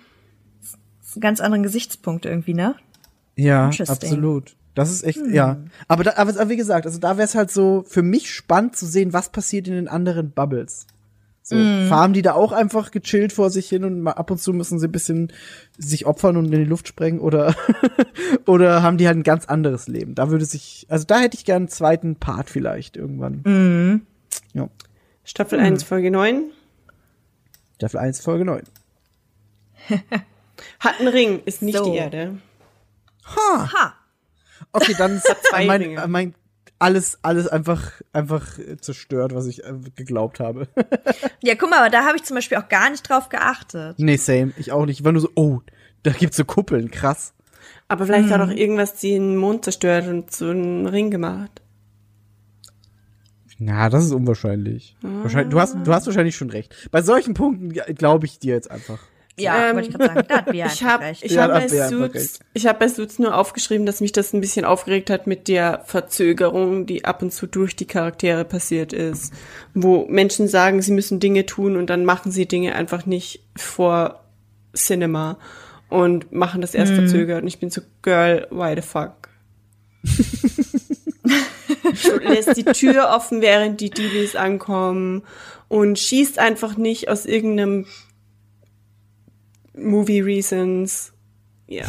[1.16, 2.74] einen ganz anderen Gesichtspunkt irgendwie, ne?
[3.36, 4.56] Ja, absolut.
[4.74, 5.58] Das ist echt, ja.
[5.88, 8.76] Aber, da, aber, aber wie gesagt, also da wäre es halt so für mich spannend
[8.76, 10.86] zu sehen, was passiert in den anderen Bubbles.
[11.44, 11.56] So,
[11.88, 14.78] farmen die da auch einfach gechillt vor sich hin und mal ab und zu müssen
[14.78, 15.32] sie ein bisschen
[15.76, 17.56] sich opfern und in die Luft sprengen oder,
[18.46, 20.14] oder haben die halt ein ganz anderes Leben?
[20.14, 24.06] Da würde sich, also da hätte ich gern einen zweiten Part vielleicht irgendwann.
[24.54, 24.68] Ja.
[25.24, 25.66] Staffel Hm.
[25.66, 26.44] 1, Folge 9.
[27.74, 28.62] Staffel 1, Folge 9.
[30.80, 31.84] Hat einen Ring, ist nicht So.
[31.90, 32.38] die Erde.
[33.36, 33.94] Ha!
[34.72, 36.06] Okay, dann ist zwei mein, Ringe.
[36.08, 36.34] mein,
[36.78, 40.68] alles, alles einfach, einfach zerstört, was ich äh, geglaubt habe.
[41.44, 43.98] Ja, guck mal, aber da habe ich zum Beispiel auch gar nicht drauf geachtet.
[43.98, 44.52] Nee, same.
[44.58, 45.00] Ich auch nicht.
[45.00, 45.60] Ich war nur so, oh,
[46.04, 47.34] da gibt's so Kuppeln, krass.
[47.88, 48.32] Aber vielleicht Hm.
[48.32, 51.60] hat auch irgendwas den Mond zerstört und so einen Ring gemacht.
[53.58, 54.96] Na, das ist unwahrscheinlich.
[55.02, 56.88] Wahrscheinlich, du hast, du hast wahrscheinlich schon recht.
[56.90, 58.98] Bei solchen Punkten glaube ich dir jetzt einfach.
[59.38, 60.26] Ja, Ähm, wollte ich gerade sagen.
[60.28, 61.24] Da hat Bea Ich habe recht.
[61.24, 64.32] ich Ja, hab da bei Suits, ich hab bei Suits nur aufgeschrieben, dass mich das
[64.32, 68.92] ein bisschen aufgeregt hat mit der Verzögerung, die ab und zu durch die Charaktere passiert
[68.92, 69.32] ist,
[69.74, 74.22] wo Menschen sagen, sie müssen Dinge tun und dann machen sie Dinge einfach nicht vor
[74.76, 75.38] Cinema
[75.88, 76.80] und machen das Mhm.
[76.80, 79.12] erst verzögert und ich bin so, Girl, why the fuck?
[82.22, 85.22] lässt die Tür offen, während die DBs ankommen
[85.68, 87.86] und schießt einfach nicht aus irgendeinem
[89.74, 91.12] Movie Reasons.
[91.66, 91.84] Ja.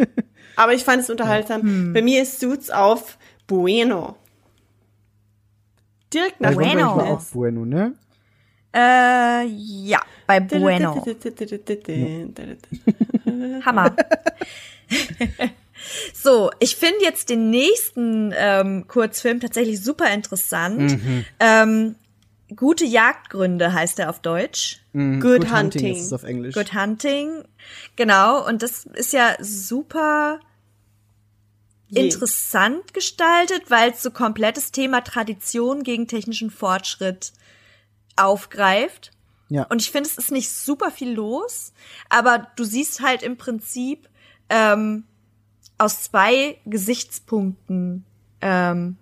[0.56, 1.92] Aber ich fand es unterhaltsam.
[1.92, 4.16] Bei mir ist Suits auf Bueno.
[6.12, 6.80] Direkt nach Also Bueno.
[6.80, 7.30] war auch Wellness.
[7.32, 7.94] Bueno, ne?
[8.74, 11.04] Äh, ja, bei Bueno.
[13.64, 13.94] Hammer.
[16.14, 20.98] so, ich finde jetzt den nächsten ähm, Kurzfilm tatsächlich super interessant.
[21.38, 21.96] Ähm,
[22.56, 24.80] Gute Jagdgründe heißt er auf Deutsch.
[24.92, 25.94] Good Hunting.
[25.96, 26.54] ist es auf Englisch.
[26.54, 27.44] Good Hunting.
[27.96, 30.40] Genau, und das ist ja super
[31.88, 32.04] Je.
[32.04, 37.32] interessant gestaltet, weil es so komplettes Thema Tradition gegen technischen Fortschritt
[38.16, 39.12] aufgreift.
[39.48, 39.64] Ja.
[39.64, 41.72] Und ich finde, es ist nicht super viel los,
[42.08, 44.08] aber du siehst halt im Prinzip,
[44.48, 45.04] ähm,
[45.78, 48.04] aus zwei Gesichtspunkten
[48.40, 48.96] ähm,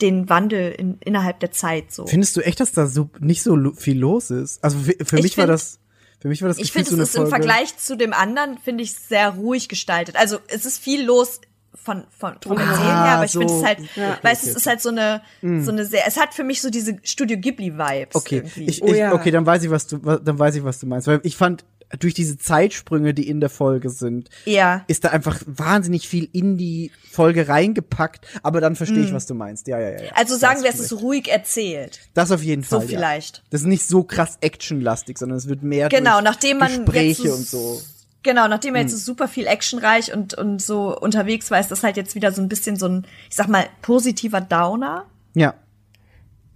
[0.00, 2.06] den Wandel in, innerhalb der Zeit so.
[2.06, 4.62] Findest du echt, dass da so nicht so viel los ist?
[4.62, 5.78] Also für, für Ich mich war find- das,
[6.20, 7.44] für mich war das Ich finde, so es ist eine im Folge.
[7.46, 10.16] Vergleich zu dem anderen, finde ich, sehr ruhig gestaltet.
[10.16, 11.40] Also es ist viel los
[11.74, 13.60] von, von, vom Erzählen her, aber ich finde so.
[13.60, 14.18] es halt, Ja.
[14.22, 16.68] weißt Okay, es ist halt so eine, so eine sehr, es hat für mich so
[16.68, 18.14] diese Studio Ghibli-Vibes.
[18.16, 18.64] Okay, irgendwie.
[18.64, 19.12] ich, Oh ich, ja.
[19.14, 21.64] okay, dann weiß ich, was du, dann weiß ich, was du meinst, weil ich fand
[22.00, 24.84] durch diese Zeitsprünge, die in der Folge sind, ja.
[24.88, 29.34] ist da einfach wahnsinnig viel in die Folge reingepackt, aber dann verstehe ich, was du
[29.34, 29.68] meinst.
[29.68, 30.02] Ja, ja, ja.
[30.04, 30.10] ja.
[30.14, 32.00] Also sagen wir, es ist ruhig erzählt.
[32.14, 32.90] das auf jeden So Fall.
[32.90, 32.98] ja.
[32.98, 33.44] vielleicht.
[33.50, 37.22] Das ist nicht so krass actionlastig, sondern es wird mehr Genau, durch nachdem man Gespräche
[37.28, 37.82] jetzt so- und so.
[38.24, 38.98] Genau, nachdem er jetzt Hm.
[38.98, 42.42] so super viel actionreich und, und so unterwegs war, ist das halt jetzt wieder so
[42.42, 45.06] ein bisschen so ein, ich sag mal, positiver Downer.
[45.34, 45.54] Ja,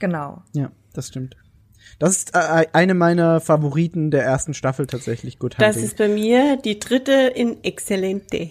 [0.01, 0.43] Genau.
[0.55, 1.37] ja, das stimmt.
[2.01, 5.39] Das ist äh, eine meiner Favoriten der ersten Staffel tatsächlich.
[5.39, 5.85] Good Das Hunting.
[5.85, 8.51] ist bei mir die dritte in Excelente.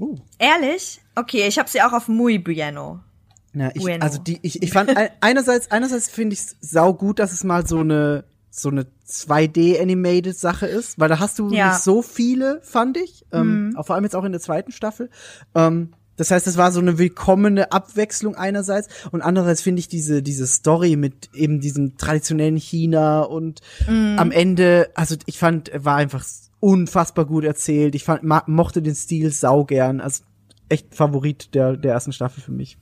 [0.00, 0.16] uh.
[0.38, 1.00] Ehrlich?
[1.14, 3.00] Okay, ich habe sie auch auf Muy Bueno.
[3.54, 4.02] Ja, ich, Bueno.
[4.04, 7.44] also die, ich, ich fand ein- einerseits, einerseits finde ich es sau gut, dass es
[7.44, 11.68] mal so eine so eine 2D animated Sache ist, weil da hast du Ja.
[11.72, 15.10] nicht so viele, fand ich, ähm, auch vor allem jetzt auch in der zweiten Staffel.
[15.54, 20.22] Ähm, das heißt, es war so eine willkommene Abwechslung einerseits und andererseits finde ich diese
[20.22, 26.24] diese Story mit eben diesem traditionellen China und am Ende, also ich fand, war einfach
[26.60, 27.94] unfassbar gut erzählt.
[27.94, 30.24] Ich fand, ma, mochte den Stil sau gern, also
[30.68, 32.78] echt Favorit der der ersten Staffel für mich.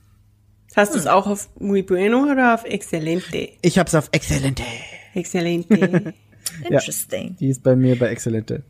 [0.75, 3.49] Hast du es auch auf Muy Bueno oder auf Excelente?
[3.61, 4.63] Ich hab's auf Exzellente.
[5.13, 6.13] Excelente.
[6.63, 7.35] Interesting.
[7.39, 8.63] Die ist bei mir bei Exzellente.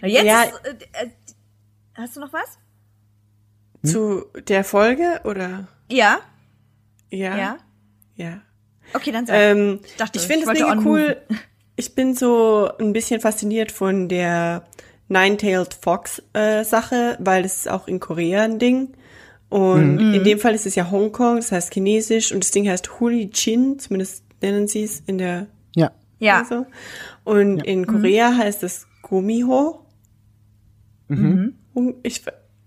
[0.00, 0.44] Na, Jetzt Ja.
[0.44, 1.10] äh, äh,
[1.94, 2.58] hast du noch was?
[3.84, 5.68] Zu der Folge oder?
[5.90, 6.18] Ja?
[7.10, 7.36] Ja.
[7.36, 7.56] Ja?
[8.16, 8.40] Ja.
[8.94, 9.36] Okay, dann sag.
[9.36, 11.16] Ähm, Ich dachte, ich finde es mega cool.
[11.76, 14.64] Ich bin so ein bisschen fasziniert von der
[15.08, 16.64] Nine-Tailed Fox äh,
[17.20, 18.94] weil das ist auch in Korea ein Ding.
[19.48, 20.14] Und Mhm.
[20.14, 23.30] in dem Fall ist es ja Hongkong, das heißt Chinesisch und das Ding heißt Huli
[23.30, 25.90] Chin, zumindest nennen sie es in der Ja.
[26.18, 26.44] ja.
[26.44, 26.66] so.
[27.24, 29.86] Und in Korea heißt es Gumiho.
[31.08, 31.54] Mhm.
[32.02, 32.22] Ich,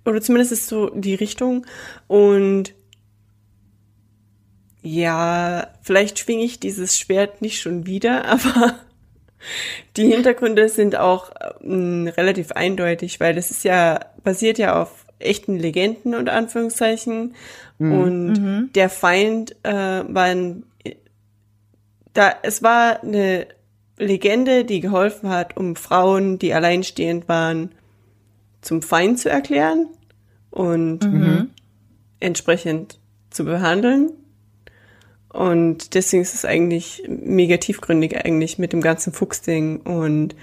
[0.05, 1.65] oder zumindest ist so die Richtung.
[2.07, 2.73] Und
[4.81, 8.79] ja, vielleicht schwinge ich dieses Schwert nicht schon wieder, aber
[9.97, 11.31] die Hintergründe sind auch
[11.63, 17.35] ähm, relativ eindeutig, weil das ist ja, basiert ja auf echten Legenden unter Anführungszeichen.
[17.79, 20.63] Und der Feind äh, war ein
[22.13, 23.47] da, es war eine
[23.97, 27.71] Legende, die geholfen hat, um Frauen, die alleinstehend waren,
[28.61, 29.87] zum Feind zu erklären
[30.49, 31.03] und
[32.19, 34.11] entsprechend zu behandeln.
[35.29, 40.35] Und deswegen ist es eigentlich mega tiefgründig eigentlich mit dem ganzen Fuchsding und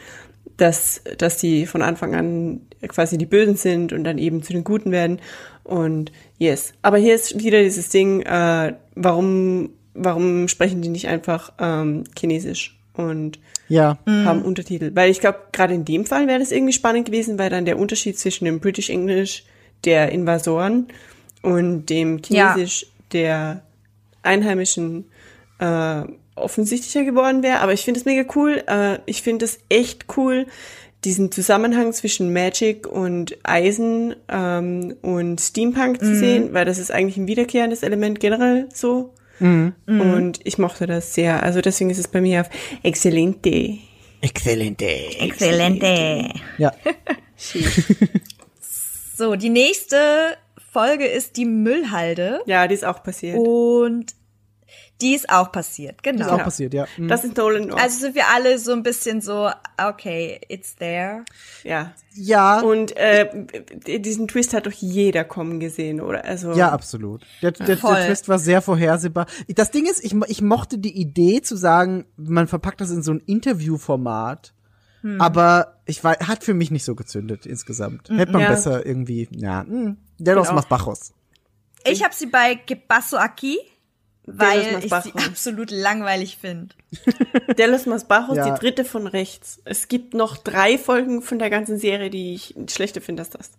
[0.56, 4.64] dass, dass die von Anfang an quasi die Bösen sind und dann eben zu den
[4.64, 5.20] Guten werden.
[5.62, 6.72] Und yes.
[6.82, 12.77] Aber hier ist wieder dieses Ding, äh, warum, warum sprechen die nicht einfach ähm, Chinesisch
[12.98, 13.38] und
[13.68, 13.98] Ja.
[14.06, 14.90] haben Untertitel?
[14.94, 17.78] Weil ich glaube, gerade in dem Fall wäre das irgendwie spannend gewesen, weil dann der
[17.78, 19.44] Unterschied zwischen dem British English
[19.84, 20.88] der Invasoren
[21.42, 22.52] und dem Ja.
[22.54, 23.62] Chinesisch der
[24.22, 25.04] Einheimischen
[25.60, 26.02] äh,
[26.34, 27.60] offensichtlicher geworden wäre.
[27.60, 28.62] Aber ich finde es mega cool.
[28.66, 30.46] Äh, ich finde es echt cool,
[31.04, 37.16] diesen Zusammenhang zwischen Magic und Eisen ähm, und Steampunk zu sehen, weil das ist eigentlich
[37.16, 39.14] ein wiederkehrendes Element generell so.
[39.40, 41.42] Und ich mochte das sehr.
[41.42, 42.50] Also deswegen ist es bei mir auf
[42.82, 43.78] Excelente.
[44.20, 44.86] Exzellente.
[45.20, 46.28] Exzellente.
[46.58, 46.72] Ja.
[49.18, 50.36] So, die nächste
[50.72, 52.40] Folge ist die Müllhalde.
[52.46, 53.36] Ja, die ist auch passiert.
[53.36, 54.14] Und
[55.00, 56.26] die ist auch passiert, genau.
[56.26, 56.86] Ist auch passiert, ja.
[56.96, 57.06] Mhm.
[57.08, 57.80] Das ist Nolan North.
[57.80, 59.48] Also sind wir alle so ein bisschen so,
[59.80, 61.24] okay, it's there.
[61.62, 61.92] ja.
[62.14, 62.60] ja.
[62.60, 63.28] Und äh,
[64.00, 66.24] diesen Twist hat doch jeder kommen gesehen, oder?
[66.24, 67.22] Also Ja, absolut.
[67.42, 69.26] Der, der, der Twist war sehr vorhersehbar.
[69.48, 73.12] Das Ding ist, ich, ich mochte die Idee zu sagen, man verpackt das in so
[73.12, 74.52] ein Interviewformat,
[75.02, 75.20] Hm.
[75.20, 78.10] aber ich war, hat für mich nicht so gezündet insgesamt.
[78.10, 78.48] Hätte man Ja.
[78.48, 80.54] besser irgendwie, ja, mh, der los auch.
[80.54, 81.12] más bajos.
[81.84, 83.58] Ich habe sie bei Gebasso Aki,
[84.36, 86.74] weil Delos ich sie absolut langweilig finde.
[87.58, 88.50] Delos Mas Bajos, Ja.
[88.54, 89.60] die dritte von rechts.
[89.64, 93.50] Es gibt noch drei Folgen von der ganzen Serie, die ich schlechter finde als das.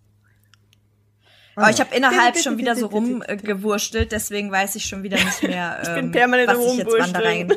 [1.55, 5.81] Aber ich habe innerhalb schon wieder so rumgewurstelt, deswegen weiß ich schon wieder nicht mehr,
[5.95, 7.53] bin ähm, permanent was ich jetzt wann da rein.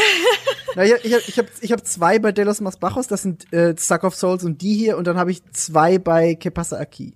[0.76, 3.22] Na, ich ich habe ich hab, ich hab zwei bei De los Más Bajos, das
[3.22, 6.50] sind äh, Suck of Souls und die hier, und dann habe ich zwei bei Que
[6.50, 7.14] pasa aquí.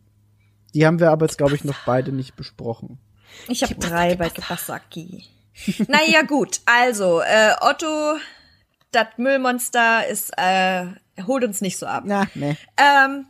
[0.73, 2.99] Die haben wir aber jetzt, glaube ich, noch beide nicht besprochen.
[3.49, 5.25] Ich habe drei bei Gebasso Aki.
[5.89, 6.61] naja, gut.
[6.67, 8.17] Also, äh, Otto,
[8.93, 10.87] das Müllmonster ist, äh,
[11.27, 12.05] holt uns nicht so ab.
[12.07, 12.57] Na, ne.
[12.77, 13.27] Ähm,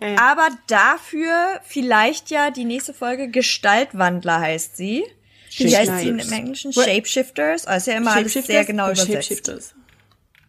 [0.00, 0.16] Äh.
[0.16, 5.04] Aber dafür vielleicht ja die nächste Folge Gestaltwandler heißt sie.
[5.56, 6.18] Wie heißt sie im.
[6.18, 6.74] Englischen?
[6.76, 6.84] What?
[6.84, 7.66] Shapeshifters.
[7.66, 9.10] Also ist ja immer alles sehr Shapeshifters genau übersetzt.
[9.10, 9.74] Shapeshifters?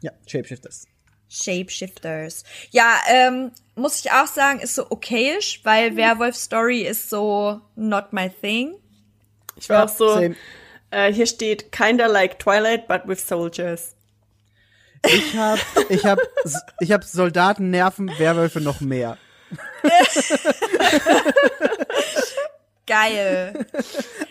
[0.02, 0.86] Ja, Shapeshifters.
[1.30, 2.44] Shapeshifters.
[2.72, 8.12] Ja, ähm, muss ich auch sagen, ist so okayisch, weil Werwolf Story ist so not
[8.12, 8.74] my thing.
[9.60, 10.20] Ich war auch so,
[10.92, 13.94] äh, hier steht, kinda like Twilight, but with soldiers.
[15.06, 15.60] Ich hab,
[15.90, 16.20] ich hab,
[16.80, 19.18] ich hab Soldaten nerven, Werwölfe noch mehr.
[22.86, 23.66] Geil.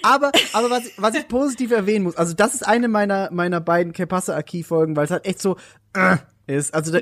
[0.03, 3.61] Aber, aber was, ich- was ich positiv erwähnen muss, also das ist eine meiner, meiner
[3.61, 5.57] beiden Kepassa Aki Folgen, weil es halt echt so,
[5.95, 6.17] äh,
[6.47, 6.75] ist.
[6.75, 7.01] Also, da,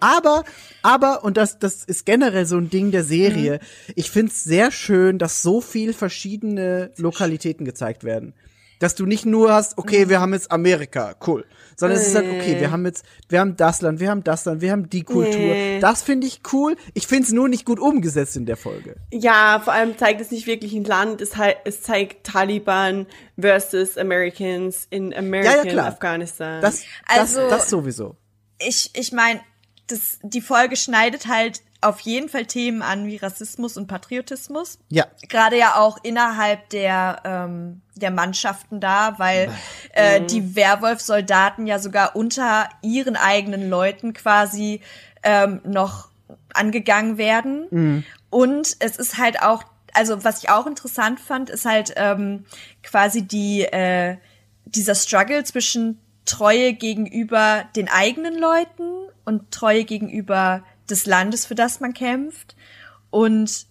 [0.00, 0.44] aber,
[0.82, 3.60] aber, und das, das ist generell so ein Ding der Serie.
[3.94, 8.34] Ich find's sehr schön, dass so viel verschiedene Lokalitäten gezeigt werden.
[8.78, 11.46] Dass du nicht nur hast, okay, wir haben jetzt Amerika, cool.
[11.76, 14.44] Sondern es ist halt, okay, wir haben jetzt, wir haben das Land, wir haben das
[14.44, 15.32] Land, wir haben die Kultur.
[15.32, 15.80] Nee.
[15.80, 16.76] Das finde ich cool.
[16.92, 18.96] Ich find's nur nicht gut umgesetzt in der Folge.
[19.10, 23.06] Ja, vor allem zeigt es nicht wirklich ein Land, es, halt, es zeigt Taliban
[23.40, 25.86] versus Americans in American klar.
[25.86, 26.60] Afghanistan.
[26.60, 28.16] Das, Also- das, das sowieso.
[28.58, 29.40] Ich, ich meine,
[29.86, 34.78] das, die Folge schneidet halt auf jeden Fall Themen an wie Rassismus und Patriotismus.
[34.88, 35.06] Ja.
[35.28, 39.50] Gerade ja auch innerhalb der, ähm, der Mannschaften da, weil
[39.92, 44.80] äh, die Werwolf-Soldaten ja sogar unter ihren eigenen Leuten quasi
[45.22, 46.08] ähm, noch
[46.54, 48.04] angegangen werden.
[48.30, 49.62] Und es ist halt auch,
[49.92, 52.46] also was ich auch interessant fand, ist halt ähm,
[52.82, 54.16] quasi die, äh,
[54.64, 61.80] dieser Struggle zwischen Treue gegenüber den eigenen Leuten und Treue gegenüber des Landes, für das
[61.80, 62.54] man kämpft.
[63.10, 63.66] Und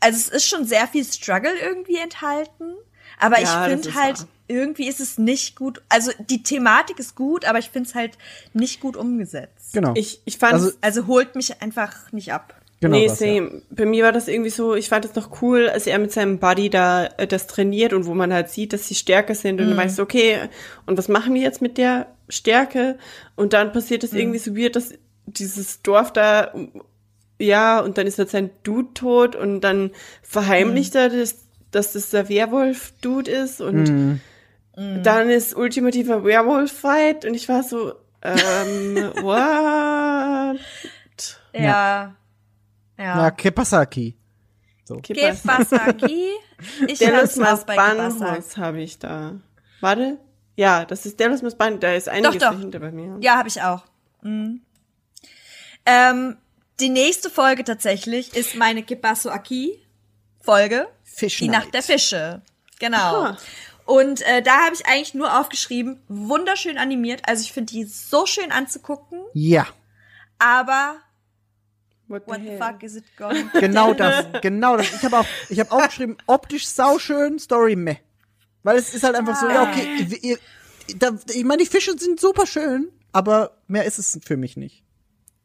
[0.00, 2.74] also es ist schon sehr viel Struggle irgendwie enthalten,
[3.18, 4.28] aber Ja, ich finde halt wahr.
[4.48, 5.82] irgendwie ist es nicht gut.
[5.88, 8.16] Also die Thematik ist gut, aber ich finde es halt
[8.54, 9.72] nicht gut umgesetzt.
[9.72, 9.92] Genau.
[9.94, 12.54] ich, ich fand Also- Also holt mich einfach nicht ab.
[12.80, 13.26] Genau nee, das, ja.
[13.34, 13.62] same.
[13.70, 16.38] Bei mir war das irgendwie so, ich fand es noch cool, als er mit seinem
[16.38, 19.66] Buddy da äh, das trainiert und wo man halt sieht, dass sie stärker sind und
[19.66, 19.70] Mhm.
[19.70, 20.38] dann weißt du, okay,
[20.86, 22.98] und was machen wir jetzt mit der Stärke?
[23.36, 24.08] Und dann passiert Mhm.
[24.08, 24.92] es irgendwie so weird, dass
[25.26, 26.52] dieses Dorf da,
[27.38, 29.90] ja, und dann ist halt sein Dude tot und dann
[30.22, 31.00] verheimlicht Mhm.
[31.00, 31.36] er, das,
[31.70, 34.20] dass das der Werwolf-Dude ist und Mhm.
[35.02, 37.92] dann ist ultimativer Werwolf-Fight und ich war so,
[38.22, 40.58] ähm, what?
[41.52, 41.60] Ja.
[41.62, 42.14] Ja,
[43.00, 43.30] Ja.
[43.30, 44.16] Kepasaki.
[45.02, 46.30] Kebasaki.
[46.86, 48.18] Ich Delos hab's auch bei Kebasaki.
[48.18, 49.40] Bahnhof habe ich da.
[49.80, 50.18] Warte.
[50.56, 51.80] Ja, das ist Delos Bahnhof.
[51.80, 52.50] Da ist einiges doch.
[52.50, 53.16] dahinter bei mir.
[53.20, 53.82] Ja, habe ich auch.
[54.20, 54.60] Mhm.
[55.86, 56.36] Ähm,
[56.80, 59.80] die nächste Folge tatsächlich ist meine Kibasu Aki
[60.40, 60.88] Folge.
[61.02, 61.48] Fish Die.
[61.48, 62.42] Nacht der Fische.
[62.78, 62.98] Genau.
[62.98, 63.36] Ah.
[63.86, 67.22] Und äh, da habe ich eigentlich nur aufgeschrieben, wunderschön animiert.
[67.26, 69.66] Also ich finde die so schön anzugucken, Ja,
[70.38, 70.96] aber
[72.10, 72.58] What the, what the hell?
[72.58, 73.48] fuck is it going?
[73.60, 74.92] genau das, genau das.
[74.92, 77.98] Ich habe auch, ich habe auch geschrieben, optisch sauschön, Story meh.
[78.64, 80.38] Weil es ist halt einfach so, ja, okay, ihr, ihr,
[80.96, 84.82] da, ich meine, die Fische sind super schön, aber mehr ist es für mich nicht.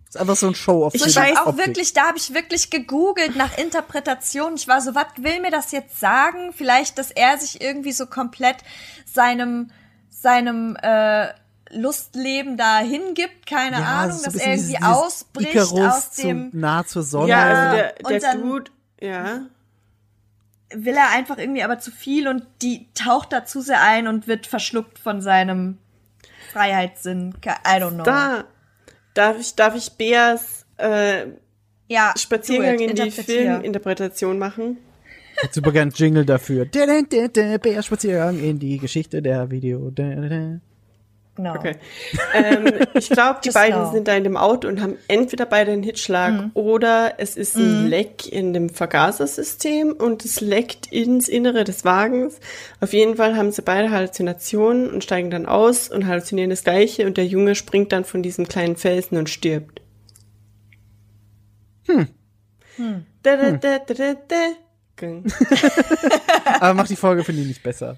[0.09, 1.67] Es ist einfach so ein Show auf Ich weiß habe auch Optik.
[1.67, 4.55] wirklich, da habe ich wirklich gegoogelt nach Interpretation.
[4.55, 6.51] Ich war so, was will mir das jetzt sagen?
[6.51, 8.57] Vielleicht, dass er sich irgendwie so komplett
[9.05, 9.69] seinem
[10.09, 11.27] seinem äh,
[11.71, 16.57] Lustleben da hingibt, keine Ja, Ahnung, er dieses- irgendwie dieses ausbricht Icarus aus dem zu
[16.57, 17.29] nah zur Sonne.
[17.29, 18.71] Ja, also der, und der dann- Dude,
[19.01, 19.41] ja.
[20.73, 24.27] will er einfach irgendwie aber zu viel und die taucht da zu sehr ein und
[24.27, 25.77] wird verschluckt von seinem
[26.51, 27.33] Freiheitssinn.
[27.45, 27.49] I
[27.81, 28.03] don't know.
[28.03, 28.43] Da
[29.13, 31.27] darf ich, darf ich Beas äh,
[31.87, 33.11] ja, Spaziergang it, in die.
[33.11, 34.77] Filminterpretation machen.
[35.43, 36.65] Ich super gern Jingle dafür.
[36.65, 39.91] Da, da, da, da, Bär Spaziergang in die Geschichte der Video.
[41.37, 41.53] Da, da, da.
[41.53, 41.55] Genau.
[41.55, 41.75] Okay.
[42.33, 43.91] ähm, ich glaube, die Just beiden now.
[43.91, 47.87] sind da in dem Auto und haben entweder beide einen Hitschlag oder es ist ein
[47.87, 52.39] Leck in dem Vergasersystem und es leckt ins Innere des Wagens.
[52.79, 57.05] Auf jeden Fall haben sie beide Halluzinationen und steigen dann aus und halluzinieren das Gleiche
[57.05, 59.81] und der Junge springt dann von diesem kleinen Felsen und stirbt.
[61.87, 62.07] Hm.
[63.23, 64.35] Da, da, da, da, da, da.
[64.97, 65.25] Ging.
[66.59, 67.97] Aber macht die Folge, finde ich, nicht besser.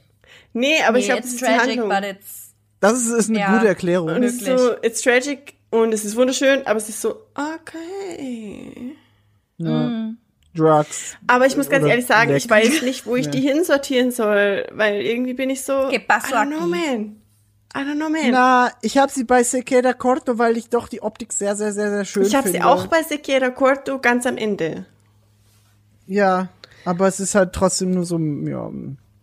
[0.53, 1.89] Nee, aber ich Nee, glaube, das it's ist die tragic, Handlung.
[1.89, 2.47] but it's
[2.80, 3.54] Das ist, ist eine Ja.
[3.56, 4.10] gute Erklärung.
[4.10, 8.95] Und es ist so, it's tragic und es ist wunderschön, aber es ist so, okay.
[9.58, 10.12] Ja.
[10.56, 11.16] Drugs.
[11.28, 12.52] Aber ich muss ganz ehrlich sagen, ich Leck.
[12.52, 13.32] weiß nicht, wo ich Ja.
[13.32, 17.18] die hinsortieren soll, weil irgendwie bin ich so, I don't know, man.
[17.76, 18.32] I don't know, man.
[18.32, 21.90] Na, ich habe sie bei Sequeda Corto, weil ich doch die Optik sehr, sehr, sehr,
[21.91, 22.60] sehr schön ich habe finde.
[22.60, 24.86] sie auch bei Sequeira Corto ganz am Ende.
[26.08, 26.48] Ja,
[26.86, 28.72] aber es ist halt trotzdem nur so, ja.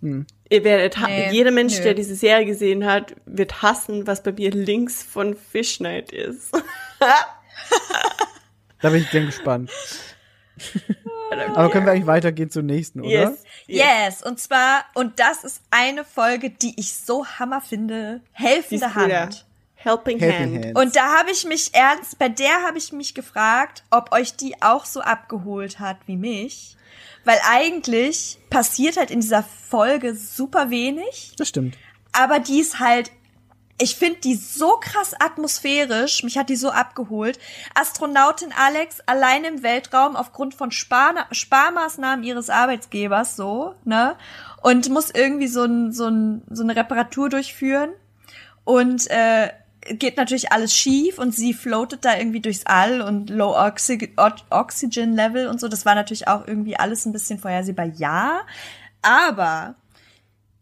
[0.03, 0.27] hm.
[0.55, 1.83] Ihr werdet, Nee, jeder Mensch, nö.
[1.83, 6.51] der diese Serie gesehen hat, wird hassen, was bei mir links von Fish Night ist.
[8.81, 9.71] Da bin ich dann gespannt.
[11.55, 13.09] Aber können wir eigentlich weitergehen zur nächsten, oder?
[13.09, 13.45] Yes.
[13.67, 18.95] Yes, und zwar, und das ist eine Folge, die ich so hammer finde, helfende?
[18.95, 19.47] Hand.
[19.75, 20.65] Helping, Helping Hand.
[20.67, 20.79] Hand.
[20.79, 24.61] Und da habe ich mich ernst, bei der habe ich mich gefragt, ob euch die
[24.63, 26.77] auch so abgeholt hat wie mich.
[27.25, 31.77] Weil eigentlich passiert halt in dieser Folge super wenig, Das stimmt.
[32.13, 33.11] aber die ist halt,
[33.81, 37.39] ich finde die so krass atmosphärisch, mich hat die so abgeholt.
[37.75, 44.17] Astronautin Alex allein im Weltraum aufgrund von Spar Sparmaßnahmen ihres Arbeitsgebers so, ne?
[44.63, 47.91] Und muss irgendwie so, ein, so, ein, so eine Reparatur durchführen.
[48.63, 49.51] Und äh,
[49.91, 54.15] geht natürlich alles schief und sie floatet da irgendwie durchs All und Low Oxy
[54.51, 55.69] Oxygen Level und so.
[55.69, 58.43] Das war natürlich auch irgendwie alles ein bisschen vorhersehbar, ja.
[59.03, 59.75] Aber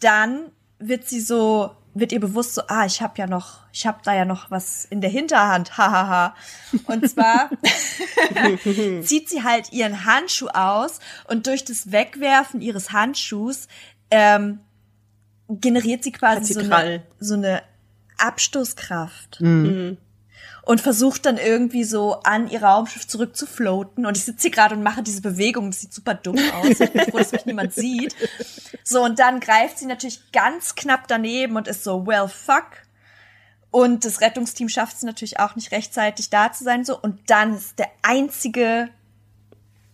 [0.00, 4.00] dann wird sie so, wird ihr bewusst so, ah, ich habe ja noch, ich habe
[4.04, 6.34] da ja noch was in der Hinterhand, hahaha.
[6.86, 7.50] Und zwar
[9.02, 13.68] zieht sie halt ihren Handschuh aus und durch das Wegwerfen ihres Handschuhs
[14.10, 14.60] ähm,
[15.48, 17.62] generiert sie quasi so eine, so eine
[18.22, 19.40] Abstoßkraft.
[20.64, 24.06] Und versucht dann irgendwie so an ihr Raumschiff zurückzufloaten.
[24.06, 25.70] Und ich sitze hier gerade und mache diese Bewegung.
[25.70, 26.78] Das sieht super dumm aus.
[26.78, 28.14] Ich bin froh, dass mich niemand sieht.
[28.84, 32.66] So, und dann greift sie natürlich ganz knapp daneben und ist so, well, fuck.
[33.72, 36.84] Und das Rettungsteam schafft es natürlich auch nicht rechtzeitig da zu sein.
[36.84, 38.88] So, und dann ist der einzige,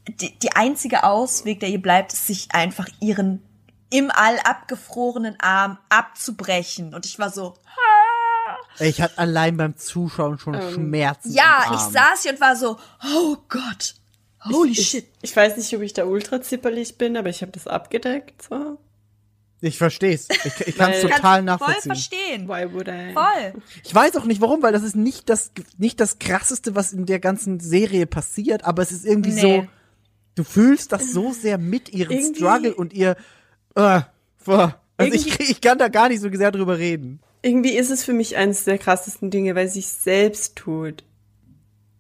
[0.07, 3.43] die, die einzige Ausweg, der ihr bleibt, ist sich einfach ihren
[3.91, 6.95] im All abgefrorenen Arm abzubrechen.
[6.95, 7.88] Und ich war so, Ey,
[8.81, 11.33] Ich hatte allein beim Zuschauen schon Schmerzen.
[11.33, 12.77] ja, im ich saß hier und war so,
[13.17, 13.95] oh Gott,
[14.45, 15.07] holy ich, shit.
[15.23, 18.43] Ich weiß nicht, ob ich da ultra zipperlich bin, aber ich habe das abgedeckt.
[18.49, 18.79] So.
[19.61, 20.29] Ich versteh's.
[20.45, 21.83] Ich, ich kann es total Voll nachvollziehen.
[21.83, 22.49] verstehen.
[22.49, 23.13] Why would I?
[23.13, 23.61] Voll.
[23.85, 27.07] Ich weiß auch nicht warum, weil das ist nicht das, nicht das krasseste, was in
[27.07, 29.41] der ganzen Serie passiert, aber es ist irgendwie Nee.
[29.41, 29.67] so,
[30.37, 33.17] du fühlst das so sehr mit ihren Irgendwie- Struggle und ihr,
[33.75, 34.03] äh,
[34.45, 34.81] boah.
[34.97, 37.19] also ich, ich kann da gar nicht so sehr drüber reden.
[37.49, 41.03] Irgendwie ist es für mich eines der krassesten Dinge, weil sie es selbst tut.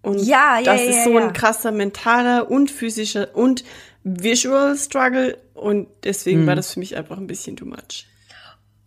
[0.02, 1.26] Und Ja, ja, das ja, ist ja, so ja.
[1.26, 3.64] ein krasser mentaler und physischer und
[4.04, 8.06] visual Struggle und deswegen war das für mich einfach ein bisschen too much.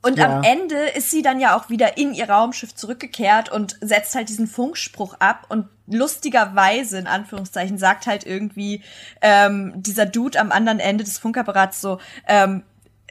[0.04, 0.38] Und Ja.
[0.38, 4.30] am Ende ist sie dann ja auch wieder in ihr Raumschiff zurückgekehrt und setzt halt
[4.30, 8.82] diesen Funkspruch ab und lustigerweise, in Anführungszeichen, sagt halt irgendwie
[9.22, 12.64] ähm, dieser Dude am anderen Ende des Funkapparats so, ähm,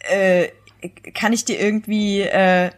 [0.09, 0.49] äh,
[1.15, 2.71] kann ich dir irgendwie, äh,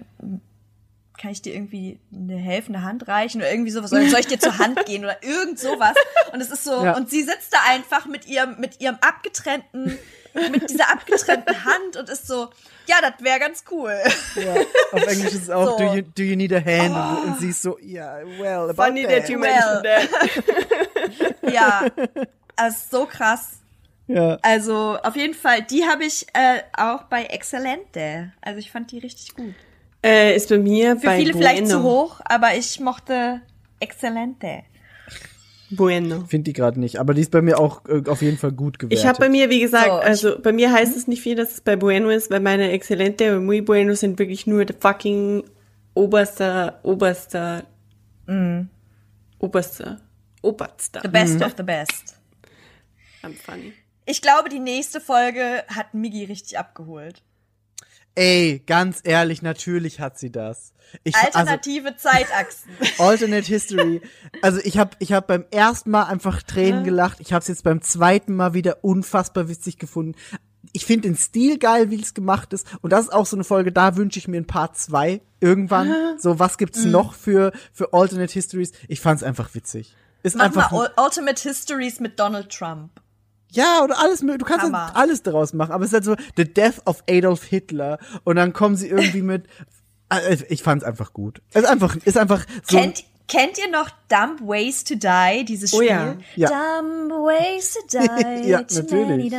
[1.23, 4.41] kann ich dir irgendwie eine helfende Hand reichen oder irgendwie sowas oder soll ich dir
[4.41, 5.95] zur Hand gehen oder irgend sowas
[6.33, 6.97] und es ist so Ja.
[6.97, 9.99] und sie sitzt da einfach mit ihrem mit ihrem abgetrennten
[10.51, 12.51] mit dieser abgetrennten Hand und ist so
[12.89, 13.95] ja das wäre ganz cool
[14.35, 14.55] Ja,
[14.93, 15.75] auf Englisch ist es auch, So.
[15.77, 15.79] Oh.
[15.79, 16.95] do, you, do you need a hand?
[17.25, 19.29] Und, und sie ist so, ja, yeah, well, about Funny that that.
[19.29, 19.83] you Well.
[19.83, 20.09] mentioned
[21.43, 21.53] that.
[21.53, 21.87] ja
[22.57, 23.61] das ist so krass
[24.09, 24.39] Ja.
[24.43, 28.99] also auf jeden Fall die habe ich äh, auch bei Exzellente also ich fand die
[28.99, 29.55] richtig gut
[30.05, 31.47] Äh, ist bei mir für bei viele Bueno.
[31.47, 33.41] vielleicht zu hoch aber ich mochte
[33.81, 34.65] Exzellente
[35.75, 36.25] Bueno.
[36.27, 38.79] Finde die gerade nicht, aber die ist bei mir auch äh, auf jeden Fall gut
[38.79, 38.99] gewertet.
[38.99, 41.53] Ich habe bei mir, wie gesagt, So, also bei mir heißt es nicht viel, dass
[41.53, 45.45] es bei Bueno ist, weil meine Excelente und Muy Bueno sind wirklich nur der fucking
[45.95, 47.65] oberster, oberster,
[49.39, 50.01] oberster,
[50.43, 51.01] oberster.
[51.03, 52.17] the best of the best
[53.23, 53.73] I'm funny.
[54.05, 57.23] Ich glaube, die nächste Folge hat Miggi richtig abgeholt.
[58.15, 60.73] Ey, ganz ehrlich, natürlich hat sie das.
[61.05, 62.71] Ich, also, Alternative Zeitachsen.
[62.99, 64.03] Alternate History.
[64.43, 67.19] Also ich habe ich hab beim ersten Mal einfach Tränen gelacht.
[67.21, 70.15] Ich habe es jetzt beim zweiten Mal wieder unfassbar witzig gefunden.
[70.75, 72.67] Ich finde den Stil geil, wie es gemacht ist.
[72.83, 75.95] Und das ist auch so eine Folge, da wünsche ich mir ein Part 2 irgendwann.
[76.19, 78.73] So, was gibt's noch für, für Alternate Histories?
[78.87, 79.97] Ich fand's einfach witzig.
[80.23, 80.71] Ist Mach einfach.
[80.71, 82.91] mal Ul- Ultimate Histories mit Donald Trump.
[83.53, 84.87] Ja, oder alles, du kannst Hammer.
[84.87, 88.37] halt alles daraus machen, aber es ist halt so The Death of Adolf Hitler und
[88.37, 89.47] dann kommen sie irgendwie mit
[90.11, 91.41] äh, ich fand's einfach gut.
[91.53, 95.73] Es ist einfach ist einfach so Kennt, kennt ihr noch Dumb Ways to Die, dieses
[95.73, 95.89] Oh Spiel?
[95.89, 96.17] ja.
[96.37, 96.49] Ja.
[96.49, 97.99] Dumb Ways to
[98.43, 98.49] Die.
[98.49, 99.33] Ja, natürlich.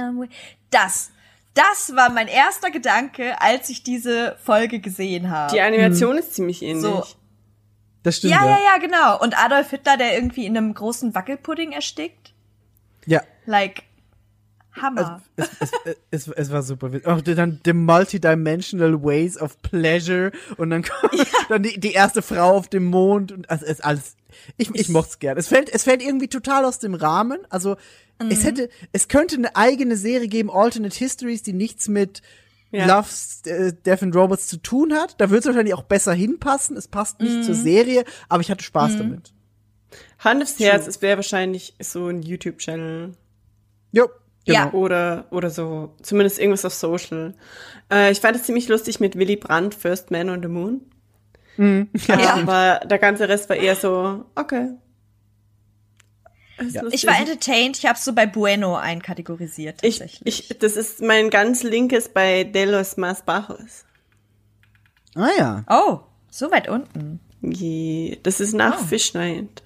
[0.70, 1.10] Das.
[1.56, 5.54] Das war mein erster Gedanke, als ich diese Folge gesehen habe.
[5.54, 6.82] Die Animation ist ziemlich ähnlich.
[6.82, 7.04] So.
[8.02, 8.34] das stimmt.
[8.34, 9.20] Ja, ja, ja, genau.
[9.22, 12.34] Und Adolf Hitler, der irgendwie in einem großen Wackelpudding erstickt.
[13.06, 13.22] ja.
[13.46, 13.84] Like,
[14.82, 15.22] Hammer.
[15.36, 15.72] Es, es,
[16.12, 17.08] es, es war super witzig.
[17.08, 22.56] Auch dann the multidimensional ways of pleasure und dann kommt dann die, die erste Frau
[22.58, 24.16] auf dem Mond und also es alles.
[24.58, 25.38] Ich, ich mochte es gern.
[25.38, 27.40] Es fällt, es fällt irgendwie total aus dem Rahmen.
[27.50, 27.76] Also
[28.22, 28.30] Mhm.
[28.32, 32.22] es hätte, es könnte eine eigene Serie geben, Alternate Histories, die nichts mit
[32.72, 32.86] Ja.
[32.86, 33.08] Love,
[33.46, 35.20] äh, Death and Robots zu tun hat.
[35.20, 36.78] Da würde es wahrscheinlich auch besser hinpassen.
[36.78, 39.34] Es passt nicht zur Serie, aber ich hatte Spaß damit.
[40.20, 43.14] Hand aufs Herz, es wäre wahrscheinlich so ein YouTube-Channel.
[43.92, 44.10] Jo,
[44.46, 44.58] genau.
[44.60, 44.72] Ja.
[44.74, 45.94] Oder, oder so.
[46.02, 47.34] Zumindest irgendwas auf Social.
[47.92, 50.82] Äh, ich fand es ziemlich lustig mit Willy Brandt, First Man on the Moon.
[52.08, 52.34] Ja.
[52.36, 54.72] Aber der ganze Rest war eher so, okay.
[56.72, 56.82] Ja.
[56.92, 60.50] Ich war entertained, ich habe so bei Bueno einkategorisiert ich, tatsächlich.
[60.52, 63.86] ich, das ist mein ganz linkes bei De los Mas Bajos.
[65.16, 65.64] Ah ja.
[65.70, 66.00] oh,
[66.32, 67.20] so weit unten.
[67.42, 68.84] Je, Das ist nach Oh.
[68.86, 69.62] Fish Night.
[69.62, 69.63] Ich-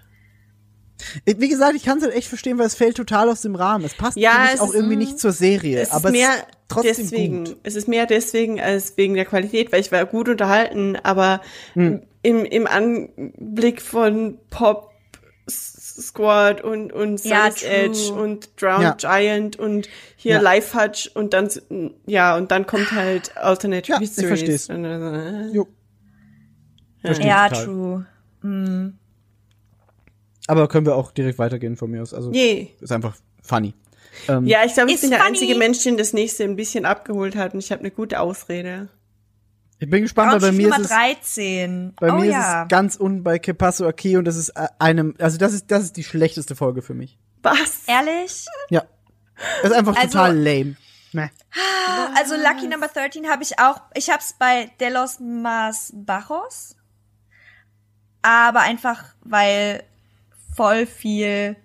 [1.25, 3.85] Wie gesagt, ich kann es halt echt verstehen, weil es fällt total aus dem Rahmen.
[3.85, 6.37] Es passt Ja, es auch ist- irgendwie nicht zur Serie, Es aber ist mehr es
[6.37, 7.45] ist trotzdem deswegen.
[7.45, 7.57] gut.
[7.63, 11.41] Es ist mehr deswegen als wegen der Qualität, weil ich war gut unterhalten, aber
[11.73, 12.01] Hm.
[12.23, 14.91] im, im Anblick von Pop
[15.49, 17.63] Squad und, und Ja, Sun's.
[17.63, 19.17] Edge und Drowned Ja.
[19.19, 20.41] Giant und hier Ja.
[20.41, 21.49] Life Hutch und dann,
[22.05, 24.27] ja, und dann kommt halt Alternate Ja, ich Histories.
[24.27, 24.69] versteh's.
[24.69, 25.55] Und dann so, äh.
[25.55, 25.67] Jo.
[27.01, 27.65] Verstehe Ja, total.
[27.65, 28.05] true.
[30.47, 32.13] Aber können wir auch direkt weitergehen von mir aus.
[32.13, 32.69] Also Je.
[32.79, 33.73] ist einfach funny.
[34.27, 35.31] Ähm, Ja, ich glaube, ich bin der funny.
[35.31, 38.87] einzige Mensch, den das nächste ein bisschen abgeholt hat und ich habe eine gute Ausrede.
[39.79, 41.93] Ich bin gespannt, weil bei mir Nummer ist es 13.
[41.99, 42.39] bei oh mir ja.
[42.39, 45.53] ist es ganz unten bei Que Paso Aquí und das ist äh, einem, also das
[45.53, 47.19] ist das ist die schlechteste Folge für mich.
[47.43, 47.83] Was?
[47.85, 48.45] Ehrlich?
[48.71, 48.85] Ja.
[49.61, 50.75] Das ist einfach Also- total lame.
[51.13, 51.27] Meh.
[52.15, 56.75] Also Lucky Number 13 habe ich auch, ich habe es bei De los Mas Bajos,
[58.21, 59.83] aber einfach, weil
[60.57, 61.55] voll viel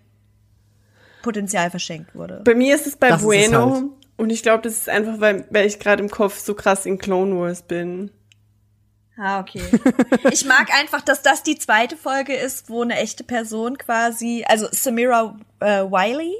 [1.22, 2.42] Potenzial verschenkt wurde.
[2.44, 3.84] Bei mir ist es bei Das ist es Bueno halt.
[4.18, 6.98] und ich glaube, das ist einfach, weil, weil ich gerade im Kopf so krass in
[6.98, 8.10] Clone Wars bin.
[9.16, 9.62] Ah, okay.
[10.32, 14.68] Ich mag einfach, dass das die zweite Folge ist, wo eine echte Person quasi, also
[14.70, 16.34] Samira äh, Wiley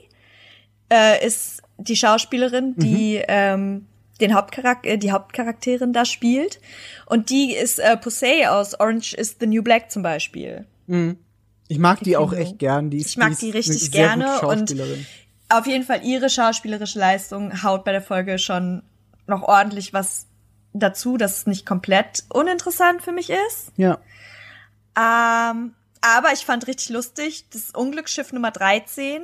[0.93, 3.87] äh, ist die Schauspielerin, die ähm,
[4.21, 6.61] den Hauptcharak äh, die Hauptcharakterin da spielt.
[7.07, 10.67] Und die ist äh, Posey aus Orange is the New Black zum Beispiel.
[11.69, 12.91] Ich mag die, auch echt gern.
[12.91, 14.75] Die ist, Ich mag die eine richtig gerne und
[15.49, 18.83] auf jeden Fall ihre schauspielerische Leistung haut bei der Folge schon
[19.27, 20.27] noch ordentlich was
[20.73, 23.71] dazu, dass es nicht komplett uninteressant für mich ist.
[23.77, 23.99] Ja.
[24.97, 29.23] Ähm, aber ich fand richtig lustig, das Unglücksschiff Nummer 13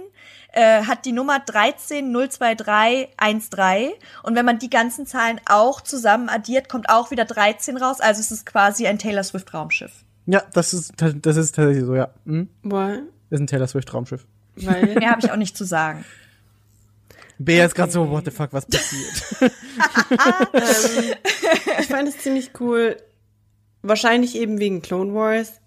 [0.53, 3.91] äh, hat die Nummer 1302313
[4.23, 8.21] und wenn man die ganzen Zahlen auch zusammen addiert, kommt auch wieder 13 raus, also
[8.21, 10.05] es ist quasi ein Taylor Swift Raumschiff.
[10.31, 12.11] Ja, das ist das ist tatsächlich so, ja.
[12.27, 12.49] Mhm.
[12.63, 14.27] Weil, Das ist ein Taylor Swift Raumschiff.
[14.57, 16.05] weil Mehr habe ich auch nicht zu sagen.
[17.39, 19.23] Bea ist gerade so, what the fuck, was passiert?
[21.81, 22.97] ich fand es ziemlich cool.
[23.83, 25.61] Wahrscheinlich eben wegen Clone Wars.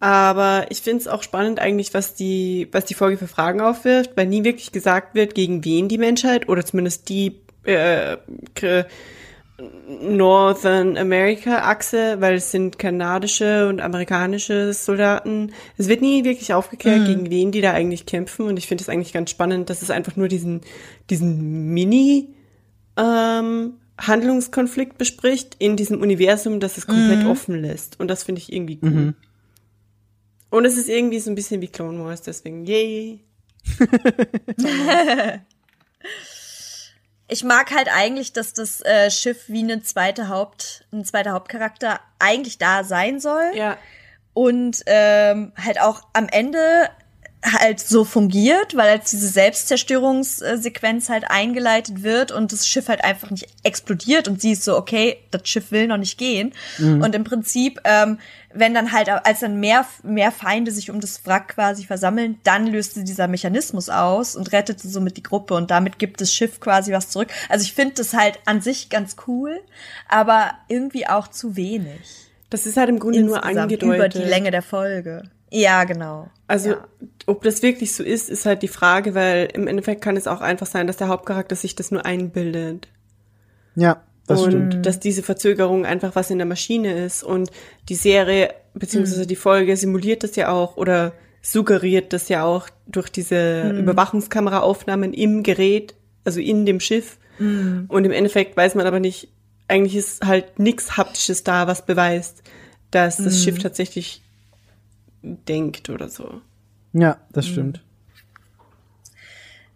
[0.00, 4.16] Aber ich finde es auch spannend eigentlich, was die, was die Folge für Fragen aufwirft,
[4.16, 8.16] weil nie wirklich gesagt wird, gegen wen die Menschheit oder zumindest die äh,
[10.02, 15.52] Northern America Achse, weil es sind kanadische und amerikanische Soldaten.
[15.76, 18.46] Es wird nie wirklich aufgeklärt, gegen wen die da eigentlich kämpfen.
[18.46, 20.62] Und ich finde es eigentlich ganz spannend, dass es einfach nur diesen,
[21.10, 22.34] diesen Mini
[22.96, 28.00] ähm, Handlungskonflikt bespricht in diesem Universum, das es komplett offen lässt.
[28.00, 29.14] Und das finde ich irgendwie cool.
[30.50, 33.20] Und es ist irgendwie so ein bisschen wie Clone Wars, deswegen yay.
[37.30, 42.00] Ich mag halt eigentlich, dass das äh, Schiff wie eine zweite Haupt, ein zweiter Hauptcharakter
[42.18, 43.52] eigentlich da sein soll.
[43.54, 43.78] Ja.
[44.34, 46.88] und ähm, halt auch am Ende
[47.42, 53.30] halt so fungiert, weil als diese Selbstzerstörungssequenz halt eingeleitet wird und das Schiff halt einfach
[53.30, 56.52] nicht explodiert und sie ist so, okay, das Schiff will noch nicht gehen.
[57.02, 58.18] Und im Prinzip, ähm,
[58.52, 62.66] wenn dann halt, als dann mehr, mehr Feinde sich um das Wrack quasi versammeln, dann
[62.66, 66.92] löste dieser Mechanismus aus und rettete somit die Gruppe und damit gibt das Schiff quasi
[66.92, 67.28] was zurück.
[67.48, 69.60] Also ich finde das halt an sich ganz cool,
[70.08, 72.00] aber irgendwie auch zu wenig
[72.50, 73.96] Das ist halt im Grunde nur insgesamt angedeutet.
[73.96, 75.22] über die Länge der Folge.
[75.50, 76.28] Ja, genau.
[76.46, 76.88] Also, ja.
[77.26, 80.40] ob das wirklich so ist, ist halt die Frage, weil im Endeffekt kann es auch
[80.40, 82.88] einfach sein, dass der Hauptcharakter sich das nur einbildet.
[83.74, 84.86] Ja, das und stimmt.
[84.86, 87.24] dass diese Verzögerung einfach was in der Maschine ist.
[87.24, 87.50] Und
[87.88, 91.12] die Serie, beziehungsweise die Folge simuliert das ja auch oder
[91.42, 95.94] suggeriert das ja auch durch diese Überwachungskameraaufnahmen im Gerät,
[96.24, 97.18] also in dem Schiff.
[97.38, 99.28] Und im Endeffekt weiß man aber nicht,
[99.66, 102.42] eigentlich ist halt nichts Haptisches da, was beweist,
[102.90, 104.22] dass das Schiff tatsächlich
[105.22, 106.40] denkt oder so.
[106.92, 107.82] Ja, das stimmt.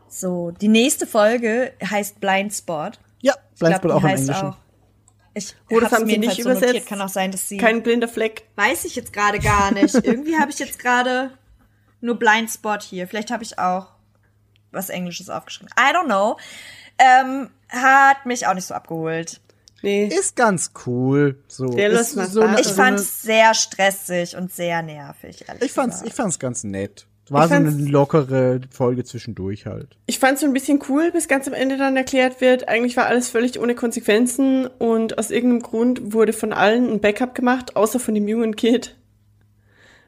[0.09, 2.91] So, die nächste Folge heißt Blind Spot.
[3.21, 4.49] Ja, Blindspot die auch im heißt Englischen.
[4.49, 4.57] auch.
[5.35, 6.67] Ich Oh, das haben mir sie nicht so übersetzt.
[6.67, 6.87] Notiert.
[6.87, 7.57] Kann auch sein, dass sie.
[7.57, 8.47] Kein blinder Fleck.
[8.55, 9.95] weiß ich jetzt gerade gar nicht.
[10.05, 11.31] Irgendwie habe ich jetzt gerade
[12.01, 13.09] nur Blind Spot hier.
[13.09, 13.89] Vielleicht habe ich auch
[14.71, 15.73] was Englisches aufgeschrieben.
[15.79, 16.37] I don't know.
[16.99, 19.41] Ähm, hat mich auch nicht so abgeholt.
[19.85, 20.07] Nee.
[20.07, 21.39] Ist ganz cool.
[21.47, 21.67] So.
[21.69, 25.45] Der ist lässt so eine, Ich so fand eine, es sehr stressig und sehr nervig,
[25.47, 26.09] ehrlich ich fand's, gesagt.
[26.11, 27.07] ich fand's ganz nett.
[27.31, 29.97] War so eine fand's- lockere Folge zwischendurch halt.
[30.07, 32.97] Ich fand es so ein bisschen cool, bis ganz am Ende dann erklärt wird, eigentlich
[32.99, 37.77] war alles völlig ohne Konsequenzen und aus irgendeinem Grund wurde von allen ein Backup gemacht,
[37.77, 38.97] außer von dem jungen Kid.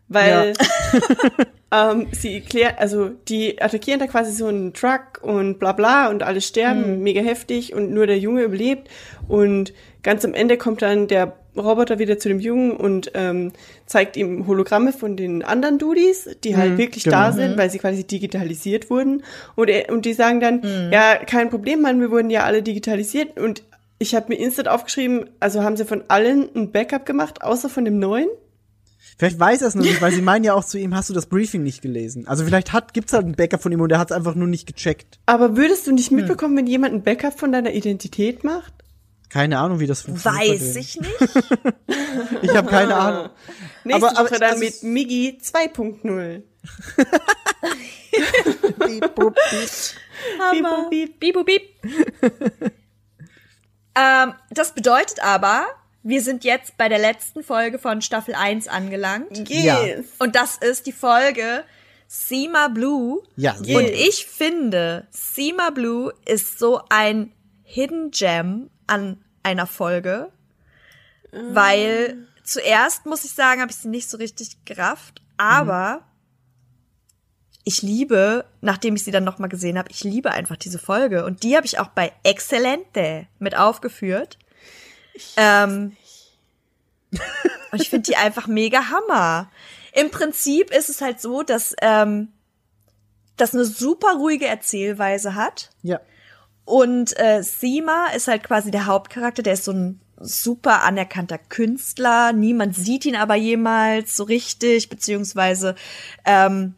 [0.09, 0.53] Weil
[1.73, 6.23] ähm, sie klärt, also die attackieren da quasi so einen Truck und bla bla und
[6.23, 8.89] alle sterben, mega heftig und nur der Junge überlebt
[9.29, 9.73] und
[10.03, 13.53] ganz am Ende kommt dann der Roboter wieder zu dem Jungen und ähm,
[13.87, 17.43] zeigt ihm Hologramme von den anderen Dudis, die halt wirklich da genau.
[17.43, 19.23] sind, weil sie quasi digitalisiert wurden.
[19.55, 20.63] Und, er, und die sagen dann,
[20.93, 23.39] ja, kein Problem, Mann, wir wurden ja alle digitalisiert.
[23.41, 23.63] Und
[23.99, 27.85] ich habe mir instant aufgeschrieben, also haben sie von allen ein Backup gemacht, außer von
[27.85, 28.29] dem neuen?
[29.19, 31.15] Vielleicht weiß er es noch nicht, weil sie meinen ja auch zu ihm, hast du
[31.15, 32.29] das Briefing nicht gelesen?
[32.29, 34.47] Also vielleicht hat, gibt's halt ein Backup von ihm und er hat es einfach nur
[34.47, 35.19] nicht gecheckt.
[35.25, 38.73] Aber würdest du nicht mitbekommen, wenn jemand ein Backup von deiner Identität macht?
[39.31, 40.61] Keine Ahnung, wie das funktioniert.
[40.61, 41.13] Weiß ich nicht.
[42.43, 43.31] Ich habe keine Ahnung.
[43.85, 46.43] Nächste Aber- aber Woche dann also mit Miggi 2.0.
[48.87, 49.37] Piep, bup.
[50.41, 50.89] Hammer.
[50.91, 51.63] Piep, Bibu, biep.
[53.95, 55.67] ähm, das bedeutet aber,
[56.09, 59.49] wir sind jetzt bei der letzten Folge von Staffel 1 angelangt.
[59.49, 59.83] Ja.
[59.83, 60.07] Yes.
[60.21, 61.65] Und das ist die Folge
[62.07, 63.23] Seema Blue.
[63.35, 63.91] Ja, Und Yes.
[64.09, 67.33] ich finde, Seema Blue ist so ein
[67.65, 70.31] Hidden Gem an einer Folge,
[71.33, 76.05] weil zuerst muss ich sagen, habe ich sie nicht so richtig gerafft, aber
[77.65, 81.25] ich liebe, nachdem ich sie dann noch mal gesehen habe, ich liebe einfach diese Folge
[81.25, 84.39] und die habe ich auch bei Excelente mit aufgeführt.
[85.37, 85.97] Ähm,
[87.73, 89.51] und ich finde die einfach mega Hammer.
[89.93, 92.29] Im Prinzip ist es halt so, dass ähm,
[93.37, 95.71] das eine super ruhige Erzählweise hat.
[95.83, 96.01] Ja.
[96.65, 102.33] Und äh, Sima ist halt quasi der Hauptcharakter, der ist so ein super anerkannter Künstler.
[102.33, 105.75] Niemand sieht ihn aber jemals so richtig, beziehungsweise
[106.25, 106.75] ähm,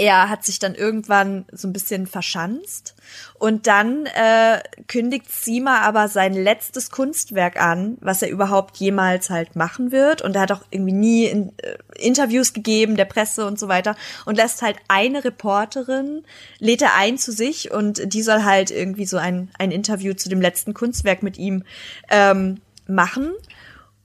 [0.00, 2.94] er hat sich dann irgendwann so ein bisschen verschanzt.
[3.34, 9.56] Und dann äh, kündigt Sima aber sein letztes Kunstwerk an, was er überhaupt jemals halt
[9.56, 10.22] machen wird.
[10.22, 13.94] Und er hat auch irgendwie nie in, äh, Interviews gegeben der Presse und so weiter.
[14.24, 16.22] Und lässt halt eine Reporterin
[16.58, 20.30] lädt er ein zu sich und die soll halt irgendwie so ein ein Interview zu
[20.30, 21.64] dem letzten Kunstwerk mit ihm
[22.08, 23.32] ähm, machen.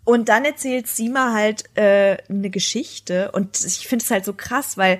[0.03, 3.31] Und dann erzählt Sima halt äh, eine Geschichte.
[3.31, 4.99] Und ich finde es halt so krass, weil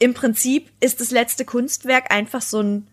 [0.00, 2.88] im Prinzip ist das letzte Kunstwerk einfach so ein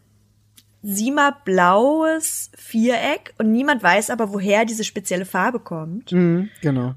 [0.84, 6.12] Sima blaues Viereck und niemand weiß aber, woher diese spezielle Farbe kommt.
[6.12, 6.94] Mhm, genau.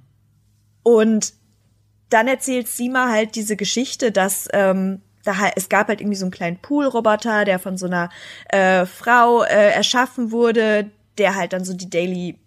[0.82, 1.32] Und
[2.10, 6.32] dann erzählt Sima halt diese Geschichte, dass ähm, da es gab halt irgendwie so einen
[6.32, 8.10] kleinen Poolroboter, der von so einer
[8.48, 12.38] äh, Frau äh, erschaffen wurde, der halt dann so die Daily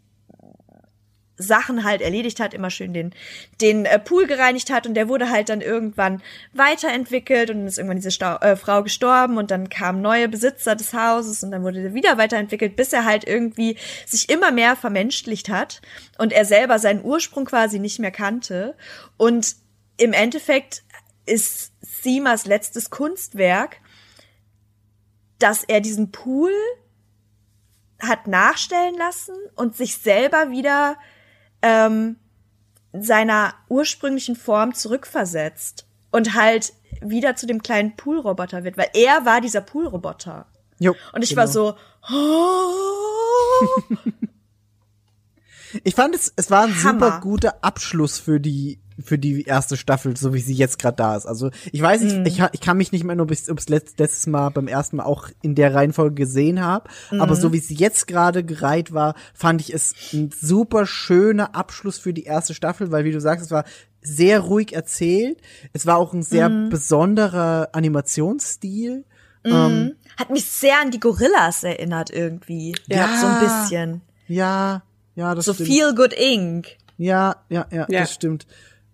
[1.38, 3.14] Sachen halt erledigt hat, immer schön den,
[3.60, 6.22] den äh, Pool gereinigt hat und der wurde halt dann irgendwann
[6.54, 10.76] weiterentwickelt und dann ist irgendwann diese Stau äh, Frau gestorben und dann kamen neue Besitzer
[10.76, 14.76] des Hauses und dann wurde der wieder weiterentwickelt, bis er halt irgendwie sich immer mehr
[14.76, 15.82] vermenschlicht hat
[16.20, 18.76] und er selber seinen Ursprung quasi nicht mehr kannte.
[19.18, 19.56] Und
[19.98, 20.84] im Endeffekt
[21.26, 23.78] ist Simas letztes Kunstwerk,
[25.40, 26.52] dass er diesen Pool
[28.00, 30.98] hat nachstellen lassen und sich selber wieder
[31.64, 32.18] ähm,
[32.94, 39.42] seiner ursprünglichen Form zurückversetzt und halt wieder zu dem kleinen Poolroboter wird, weil er war
[39.42, 40.46] dieser Poolroboter.
[40.78, 41.42] Jo, Und ich genau.
[41.42, 41.76] war so,
[42.12, 43.82] oh,
[45.84, 47.06] Ich fand es, es war ein Hammer.
[47.08, 51.16] super guter Abschluss für die für die erste Staffel, so wie sie jetzt gerade da
[51.16, 51.26] ist.
[51.26, 52.26] Also ich weiß nicht, Mhm.
[52.26, 55.04] ich, ich kann mich nicht mehr nur bis ob's letzt, letztes Mal beim ersten Mal
[55.06, 57.40] auch in der Reihenfolge gesehen habe, aber Mhm.
[57.40, 62.14] so wie sie jetzt gerade gereiht war, fand ich es ein super schöner Abschluss für
[62.14, 63.64] die erste Staffel, weil wie du sagst, es war
[64.02, 65.40] sehr ruhig erzählt.
[65.72, 66.70] Es war auch ein sehr Mhm.
[66.70, 67.70] besonderer
[68.24, 69.06] Animationsstil.
[69.46, 72.76] Ähm, hat mich sehr an die Gorillas erinnert irgendwie.
[72.88, 73.10] Ja.
[73.20, 74.02] So ein bisschen.
[74.28, 74.84] ja,
[75.16, 75.70] ja, das So stimmt.
[75.70, 76.68] Feel Good Inc.
[76.98, 78.00] Ja, ja, ja, Ja.
[78.02, 78.46] das stimmt.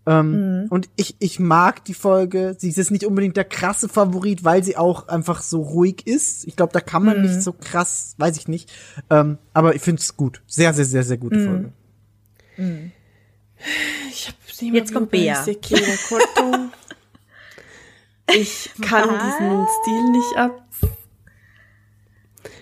[0.10, 0.68] Ähm, Mhm.
[0.70, 2.56] Und ich, ich mag die Folge.
[2.58, 6.48] Sie ist nicht unbedingt der krasse Favorit, weil sie auch einfach so ruhig ist.
[6.48, 7.24] Ich glaube, da kann man Mhm.
[7.28, 8.72] nicht so krass, weiß ich nicht.
[9.10, 10.42] Ähm, aber ich finde es gut.
[10.48, 11.46] Sehr, sehr, sehr, sehr gute Mhm.
[11.46, 11.74] Folge.
[14.10, 14.36] Ich hab
[14.74, 15.46] Jetzt kommt Bea.
[18.32, 19.24] Ich kann Was?
[19.24, 20.64] diesen Stil nicht ab.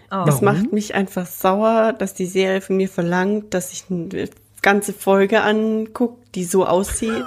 [0.10, 0.26] Oh.
[0.28, 3.86] Es macht mich einfach sauer, dass die Serie von mir verlangt, dass ich
[4.68, 7.24] ganze Folge angucke, die so aussieht.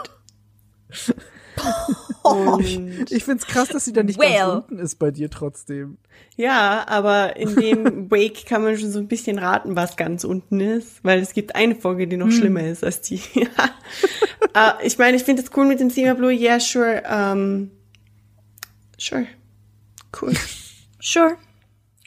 [2.23, 4.29] Und Ich finde es krass, dass sie da nicht Well.
[4.37, 5.97] ganz unten ist bei dir trotzdem.
[6.37, 10.61] ja, aber in dem Wake kann man schon so ein bisschen raten, was ganz unten
[10.61, 13.23] ist, weil es gibt eine Folge, die noch schlimmer ist als die.
[14.55, 17.03] äh, ich meine, ich finde es cool mit dem Thema Blue, yeah, sure.
[17.09, 17.71] Ähm,
[18.99, 19.27] Sure.
[20.21, 20.35] Cool.
[21.01, 21.39] Sure.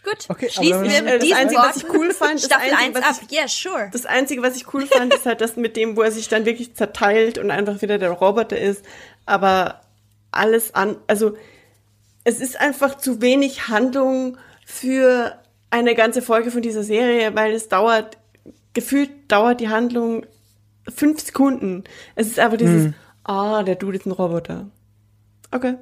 [0.04, 0.26] Gut.
[0.28, 2.84] Okay, Schließen wir mit das diesen Einzige, was Worten ich cool fand, das Staffel Einzige,
[2.86, 3.16] 1 was ab.
[3.30, 3.90] ich- Yeah, sure.
[3.94, 6.46] Das Einzige, was ich cool fand, ist halt das mit dem, wo er sich dann
[6.46, 8.84] wirklich zerteilt und einfach wieder der Roboter ist.
[9.26, 9.82] Aber
[10.32, 11.38] alles an, also
[12.26, 15.38] es ist einfach zu wenig Handlung für
[15.70, 18.18] eine ganze Folge von dieser Serie, weil es dauert,
[18.74, 20.26] gefühlt dauert die Handlung
[20.94, 21.84] fünf Sekunden.
[22.16, 22.92] Es ist einfach dieses,
[23.24, 24.70] ah, der Dude ist ein Roboter.
[25.52, 25.76] Okay.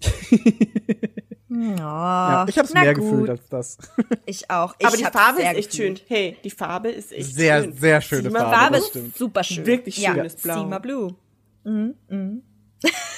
[1.52, 3.02] Ja, ich habe es mehr gut.
[3.10, 3.78] gefühlt als das.
[4.24, 4.74] Ich auch.
[4.78, 5.98] Ich Aber die Farbe sehr ist echt gefühlt.
[5.98, 6.06] schön.
[6.08, 7.72] Hey, die Farbe ist echt Sehr, schön.
[7.72, 8.76] sehr schöne Sieh mal, Farbe.
[8.76, 9.66] Ist super schön.
[9.66, 10.14] Wirklich ja.
[10.14, 10.60] schönes Blau.
[10.60, 11.14] Sima Blue.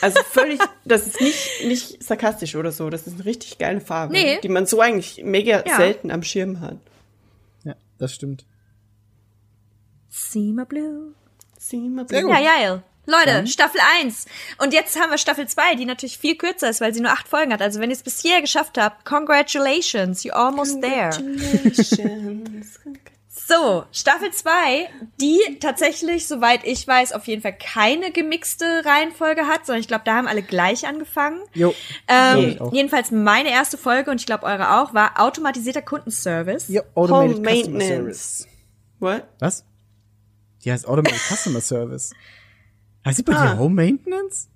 [0.01, 2.91] Also völlig, das ist nicht, nicht sarkastisch oder so.
[2.91, 4.41] Das ist eine richtig geile Farbe, Nee.
[4.43, 5.77] die man so eigentlich mega Ja.
[5.77, 6.79] selten am Schirm hat.
[7.63, 8.45] Ja, das stimmt.
[10.09, 11.15] Sima Blue.
[11.59, 12.33] Sieh mal Sehr gut.
[12.33, 12.83] Ja, geil.
[13.05, 14.27] Leute, Staffel 1.
[14.59, 17.27] Und jetzt haben wir Staffel 2, die natürlich viel kürzer ist, weil sie nur acht
[17.27, 17.61] Folgen hat.
[17.61, 21.11] Also wenn ihr es bis hierher geschafft habt, congratulations, you're almost there.
[23.35, 24.89] So, Staffel 2,
[25.21, 30.05] die tatsächlich, soweit ich weiß, auf jeden Fall keine gemixte Reihenfolge hat, sondern ich glaube,
[30.05, 31.41] da haben alle gleich angefangen.
[31.53, 31.75] Jo.
[32.09, 36.69] Ähm, jedenfalls meine erste Folge, und ich glaube eure auch, war automatisierter Kundenservice.
[36.69, 37.89] Ja, Automated Home Customer Maintenance.
[37.89, 38.49] Service.
[39.01, 39.25] What?
[39.39, 39.65] Was?
[40.65, 42.13] Die heißt Automated Customer Service.
[43.05, 43.53] Heißt sie bei Ah.
[43.55, 44.49] dir Home Maintenance?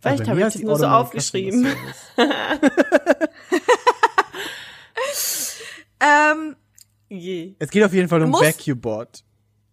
[0.00, 1.66] Vielleicht bei habe mir ich das nur so aufgeschrieben.
[6.00, 6.56] Ähm,
[7.08, 7.54] Je.
[7.58, 9.24] Es geht auf jeden Fall um Muss- Vacuum-Bot.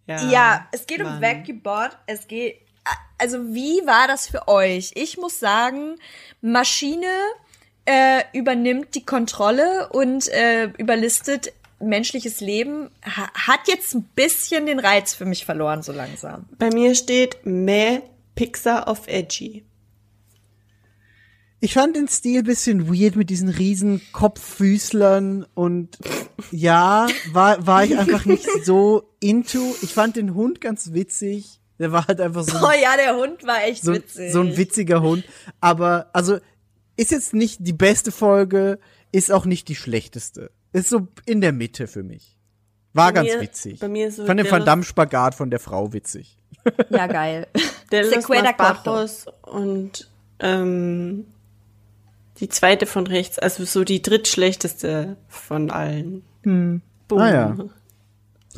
[0.06, 1.20] Ja, es geht um Mann.
[1.22, 1.90] Vacuum Bot.
[2.06, 2.60] Es geht,
[3.18, 4.92] also wie war das für euch?
[4.94, 5.96] Ich muss sagen,
[6.40, 7.06] Maschine
[7.86, 12.90] äh, übernimmt die Kontrolle und äh, überlistet menschliches Leben.
[13.04, 16.46] Ha hat jetzt ein bisschen den Reiz für mich verloren, so langsam.
[16.58, 18.00] Bei mir steht Meh
[18.34, 19.64] Pixar of Edgy.
[21.60, 25.98] Ich fand den Stil bisschen weird mit diesen riesen Kopffüßlern und
[26.50, 29.74] ja, war, war ich einfach nicht so into.
[29.82, 31.60] Ich fand den Hund ganz witzig.
[31.78, 34.32] Der war halt einfach so, Oh ja, der Hund war echt so, witzig.
[34.32, 35.24] so ein witziger Hund.
[35.60, 36.38] Aber, also,
[36.96, 38.78] ist jetzt nicht die beste Folge,
[39.12, 40.50] ist auch nicht die schlechteste.
[40.76, 42.36] Ist so in der Mitte für mich.
[42.92, 43.78] War Bei ganz mir- witzig.
[43.80, 46.36] bei mir ist so Fand den Van Damme-Spagat von der Frau witzig.
[46.90, 47.46] Ja, geil.
[47.92, 48.90] Der Se Los queda Mas corto.
[48.92, 51.26] Bajos und ähm,
[52.40, 56.24] die zweite von rechts, also so die drittschlechteste von allen.
[56.42, 56.82] Boom.
[57.10, 57.56] Ah ja.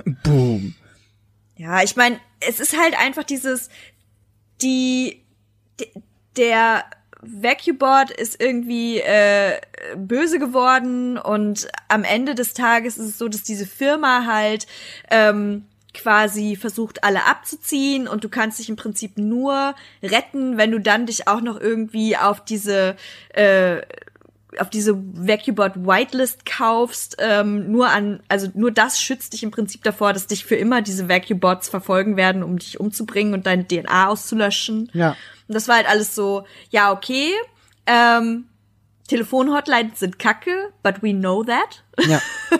[0.24, 0.74] Boom.
[1.56, 3.68] Ja, ich meine, es ist halt einfach dieses,
[4.62, 5.22] die,
[5.78, 5.90] de-
[6.36, 6.84] der
[7.22, 9.60] Vacuumboard ist irgendwie äh,
[9.96, 14.66] böse geworden und am Ende des Tages ist es so, dass diese Firma halt
[15.10, 15.64] ähm,
[15.94, 21.06] quasi versucht, alle abzuziehen und du kannst dich im Prinzip nur retten, wenn du dann
[21.06, 22.96] dich auch noch irgendwie auf diese
[23.30, 23.78] äh,
[24.58, 29.82] auf diese Vacuumboard Whitelist kaufst, ähm, nur an, also nur das schützt dich im Prinzip
[29.84, 34.08] davor, dass dich für immer diese Vacuumbots verfolgen werden, um dich umzubringen und deine DNA
[34.08, 34.90] auszulöschen.
[34.94, 35.16] Ja.
[35.48, 37.32] Und das war halt alles so, ja, okay,
[37.86, 38.46] ähm,
[39.08, 41.84] Telefonhotlines sind kacke, but we know that.
[42.06, 42.20] Ja.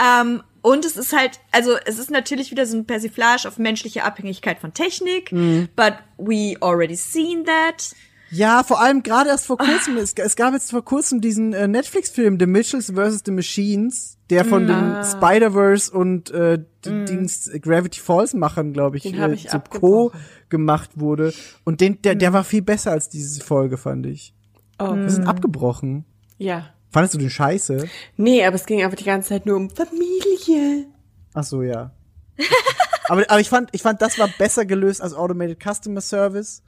[0.00, 4.04] Ähm, und es ist halt, also es ist natürlich wieder so ein Persiflage auf menschliche
[4.04, 5.30] Abhängigkeit von Technik,
[5.74, 7.94] but we already seen that.
[8.30, 11.66] Ja, vor allem gerade erst vor kurzem, es, es gab jetzt vor kurzem diesen äh,
[11.66, 13.22] Netflix-Film The Mitchells vs.
[13.26, 19.04] The Machines, der von den Spider-Verse und äh, d- Dings Gravity Falls Machern, glaube ich,
[19.12, 19.58] äh, ich zu.
[19.68, 20.12] Co
[20.48, 21.32] gemacht wurde.
[21.64, 24.32] Und den, der, der war viel besser als diese Folge, fand ich.
[24.78, 26.04] Oh, Wir sind abgebrochen.
[26.38, 26.70] ja.
[26.92, 27.86] Fandest du den scheiße?
[28.16, 30.86] Nee, aber es ging einfach die ganze Zeit nur um Familie.
[31.34, 31.92] Ach so, ja.
[33.08, 36.64] aber, aber ich fand, ich fand, das war besser gelöst als Automated Customer Service.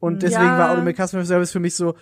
[0.00, 0.58] Und deswegen Ja.
[0.58, 1.94] war Automated Customer Service für mich so,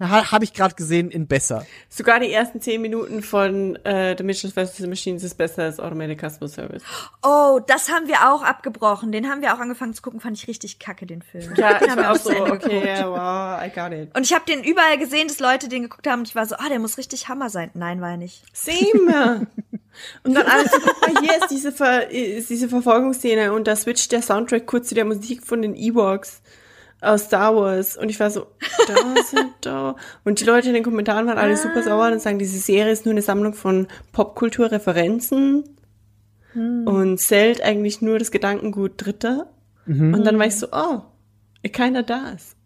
[0.00, 1.66] ha, habe ich gerade gesehen, in besser.
[1.88, 4.76] Sogar die ersten zehn Minuten von äh, The Mitchells vs.
[4.78, 6.82] The Machines ist besser als Automated Customer Service.
[7.22, 9.12] Oh, das haben wir auch abgebrochen.
[9.12, 11.52] Den haben wir auch angefangen zu gucken, fand ich richtig kacke, den Film.
[11.56, 14.16] Ja, den ich haben wir war auch so, okay, yeah, wow, I got it.
[14.16, 16.56] Und ich habe den überall gesehen, dass Leute den geguckt haben und ich war so,
[16.56, 17.70] ah, der muss richtig Hammer sein.
[17.74, 18.44] Nein, war er nicht.
[18.52, 19.46] Same.
[20.24, 23.76] Und dann alles so, guck mal, hier ist diese, Ver ist diese Verfolgungsszene und da
[23.76, 26.40] switcht der Soundtrack kurz zu der Musik von den Ewoks
[27.02, 27.96] aus Star Wars.
[27.96, 28.46] Und ich war so,
[28.86, 29.96] da sind da.
[30.24, 33.04] Und die Leute in den Kommentaren waren alle super sauer und sagen, diese Serie ist
[33.04, 35.64] nur eine Sammlung von Popkulturreferenzen
[36.86, 39.52] und zählt eigentlich nur das Gedankengut Dritter.
[40.14, 41.02] Und dann war ich so, oh,
[41.72, 42.56] keiner da ist.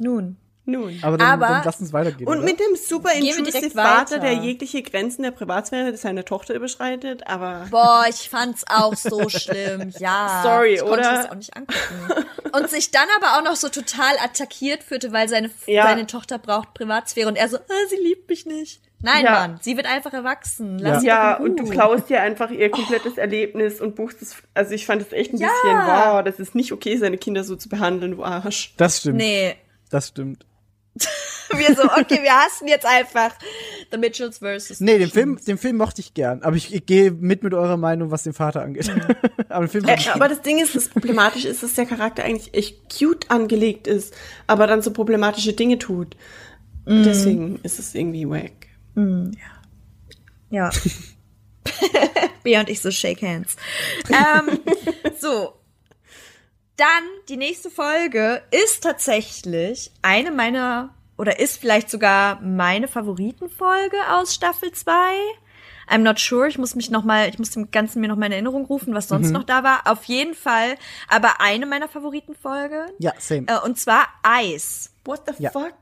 [0.00, 0.36] Nun.
[0.68, 0.98] Nun.
[1.02, 2.28] Aber dann, Aber- dann lass uns weitergehen.
[2.28, 2.44] Und oder?
[2.44, 8.04] mit dem super intrusive Vater, der jegliche Grenzen der Privatsphäre seiner Tochter überschreitet, aber Boah,
[8.08, 9.92] ich fand's auch so schlimm.
[9.98, 10.40] Ja.
[10.42, 11.12] Sorry, ich konnte oder?
[11.12, 12.24] das auch nicht angucken.
[12.52, 15.84] Und sich dann aber auch noch so total attackiert fühlte, weil seine, Ja.
[15.84, 18.82] seine Tochter braucht Privatsphäre und er so, ah, sie liebt mich nicht.
[19.00, 19.30] Nein, Ja.
[19.32, 20.78] Mann, sie wird einfach erwachsen.
[20.80, 24.34] Lass ja, in und du klaust dir einfach ihr komplettes Erlebnis und buchst es.
[24.54, 25.48] Also ich fand es echt ein Ja.
[25.48, 28.74] bisschen, wow, das ist nicht okay, seine Kinder so zu behandeln, du Arsch.
[28.76, 29.16] das stimmt.
[29.18, 29.54] Nee.
[29.90, 30.44] Das stimmt.
[31.56, 33.34] Wir so, okay, wir hassen jetzt einfach
[33.90, 35.08] The Mitchells versus Nee, den.
[35.08, 36.42] Film, den Film mochte ich gern.
[36.42, 38.90] Aber ich, ich gehe mit mit eurer Meinung, was den Vater angeht.
[39.48, 42.52] aber den Film Äh, aber das Ding ist, das Problematische ist, dass der Charakter eigentlich
[42.52, 44.14] echt cute angelegt ist,
[44.46, 46.16] aber dann so problematische Dinge tut.
[46.86, 48.66] Deswegen ist es irgendwie wack.
[50.50, 50.70] Ja.
[52.42, 53.56] Bea und ich so shake hands.
[54.08, 54.58] Ähm,
[55.18, 55.57] so.
[56.78, 64.32] Dann die nächste Folge ist tatsächlich eine meiner oder ist vielleicht sogar meine Favoritenfolge aus
[64.32, 64.92] Staffel 2.
[65.90, 66.46] I'm not sure.
[66.46, 68.94] Ich muss mich noch mal, ich muss dem Ganzen mir noch mal in Erinnerung rufen,
[68.94, 69.80] was sonst noch da war.
[69.86, 70.76] Auf jeden Fall,
[71.08, 72.86] aber eine meiner Favoritenfolgen.
[72.98, 73.46] Ja, same.
[73.48, 74.92] Äh, und zwar Eis.
[75.04, 75.50] What the Ja.
[75.50, 75.72] fuck?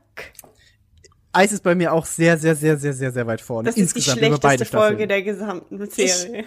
[1.31, 3.67] Eis ist bei mir auch sehr, sehr, sehr, sehr, sehr, sehr weit vorne.
[3.67, 5.09] Das ist die Insgesamt über beide schlechteste Folge Staffeln.
[5.09, 6.45] der gesamten Serie.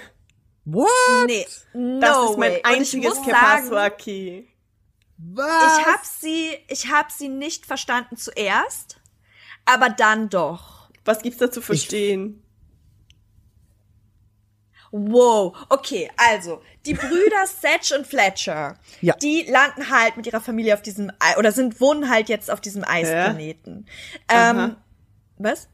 [0.64, 0.88] What?
[1.26, 2.60] Nee, no das ist mein way.
[2.64, 4.48] Einziges ich Kepaswaki.
[5.18, 5.78] Was?
[5.78, 9.00] Ich hab sie, ich hab sie nicht verstanden zuerst,
[9.64, 10.88] aber dann doch.
[11.04, 12.42] Was gibt's da zu verstehen?
[14.92, 19.14] Wow, okay, also die Brüder Sedge und Fletcher, Ja.
[19.16, 22.82] die landen halt mit ihrer Familie auf diesem oder sind wohnen halt jetzt auf diesem
[22.84, 23.86] Eisplaneten.
[24.28, 24.76] Ähm, Aha.
[25.38, 25.68] was?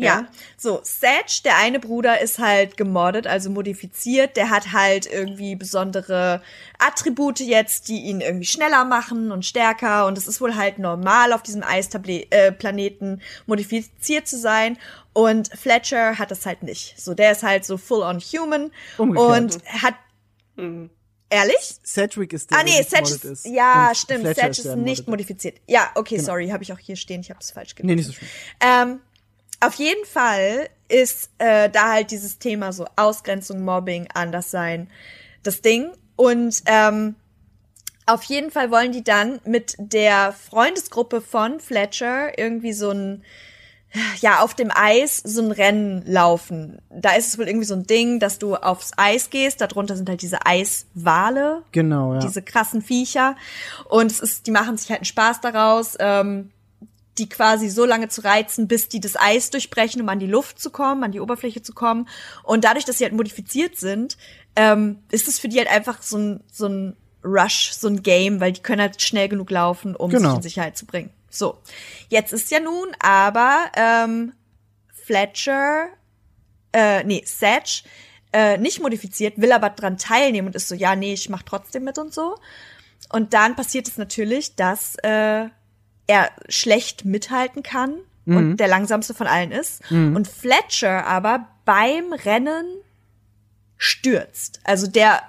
[0.00, 0.20] Ja.
[0.20, 0.26] Ja.
[0.56, 4.36] so Sedge, der eine Bruder ist halt gemoddet, also modifiziert.
[4.36, 6.40] Der hat halt irgendwie besondere
[6.78, 10.06] Attribute jetzt, die ihn irgendwie schneller machen und stärker.
[10.06, 14.78] Und es ist wohl halt normal, auf diesem Eisplaneten äh, Planeten modifiziert zu sein.
[15.14, 16.94] Und Fletcher hat das halt nicht.
[17.00, 19.56] So, der ist halt so full on human Umgekehrt.
[19.56, 19.94] und hat
[20.54, 20.90] Mhm.
[21.28, 21.74] ehrlich?
[21.84, 23.52] Cedric ist der, Ah nee, der Sedge gemoddet ist, ist.
[23.52, 25.56] ja, Und stimmt, Fletcher Sedge ist der nicht modifiziert.
[25.66, 26.26] Ja, okay, Genau.
[26.26, 27.88] sorry, habe ich auch hier stehen, ich habe es falsch gelesen.
[27.88, 28.28] Nee, nicht so schlimm.
[28.60, 29.00] Ähm,
[29.60, 34.88] auf jeden Fall ist äh, da halt dieses Thema so Ausgrenzung, Mobbing, Anderssein,
[35.42, 35.90] das Ding.
[36.16, 37.14] Und ähm,
[38.06, 43.24] auf jeden Fall wollen die dann mit der Freundesgruppe von Fletcher irgendwie so ein
[44.20, 46.80] ja, auf dem Eis so ein Rennen laufen.
[46.90, 49.60] Da ist es wohl irgendwie so ein Ding, dass du aufs Eis gehst.
[49.60, 52.20] Darunter sind halt diese Eiswale, Genau, ja.
[52.20, 53.34] diese krassen Viecher.
[53.88, 56.50] Und es ist, die machen sich halt einen Spaß daraus, ähm,
[57.18, 60.60] die quasi so lange zu reizen, bis die das Eis durchbrechen, um an die Luft
[60.60, 62.08] zu kommen, an die Oberfläche zu kommen.
[62.42, 64.16] Und dadurch, dass sie halt modifiziert sind,
[64.56, 68.40] ähm, ist es für die halt einfach so ein, so ein Rush, so ein Game,
[68.40, 70.28] weil die können halt schnell genug laufen, um Genau.
[70.30, 71.10] sich in Sicherheit zu bringen.
[71.30, 71.58] So,
[72.08, 74.32] jetzt ist ja nun aber ähm,
[75.04, 75.88] Fletcher,
[76.72, 77.82] äh, nee, Sedge,
[78.32, 81.84] äh, nicht modifiziert, will aber dran teilnehmen und ist so, ja, nee, ich mach trotzdem
[81.84, 82.36] mit und so.
[83.10, 85.46] Und dann passiert es natürlich, dass äh,
[86.08, 87.94] er schlecht mithalten kann
[88.26, 89.80] und der langsamste von allen ist.
[90.16, 92.66] Und Fletcher aber beim Rennen
[93.76, 94.60] stürzt.
[94.64, 95.22] Also der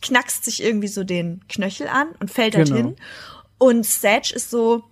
[0.00, 2.76] knackst sich irgendwie so den Knöchel an und fällt Genau.
[2.76, 2.96] hin.
[3.58, 4.84] Und Sedge ist so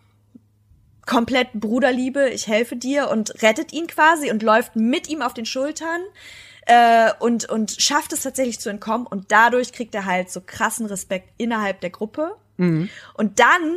[1.06, 5.46] komplett Bruderliebe, ich helfe dir und rettet ihn quasi und läuft mit ihm auf den
[5.46, 6.02] Schultern
[6.66, 9.06] äh, und, und schafft es tatsächlich zu entkommen.
[9.06, 12.36] Und dadurch kriegt er halt so krassen Respekt innerhalb der Gruppe.
[12.58, 13.76] Und dann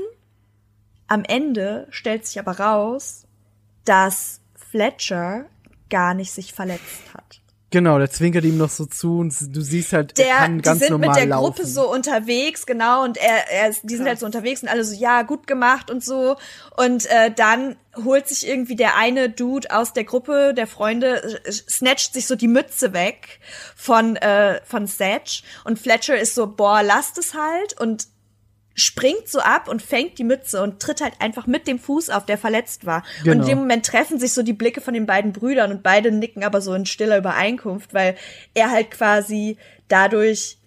[1.12, 3.24] am Ende stellt sich aber raus,
[3.86, 4.40] dass
[4.72, 5.46] Fletcher
[5.90, 7.42] gar nicht sich verletzt hat.
[7.74, 10.62] Genau, der zwinkert ihm noch so zu und du siehst halt, er Der, kann die
[10.62, 11.46] ganz sind normal mit der laufen.
[11.56, 14.84] Gruppe so unterwegs, genau, und er, er ist- die sind halt so unterwegs und alle
[14.84, 16.36] so, ja, gut gemacht und so.
[16.76, 21.52] Und äh, dann holt sich irgendwie der eine Dude aus der Gruppe, der Freunde, äh,
[21.52, 23.40] snatcht sich so die Mütze weg
[23.78, 25.42] von, äh, von Sedge.
[25.64, 27.80] Und Fletcher ist so, boah, lasst es halt.
[27.80, 28.08] Und
[28.74, 32.26] springt so ab und fängt die Mütze und tritt halt einfach mit dem Fuß auf,
[32.26, 33.04] der verletzt war.
[33.20, 33.42] Und Genau.
[33.44, 36.44] in dem Moment treffen sich so die Blicke von den beiden Brüdern und beide nicken
[36.44, 38.16] aber so in stiller Übereinkunft, weil
[38.54, 40.58] er halt quasi dadurch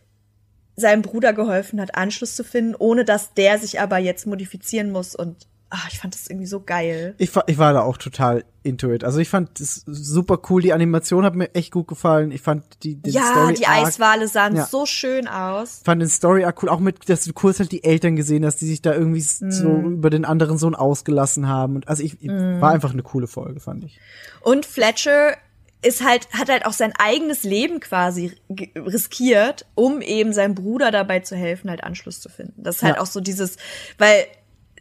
[0.76, 5.14] seinem Bruder geholfen hat, Anschluss zu finden, ohne dass der sich aber jetzt modifizieren muss
[5.14, 7.14] und ach, ich fand das irgendwie so geil.
[7.18, 9.04] Ich, war- ich war da auch total into it.
[9.04, 10.62] Also ich fand es super cool.
[10.62, 12.30] Die Animation hat mir echt gut gefallen.
[12.30, 14.64] Ich fand die, den ja, Story die Eiswale sahen Ja.
[14.66, 15.82] so schön aus.
[15.84, 16.68] fand den Story Arc cool.
[16.70, 19.40] Auch mit, dass du kurz halt die Eltern gesehen hast, die sich da irgendwie s-
[19.40, 21.76] so über den anderen Sohn ausgelassen haben.
[21.76, 23.98] Und also ich, ich war einfach eine coole Folge, fand ich.
[24.40, 25.36] Und Fletcher
[25.82, 28.32] ist halt, hat halt auch sein eigenes Leben quasi
[28.76, 32.62] riskiert, um eben seinem Bruder dabei zu helfen, halt Anschluss zu finden.
[32.62, 33.02] Das ist halt Ja.
[33.02, 33.56] auch so dieses,
[33.98, 34.24] weil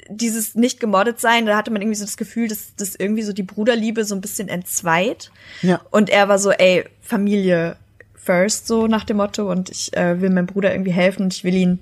[0.09, 3.33] dieses nicht gemoddet sein, da hatte man irgendwie so das Gefühl, dass, dass irgendwie so
[3.33, 5.32] die Bruderliebe so ein bisschen entzweit.
[5.61, 5.82] Ja.
[5.91, 7.77] Und er war so, ey, Familie
[8.15, 9.49] first, so nach dem Motto.
[9.51, 11.80] Und ich äh, will meinem Bruder irgendwie helfen und ich will ihn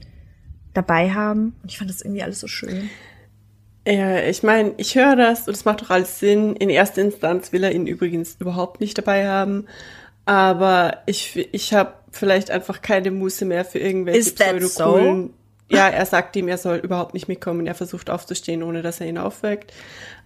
[0.74, 1.56] dabei haben.
[1.61, 2.90] Und ich fand das irgendwie alles so schön.
[3.88, 6.56] Ja, ich meine, ich höre das und es macht doch alles Sinn.
[6.56, 9.66] In erster Instanz will er ihn übrigens überhaupt nicht dabei haben.
[10.25, 15.33] Aber ich, ich habe vielleicht einfach keine Muße mehr für irgendwelche pseudocoolen.
[15.72, 17.66] Ja, er sagt ihm, er soll überhaupt nicht mitkommen.
[17.67, 19.74] Er versucht aufzustehen, ohne dass er ihn aufweckt.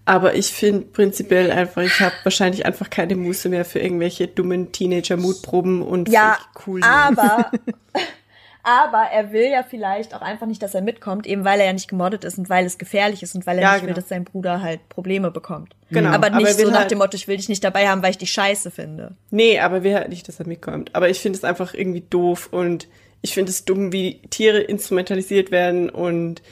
[0.06, 4.72] Aber ich finde prinzipiell einfach, ich habe wahrscheinlich einfach keine Muße mehr für irgendwelche dummen
[4.72, 6.82] Teenager-Mutproben und Ja, cool.
[6.83, 7.49] aber,
[8.64, 11.74] aber er will ja vielleicht auch einfach nicht, dass er mitkommt, eben weil er ja
[11.74, 13.95] nicht gemoddet ist und weil es gefährlich ist und weil er Ja, nicht will, genau.
[13.99, 15.75] dass sein Bruder halt Probleme bekommt.
[15.91, 17.64] Genau, Aber aber nicht er will so nach halt- dem Motto, ich will dich nicht
[17.64, 19.15] dabei haben, weil ich dich scheiße finde.
[19.30, 20.93] Nee, aber wir halt nicht, dass er mitkommt.
[20.95, 22.88] Aber ich finde es einfach irgendwie doof und
[23.26, 26.44] ich finde es dumm, wie Tiere instrumentalisiert werden und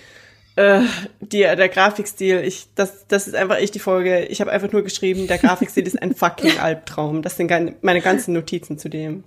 [0.56, 0.82] äh,
[1.20, 4.26] die, der Grafikstil, ich, das, das ist einfach echt die Folge.
[4.26, 7.22] Ich habe einfach nur geschrieben, der Grafikstil ist ein fucking Albtraum.
[7.22, 7.52] Das sind
[7.84, 9.24] meine ganzen Notizen zu dem.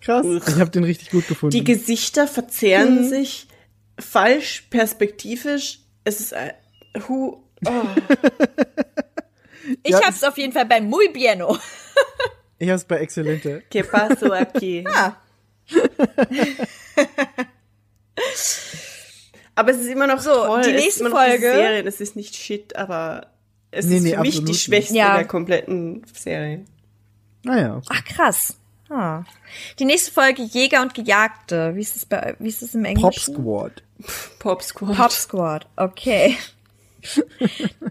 [0.00, 0.24] Krass.
[0.24, 1.52] Ich habe den richtig gut gefunden.
[1.52, 3.46] Die Gesichter verzehren sich
[3.98, 5.80] falsch, perspektivisch.
[6.04, 6.52] Es ist ein,
[7.08, 7.70] hu, oh.
[9.82, 11.58] Ich Ja, hab's auf jeden Fall bei Muy Bieno.
[12.58, 13.62] ich habe es bei Exzellente.
[13.70, 14.82] que paso aquí?
[14.88, 15.16] Ah.
[19.54, 20.62] Aber es ist immer noch So, toll.
[20.62, 21.82] die ist nächste Folge- Serie.
[21.84, 23.26] Es ist nicht shit, aber
[23.70, 25.16] es Nee, ist nee, für mich die schwächste Ja.
[25.16, 26.64] der kompletten Serie.
[27.42, 27.86] Naja, okay.
[27.90, 28.56] Ach, krass.
[28.88, 29.22] Ah.
[29.78, 31.74] Die nächste Folge Jäger und Gejagte.
[31.76, 33.34] Wie ist es bei, wie ist es im Englischen?
[33.34, 33.82] Pop Squad.
[34.38, 34.96] Pop Squad.
[34.96, 35.66] Pop Squad.
[35.76, 36.36] Okay.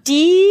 [0.07, 0.43] Die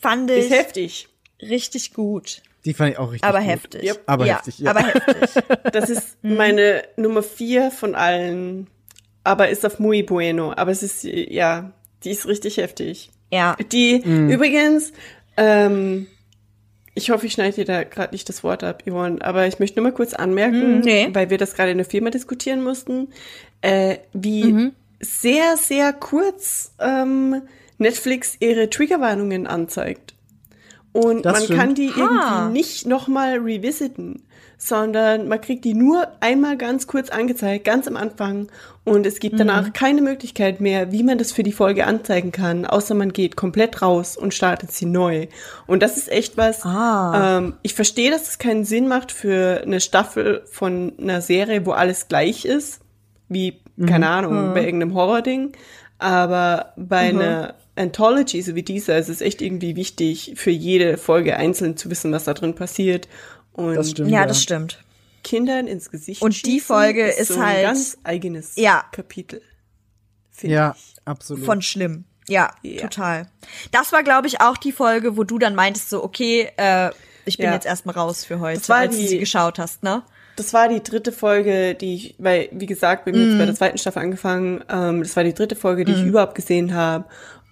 [0.00, 1.08] fand ist ich heftig.
[1.42, 2.42] richtig gut.
[2.68, 3.48] Die fand ich auch richtig Aber gut.
[3.48, 3.82] heftig.
[3.84, 4.00] Yep.
[4.06, 4.70] Aber ja, heftig, ja.
[4.70, 5.42] Aber heftig.
[5.72, 6.34] Das ist Mhm.
[6.36, 8.66] meine Nummer vier von allen.
[9.24, 10.52] Aber ist auf muy bueno.
[10.54, 11.72] Aber es ist, ja,
[12.04, 13.10] die ist richtig heftig.
[13.32, 13.56] Ja.
[13.72, 14.28] Die, Mhm.
[14.30, 14.92] übrigens,
[15.38, 16.06] ähm,
[16.94, 19.80] ich hoffe, ich schneide dir da gerade nicht das Wort ab, Yvonne, aber ich möchte
[19.80, 21.08] nur mal kurz anmerken, Mm, nee.
[21.12, 23.08] weil wir das gerade in der Firma diskutieren mussten,
[23.62, 24.72] äh, wie Mhm.
[25.00, 27.42] sehr, sehr kurz ähm,
[27.78, 30.14] Netflix ihre Triggerwarnungen anzeigt.
[30.92, 31.58] Und Das man stimmt.
[31.60, 31.96] kann die Ha.
[32.48, 34.22] irgendwie nicht nochmal revisiten,
[34.56, 38.48] sondern man kriegt die nur einmal ganz kurz angezeigt, ganz am Anfang.
[38.84, 39.38] Und es gibt Mhm.
[39.38, 43.36] danach keine Möglichkeit mehr, wie man das für die Folge anzeigen kann, außer man geht
[43.36, 45.26] komplett raus und startet sie neu.
[45.66, 46.64] Und das ist echt was.
[46.64, 47.38] Ah.
[47.38, 51.72] Ähm, ich verstehe, dass es keinen Sinn macht für eine Staffel von einer Serie, wo
[51.72, 52.80] alles gleich ist,
[53.28, 55.52] wie, keine Ahnung, bei irgendeinem Horror-Ding.
[55.98, 61.36] Aber bei einer Anthology, so wie dieser, ist es echt irgendwie wichtig, für jede Folge
[61.36, 63.08] einzeln zu wissen, was da drin passiert.
[63.52, 64.10] Und Das stimmt.
[64.10, 64.26] Ja, Ja.
[64.26, 64.82] das stimmt.
[65.24, 68.84] Kindern ins Gesicht Und die Folge ist so ein halt- ganz eigenes Ja.
[68.92, 69.42] Kapitel.
[70.30, 70.94] finde Ja, ich.
[71.04, 71.44] absolut.
[71.44, 72.04] Von schlimm.
[72.28, 72.82] Ja, Ja.
[72.82, 73.26] total.
[73.72, 76.90] Das war, glaube ich, auch die Folge, wo du dann meintest, so, okay, äh,
[77.24, 77.54] ich bin Ja.
[77.54, 80.02] jetzt erstmal raus für heute, Das war als du sie geschaut hast, ne?
[80.36, 83.54] Das war die dritte Folge, die ich, weil, wie gesagt, wir haben jetzt bei der
[83.56, 87.06] zweiten Staffel angefangen, ähm, das war die dritte Folge, die ich überhaupt gesehen habe.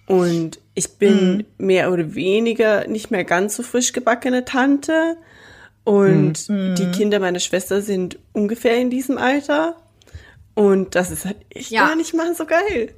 [0.07, 5.17] Und ich bin mehr oder weniger nicht mehr ganz so frisch gebackene Tante.
[5.83, 9.75] Und die Kinder meiner Schwester sind ungefähr in diesem Alter.
[10.53, 11.87] Und das ist halt echt Ja.
[11.87, 12.93] gar nicht mal so geil.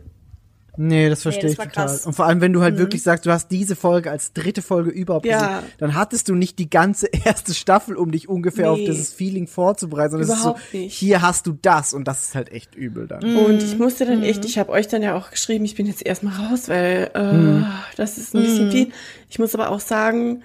[0.78, 1.72] Nee, das verstehe das ich total.
[1.88, 2.06] krass.
[2.06, 4.90] Und vor allem, wenn du halt wirklich sagst, du hast diese Folge als dritte Folge
[4.92, 5.40] überhaupt Ja.
[5.60, 8.86] gesehen, dann hattest du nicht die ganze erste Staffel, um dich ungefähr auf Nee.
[8.86, 10.94] dieses Feeling vorzubereiten, sondern Überhaupt es ist so, nicht.
[10.98, 13.36] hier hast du das und das ist halt echt übel dann.
[13.36, 16.06] Und ich musste dann echt, ich habe euch dann ja auch geschrieben, ich bin jetzt
[16.06, 17.66] erstmal raus, weil äh,
[17.98, 18.90] das ist ein bisschen viel.
[19.30, 20.44] Ich muss aber auch sagen,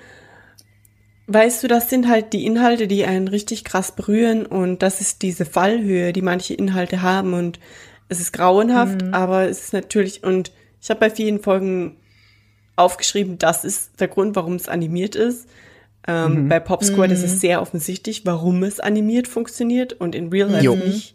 [1.26, 5.22] weißt du, das sind halt die Inhalte, die einen richtig krass berühren und das ist
[5.22, 7.58] diese Fallhöhe, die manche Inhalte haben und
[8.14, 11.96] es ist grauenhaft, aber es ist natürlich und ich habe bei vielen Folgen
[12.76, 15.48] aufgeschrieben, das ist der Grund, warum es animiert ist.
[16.06, 20.50] Ähm, Bei Pop Squad ist es sehr offensichtlich, warum es animiert funktioniert und in Real
[20.50, 20.74] Life Jo.
[20.74, 21.14] nicht,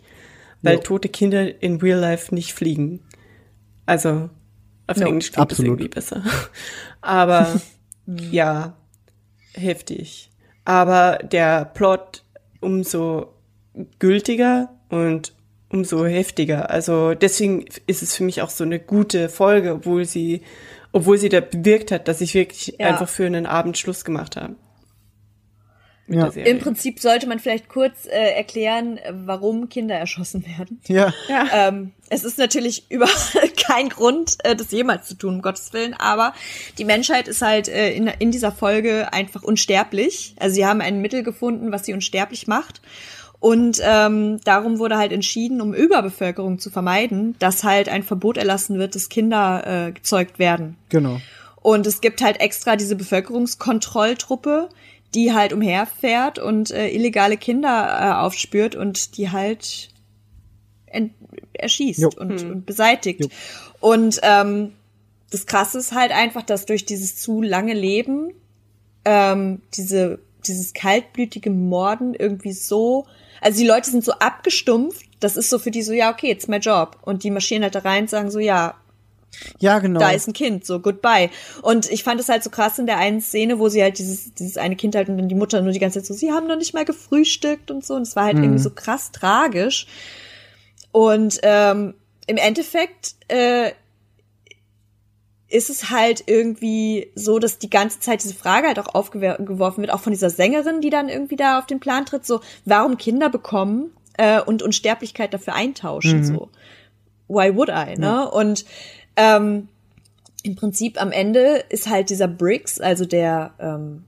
[0.63, 0.81] weil Jo.
[0.81, 3.01] tote Kinder in Real Life nicht fliegen.
[3.85, 4.29] Also
[4.87, 5.79] auf Ja, Englisch klingt das absolut.
[5.79, 6.23] irgendwie besser.
[7.01, 7.61] Aber
[8.31, 8.73] ja,
[9.53, 10.31] heftig.
[10.65, 12.23] Aber der Plot
[12.61, 13.33] umso
[13.99, 15.33] gültiger und
[15.69, 16.69] umso heftiger.
[16.69, 20.41] Also deswegen ist es für mich auch so eine gute Folge, obwohl sie,
[20.91, 22.87] obwohl sie da bewirkt hat, dass ich wirklich Ja.
[22.87, 24.55] einfach für einen Abend Schluss gemacht habe.
[26.11, 26.25] Ja.
[26.29, 30.81] Im Prinzip sollte man vielleicht kurz äh, erklären, warum Kinder erschossen werden.
[30.87, 31.13] Ja.
[31.53, 35.93] Ähm, es ist natürlich überhaupt kein Grund, äh, das jemals zu tun, um Gottes Willen,
[35.93, 36.33] aber
[36.79, 40.33] die Menschheit ist halt äh, in, in dieser Folge einfach unsterblich.
[40.39, 42.81] Also sie haben ein Mittel gefunden, was sie unsterblich macht.
[43.39, 48.79] Und ähm, darum wurde halt entschieden, um Überbevölkerung zu vermeiden, dass halt ein Verbot erlassen
[48.79, 50.75] wird, dass Kinder äh, gezeugt werden.
[50.89, 51.21] Genau.
[51.61, 54.69] Und es gibt halt extra diese Bevölkerungskontrolltruppe,
[55.13, 59.89] die halt umherfährt und äh, illegale Kinder äh, aufspürt und die halt
[61.53, 63.21] erschießt und, und beseitigt.
[63.21, 63.29] Jo.
[63.79, 64.73] Und ähm,
[65.31, 68.31] das Krasse ist halt einfach, dass durch dieses zu lange Leben
[69.05, 73.05] ähm, diese dieses kaltblütige Morden irgendwie so,
[73.41, 76.47] also die Leute sind so abgestumpft, das ist so für die so, ja, okay, it's
[76.47, 76.97] my job.
[77.01, 78.75] Und die marschieren halt da rein und sagen so, ja,
[79.59, 79.99] Ja, genau.
[79.99, 81.29] da ist ein Kind, so goodbye.
[81.61, 84.33] Und ich fand es halt so krass in der einen Szene, wo sie halt dieses,
[84.33, 86.47] dieses eine Kind halt und dann die Mutter nur die ganze Zeit so, sie haben
[86.47, 87.95] noch nicht mal gefrühstückt und so.
[87.95, 89.87] Und es war halt irgendwie so krass tragisch.
[90.91, 91.93] Und ähm,
[92.27, 93.71] im Endeffekt äh,
[95.49, 99.91] ist es halt irgendwie so, dass die ganze Zeit diese Frage halt auch aufgeworfen wird,
[99.91, 103.29] auch von dieser Sängerin, die dann irgendwie da auf den Plan tritt, so, warum Kinder
[103.29, 106.49] bekommen äh, und Unsterblichkeit dafür eintauschen, so.
[107.27, 108.29] Why would I, ne?
[108.29, 108.65] Und
[109.15, 109.67] ähm,
[110.43, 114.03] im Prinzip am Ende ist halt dieser Briggs, also der, ähm,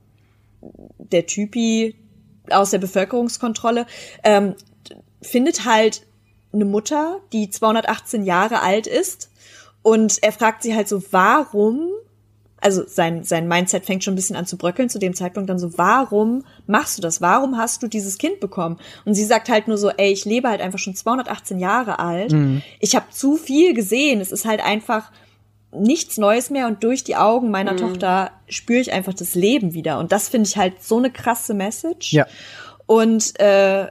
[0.98, 1.94] der Typi
[2.50, 3.86] aus der Bevölkerungskontrolle,
[4.24, 4.54] ähm,
[5.20, 6.02] findet halt
[6.52, 9.31] eine Mutter, die 218 Jahre alt ist
[9.82, 11.88] und er fragt sie halt so, warum,
[12.60, 15.58] also sein, sein Mindset fängt schon ein bisschen an zu bröckeln zu dem Zeitpunkt dann
[15.58, 17.20] so, warum machst du das?
[17.20, 18.78] Warum hast du dieses Kind bekommen?
[19.04, 22.32] Und sie sagt halt nur so, ey, ich lebe halt einfach schon 218 Jahre alt.
[22.78, 24.20] Ich habe zu viel gesehen.
[24.20, 25.10] Es ist halt einfach
[25.72, 29.98] nichts Neues mehr und durch die Augen meiner Tochter spüre ich einfach das Leben wieder.
[29.98, 32.12] Und das finde ich halt so eine krasse Message.
[32.12, 32.26] Ja.
[32.86, 33.88] Und äh,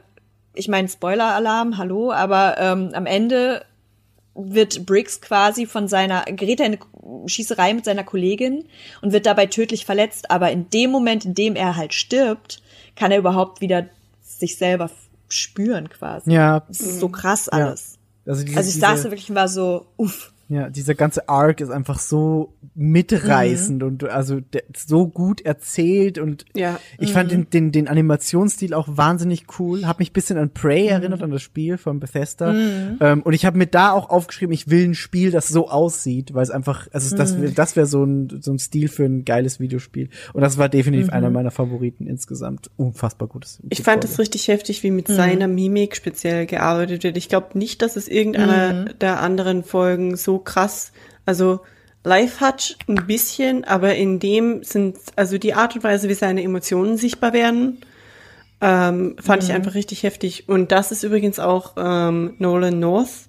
[0.53, 3.65] ich meine, Spoiler-Alarm, hallo, aber ähm, am Ende
[4.33, 8.65] wird Briggs quasi von seiner, gerät er in eine Schießerei mit seiner Kollegin
[9.01, 10.31] und wird dabei tödlich verletzt.
[10.31, 12.61] Aber in dem Moment, in dem er halt stirbt,
[12.95, 13.87] kann er überhaupt wieder
[14.21, 14.89] sich selber
[15.27, 16.31] spüren quasi.
[16.31, 16.61] Ja.
[16.67, 17.57] Das ist so krass Ja.
[17.67, 17.97] alles.
[18.25, 20.30] Also, diese, Also ich saß da diese, wirklich und war so, uff.
[20.51, 24.39] Ja, dieser ganze Arc ist einfach so mitreißend und also
[24.75, 26.80] so gut erzählt und Ja.
[26.99, 29.85] ich fand den, den, den Animationsstil auch wahnsinnig cool.
[29.85, 32.53] Hab mich ein bisschen an Prey erinnert, an das Spiel von Bethesda.
[32.53, 36.33] Ähm, und ich habe mir da auch aufgeschrieben, ich will ein Spiel, das so aussieht,
[36.33, 39.23] weil es einfach, also das, wär- das wäre so ein, so ein Stil für ein
[39.25, 40.09] geiles Videospiel.
[40.33, 42.69] Und das war definitiv einer meiner Favoriten insgesamt.
[42.77, 43.59] Unfassbar gutes.
[43.69, 47.15] Ich fand es richtig heftig, wie mit seiner Mimik speziell gearbeitet wird.
[47.17, 50.91] Ich glaube nicht, dass es irgendeiner der anderen Folgen so krass,
[51.25, 51.61] also
[52.03, 56.41] Live hat ein bisschen, aber in dem sind, also die Art und Weise, wie seine
[56.41, 57.81] Emotionen sichtbar werden,
[58.59, 60.49] ähm, fand ich einfach richtig heftig.
[60.49, 63.27] Und das ist übrigens auch ähm, Nolan North.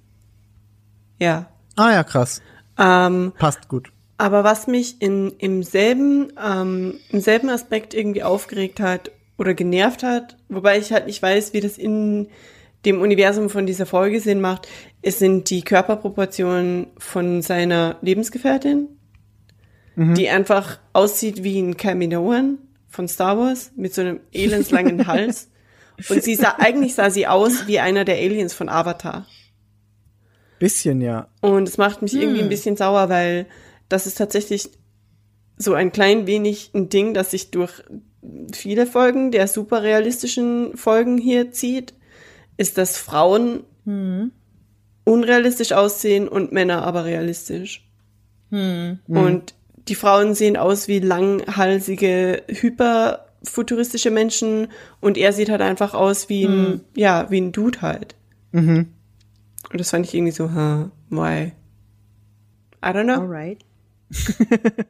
[1.18, 1.46] Ja.
[1.76, 2.40] Ah ja, krass.
[2.78, 3.92] Ähm, Passt gut.
[4.16, 10.02] aber was mich in, im, selben, ähm, im selben Aspekt irgendwie aufgeregt hat oder genervt
[10.02, 12.28] hat, wobei ich halt nicht weiß, wie das in
[12.84, 14.68] dem Universum von dieser Folge Sinn macht,
[15.02, 18.88] es sind die Körperproportionen von seiner Lebensgefährtin,
[19.94, 25.50] die einfach aussieht wie ein Kaminoan von Star Wars mit so einem elendslangen Hals.
[26.08, 29.26] Und sie sah, eigentlich sah sie aus wie einer der Aliens von Avatar.
[30.58, 31.28] Bisschen, ja.
[31.40, 33.46] Und es macht mich irgendwie ein bisschen sauer, weil
[33.88, 34.70] das ist tatsächlich
[35.56, 37.82] so ein klein wenig ein Ding, das sich durch
[38.52, 41.94] viele Folgen der super realistischen Folgen hier zieht,
[42.56, 43.64] ist, dass Frauen
[45.04, 47.88] unrealistisch aussehen und Männer aber realistisch.
[49.08, 49.54] Und
[49.88, 54.68] die Frauen sehen aus wie langhalsige, hyperfuturistische Menschen
[55.00, 58.14] und er sieht halt einfach aus wie ein, ja, wie ein Dude halt.
[59.70, 61.52] Und das fand ich irgendwie so, huh, why?
[62.84, 63.22] I don't know.
[63.22, 63.64] Alright.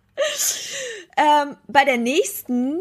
[1.16, 2.80] ähm, bei der nächsten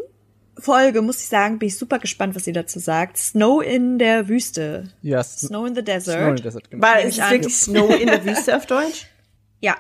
[0.62, 3.18] Folge, muss ich sagen, bin ich super gespannt, was ihr dazu sagt.
[3.18, 4.90] Snow in der Wüste.
[5.02, 6.16] Ja, S- Snow in the Desert.
[6.20, 6.84] Snow in the Desert, genau.
[6.88, 7.32] Weil es ich ist an.
[7.32, 9.08] wirklich Snow in der Wüste auf Deutsch.
[9.64, 9.76] Ja.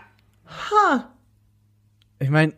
[0.69, 1.11] Ha.
[2.19, 2.53] Ich meine,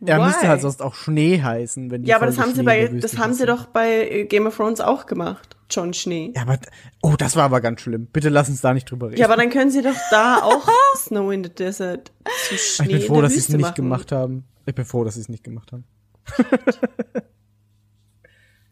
[0.00, 2.60] er müsste halt sonst auch Schnee heißen, wenn die Ja, aber das Folge haben sie
[2.62, 5.04] Schnee bei, in der Wüste das haben sie doch bei äh, Game of Thrones auch
[5.04, 5.56] gemacht.
[5.68, 6.32] John Schnee.
[6.34, 6.58] Ja, aber,
[7.02, 8.06] oh, das war aber ganz schlimm.
[8.06, 9.18] Bitte lass uns da nicht drüber reden.
[9.18, 12.12] Ja, aber dann können sie doch da auch Snow in the Desert
[12.48, 13.74] zu ich Schnee bin in froh, der dass sie es nicht machen.
[13.74, 14.44] gemacht haben.
[14.64, 15.84] Ich bin froh, dass sie es nicht gemacht haben.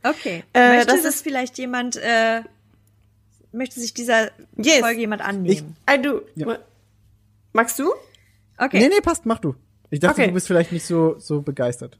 [0.02, 0.44] Okay.
[0.52, 2.42] Äh, möchte das das, ist- vielleicht jemand, äh,
[3.52, 4.80] möchte sich dieser Yes.
[4.80, 5.76] Folge jemand annehmen?
[5.90, 6.22] I do.
[6.34, 6.58] Ja.
[7.52, 7.90] Magst du?
[8.58, 8.80] okay.
[8.80, 9.54] Nee, nee, passt, mach du.
[9.90, 10.26] Ich dachte, Okay.
[10.28, 11.98] du bist vielleicht nicht so, so begeistert.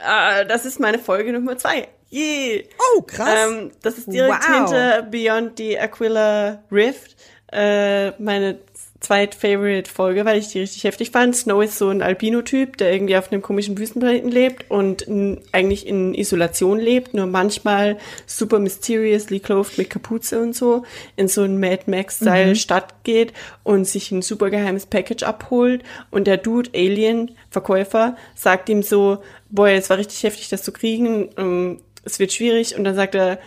[0.00, 1.88] Äh, das ist meine Folge Nummer zwei.
[2.10, 2.68] Yay.
[2.96, 3.48] Oh, krass.
[3.50, 4.54] Ähm, das ist direkt Wow.
[4.56, 7.16] hinter Beyond the Aquila Rift.
[7.52, 8.58] Äh, meine
[9.04, 11.36] Zweit-Favorite-Folge, weil ich die richtig heftig fand.
[11.36, 15.06] Snow ist so ein Albino-Typ, der irgendwie auf einem komischen Wüstenplaneten lebt und
[15.52, 20.84] eigentlich in Isolation lebt, nur manchmal super mysteriously clothed mit Kapuze und so,
[21.16, 22.54] in so ein Mad Max-Style Mhm.
[22.54, 28.68] Stadt geht und sich ein super geheimes Package abholt und der Dude, Alien, Verkäufer, sagt
[28.68, 29.18] ihm so,
[29.50, 33.14] boah, es war richtig heftig, das zu kriegen, ähm, es wird schwierig und dann sagt
[33.14, 33.38] er,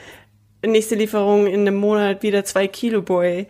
[0.65, 3.47] nächste Lieferung in einem Monat wieder zwei Kilo, Boy.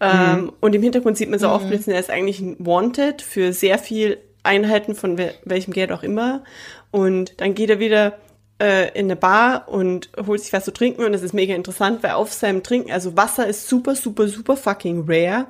[0.00, 3.78] Ähm, und im Hintergrund sieht man so aufblitzen, er ist eigentlich ein Wanted für sehr
[3.78, 6.44] viel Einheiten von wel welchem Geld auch immer.
[6.90, 8.18] Und dann geht er wieder
[8.60, 12.02] äh, in eine Bar und holt sich was zu trinken und das ist mega interessant,
[12.02, 15.46] weil auf seinem Trinken, also Wasser ist super, super, super fucking rare.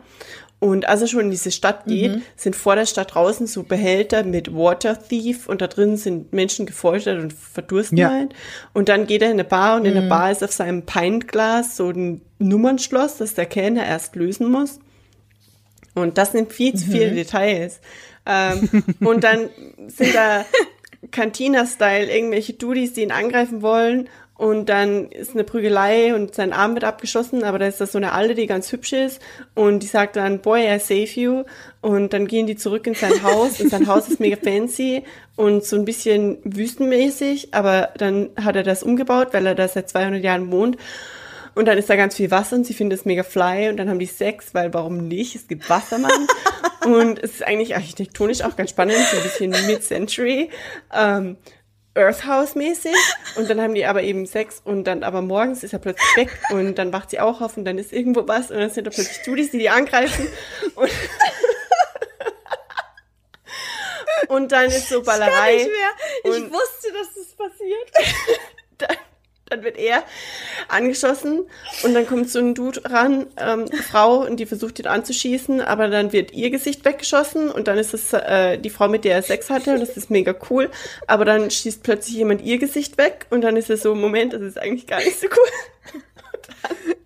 [0.58, 4.24] Und als er schon in diese Stadt geht, sind vor der Stadt draußen so Behälter
[4.24, 8.10] mit Water Thief und da drin sind Menschen gefoltert und verdursten Ja.
[8.10, 8.34] halt.
[8.72, 11.76] Und dann geht er in eine Bar und in der Bar ist auf seinem Pintglas
[11.76, 14.78] so ein Nummernschloss, das der Kellner erst lösen muss.
[15.94, 17.80] Und das sind viel zu viele Details.
[18.24, 19.50] Ähm, und dann
[19.88, 20.44] sind da
[21.10, 24.08] Cantina-Style irgendwelche Dudis, die ihn angreifen wollen.
[24.38, 27.98] Und dann ist eine Prügelei und sein Arm wird abgeschossen, aber da ist das so
[27.98, 29.20] eine Alte, die ganz hübsch ist.
[29.54, 31.44] Und die sagt dann, boy, I save you.
[31.80, 33.60] Und dann gehen die zurück in sein Haus.
[33.60, 35.04] Und sein Haus ist mega fancy
[35.36, 37.54] und so ein bisschen wüstenmäßig.
[37.54, 40.76] Aber dann hat er das umgebaut, weil er da seit 200 Jahren wohnt.
[41.54, 43.88] Und dann ist da ganz viel Wasser und sie findet es mega fly und dann
[43.88, 45.34] haben die Sex, weil warum nicht?
[45.34, 46.26] Es gibt Wassermann.
[46.84, 50.50] und es ist eigentlich architektonisch auch ganz spannend, so ein bisschen Mid-Century.
[50.94, 51.38] Ähm,
[51.96, 52.94] Earth House mäßig
[53.36, 56.38] und dann haben die aber eben Sex und dann aber morgens ist er plötzlich weg
[56.50, 58.90] und dann wacht sie auch auf und dann ist irgendwo was und dann sind da
[58.90, 60.28] plötzlich Studis, die die angreifen
[60.74, 60.90] und,
[64.28, 65.92] und dann ist so Ballerei Nicht mehr.
[66.24, 67.90] Ich wusste, dass das passiert.
[68.78, 68.96] dann,
[69.48, 70.02] dann wird er
[70.68, 71.46] angeschossen
[71.84, 75.88] und dann kommt so ein Dude ran, ähm, Frau, und die versucht ihn anzuschießen, aber
[75.88, 79.22] dann wird ihr Gesicht weggeschossen und dann ist es äh, die Frau, mit der er
[79.22, 80.70] Sex hatte und das ist mega cool,
[81.06, 84.42] aber dann schießt plötzlich jemand ihr Gesicht weg und dann ist es so, Moment, das
[84.42, 85.94] ist eigentlich gar nicht so cool.
[86.34, 86.96] Und dann,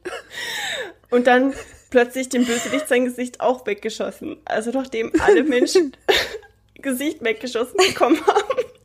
[1.11, 1.55] und dann
[1.91, 4.39] plötzlich dem Bösewicht sein Gesicht auch weggeschossen.
[4.45, 5.97] Also nachdem alle Menschen
[6.77, 8.80] Gesicht weggeschossen bekommen haben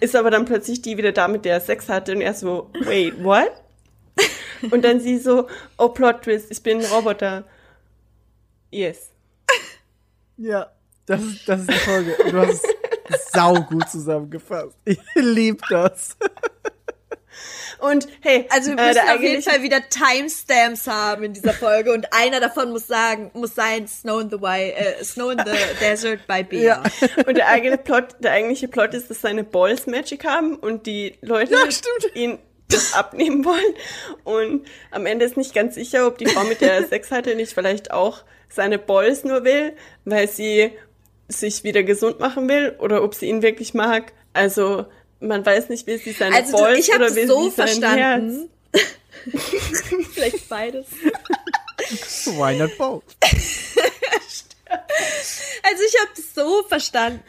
[0.00, 2.70] ist aber dann plötzlich die wieder da, mit der er Sex hatte und er so,
[2.84, 3.50] wait, what?
[4.70, 7.44] Und dann sie so, oh, Plot Twist, ich bin ein Roboter.
[8.70, 9.10] Yes.
[10.36, 10.70] Ja,
[11.06, 12.16] das ist, das ist die Folge.
[12.30, 12.64] Du hast
[13.08, 14.76] es sau gut zusammengefasst.
[14.84, 16.16] Ich lieb das.
[17.78, 21.32] Und hey, Also wir äh, müssen der auf jeden eigentliche- Fall wieder Timestamps haben in
[21.32, 25.30] dieser Folge und einer davon muss sagen, muss sein Snow in the Wild, äh, Snow
[25.32, 26.60] in the Desert bei Bea.
[26.60, 26.82] Ja.
[27.26, 31.14] Und der eigene Plot, der eigentliche Plot ist, dass seine Balls Magic haben und die
[31.22, 31.60] Leute Ja,
[32.14, 33.74] ihn das abnehmen wollen.
[34.24, 37.34] Und am Ende ist nicht ganz sicher, ob die Frau, mit der er Sex hatte,
[37.34, 40.72] nicht vielleicht auch seine Balls nur will, weil sie
[41.28, 44.12] sich wieder gesund machen will oder ob sie ihn wirklich mag.
[44.32, 44.86] Also
[45.20, 47.66] man weiß nicht, will sie seine Also Balls ich habe oder will so sie sein
[47.68, 48.50] verstanden.
[50.12, 50.86] Vielleicht beides.
[52.26, 53.02] Why not both?
[55.62, 57.22] Also ich habe so verstanden,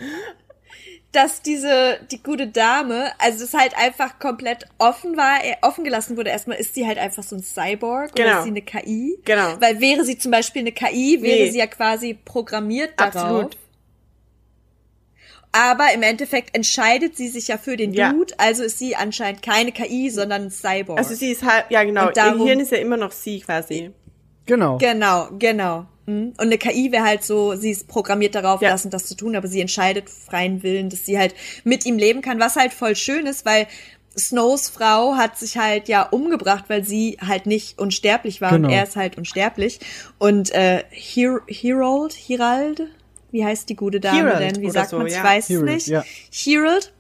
[1.12, 6.18] dass diese die gute Dame, also es halt einfach komplett offen war, äh, offen gelassen
[6.18, 6.30] wurde.
[6.30, 8.38] Erstmal ist sie halt einfach so ein Cyborg oder Genau.
[8.38, 9.18] ist sie eine KI?
[9.26, 9.60] Genau.
[9.60, 11.52] Weil wäre sie zum Beispiel eine KI, wäre Nee.
[11.52, 13.16] sie ja quasi programmiert darauf.
[13.16, 13.58] Absolut.
[15.54, 18.14] Aber im Endeffekt entscheidet sie sich ja für den Ja.
[18.14, 20.98] Dude, also ist sie anscheinend keine KI, sondern ein Cyborg.
[20.98, 23.42] Also sie ist halt, ja genau, Und darum- ihr Gehirn ist ja immer noch sie
[23.42, 23.92] quasi.
[24.46, 24.78] Genau.
[24.78, 25.86] Genau, genau.
[26.06, 26.30] Mhm.
[26.38, 28.70] Und eine KI wäre halt so, sie ist programmiert darauf, Ja.
[28.72, 31.98] das und das zu tun, aber sie entscheidet freien Willen, dass sie halt mit ihm
[31.98, 33.68] leben kann, was halt voll schön ist, weil
[34.18, 38.68] Snows Frau hat sich halt ja umgebracht, weil sie halt nicht unsterblich war Genau.
[38.68, 39.80] und er ist halt unsterblich.
[40.18, 42.88] Und äh, Her Herold, Herald,
[43.32, 44.62] wie heißt die gute Dame Herald denn?
[44.62, 45.24] Wie sagt so, man Ich ja.
[45.24, 45.88] weiß es nicht.
[45.88, 46.04] ja.
[46.32, 46.94] Herald.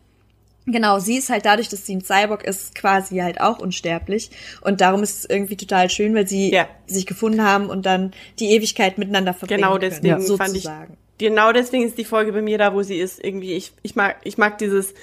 [0.67, 4.29] Genau, sie ist halt dadurch, dass sie ein Cyborg ist, quasi halt auch unsterblich.
[4.61, 6.67] Und darum ist es irgendwie total schön, weil sie Ja.
[6.85, 10.67] sich gefunden haben und dann die Ewigkeit miteinander verbringen Genau können, deswegen fand ich,
[11.17, 13.23] genau deswegen ist die Folge bei mir da, wo sie ist.
[13.23, 14.93] Irgendwie, ich, ich mag, ich mag dieses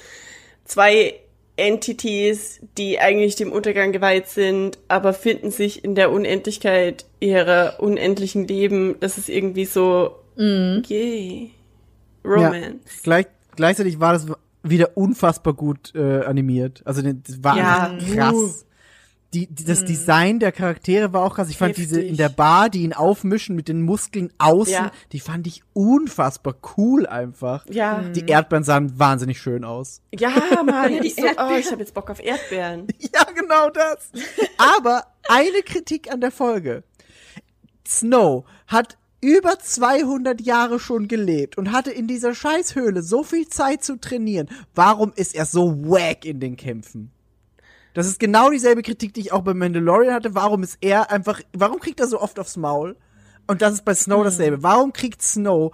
[0.63, 1.15] zwei
[1.57, 8.47] Entities, die eigentlich dem Untergang geweiht sind, aber finden sich in der Unendlichkeit ihrer unendlichen
[8.47, 8.95] Leben.
[9.01, 10.83] Das ist irgendwie so, Mhm.
[10.87, 11.51] yay.
[12.23, 12.29] Ja.
[12.31, 13.01] Romance.
[13.03, 14.25] Gleich, gleichzeitig war das
[14.63, 16.81] wieder unfassbar gut äh, animiert.
[16.85, 17.87] Also das war Ja.
[17.91, 18.65] einfach krass.
[19.33, 21.49] Die, die, das Design der Charaktere war auch krass.
[21.51, 21.87] Ich fand Heftig.
[21.89, 24.91] diese in der Bar, die ihn aufmischen mit den Muskeln außen, Ja.
[25.11, 27.63] die fand ich unfassbar cool einfach.
[27.69, 28.01] Ja.
[28.01, 30.01] Die Erdbeeren sahen wahnsinnig schön aus.
[30.17, 30.31] Ja,
[30.65, 30.93] Mann.
[30.95, 32.87] Ja, die so, oh, ich habe jetzt Bock auf Erdbeeren.
[33.13, 34.11] Ja, genau das.
[34.57, 36.83] Aber eine Kritik an der Folge.
[37.87, 43.83] Snow hat über 200 Jahre schon gelebt und hatte in dieser Scheißhöhle so viel Zeit
[43.83, 44.49] zu trainieren.
[44.75, 47.11] Warum ist er so wack in den Kämpfen?
[47.93, 50.35] Das ist genau dieselbe Kritik, die ich auch bei Mandalorian hatte.
[50.35, 52.95] Warum ist er einfach, warum kriegt er so oft aufs Maul?
[53.47, 54.61] Und das ist bei Snow dasselbe.
[54.61, 55.73] Warum kriegt Snow,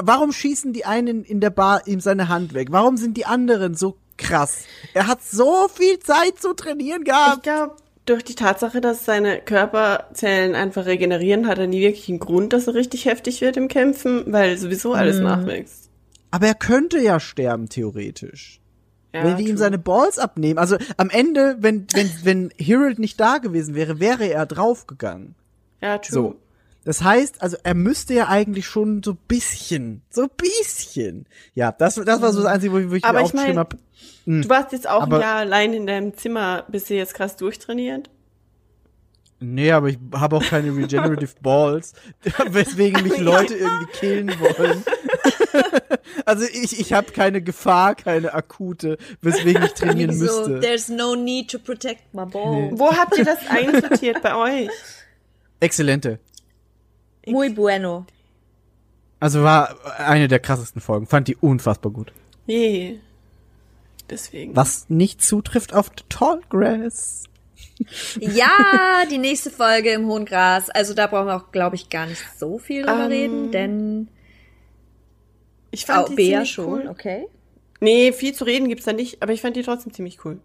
[0.00, 2.68] warum schießen die einen in der Bar ihm seine Hand weg?
[2.70, 4.58] Warum sind die anderen so krass?
[4.94, 7.42] Er hat so viel Zeit zu trainieren Ich gehabt.
[7.42, 7.76] glaube,
[8.06, 12.66] durch die Tatsache, dass seine Körperzellen einfach regenerieren, hat er nie wirklich einen Grund, dass
[12.66, 15.90] er richtig heftig wird im Kämpfen, weil sowieso alles nachwächst.
[16.30, 18.60] Aber er könnte ja sterben, theoretisch.
[19.12, 19.58] Ja, wenn die ihm true.
[19.58, 20.58] seine Balls abnehmen.
[20.58, 25.34] Also am Ende, wenn, wenn, wenn Harold nicht da gewesen wäre, wäre er draufgegangen.
[25.80, 26.12] Ja, true.
[26.12, 26.34] So.
[26.86, 31.26] Das heißt, also er müsste ja eigentlich schon so bisschen, so bisschen.
[31.52, 33.58] Ja, das, das war so das Einzige, wo ich, wo ich Aber mir ich aufgeschrieben
[33.58, 33.76] habe.
[34.24, 37.34] Du warst jetzt auch Aber- ein Jahr allein in deinem Zimmer, bist du jetzt krass
[37.34, 38.08] durchtrainiert?
[39.40, 41.92] Nee, aber ich habe auch keine Regenerative Balls,
[42.50, 44.82] weswegen mich Leute irgendwie killen wollen.
[46.24, 50.60] also ich, ich habe keine Gefahr, keine akute, weswegen ich trainieren So, müsste.
[50.60, 52.70] there's no need to protect my ball.
[52.72, 54.70] Wo habt ihr das einsortiert bei euch?
[55.60, 56.18] Exzellente.
[57.26, 58.06] Muy bueno.
[59.20, 61.06] Also war eine der krassesten Folgen.
[61.06, 62.12] Fand die unfassbar gut.
[62.46, 62.98] Je.
[64.08, 64.54] Deswegen.
[64.54, 67.24] Was nicht zutrifft auf The Tall Grass.
[68.20, 70.70] Ja, die nächste Folge im Hohen Gras.
[70.70, 74.08] Also da brauchen wir auch, glaube ich, gar nicht so viel drüber Ähm, reden, denn
[75.70, 76.88] Ich fand oh, die Bea ziemlich schon, cool.
[76.88, 77.26] okay.
[77.80, 80.38] Nee, viel zu reden gibt's da nicht, aber ich fand die trotzdem ziemlich cool.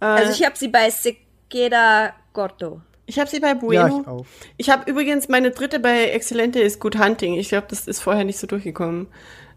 [0.00, 2.82] Äh, Also ich habe sie bei Sequeda Gordo.
[3.12, 4.00] Ich habe sie bei Ja, Bueno.
[4.00, 4.26] ich auch.
[4.56, 7.34] Ich habe übrigens meine dritte bei Exzellente ist Good Hunting.
[7.34, 9.06] Ich glaube, das ist vorher nicht so durchgekommen.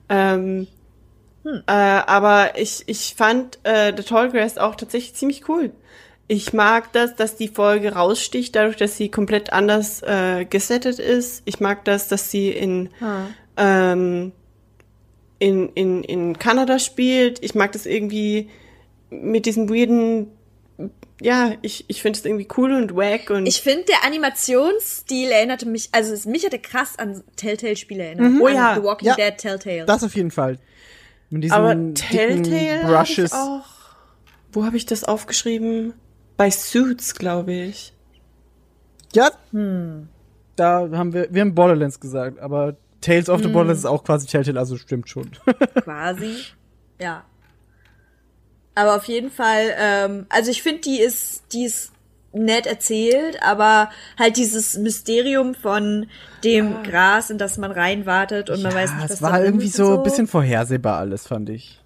[0.09, 0.67] Ähm,
[1.45, 5.71] äh, aber ich, ich fand äh, The Tall Grass auch tatsächlich ziemlich cool.
[6.27, 11.41] Ich mag das, dass die Folge raussticht, dadurch, dass sie komplett anders äh, gesettet ist.
[11.45, 12.89] Ich mag das, dass sie in,
[13.55, 14.33] ähm,
[15.39, 17.41] in, in, in Kanada spielt.
[17.41, 18.49] Ich mag das irgendwie
[19.09, 20.27] mit diesem weirden,
[21.21, 25.65] ja, ich, ich finde es irgendwie cool und wack und Ich finde, der Animationsstil erinnerte
[25.67, 28.33] mich, also es- mich hatte krass an Telltale-Spiele erinnert.
[28.41, 28.75] Oh an ja.
[28.75, 29.15] The Walking Ja.
[29.15, 29.85] Dead Telltale.
[29.85, 30.59] Das auf jeden Fall.
[31.29, 33.31] Mit diesen Aber Telltale Brushes.
[33.33, 33.65] auch.
[34.51, 35.93] Wo habe ich das aufgeschrieben?
[36.37, 37.93] Bei Suits, glaube ich.
[39.13, 39.31] Ja.
[39.51, 44.27] Da haben wir, wir haben Borderlands gesagt, aber Tales of the Borderlands ist auch quasi
[44.27, 45.31] Telltale, also stimmt schon.
[45.83, 46.35] quasi.
[46.99, 47.23] Ja.
[48.75, 51.91] Aber auf jeden Fall, ähm, also ich finde, die ist, die ist
[52.33, 53.89] nett erzählt, aber
[54.19, 56.07] halt dieses Mysterium von
[56.43, 59.97] dem Gras, in das man reinwartet und man weiß nicht, was es war irgendwie so
[59.97, 61.79] ein bisschen vorhersehbar alles, fand ich.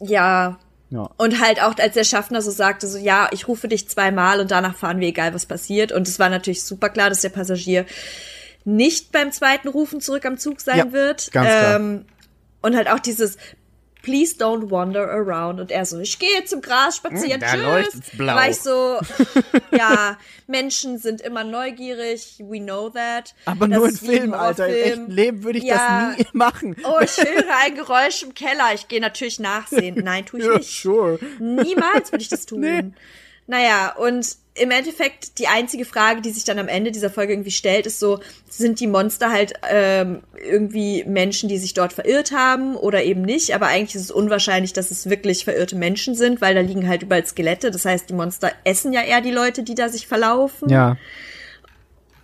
[0.00, 0.58] Ja.
[0.90, 1.10] Ja.
[1.16, 4.52] Und halt auch, als der Schaffner so sagte, so, ja, ich rufe dich zweimal und
[4.52, 5.90] danach fahren wir, egal was passiert.
[5.90, 7.84] Und es war natürlich super klar, dass der Passagier
[8.64, 11.32] nicht beim zweiten Rufen zurück am Zug sein Ja, wird.
[11.32, 11.76] ganz klar.
[11.76, 12.04] Ähm,
[12.62, 13.36] und halt auch dieses
[14.06, 15.58] Please don't wander around.
[15.58, 17.40] Und er so, ich gehe zum Gras spazieren.
[17.40, 18.00] Da Tschüss.
[18.16, 18.36] blau.
[18.36, 19.00] War ich so,
[19.76, 22.36] ja, Menschen sind immer neugierig.
[22.38, 23.34] We know that.
[23.46, 24.68] Aber Das nur in Film, Alter.
[24.68, 25.00] Im Horrorfilm.
[25.00, 26.10] echten Leben würde ich Ja.
[26.16, 26.76] das nie machen.
[26.84, 28.72] Oh, ich höre ein Geräusch im Keller.
[28.74, 29.96] Ich gehe natürlich nachsehen.
[30.04, 30.82] Nein, tue ich ja, nicht.
[30.82, 31.18] sure.
[31.40, 32.60] Niemals würde ich das tun.
[32.60, 32.84] Nee.
[33.46, 37.50] Naja, und im Endeffekt die einzige Frage, die sich dann am Ende dieser Folge irgendwie
[37.50, 42.74] stellt, ist so, sind die Monster halt ähm, irgendwie Menschen, die sich dort verirrt haben
[42.74, 43.54] oder eben nicht?
[43.54, 47.02] Aber eigentlich ist es unwahrscheinlich, dass es wirklich verirrte Menschen sind, weil da liegen halt
[47.02, 47.70] überall Skelette.
[47.70, 50.70] Das heißt, die Monster essen ja eher die Leute, die da sich verlaufen.
[50.70, 50.96] Ja.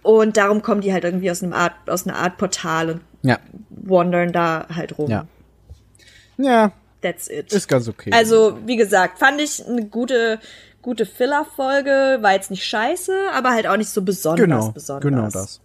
[0.02, 3.39] Und darum kommen die halt irgendwie aus einem Art, aus einer Art Portal und Ja.
[3.70, 5.10] wandern da halt rum.
[5.10, 5.26] Ja.
[6.39, 7.52] Ja, That's it.
[7.52, 8.10] ist ganz okay.
[8.12, 10.41] Also, wie gesagt, fand ich eine gute,
[10.83, 12.19] gute Filler-Folge.
[12.20, 15.09] War jetzt nicht scheiße, aber halt auch nicht so besonders genau, besonders.
[15.11, 15.61] genau das.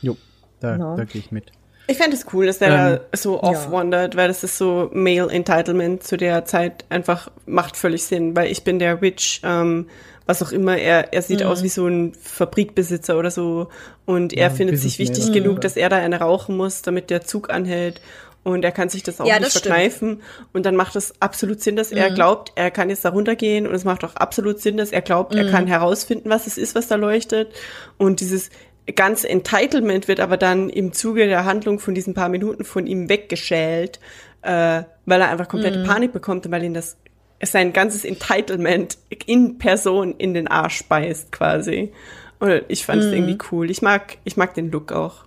[0.00, 0.16] Jo,
[0.60, 0.96] da, No.
[0.96, 1.52] da gehe ich mit.
[1.86, 5.28] Ich fände es cool, dass der Ähm, da so off-wandert, weil das ist so Male
[5.30, 9.88] Entitlement zu der Zeit einfach macht völlig Sinn, weil ich bin der Rich, ähm,
[10.24, 11.24] was auch immer, er, er Mhm.
[11.24, 13.68] sieht aus wie so ein Fabrikbesitzer oder so
[14.06, 17.22] und er Ja, findet sich wichtig genug, dass er da eine rauchen muss, damit der
[17.22, 18.00] Zug anhält
[18.42, 19.66] und er kann sich das auch Ja, nicht das stimmt.
[19.66, 19.68] Mhm.
[19.68, 23.66] verkneifen und dann macht es absolut Sinn, dass er glaubt, er kann jetzt da runtergehen
[23.66, 25.50] und es macht auch absolut Sinn, dass er glaubt, er Mhm.
[25.50, 27.52] kann herausfinden, was es ist, was da leuchtet
[27.98, 28.50] und dieses
[28.96, 33.08] ganze Entitlement wird aber dann im Zuge der Handlung von diesen paar Minuten von ihm
[33.08, 34.00] weggeschält,
[34.42, 35.84] äh, weil er einfach komplette Mhm.
[35.84, 36.96] Panik bekommt und weil ihn das
[37.42, 41.92] sein ganzes Entitlement in Person in den Arsch beißt quasi.
[42.38, 43.08] Und ich fand Mhm.
[43.08, 43.70] es irgendwie cool.
[43.70, 45.24] Ich mag, ich mag den Look auch.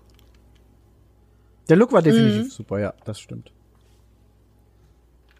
[1.73, 2.05] Der Look war Mhm.
[2.05, 3.49] definitiv super, ja, das stimmt.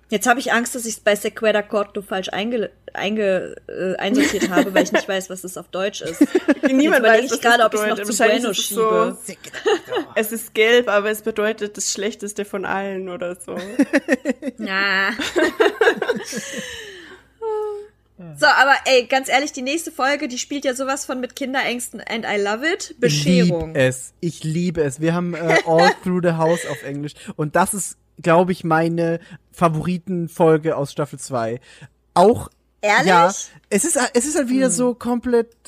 [0.10, 4.50] Jetzt habe ich Angst, dass ich es bei Sequeda Corto falsch einge, einge, äh, einsortiert
[4.50, 6.22] habe, weil ich nicht weiß, was das auf Deutsch ist.
[6.72, 9.16] Niemand weiß, überlege was ich gerade, ob ich es noch zu Bueno ist es so-
[9.28, 9.38] schiebe.
[10.16, 13.56] Es ist gelb, aber es bedeutet das Schlechteste von allen oder so.
[14.58, 15.12] Na.
[18.38, 22.00] So, aber ey, ganz ehrlich, die nächste Folge, die spielt ja sowas von mit Kinderängsten
[22.02, 22.96] and I love it.
[23.00, 23.72] Bescherung.
[23.72, 24.14] Ich liebe es.
[24.20, 25.02] Ich liebe es.
[25.02, 27.14] Wir haben äh, All Through the House auf Englisch.
[27.36, 29.20] Und das ist, glaube ich, meine
[29.52, 31.60] Favoritenfolge aus Staffel 2.
[32.14, 32.50] Auch.
[32.82, 33.08] Ehrlich?
[33.08, 33.34] Ja.
[33.70, 34.72] Es ist, es ist halt wieder Hm.
[34.74, 35.63] so komplett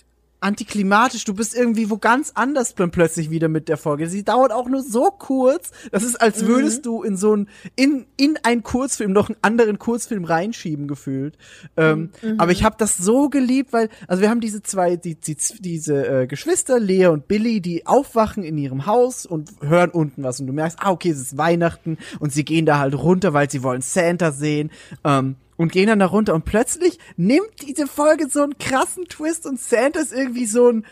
[0.45, 1.25] antiklimatisch.
[1.25, 4.07] Du bist irgendwie wo ganz anders dann plötzlich wieder mit der Folge.
[4.07, 5.71] Sie dauert auch nur so kurz.
[5.91, 6.47] Das ist, als Mhm.
[6.47, 11.37] würdest du in so ein, in, in einen Kurzfilm noch einen anderen Kurzfilm reinschieben gefühlt.
[11.77, 12.39] Ähm, Mhm.
[12.39, 16.07] Aber ich habe das so geliebt, weil, also wir haben diese zwei, die, die, diese
[16.23, 20.47] äh, Geschwister, Lea und Billy, die aufwachen in ihrem Haus und hören unten was und
[20.47, 23.63] du merkst, ah, okay, es ist Weihnachten und sie gehen da halt runter, weil sie
[23.63, 24.71] wollen Santa sehen.
[25.03, 29.45] Ähm, und gehen dann da runter und plötzlich nimmt diese Folge so einen krassen Twist
[29.45, 30.85] und Santa ist irgendwie so ein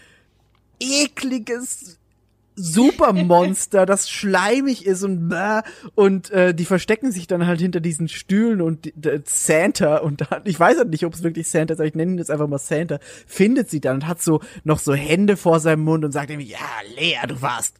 [0.79, 1.99] ekliges
[2.55, 5.61] Supermonster, das schleimig ist und bäh,
[5.95, 8.93] und äh, die verstecken sich dann halt hinter diesen Stühlen und
[9.25, 12.11] Santa und dann, ich weiß halt nicht, ob es wirklich Santa ist, aber ich nenne
[12.11, 15.59] ihn jetzt einfach mal Santa, findet sie dann und hat so noch so Hände vor
[15.59, 16.59] seinem Mund und sagt irgendwie, ja,
[16.95, 17.77] Lea, du warst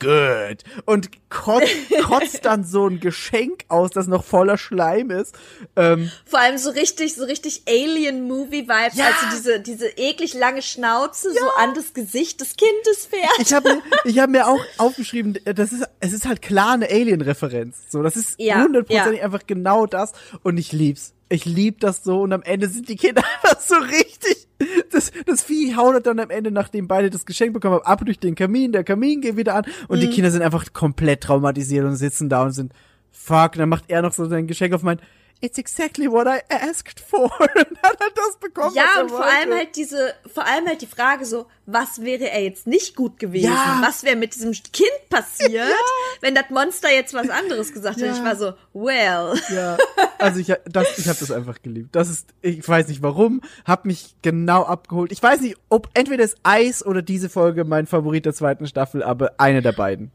[0.00, 1.66] good und kotzt,
[2.04, 5.34] kotzt dann so ein Geschenk aus, das noch voller Schleim ist.
[5.76, 9.06] Ähm, Vor allem so richtig, so richtig Alien-Movie-Vibes, Ja.
[9.06, 13.30] also diese, diese eklig lange Schnauze so an das Gesicht des Kindes fährt.
[13.38, 16.86] ich habe mir, ich hab mir auch aufgeschrieben, das ist, es ist halt klar eine
[16.88, 17.76] Alien-Referenz.
[17.90, 19.24] So, das ist Ja, hundertprozentig ja.
[19.24, 20.12] einfach genau das.
[20.42, 21.12] Und ich lieb's.
[21.28, 22.22] Ich lieb das so.
[22.22, 24.48] Und am Ende sind die Kinder einfach so richtig.
[24.90, 28.18] Das, das Vieh haut dann am Ende, nachdem beide das Geschenk bekommen haben, ab durch
[28.18, 28.72] den Kamin.
[28.72, 29.64] Der Kamin geht wieder an.
[29.88, 30.02] Und Mhm.
[30.02, 32.72] die Kinder sind einfach komplett traumatisiert und sitzen da und sind,
[33.10, 33.52] fuck.
[33.52, 34.98] Und dann macht er noch so sein Geschenk auf mein,
[35.40, 37.24] it's exactly what I asked for.
[37.40, 38.68] Und dann hat er das bekommen.
[38.68, 39.32] was Ja, er und vor wollte.
[39.32, 43.18] allem halt diese, vor allem halt die Frage so, was wäre er jetzt nicht gut
[43.18, 43.46] gewesen?
[43.52, 43.80] Ja.
[43.84, 45.68] Was wäre mit diesem Kind passiert,
[46.20, 48.06] wenn das Monster jetzt was anderes gesagt hätte?
[48.06, 48.12] Ja.
[48.14, 49.38] Ich war so, well.
[49.54, 49.76] Ja,
[50.18, 51.94] also ich, das, ich habe das einfach geliebt.
[51.94, 55.12] Das ist, ich weiß nicht warum, hab mich genau abgeholt.
[55.12, 59.02] Ich weiß nicht, ob entweder das Eis oder diese Folge mein Favorit der zweiten Staffel,
[59.02, 60.10] aber eine der beiden.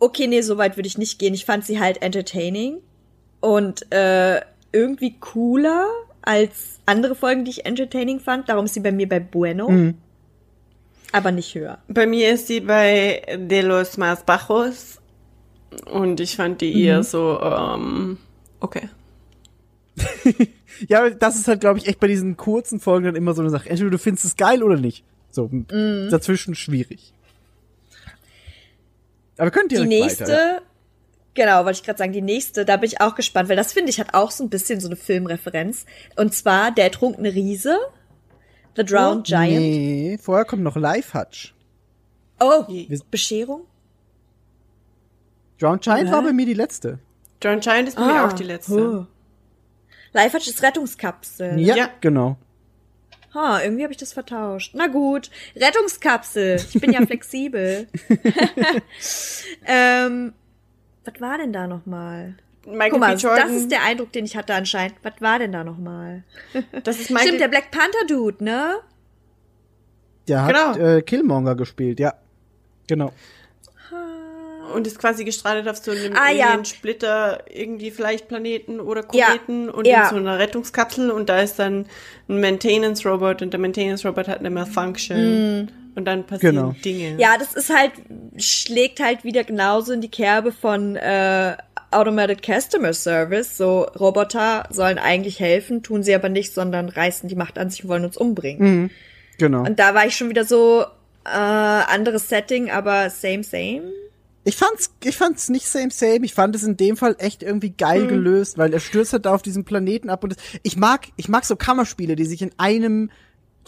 [0.00, 1.34] Okay, nee, so weit würde ich nicht gehen.
[1.34, 2.80] Ich fand sie halt entertaining
[3.40, 4.40] und äh,
[4.72, 5.86] irgendwie cooler
[6.22, 8.48] als andere Folgen, die ich entertaining fand.
[8.48, 9.68] Darum ist sie bei mir bei Bueno.
[9.68, 9.94] Mhm.
[11.12, 11.78] Aber nicht höher.
[11.88, 15.00] Bei mir ist sie bei De los Más Bajos
[15.90, 18.18] und ich fand die eher so, ähm,
[18.60, 18.88] okay.
[20.86, 23.50] Ja, das ist halt, glaube ich, echt bei diesen kurzen Folgen dann immer so eine
[23.50, 23.68] Sache.
[23.68, 25.02] Entweder du findest es geil oder nicht.
[25.30, 25.50] So,
[26.10, 27.12] dazwischen schwierig.
[29.36, 30.32] Aber wir können Die nächste, weiter.
[30.54, 30.60] ja.
[31.34, 33.90] Genau, wollte ich gerade sagen, die nächste, da bin ich auch gespannt, weil das finde
[33.90, 35.86] ich hat auch so ein bisschen so eine Filmreferenz.
[36.16, 37.78] Und zwar Der ertrunkene Riese,
[38.76, 39.60] The Drowned Giant.
[39.60, 41.54] Nee, vorher kommt noch Live Hutch.
[42.40, 43.62] Oh, Wir- Bescherung?
[45.60, 46.12] Drowned Giant Hä?
[46.12, 46.98] war bei mir die letzte.
[47.42, 48.74] John Giant ist bei mir auch die letzte.
[48.74, 49.06] Oh.
[50.12, 51.58] Life Hatch ist Rettungskapsel.
[51.60, 51.90] Ja, Ja.
[52.00, 52.36] genau.
[53.34, 54.72] Ha, irgendwie habe ich das vertauscht.
[54.74, 56.56] Na gut, Rettungskapsel.
[56.56, 57.86] Ich bin ja flexibel.
[59.66, 60.32] ähm,
[61.12, 62.34] was war denn da nochmal?
[62.66, 64.96] Michael Guck mal, das ist der Eindruck, den ich hatte anscheinend.
[65.02, 66.22] Was war denn da nochmal?
[66.84, 68.74] das ist Michael, Stimmt, der Black Panther Dude, ne?
[70.26, 70.96] Der hat Genau.
[70.96, 72.12] äh, Killmonger gespielt, ja.
[72.86, 73.12] Genau.
[74.74, 76.48] und ist quasi gestrandet auf so einem Ah, ja.
[76.48, 80.02] Alien-Splitter, irgendwie vielleicht Planeten oder Ja, Kometen und ja.
[80.04, 81.86] in so einer Rettungskapsel und da ist dann
[82.28, 86.74] ein Maintenance-Robot und der Maintenance-Robot hat eine Malfunction und dann passieren Genau.
[86.84, 87.16] Dinge.
[87.20, 87.92] Ja, das ist halt,
[88.38, 91.56] schlägt halt wieder genauso in die Kerbe von äh,
[91.90, 93.56] Automated Customer Service.
[93.58, 97.84] So, Roboter sollen eigentlich helfen, tun sie aber nicht, sondern reißen die Macht an sich
[97.84, 98.90] und wollen uns umbringen.
[99.38, 99.64] Genau.
[99.64, 100.84] Und da war ich schon wieder so,
[101.24, 103.82] äh, anderes Setting, aber same, same.
[104.44, 106.24] Ich fand's, ich fand's nicht same same.
[106.24, 108.08] Ich fand es in dem Fall echt irgendwie geil Hm.
[108.08, 111.28] gelöst, weil er stürzt halt da auf diesen Planeten ab und das, ich mag, ich
[111.28, 113.10] mag so Kammerspiele, die sich in einem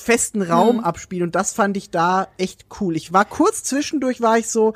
[0.01, 0.85] festen Raum Hm.
[0.85, 2.97] abspielen und das fand ich da echt cool.
[2.97, 4.75] Ich war kurz zwischendurch, war ich so,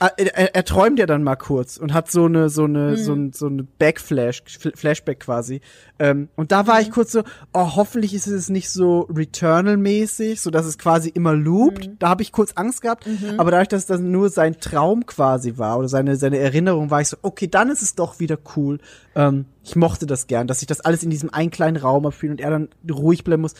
[0.00, 3.12] äh, er, er träumt ja dann mal kurz und hat so eine, so eine, so,
[3.12, 3.26] Hm.
[3.26, 5.60] ein, so eine Backflash, Fl- Flashback quasi.
[6.00, 6.94] Ähm, und da war ich Hm.
[6.94, 11.84] kurz so, oh, hoffentlich ist es nicht so Returnal-mäßig, so dass es quasi immer loopt.
[11.86, 11.96] Hm.
[12.00, 13.06] Da habe ich kurz Angst gehabt,
[13.38, 17.08] aber dadurch, dass das nur sein Traum quasi war oder seine, seine Erinnerung, war ich
[17.08, 18.78] so, okay, dann ist es doch wieder cool.
[19.14, 22.32] Ähm, ich mochte das gern, dass sich das alles in diesem einen kleinen Raum abspielt
[22.32, 23.54] und er dann ruhig bleiben muss.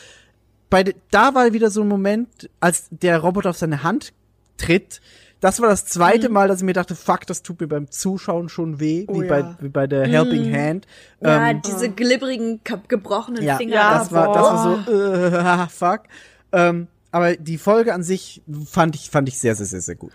[0.69, 4.13] Bei, da war wieder so ein Moment, als der Roboter auf seine Hand
[4.57, 5.01] tritt.
[5.41, 8.49] Das war das zweite Mal, dass ich mir dachte, fuck, das tut mir beim Zuschauen
[8.49, 9.57] schon weh, Oh wie, bei, ja.
[9.59, 10.87] wie bei der Helping Hand.
[11.21, 13.75] Ja, Ähm, diese glibberigen, gebrochenen ja, Finger.
[13.75, 16.03] Ja, das war, das war so, äh, fuck.
[16.51, 20.13] Ähm, aber die Folge an sich fand ich, fand ich sehr, sehr, sehr, sehr gut.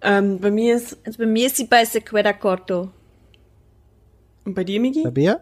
[0.00, 2.90] Ähm, bei mir ist, Also bei mir ist sie bei Sequeda Corto.
[4.44, 5.02] und bei dir, Migi?
[5.02, 5.40] Bei Bea?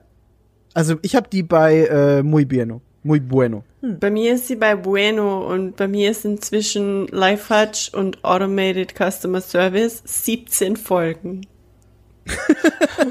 [0.72, 2.80] Also ich habe die bei äh, Muy Bueno.
[3.06, 3.62] Muy Bueno.
[3.82, 8.94] Bei mir ist sie bei Bueno und bei mir ist inzwischen Life Hutch und Automated
[8.96, 11.46] Customer Service 17 Folgen.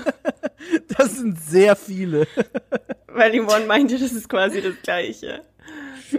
[0.97, 2.27] Das sind sehr viele.
[3.07, 5.41] Weil Yvonne meinte, das ist quasi das Gleiche.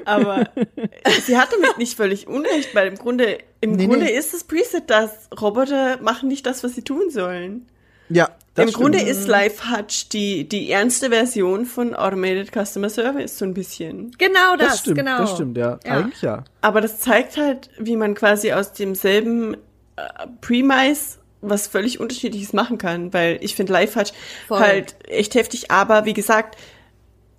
[0.04, 0.48] Aber
[1.26, 4.16] sie hat damit nicht völlig unrecht, weil im Grunde, im Nee, Grunde nee.
[4.16, 5.28] ist das Preset das.
[5.40, 7.66] Roboter machen nicht das, was sie tun sollen.
[8.08, 9.10] Ja, das Im Grunde stimmt.
[9.12, 14.12] ist Life Hutch die, die ernste Version von Automated Customer Service, so ein bisschen.
[14.18, 15.18] Genau das, das stimmt, genau.
[15.18, 15.78] das stimmt, ja.
[15.84, 15.92] Ja.
[15.92, 16.44] Eigentlich ja.
[16.62, 19.54] Aber das zeigt halt, wie man quasi aus demselben
[19.96, 24.12] äh, Premise was völlig unterschiedliches machen kann, weil ich finde Life Hutch
[24.48, 24.58] Voll.
[24.58, 26.56] halt echt heftig, aber wie gesagt,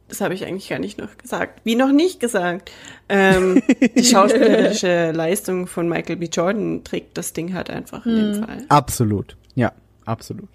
[0.08, 2.72] das habe ich eigentlich gar nicht noch gesagt, wie noch nicht gesagt.
[3.10, 3.62] Ähm,
[3.96, 6.28] die schauspielerische Leistung von Michael B.
[6.32, 8.66] Jordan trägt das Ding halt einfach in dem Fall.
[8.70, 9.36] Absolut.
[9.56, 9.74] Ja,
[10.06, 10.48] absolut.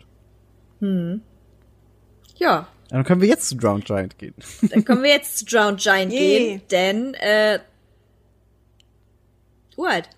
[2.36, 4.34] Ja, Dann können wir jetzt zu Drowned Giant gehen.
[4.62, 6.38] dann können wir jetzt zu Drowned Giant Yay.
[6.38, 7.60] gehen, denn, äh,
[9.76, 10.08] What?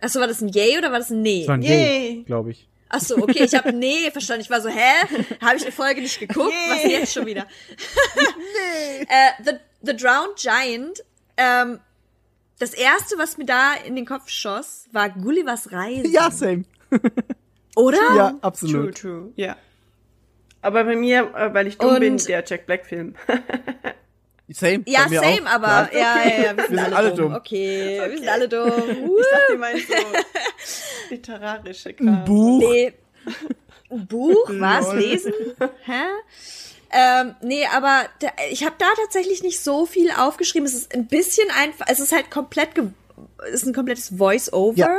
[0.00, 1.40] Achso, war das ein Yay oder war das ein Nee?
[1.40, 2.22] Das war ein Yay.
[2.24, 2.68] Glaube ich.
[2.90, 4.42] Ach so, okay, ich habe nee verstanden.
[4.42, 5.24] Ich war so, hä?
[5.42, 6.54] Habe ich die Folge nicht geguckt?
[6.70, 7.46] Was denn jetzt schon wieder?
[8.16, 9.02] nee.
[9.02, 9.50] äh, The,
[9.82, 11.04] The Drowned Giant.
[11.36, 11.80] Ähm,
[12.58, 16.08] das erste, was mir da in den Kopf schoss, war Gullivers Reise.
[16.08, 16.64] Ja, same.
[17.76, 17.98] Oder?
[18.16, 18.98] Ja, True, absolut.
[18.98, 19.56] true, ja.
[20.62, 23.14] Aber bei mir, äh, weil ich dumm Und- bin, der Jack Black Film.
[24.50, 24.82] Same.
[24.86, 25.52] Ja, bei mir same, auch.
[25.52, 27.16] aber ja, ja, ja, wir sind, alle, dumm.
[27.28, 27.34] dumm.
[27.34, 28.72] Okay, wir sind alle dumm.
[28.72, 29.94] Ich dachte, du meinst so
[31.10, 32.08] literarische Kram.
[32.08, 32.58] Ein Buch.
[32.60, 32.94] Nee.
[33.90, 34.48] Ein Buch?
[34.48, 34.92] Was?
[34.94, 35.34] Lesen?
[35.84, 36.02] Hä?
[36.90, 40.66] Ähm, nee, aber da, ich habe da tatsächlich nicht so viel aufgeschrieben.
[40.66, 42.84] Es ist ein bisschen einfach, es ist halt komplett, ge
[43.48, 44.98] es ist ein komplettes Voice-Over Ja.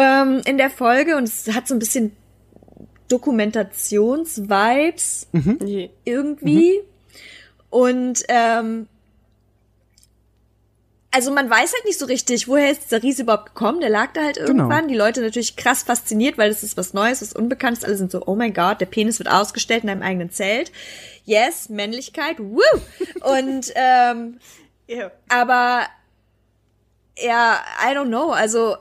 [0.00, 2.16] Ähm, in der Folge und es hat so ein bisschen
[3.08, 5.90] Dokumentations-Vibes Nee.
[6.04, 6.80] irgendwie.
[7.70, 8.86] Und ähm,
[11.12, 13.80] also man weiß halt nicht so richtig, woher ist dieser Riese überhaupt gekommen.
[13.80, 14.86] Der lag da halt irgendwann.
[14.86, 17.82] Die Leute natürlich krass fasziniert, weil das ist was Neues, was Unbekanntes.
[17.84, 20.70] Alle sind so, oh mein Gott, der Penis wird ausgestellt in einem eigenen Zelt.
[21.24, 22.60] Yes, Männlichkeit, woo!
[23.22, 24.38] Und ähm,
[24.86, 25.10] Ja.
[25.28, 25.86] aber
[27.18, 28.30] ja, I don't know.
[28.30, 28.76] Also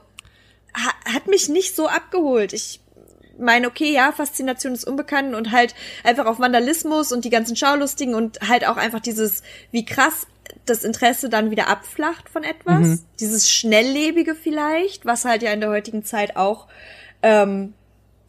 [0.73, 2.53] hat mich nicht so abgeholt.
[2.53, 2.81] Ich
[3.37, 5.73] meine, okay, ja, Faszination des Unbekannten und halt
[6.03, 10.27] einfach auf Vandalismus und die ganzen Schaulustigen und halt auch einfach dieses, wie krass
[10.65, 13.03] das Interesse dann wieder abflacht von etwas.
[13.19, 16.67] Dieses Schnelllebige vielleicht, was halt ja in der heutigen Zeit auch
[17.21, 17.73] ähm,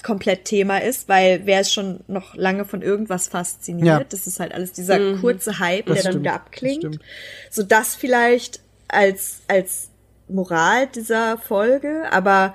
[0.02, 3.86] komplett Thema ist, weil wer ist schon noch lange von irgendwas fasziniert?
[3.86, 4.04] Ja.
[4.04, 6.78] Das ist halt alles dieser kurze Hype, der Das dann stimmt, wieder das abklingt.
[6.78, 7.00] stimmt.
[7.50, 9.89] So das vielleicht als, als
[10.33, 12.55] Moral dieser Folge, aber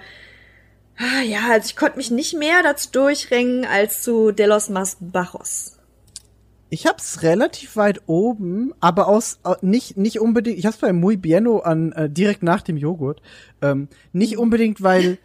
[0.97, 4.97] ah, ja, also ich konnte mich nicht mehr dazu durchringen als zu De los Mas
[4.99, 5.75] Bajos.
[6.69, 10.57] Ich hab's relativ weit oben, aber aus äh, nicht nicht unbedingt.
[10.57, 13.21] Ich hab's bei Muy Bieno an äh, direkt nach dem Joghurt.
[13.61, 15.17] Ähm, nicht unbedingt, weil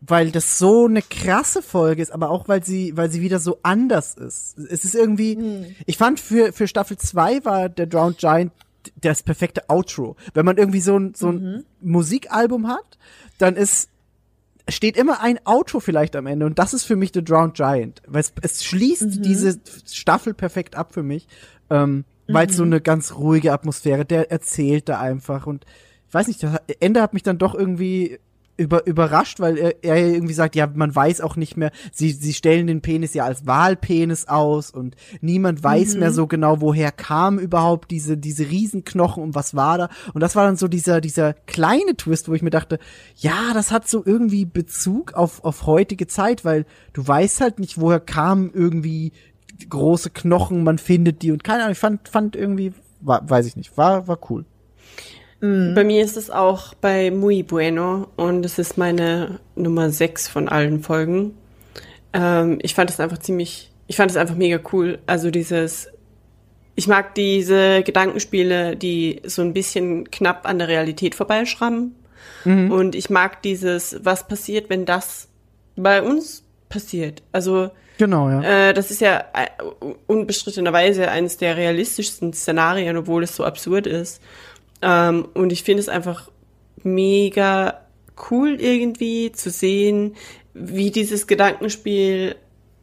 [0.00, 3.58] weil das so eine krasse Folge ist, aber auch weil sie weil sie wieder so
[3.62, 4.58] anders ist.
[4.58, 5.74] Es ist irgendwie.
[5.86, 8.52] Ich fand für für Staffel 2 war der Drowned Giant
[9.00, 10.16] das perfekte Outro.
[10.34, 12.98] Wenn man irgendwie so ein so ein Musikalbum hat,
[13.38, 13.90] dann ist
[14.68, 18.02] steht immer ein Outro vielleicht am Ende und das ist für mich The Drowned Giant,
[18.06, 19.58] weil es, es schließt diese
[19.90, 21.26] Staffel perfekt ab für mich,
[21.70, 25.64] ähm, weil es so eine ganz ruhige Atmosphäre, der erzählt da einfach und
[26.06, 28.18] ich weiß nicht, das Ende hat mich dann doch irgendwie
[28.60, 32.34] über, überrascht, weil er, er irgendwie sagt, ja, man weiß auch nicht mehr, sie, sie
[32.34, 37.38] stellen den Penis ja als Wahlpenis aus und niemand weiß mehr so genau, woher kam
[37.38, 39.88] überhaupt diese, diese Riesenknochen und was war da.
[40.12, 42.78] Und das war dann so dieser, dieser kleine Twist, wo ich mir dachte,
[43.16, 47.80] ja, das hat so irgendwie Bezug auf, auf heutige Zeit, weil du weißt halt nicht,
[47.80, 49.12] woher kamen irgendwie
[49.70, 53.56] große Knochen, man findet die und keine Ahnung, ich fand, fand irgendwie, war, weiß ich
[53.56, 54.44] nicht, war, war cool.
[55.74, 60.48] Bei mir ist es auch bei Muy Bueno und es ist meine Nummer 6 von
[60.48, 61.34] allen Folgen.
[62.12, 64.98] Ähm, ich fand es einfach ziemlich, ich fand es einfach mega cool.
[65.06, 65.88] Also dieses,
[66.74, 71.94] ich mag diese Gedankenspiele, die so ein bisschen knapp an der Realität vorbeischrammen.
[72.44, 75.28] Und ich mag dieses, was passiert, wenn das
[75.76, 77.22] bei uns passiert.
[77.32, 78.70] Also Genau, ja.
[78.70, 79.46] äh, das ist ja äh,
[80.06, 84.22] unbestrittenerweise eines der realistischsten Szenarien, obwohl es so absurd ist.
[84.82, 86.30] Ähm, und ich finde es einfach
[86.82, 87.80] mega
[88.30, 90.16] cool irgendwie zu sehen,
[90.54, 92.36] wie dieses Gedankenspiel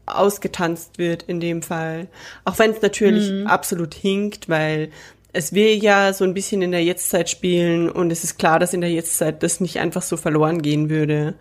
[0.06, 2.08] ausgetanzt wird in dem Fall.
[2.46, 4.90] Auch wenn es natürlich absolut hinkt, weil
[5.34, 8.74] es will ja so ein bisschen in der Jetztzeit spielen und es ist klar, dass
[8.74, 11.36] in der Jetztzeit das nicht einfach so verloren gehen würde.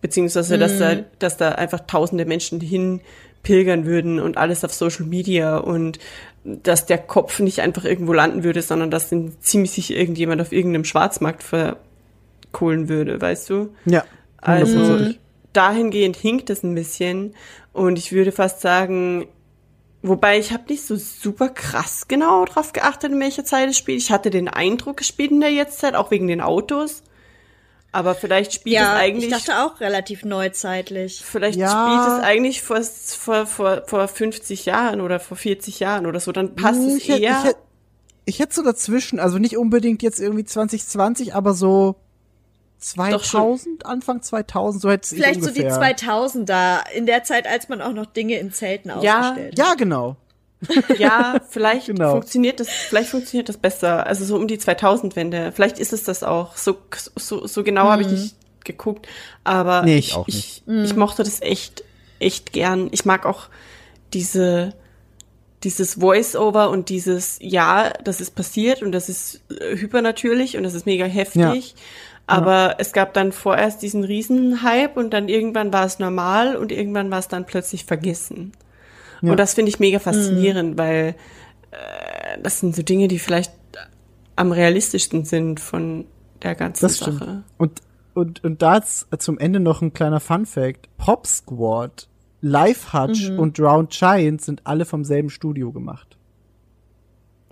[0.00, 3.00] Beziehungsweise, dass, da, dass da einfach tausende Menschen hin
[3.42, 5.98] pilgern würden und alles auf Social Media und
[6.46, 10.52] dass der Kopf nicht einfach irgendwo landen würde, sondern dass den ziemlich sicher irgendjemand auf
[10.52, 13.74] irgendeinem Schwarzmarkt verkohlen würde, weißt du?
[13.84, 14.04] Ja.
[14.38, 15.12] Also
[15.52, 17.34] dahingehend hinkt es ein bisschen
[17.72, 19.26] und ich würde fast sagen,
[20.02, 24.00] wobei ich habe nicht so super krass genau drauf geachtet, in welcher Zeit es spielt.
[24.00, 27.02] Ich hatte den Eindruck, es spielt in der Jetztzeit, auch wegen den Autos.
[27.96, 31.22] Aber vielleicht spielt es Ja, eigentlich ich dachte auch relativ neuzeitlich.
[31.24, 31.68] Vielleicht Ja.
[31.70, 36.30] spielt es eigentlich vor, vor, vor, vor 50 Jahren oder vor 40 Jahren oder so,
[36.30, 37.30] dann passt Hm, es ich hätt- eher.
[37.38, 37.58] Ich hätte
[38.26, 41.94] ich hätt so dazwischen, also nicht unbedingt jetzt irgendwie 2020, aber so
[42.78, 45.96] 2000, Anfang 2000, so hätte ich Vielleicht so die ungefähr.
[45.96, 49.66] 2000er, in der Zeit, als man auch noch Dinge in Zelten Ja, ausgestellt hat.
[49.66, 50.16] Ja, genau.
[50.98, 52.12] ja, vielleicht Genau.
[52.12, 54.06] funktioniert das, vielleicht funktioniert das besser.
[54.06, 55.52] Also so um die 2000-Wende.
[55.52, 56.56] Vielleicht ist es das auch.
[56.56, 56.76] So,
[57.16, 59.06] so, so genau habe ich nicht geguckt.
[59.44, 61.84] Aber Nee, ich ich, auch ich, ich mochte das echt,
[62.18, 62.88] echt gern.
[62.92, 63.48] Ich mag auch
[64.12, 64.72] diese,
[65.62, 70.74] dieses Voice-Over und dieses, ja, das ist passiert und das ist äh, hypernatürlich und das
[70.74, 71.74] ist mega heftig.
[72.28, 77.08] Aber es gab dann vorerst diesen Riesenhype und dann irgendwann war es normal und irgendwann
[77.10, 78.52] war es dann plötzlich vergessen.
[79.32, 81.14] Und das finde ich mega faszinierend, weil
[81.70, 83.52] äh, das sind so Dinge, die vielleicht
[84.36, 86.04] am realistischsten sind von
[86.42, 87.12] der ganzen Das Sache.
[87.16, 87.44] stimmt.
[87.58, 87.82] Und,
[88.14, 90.88] und, und da jetzt zum Ende noch ein kleiner Fun Fact.
[90.98, 92.08] Pop Squad,
[92.42, 93.38] Life Hutch Mhm.
[93.38, 96.16] und Drowned Giant sind alle vom selben Studio gemacht.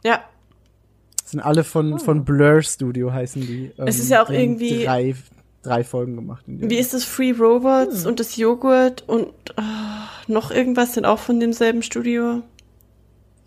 [0.04, 0.20] Ja,
[1.24, 3.72] Sind alle von, von Blur Studio heißen die.
[3.78, 3.84] Oh.
[3.86, 5.14] Es Ähm, ist ja auch irgendwie- Drei,
[5.64, 6.44] drei Folgen gemacht.
[6.46, 11.40] Wie ist das Free Robots und das Joghurt und ah, noch irgendwas sind auch von
[11.40, 12.42] demselben Studio?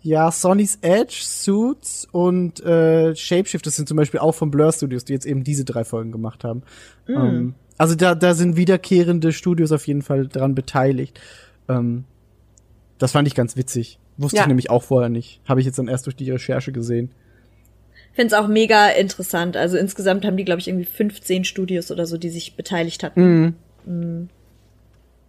[0.00, 5.04] Ja, Sonny's Edge, Suits und äh, Shapeshift, das sind zum Beispiel auch von Blur Studios,
[5.04, 6.62] die jetzt eben diese drei Folgen gemacht haben.
[7.08, 11.20] Ähm, also da, da sind wiederkehrende Studios auf jeden Fall dran beteiligt.
[11.68, 12.04] Ähm,
[12.98, 13.98] das fand ich ganz witzig.
[14.16, 14.42] Wusste Ja.
[14.42, 15.40] ich nämlich auch vorher nicht.
[15.48, 17.10] Habe ich jetzt dann erst durch die Recherche gesehen.
[18.18, 19.56] Finde es auch mega interessant.
[19.56, 23.54] Also insgesamt haben die, glaube ich, irgendwie 15 Studios oder so, die sich beteiligt hatten.
[23.84, 24.28] Mm.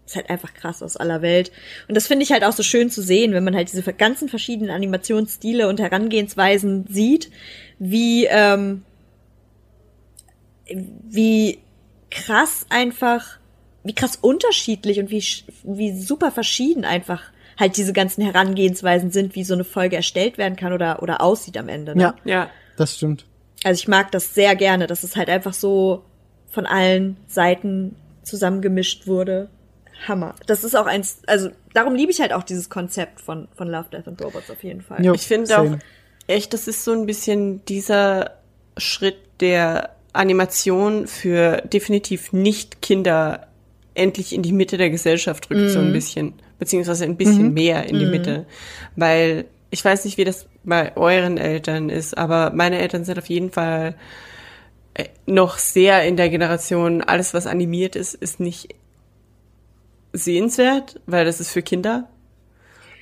[0.07, 1.51] Ist halt einfach krass aus aller Welt.
[1.87, 4.27] Und das finde ich halt auch so schön zu sehen, wenn man halt diese ganzen
[4.27, 7.29] verschiedenen Animationsstile und Herangehensweisen sieht,
[7.77, 8.81] wie, ähm,
[10.65, 11.59] wie
[12.09, 13.37] krass einfach,
[13.83, 15.23] wie krass unterschiedlich und wie,
[15.61, 17.21] wie super verschieden einfach
[17.59, 21.55] halt diese ganzen Herangehensweisen sind, wie so eine Folge erstellt werden kann oder, oder aussieht
[21.55, 21.95] am Ende.
[21.95, 22.01] Ne?
[22.01, 23.25] Ja, Ja, das stimmt.
[23.63, 26.03] Also ich mag das sehr gerne, dass es halt einfach so
[26.49, 29.49] von allen Seiten zusammengemischt wurde.
[30.07, 30.35] Hammer.
[30.47, 33.87] Das ist auch eins, also darum liebe ich halt auch dieses Konzept von, von Love,
[33.91, 35.03] Death and Robots auf jeden Fall.
[35.03, 35.77] Jo, ich finde auch
[36.27, 38.37] echt, das ist so ein bisschen dieser
[38.77, 43.47] Schritt der Animation für definitiv nicht Kinder
[43.93, 46.33] endlich in die Mitte der Gesellschaft rückt, so ein bisschen.
[46.57, 48.45] Beziehungsweise ein bisschen mehr in die Mitte.
[48.95, 53.27] Weil ich weiß nicht, wie das bei euren Eltern ist, aber meine Eltern sind auf
[53.29, 53.95] jeden Fall
[54.95, 58.75] äh, noch sehr in der Generation, alles was animiert ist, ist nicht
[60.13, 62.07] sehenswert, weil das ist für Kinder.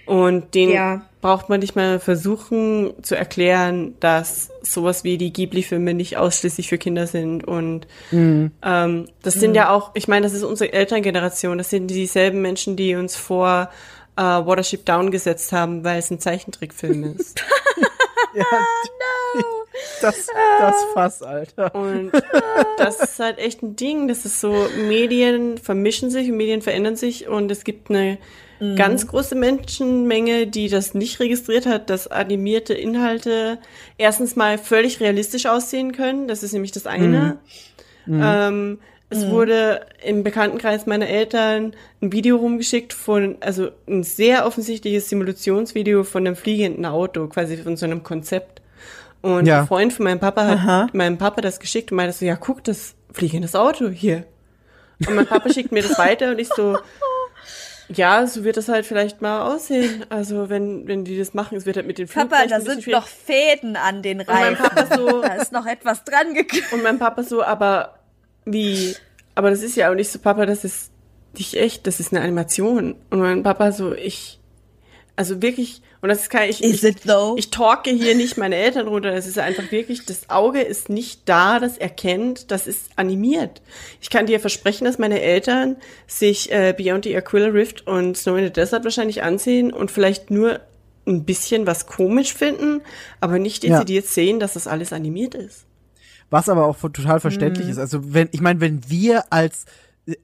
[0.05, 1.01] Und den Ja.
[1.21, 6.77] braucht man nicht mal versuchen zu erklären, dass sowas wie die Ghibli-Filme nicht ausschließlich für
[6.77, 7.45] Kinder sind.
[7.45, 7.87] Und
[8.63, 12.77] ähm, das sind ja auch, ich meine, das ist unsere Elterngeneration, das sind dieselben Menschen,
[12.77, 13.69] die uns vor
[14.17, 17.43] äh, Watership Down gesetzt haben, weil es ein Zeichentrickfilm ist.
[18.33, 18.45] Ja,
[20.01, 20.27] Das,
[20.59, 21.73] das Fass, Alter.
[21.73, 22.11] Und
[22.77, 24.07] das ist halt echt ein Ding.
[24.07, 28.19] Das ist so, Medien vermischen sich und Medien verändern sich und es gibt eine
[28.75, 33.59] ganz große Menschenmenge, die das nicht registriert hat, dass animierte Inhalte
[33.97, 36.27] erstens mal völlig realistisch aussehen können.
[36.27, 37.39] Das ist nämlich das eine.
[38.07, 38.79] Ähm,
[39.09, 46.03] es wurde im Bekanntenkreis meiner Eltern ein Video rumgeschickt von, also ein sehr offensichtliches Simulationsvideo
[46.03, 48.61] von einem fliegenden Auto, quasi von so einem Konzept.
[49.21, 49.61] Und Ja.
[49.61, 52.63] ein Freund von meinem Papa hat meinem Papa das geschickt und meinte so, ja, guck,
[52.65, 54.25] das fliegendes Auto hier.
[55.07, 56.77] Und mein Papa schickt mir das weiter und ich so,
[57.89, 60.05] ja, so wird das halt vielleicht mal aussehen.
[60.09, 62.99] Also wenn, wenn die das machen, es wird halt mit den Papa, da sind schwierig.
[63.01, 64.57] noch Fäden an den mein Reifen.
[64.57, 66.73] Papa so- da ist noch etwas dran geknüpft.
[66.73, 67.96] Und mein Papa so, aber
[68.51, 68.95] wie,
[69.35, 70.91] aber das ist ja auch nicht so, Papa, das ist
[71.37, 72.95] nicht echt, das ist eine Animation.
[73.09, 74.39] Und mein Papa so, ich,
[75.15, 76.95] Also wirklich, und das ist kein, ich, Is ich,
[77.37, 81.21] ich talke hier nicht meine Eltern runter, es ist einfach wirklich, das Auge ist nicht
[81.25, 83.61] da, das erkennt, das ist animiert.
[83.99, 88.37] Ich kann dir versprechen, dass meine Eltern sich äh, Beyond the Aquila Rift und Snow
[88.37, 90.59] in the Desert wahrscheinlich ansehen und vielleicht nur
[91.07, 92.81] ein bisschen was komisch finden,
[93.21, 93.79] aber nicht Ja.
[93.79, 95.65] dezidiert sehen, dass das alles animiert ist.
[96.29, 97.77] Was aber auch total verständlich ist.
[97.77, 99.65] Also wenn, ich meine, wenn wir als
[100.05, 100.15] äh,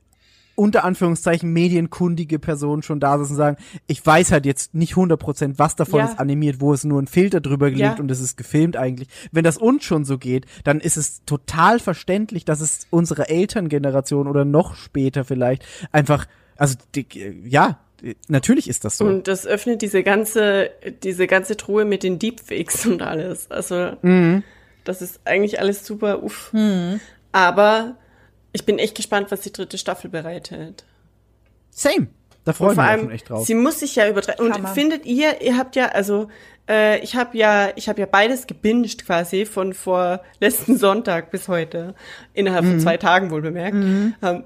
[0.56, 3.58] unter Anführungszeichen medienkundige Personen schon da sitzen und sagen,
[3.88, 6.06] ich weiß halt jetzt nicht 100% was davon Ja.
[6.06, 8.02] ist animiert, wo es nur ein Filter drüber gelegt Ja.
[8.04, 9.08] und es ist gefilmt eigentlich.
[9.32, 14.28] Wenn das uns schon so geht, dann ist es total verständlich, dass es unsere Elterngeneration
[14.28, 16.26] oder noch später vielleicht einfach,
[16.58, 17.08] also die,
[17.46, 17.80] ja,
[18.28, 19.06] natürlich ist das so.
[19.06, 20.70] Und das öffnet diese ganze,
[21.04, 23.50] diese ganze Truhe mit den Deepfakes und alles.
[23.50, 24.44] Also, Mhm.
[24.84, 26.52] Das ist eigentlich alles super uff.
[27.32, 27.96] Aber
[28.52, 30.86] ich bin echt gespannt, was die dritte Staffel bereitet.
[31.72, 32.08] Same.
[32.46, 33.48] Da freue Und ich vor mich auch allem, schon echt drauf.
[33.48, 34.46] sie muss sich ja übertreiben.
[34.46, 36.28] Und findet ihr, ihr habt ja, also,
[36.70, 41.48] äh, ich habe ja, ich habe ja beides gebinged quasi von vor letzten Sonntag bis
[41.48, 41.96] heute.
[42.34, 42.70] Innerhalb Mhm.
[42.72, 43.76] von zwei Tagen wohl bemerkt.
[43.78, 44.44] Ähm,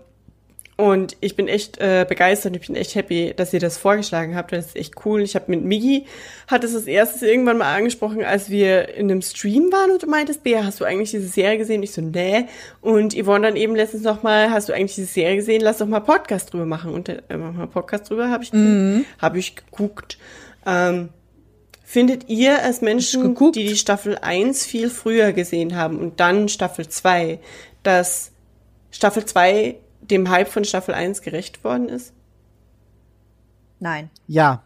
[0.78, 4.52] und ich bin echt äh, begeistert, ich bin echt happy, dass ihr das vorgeschlagen habt.
[4.52, 5.24] Das ist echt cool.
[5.24, 6.06] Ich habe mit Migi,
[6.46, 10.08] hat es als erstes irgendwann mal angesprochen, als wir in einem Stream waren und du
[10.08, 11.82] meintest, Bea, hast du eigentlich diese Serie gesehen?
[11.82, 12.46] Ich so, nee.
[12.80, 15.62] Und Yvonne dann eben letztens noch mal, hast du eigentlich diese Serie gesehen?
[15.62, 16.94] Lass doch mal Podcast drüber machen.
[16.94, 18.52] Und äh, mach mal Podcast drüber, habe ich,
[19.20, 20.20] hab ich geguckt.
[20.68, 21.10] Ähm,
[21.90, 23.56] Findet ihr als Menschen, geguckt?
[23.56, 27.40] die die Staffel 1 viel früher gesehen haben und dann Staffel 2,
[27.82, 28.32] dass
[28.92, 29.78] Staffel 2
[30.12, 32.14] dem Hype von Staffel 1 gerecht worden ist?
[33.80, 34.10] Nein.
[34.28, 34.64] Ja.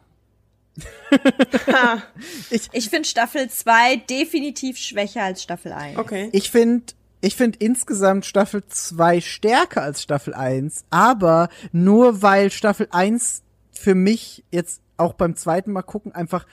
[2.50, 5.98] Ich finde Staffel 2 definitiv schwächer als Staffel 1.
[5.98, 6.30] Okay.
[6.32, 12.88] Ich finde ich finde insgesamt Staffel 2 stärker als Staffel 1, aber nur weil Staffel
[12.90, 16.48] 1 für mich jetzt auch beim zweiten Mal gucken einfach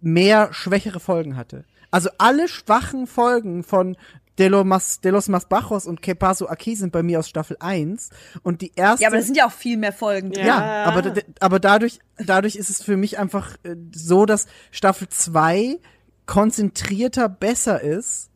[0.00, 1.64] mehr schwächere Folgen hatte.
[1.90, 3.96] Also alle schwachen Folgen von
[4.38, 7.28] De los, Mas, De los Mas Bajos und Que Paso Aquí sind bei mir aus
[7.28, 8.10] Staffel 1
[8.42, 10.44] und die erste Ja, aber da sind ja auch viel mehr Folgen drin.
[10.46, 10.84] ja, Ja.
[10.84, 15.78] aber, aber dadurch, dadurch ist es für mich einfach äh, so, dass Staffel 2
[16.26, 18.28] konzentrierter besser ist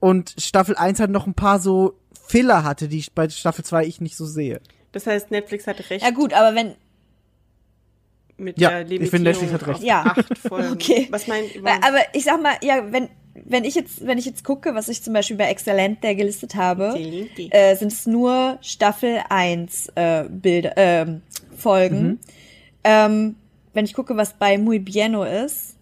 [0.00, 3.86] und Staffel 1 halt noch ein paar so Filler hatte, die ich bei Staffel 2
[3.86, 4.60] ich nicht so sehe.
[4.92, 6.74] Das heißt, Netflix hatte recht Ja gut, aber wenn,
[8.36, 9.82] mit Ja, der ich Limitierung finde, Netflix hat recht.
[9.82, 10.02] Ja.
[10.02, 10.68] acht Folgen.
[10.72, 11.08] Okay.
[11.10, 14.44] Was meint Weil, aber ich sag mal, ja, wenn, wenn ich jetzt, wenn ich jetzt
[14.44, 16.94] gucke, was ich zum Beispiel bei Exzellente gelistet habe,
[17.50, 21.22] äh, sind es nur Staffel 1 äh, Bilder, ähm,
[21.56, 22.02] Folgen.
[22.02, 22.18] Mhm.
[22.84, 23.36] Ähm,
[23.72, 25.76] wenn ich gucke, was bei Muy Bieno ist,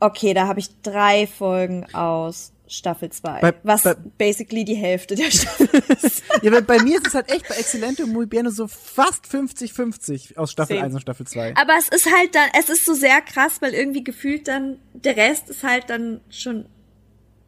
[0.00, 3.40] okay, da habe ich drei Folgen aus Staffel 2.
[3.40, 5.68] Bei- was bei- basically die Hälfte der Staffel
[6.02, 6.22] ist.
[6.42, 9.26] Ja, bei, bei mir ist es halt echt bei Excelente und Muy Bien so fast
[9.26, 10.86] 50-50 aus Staffel Same.
[10.86, 11.54] 1 und Staffel 2.
[11.56, 15.16] Aber es ist halt dann, es ist so sehr krass, weil irgendwie gefühlt dann, der
[15.16, 16.66] Rest ist halt dann schon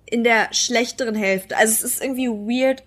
[0.06, 1.56] in der schlechteren Hälfte.
[1.56, 2.82] Also es ist irgendwie weird.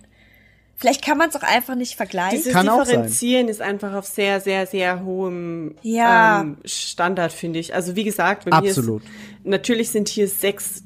[0.80, 2.38] Vielleicht kann man es auch einfach nicht vergleichen.
[2.38, 2.67] Dieses Kann.
[2.67, 6.41] Differenzieren ist einfach auf sehr, sehr, sehr hohem Ja.
[6.41, 7.74] ähm, Standard, finde ich.
[7.74, 9.01] Also wie gesagt, bei Absolut.
[9.03, 10.83] mir ist, natürlich sind hier sechs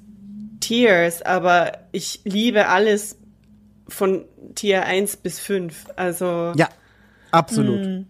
[0.72, 3.18] Tiers, aber ich liebe alles
[3.90, 4.24] von
[4.56, 5.88] Tier 1 bis 5.
[5.98, 6.70] Also Ja,
[7.32, 7.84] absolut.
[7.84, 8.08] Hm.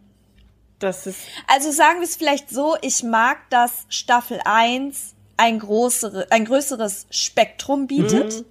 [0.77, 1.17] das ist
[1.47, 7.07] Also sagen wir es vielleicht so, ich mag, dass Staffel 1 ein, größere, ein größeres
[7.09, 8.45] Spektrum bietet,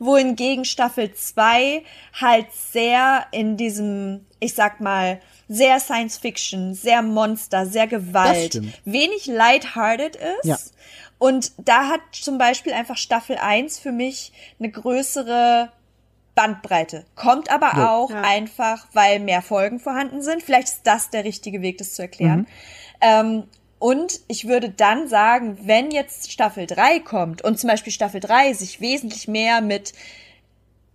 [0.00, 1.84] wohingegen Staffel 2
[2.20, 9.26] halt sehr in diesem, ich sag mal, sehr Science Fiction, sehr Monster, sehr Gewalt, wenig
[9.26, 10.44] lighthearted ist.
[10.44, 10.58] Ja.
[11.22, 15.70] Und da hat zum Beispiel einfach Staffel 1 für mich eine größere
[16.34, 17.04] Bandbreite.
[17.14, 17.82] Kommt aber Jo.
[17.84, 18.22] auch Ja.
[18.22, 20.42] einfach, weil mehr Folgen vorhanden sind.
[20.42, 22.48] Vielleicht ist das der richtige Weg, das zu erklären.
[23.00, 23.44] Ähm,
[23.78, 28.52] und ich würde dann sagen, wenn jetzt Staffel 3 kommt und zum Beispiel Staffel 3
[28.54, 29.92] sich wesentlich mehr mit,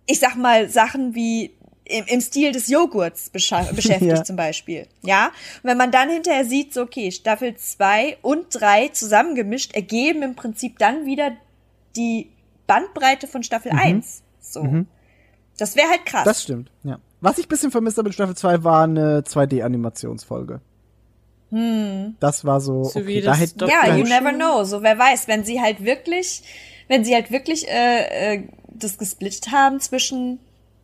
[0.04, 1.54] ich sag mal, Sachen wie
[1.88, 4.24] im, im Stil des Joghurts beschäftigt Ja.
[4.24, 4.86] zum Beispiel.
[5.02, 5.26] Ja.
[5.62, 10.34] Und wenn man dann hinterher sieht, so, okay, Staffel 2 und 3 zusammengemischt ergeben im
[10.34, 11.32] Prinzip dann wieder
[11.96, 12.30] die
[12.66, 14.22] Bandbreite von Staffel 1.
[14.40, 14.84] So.
[15.56, 16.24] Das wäre halt krass.
[16.24, 16.98] Das stimmt, ja.
[17.20, 20.60] Was ich bisschen vermisst habe in Staffel 2 war eine 2D-Animationsfolge.
[21.50, 22.16] Hm.
[22.20, 24.64] Das war so, So wie okay, da das hätte, Ja, you never know.
[24.64, 26.42] So, wer weiß, wenn sie halt wirklich,
[26.88, 30.38] wenn sie halt wirklich äh, äh, das gesplittet haben zwischen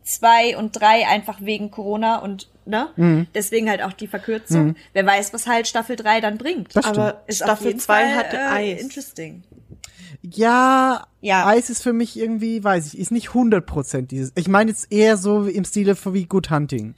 [0.05, 2.89] zwei und drei, einfach wegen Corona und, ne?
[2.95, 3.27] Mhm.
[3.35, 4.75] Deswegen halt auch die Verkürzung.
[4.93, 6.75] Wer weiß, was halt Staffel 3 dann bringt.
[6.75, 8.81] Das aber Ist Staffel jeden 2 Fall, hatte äh, Eis.
[8.81, 9.43] Interesting.
[10.21, 11.45] Ja, Ja.
[11.47, 14.31] Eis ist für mich irgendwie, weiß ich, ist nicht 100% dieses.
[14.35, 16.95] Ich meine jetzt eher so wie im Stile von wie Good Hunting.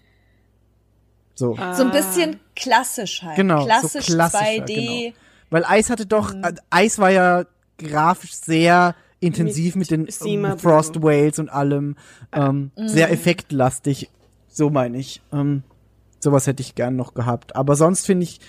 [1.36, 1.56] So.
[1.74, 3.36] So ein bisschen klassisch halt.
[3.36, 5.04] Genau, klassisch, so klassischer, 2D.
[5.08, 5.16] Genau.
[5.50, 6.44] Weil Eis hatte doch, Mhm.
[6.70, 7.46] Eis war ja
[7.78, 11.02] grafisch sehr intensiv mit, Mit den Seema ähm, Frost.
[11.02, 11.96] Whales und allem.
[12.32, 12.88] Ähm, Mhm.
[12.88, 14.10] Sehr effektlastig,
[14.48, 15.22] so meine ich.
[15.34, 15.64] Ähm,
[16.20, 17.56] sowas hätte ich gern noch gehabt.
[17.56, 18.40] Aber sonst finde ich,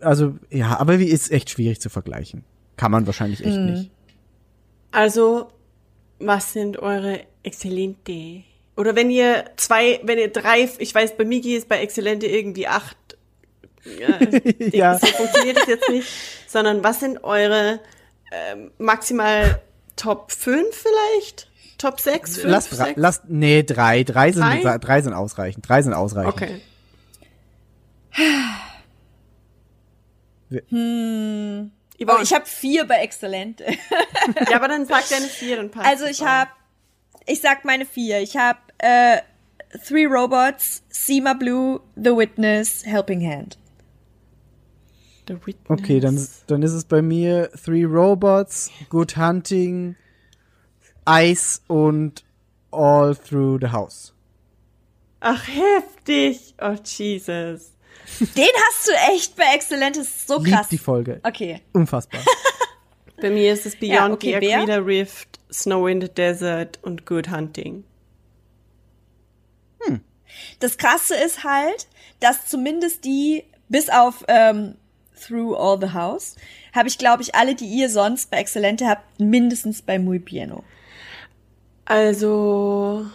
[0.00, 2.44] also ja, aber wie ist echt schwierig zu vergleichen.
[2.76, 3.66] Kann man wahrscheinlich echt Mhm.
[3.72, 3.90] nicht.
[4.90, 5.48] Also,
[6.18, 8.42] was sind eure Exzellente?
[8.76, 12.66] Oder wenn ihr zwei, wenn ihr drei, ich weiß, bei Migi ist bei Exzellente irgendwie
[12.66, 12.96] acht.
[14.00, 14.18] Ja,
[14.58, 14.98] ich Ja.
[14.98, 16.08] So funktioniert es jetzt nicht.
[16.48, 17.80] Sondern was sind eure
[18.32, 19.60] ähm, maximal
[19.96, 21.48] Top 5 vielleicht?
[21.78, 22.38] Top 6?
[22.38, 24.78] 5, Lass, drei, lass, nee, drei, drei sind, Drei?
[24.78, 26.34] drei sind ausreichend, drei sind ausreichend.
[26.34, 26.60] Okay.
[30.50, 33.64] Ihr Oh, ich habe vier bei Exzellente.
[34.50, 36.50] ja, aber dann sag deine vier, dann passt Also ich habe,
[37.26, 38.20] ich sag meine vier.
[38.20, 39.18] Ich habe äh,
[39.86, 43.58] Three Robots, Seema Blue, The Witness, Helping Hand.
[45.28, 45.70] The Witness.
[45.80, 49.96] Okay, dann, dann ist es bei mir Three Robots, Good Hunting,
[51.08, 52.24] Ice und
[52.70, 54.12] All Through the House.
[55.20, 56.54] Ach, heftig.
[56.60, 57.72] Oh, Jesus.
[58.20, 60.68] Den hast du echt bei Exzellente, das ist so Lieb krass.
[60.68, 61.20] die Folge.
[61.22, 61.62] Okay.
[61.72, 62.20] Unfassbar.
[63.16, 64.54] Bei mir ist es Beyond Ja, okay, the?
[64.54, 67.84] Aquila Rift, Snow in the Desert und Good Hunting.
[70.58, 71.86] Das Krasse ist halt,
[72.20, 74.76] dass zumindest die, bis auf ähm,
[75.20, 76.36] Through All the House,
[76.74, 80.64] habe ich, glaube ich, alle, die ihr sonst bei Exzellente habt, mindestens bei Muy Piano.
[81.84, 83.06] Also,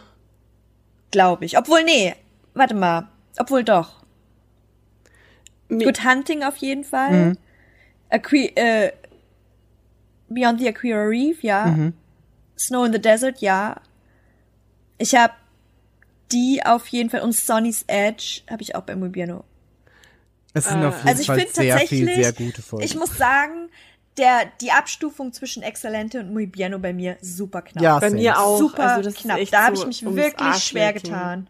[1.11, 1.58] Glaube ich.
[1.58, 2.16] Obwohl, nee,
[2.53, 3.08] warte mal.
[3.38, 4.03] Obwohl doch.
[5.69, 7.36] mi- Good Hunting auf jeden Fall.
[8.10, 8.92] Aqui äh,
[10.30, 11.66] Beyond the Aquila Reef, ja.
[12.58, 13.82] Snow in the Desert, ja.
[15.00, 15.34] Ich habe
[16.32, 19.44] die auf jeden Fall und Sonny's Edge habe ich auch bei Mubiano.
[20.53, 22.86] Es sind auf jeden Also ich Fall sehr viel, tatsächlich, sehr gute Folgen.
[22.86, 23.69] ich muss sagen,
[24.18, 27.84] der die Abstufung zwischen Exzellente und Muy Piano bei mir super knapp.
[27.84, 28.58] ja, bei mir auch.
[28.58, 29.40] super also das knapp.
[29.52, 31.48] Da habe ich mich wirklich schwer getan.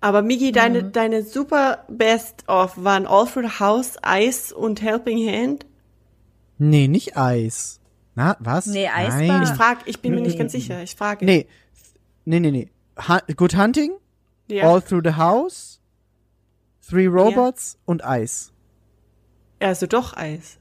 [0.00, 0.92] Aber Migi, deine, Mhm.
[0.92, 5.66] deine super Best of waren All Through the House, Ice und Helping Hand.
[6.58, 7.80] Nee, nicht Eis.
[8.14, 8.66] Na, was?
[8.66, 9.42] Nee, Eis Nein.
[9.42, 10.82] Ich frag, ich bin mir nicht ganz sicher.
[10.82, 11.24] Ich frage.
[11.24, 11.46] Nee.
[12.24, 12.68] Nee, nee, nee.
[13.08, 13.92] Hu Good Hunting,
[14.48, 14.70] Ja.
[14.70, 15.71] All Through the House,
[16.92, 18.52] Three Robots und Eis.
[19.60, 20.58] Also doch Eis.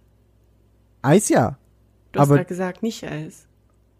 [1.02, 1.58] Eis ja.
[2.14, 3.48] Du hast Aber- gerade gesagt, nicht Eis.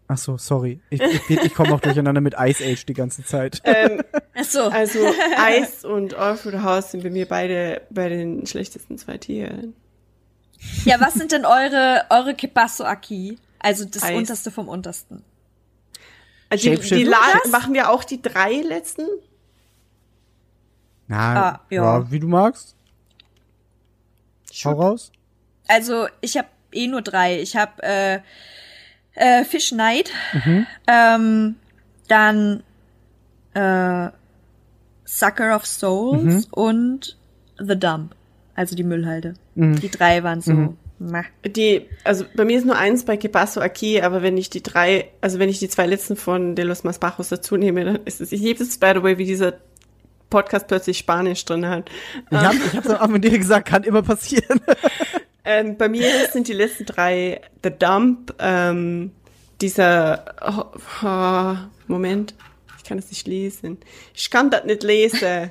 [0.08, 0.80] Ach so, sorry.
[0.90, 3.62] Ich, ich, ich komme auch durcheinander mit Ice Age die ganze Zeit.
[4.34, 4.62] Ach so.
[4.64, 4.98] Also
[5.38, 9.74] Eis und All Through the House sind bei mir beide bei den schlechtesten zwei Tieren.
[10.84, 13.38] ja, was sind denn eure eure Kepasso Aki?
[13.58, 14.16] Also das Eis.
[14.16, 15.22] unterste vom untersten.
[16.50, 17.04] Also die, die
[17.50, 19.06] machen wir auch die drei letzten?
[21.12, 22.10] Na, Ah, ja.
[22.10, 22.74] wie du magst.
[24.64, 25.12] Hau raus.
[25.68, 27.40] Also ich habe eh nur drei.
[27.40, 28.20] Ich habe äh,
[29.14, 30.66] äh, Fish Night, Mhm.
[30.86, 31.54] ähm,
[32.08, 32.62] dann
[33.54, 34.08] äh,
[35.04, 36.44] Sucker of Souls Mhm.
[36.50, 37.18] und
[37.58, 38.14] The Dump,
[38.54, 39.34] also die Müllhalde.
[39.54, 39.78] Mhm.
[39.80, 40.52] Die drei waren so.
[40.98, 41.22] meh.
[41.44, 45.10] Die, also bei mir ist nur eins bei Kepasso Aki, aber wenn ich die drei,
[45.20, 48.32] also wenn ich die zwei letzten von De Los Masbajos dazu nehme, dann ist es,
[48.32, 49.54] ich liebe es, by the way, wie dieser
[50.32, 51.88] Podcast plötzlich Spanisch drin hat.
[52.30, 54.60] Ich habe ich hab's am Anfang dir gesagt, kann immer passieren.
[55.44, 59.10] Ähm, bei mir sind die letzten drei The Dump, ähm,
[59.60, 61.56] dieser, oh, oh,
[61.88, 62.34] Moment,
[62.78, 63.78] ich kann das nicht lesen.
[64.14, 65.50] Ich kann das nicht lesen.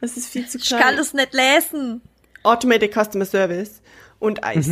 [0.00, 0.82] Das ist viel zu Ich klein.
[0.82, 2.00] kann das nicht lesen.
[2.44, 3.82] Automated Customer Service
[4.20, 4.70] und Eis.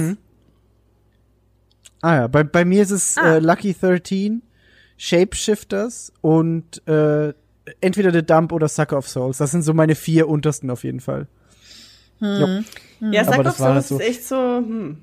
[2.02, 3.34] Ah ja, bei, bei mir ist es Ah.
[3.34, 4.42] äh, Lucky 13,
[4.96, 7.34] Shapeshifters und äh,
[7.80, 9.38] entweder The Dump oder Sucker of Souls.
[9.38, 11.26] Das sind so meine vier untersten auf jeden Fall.
[12.20, 12.62] Ja.
[13.00, 14.98] Ja, Aber sag das doch war so, ist echt so, hm.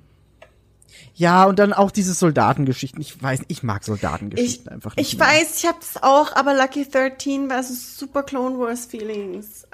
[1.16, 3.02] Ja, und dann auch diese Soldatengeschichten.
[3.02, 5.14] Ich weiß, ich mag Ich, Soldatengeschichten einfach nicht.
[5.14, 5.28] ich mehr.
[5.28, 9.66] weiß, ich hab's auch, aber Lucky 13 war so super Clone Wars Feelings.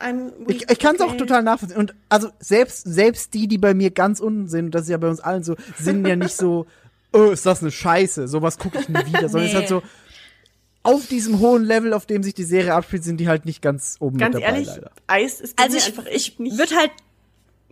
[0.48, 1.78] Ich, ich kann es auch total nachvollziehen.
[1.80, 4.98] Und also selbst, selbst die, die bei mir ganz unten sind, und das ist ja
[4.98, 6.66] bei uns allen so, sind ja nicht so,
[7.12, 9.68] oh, ist das eine Scheiße, sowas gucke ich nie wieder, sondern es ist halt Nee.
[9.68, 9.84] so,
[10.84, 13.98] auf diesem hohen Level, auf dem sich die Serie abspielt, sind die halt nicht ganz
[14.00, 14.92] oben Ganz mit dabei, ehrlich, leider.
[15.08, 16.58] Eis ist Also ich, einfach ich nicht.
[16.58, 16.92] würde halt,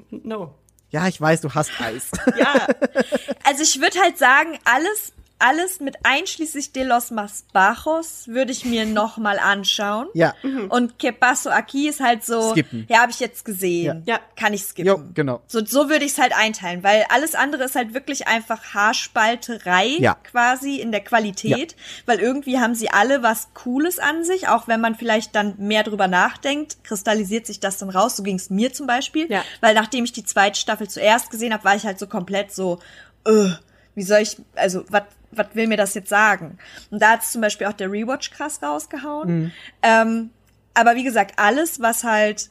[0.09, 0.53] no.
[0.89, 2.11] Ja, ich weiß, du hast Eis.
[2.37, 2.67] Ja,
[3.45, 8.65] also ich würde halt sagen, alles, alles mit einschließlich de los Mas Bajos würde ich
[8.65, 10.07] mir noch mal anschauen.
[10.13, 10.33] Ja.
[10.69, 12.85] Und Que Paso Aquí ist halt so, Skippen.
[12.89, 14.03] ja, habe ich jetzt gesehen.
[14.05, 14.19] Ja.
[14.35, 14.85] Kann ich skippen.
[14.87, 15.41] Jo, genau.
[15.47, 19.97] So, so würde ich es halt einteilen, weil alles andere ist halt wirklich einfach Haarspalterei
[19.99, 20.15] Ja.
[20.23, 24.81] quasi in der Qualität, weil irgendwie haben sie alle was Cooles an sich, auch wenn
[24.81, 28.15] man vielleicht dann mehr drüber nachdenkt, kristallisiert sich das dann raus.
[28.17, 29.43] So ging es mir zum Beispiel, Ja.
[29.59, 32.79] weil nachdem ich die zweite Staffel zuerst gesehen habe, war ich halt so komplett so,
[33.25, 33.49] äh,
[33.95, 36.57] wie soll ich, also was was will mir das jetzt sagen?
[36.89, 39.51] Und da hat zum Beispiel auch der Rewatch krass rausgehauen.
[39.81, 40.29] Ähm,
[40.73, 42.49] aber wie gesagt, alles, was halt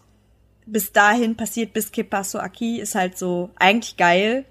[0.67, 4.45] bis dahin passiert, bis Que Paso Aquí, ist halt so eigentlich geil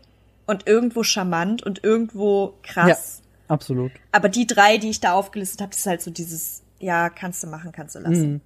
[0.47, 3.21] und irgendwo charmant und irgendwo krass.
[3.21, 3.91] Ja, absolut.
[4.11, 7.47] Aber die drei, die ich da aufgelistet habe, ist halt so dieses, ja, kannst du
[7.47, 8.41] machen, kannst du lassen.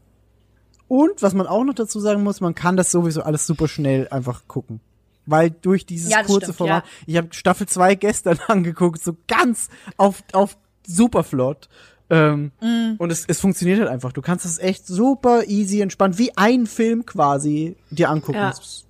[0.88, 4.08] Und was man auch noch dazu sagen muss, man kann das sowieso alles super schnell
[4.10, 4.80] einfach gucken.
[5.26, 6.92] Weil durch dieses Ja, das kurze stimmt, Format, ja.
[7.08, 11.70] ich habe Staffel 2 gestern angeguckt, so ganz auf, auf super flott.
[12.10, 12.96] Ähm, Mm.
[12.98, 14.12] Und es, es funktioniert halt einfach.
[14.12, 18.38] Du kannst es echt super easy, entspannt, wie ein Film quasi dir angucken.
[18.38, 18.50] Ja.
[18.50, 18.86] Das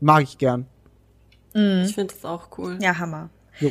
[0.00, 0.66] mag ich gern.
[1.52, 2.78] Ich finde das auch cool.
[2.80, 3.28] Ja, Hammer.
[3.60, 3.70] Jo.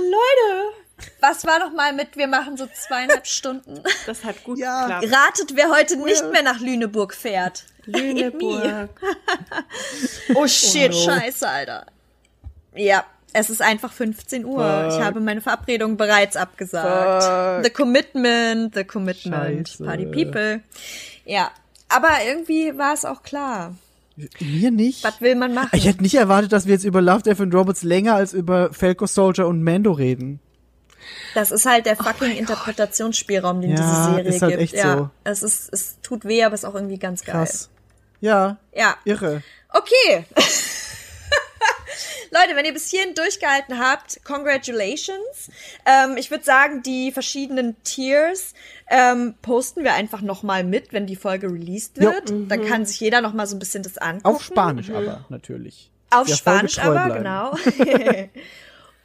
[0.00, 3.80] Leute, was war noch mal mit, wir machen so zweieinhalb Stunden.
[4.06, 5.00] Das hat gut Ja.
[5.00, 5.14] geklappt.
[5.14, 7.64] Ratet, wer heute nicht mehr nach Lüneburg fährt.
[7.86, 8.90] Lüneburg.
[10.34, 11.86] Oh shit, scheiße, Alter.
[12.74, 14.88] Ja, es ist einfach 15 Uhr.
[14.90, 17.24] Ich habe meine Verabredung bereits abgesagt.
[17.24, 17.64] Fuck.
[17.64, 19.68] The commitment, the commitment.
[19.68, 19.84] Scheiße.
[19.84, 20.60] Party people.
[21.24, 21.50] Ja,
[21.88, 23.74] aber irgendwie war es auch klar.
[24.40, 25.02] Mir nicht.
[25.02, 25.70] Was will man machen?
[25.72, 28.72] Ich hätte nicht erwartet, dass wir jetzt über Love, Death and Robots länger als über
[28.72, 30.40] Falco Soldier und Mando reden.
[31.34, 34.62] Das ist halt der fucking Interpretationsspielraum, den Ja, diese Serie ist halt gibt.
[34.62, 35.10] echt ja, so.
[35.24, 37.46] es ist, es tut weh, aber es ist auch irgendwie ganz geil.
[38.24, 39.42] Ja, Ja, irre.
[39.68, 40.24] Okay.
[42.30, 45.50] Leute, wenn ihr bis hierhin durchgehalten habt, congratulations.
[45.84, 48.54] Ähm, ich würde sagen, die verschiedenen Tiers
[48.88, 52.12] ähm, posten wir einfach nochmal mit, wenn die Folge released Jo.
[52.12, 52.32] wird.
[52.50, 54.34] Dann kann sich jeder nochmal so ein bisschen das angucken.
[54.36, 55.90] Auf Spanisch aber, natürlich.
[56.10, 57.14] Auf Der Spanisch aber, bleiben.
[57.18, 57.54] genau.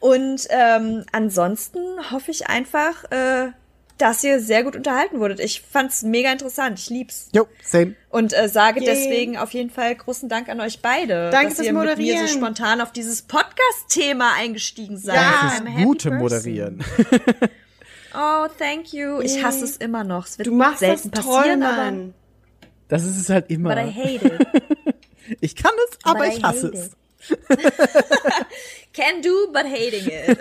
[0.00, 3.50] Und ähm, ansonsten hoffe ich einfach, äh,
[4.00, 5.40] dass ihr sehr gut unterhalten wurdet.
[5.40, 6.78] Ich fand's mega interessant.
[6.78, 7.28] Ich lieb's.
[7.34, 7.94] Jo, same.
[8.10, 8.86] Und äh, sage Yay.
[8.86, 11.88] deswegen auf jeden Fall großen Dank an euch beide, Danke dass fürs ihr mit mir
[11.90, 12.26] Moderieren.
[12.28, 15.16] so spontan auf dieses Podcast-Thema eingestiegen seid.
[15.16, 16.18] Ja, Das happy gute person.
[16.22, 16.84] Moderieren.
[18.12, 19.20] Oh, thank you.
[19.20, 20.26] Ich hasse es immer noch.
[20.26, 22.14] Es wird Du machst das selten toll, passieren, Mann.
[22.88, 23.72] Das ist es halt immer.
[23.72, 24.46] but I hate it.
[25.40, 26.90] Ich kann es, aber But I ich hasse es.
[28.92, 30.38] Can do, but hating it.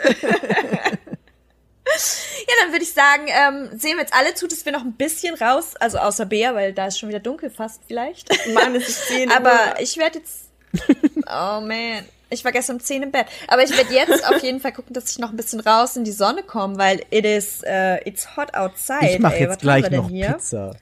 [2.47, 4.93] ja, dann würde ich sagen, ähm, sehen wir jetzt alle zu, dass wir noch ein
[4.93, 8.29] bisschen raus, also außer Bea, weil da ist schon wieder dunkel fast vielleicht.
[8.53, 9.35] Mann, es ist 10 Uhr.
[9.35, 10.45] Aber ich werde jetzt.
[11.31, 12.05] Oh man.
[12.31, 13.25] Ich war gestern um 10 im Bett.
[13.47, 16.03] Aber ich werde jetzt auf jeden Fall gucken, dass ich noch ein bisschen raus in
[16.03, 19.09] die Sonne komme, weil it is, äh, it's hot outside.
[19.09, 20.33] Ich mache jetzt Was gleich noch hier?
[20.33, 20.75] Pizza.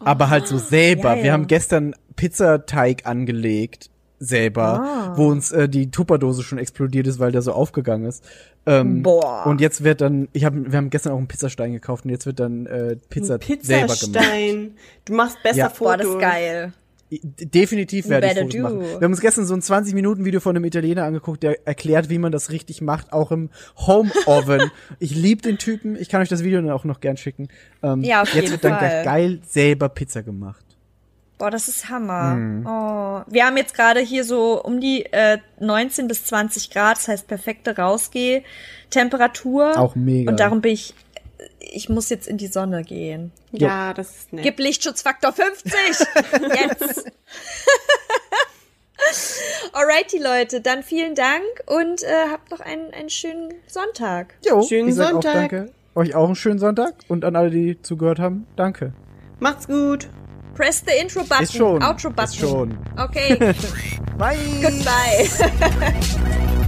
[0.00, 1.14] Aber halt so selber.
[1.14, 1.24] geil.
[1.24, 3.90] Wir haben gestern Pizzateig angelegt,
[4.22, 5.12] selber, Ah.
[5.16, 8.24] wo uns äh, die Tupperdose schon explodiert ist, weil der so aufgegangen ist.
[8.66, 9.46] Ähm, Boah.
[9.46, 12.26] Und jetzt wird dann, ich hab, wir haben gestern auch einen Pizzastein gekauft und jetzt
[12.26, 14.00] wird dann äh, Pizza selber gemacht.
[14.00, 14.74] Pizzastein.
[15.04, 15.68] Du machst besser Ja.
[15.68, 15.88] Fotos.
[15.88, 16.72] Boah, das ist geil.
[17.24, 18.62] Definitiv werde ich Fotos do.
[18.62, 18.80] machen.
[18.80, 22.32] Wir haben uns gestern so ein 20-Minuten-Video von einem Italiener angeguckt, der erklärt, wie man
[22.32, 23.50] das richtig macht, auch im
[23.86, 24.70] Home-Oven.
[24.98, 25.96] ich liebe den Typen.
[26.00, 27.48] Ich kann euch das Video dann auch noch gern schicken.
[27.82, 28.88] Ähm, Ja, auf jetzt jeden wird dann Fall.
[28.88, 30.64] gleich geil selber Pizza gemacht.
[31.42, 32.36] Boah, das ist Hammer.
[32.36, 32.66] Mhm.
[32.68, 33.22] Oh.
[33.26, 37.26] Wir haben jetzt gerade hier so um die äh, 19 bis 20 Grad, das heißt
[37.26, 39.76] perfekte Rausgeh-Temperatur.
[39.76, 40.30] Auch mega.
[40.30, 40.94] Und darum bin ich,
[41.58, 43.32] ich muss jetzt in die Sonne gehen.
[43.50, 44.44] Ja, das ist nett.
[44.44, 45.72] Gib Lichtschutzfaktor 50!
[46.60, 47.10] Jetzt!
[49.72, 54.34] Alrighty, Leute, dann vielen Dank und äh, habt noch einen, einen schönen Sonntag.
[54.46, 55.16] Jo, Schönen Sonntag.
[55.16, 55.72] Auch danke.
[55.96, 58.92] Euch auch einen schönen Sonntag und an alle, die zugehört haben, danke.
[59.40, 60.08] Macht's gut.
[60.54, 61.42] Press the Intro-Button.
[61.44, 61.82] Ist schon.
[61.82, 62.24] Outro-Button.
[62.24, 62.78] Ist schon.
[62.98, 63.36] Okay,
[64.18, 64.36] Bye.
[64.60, 65.28] goodbye.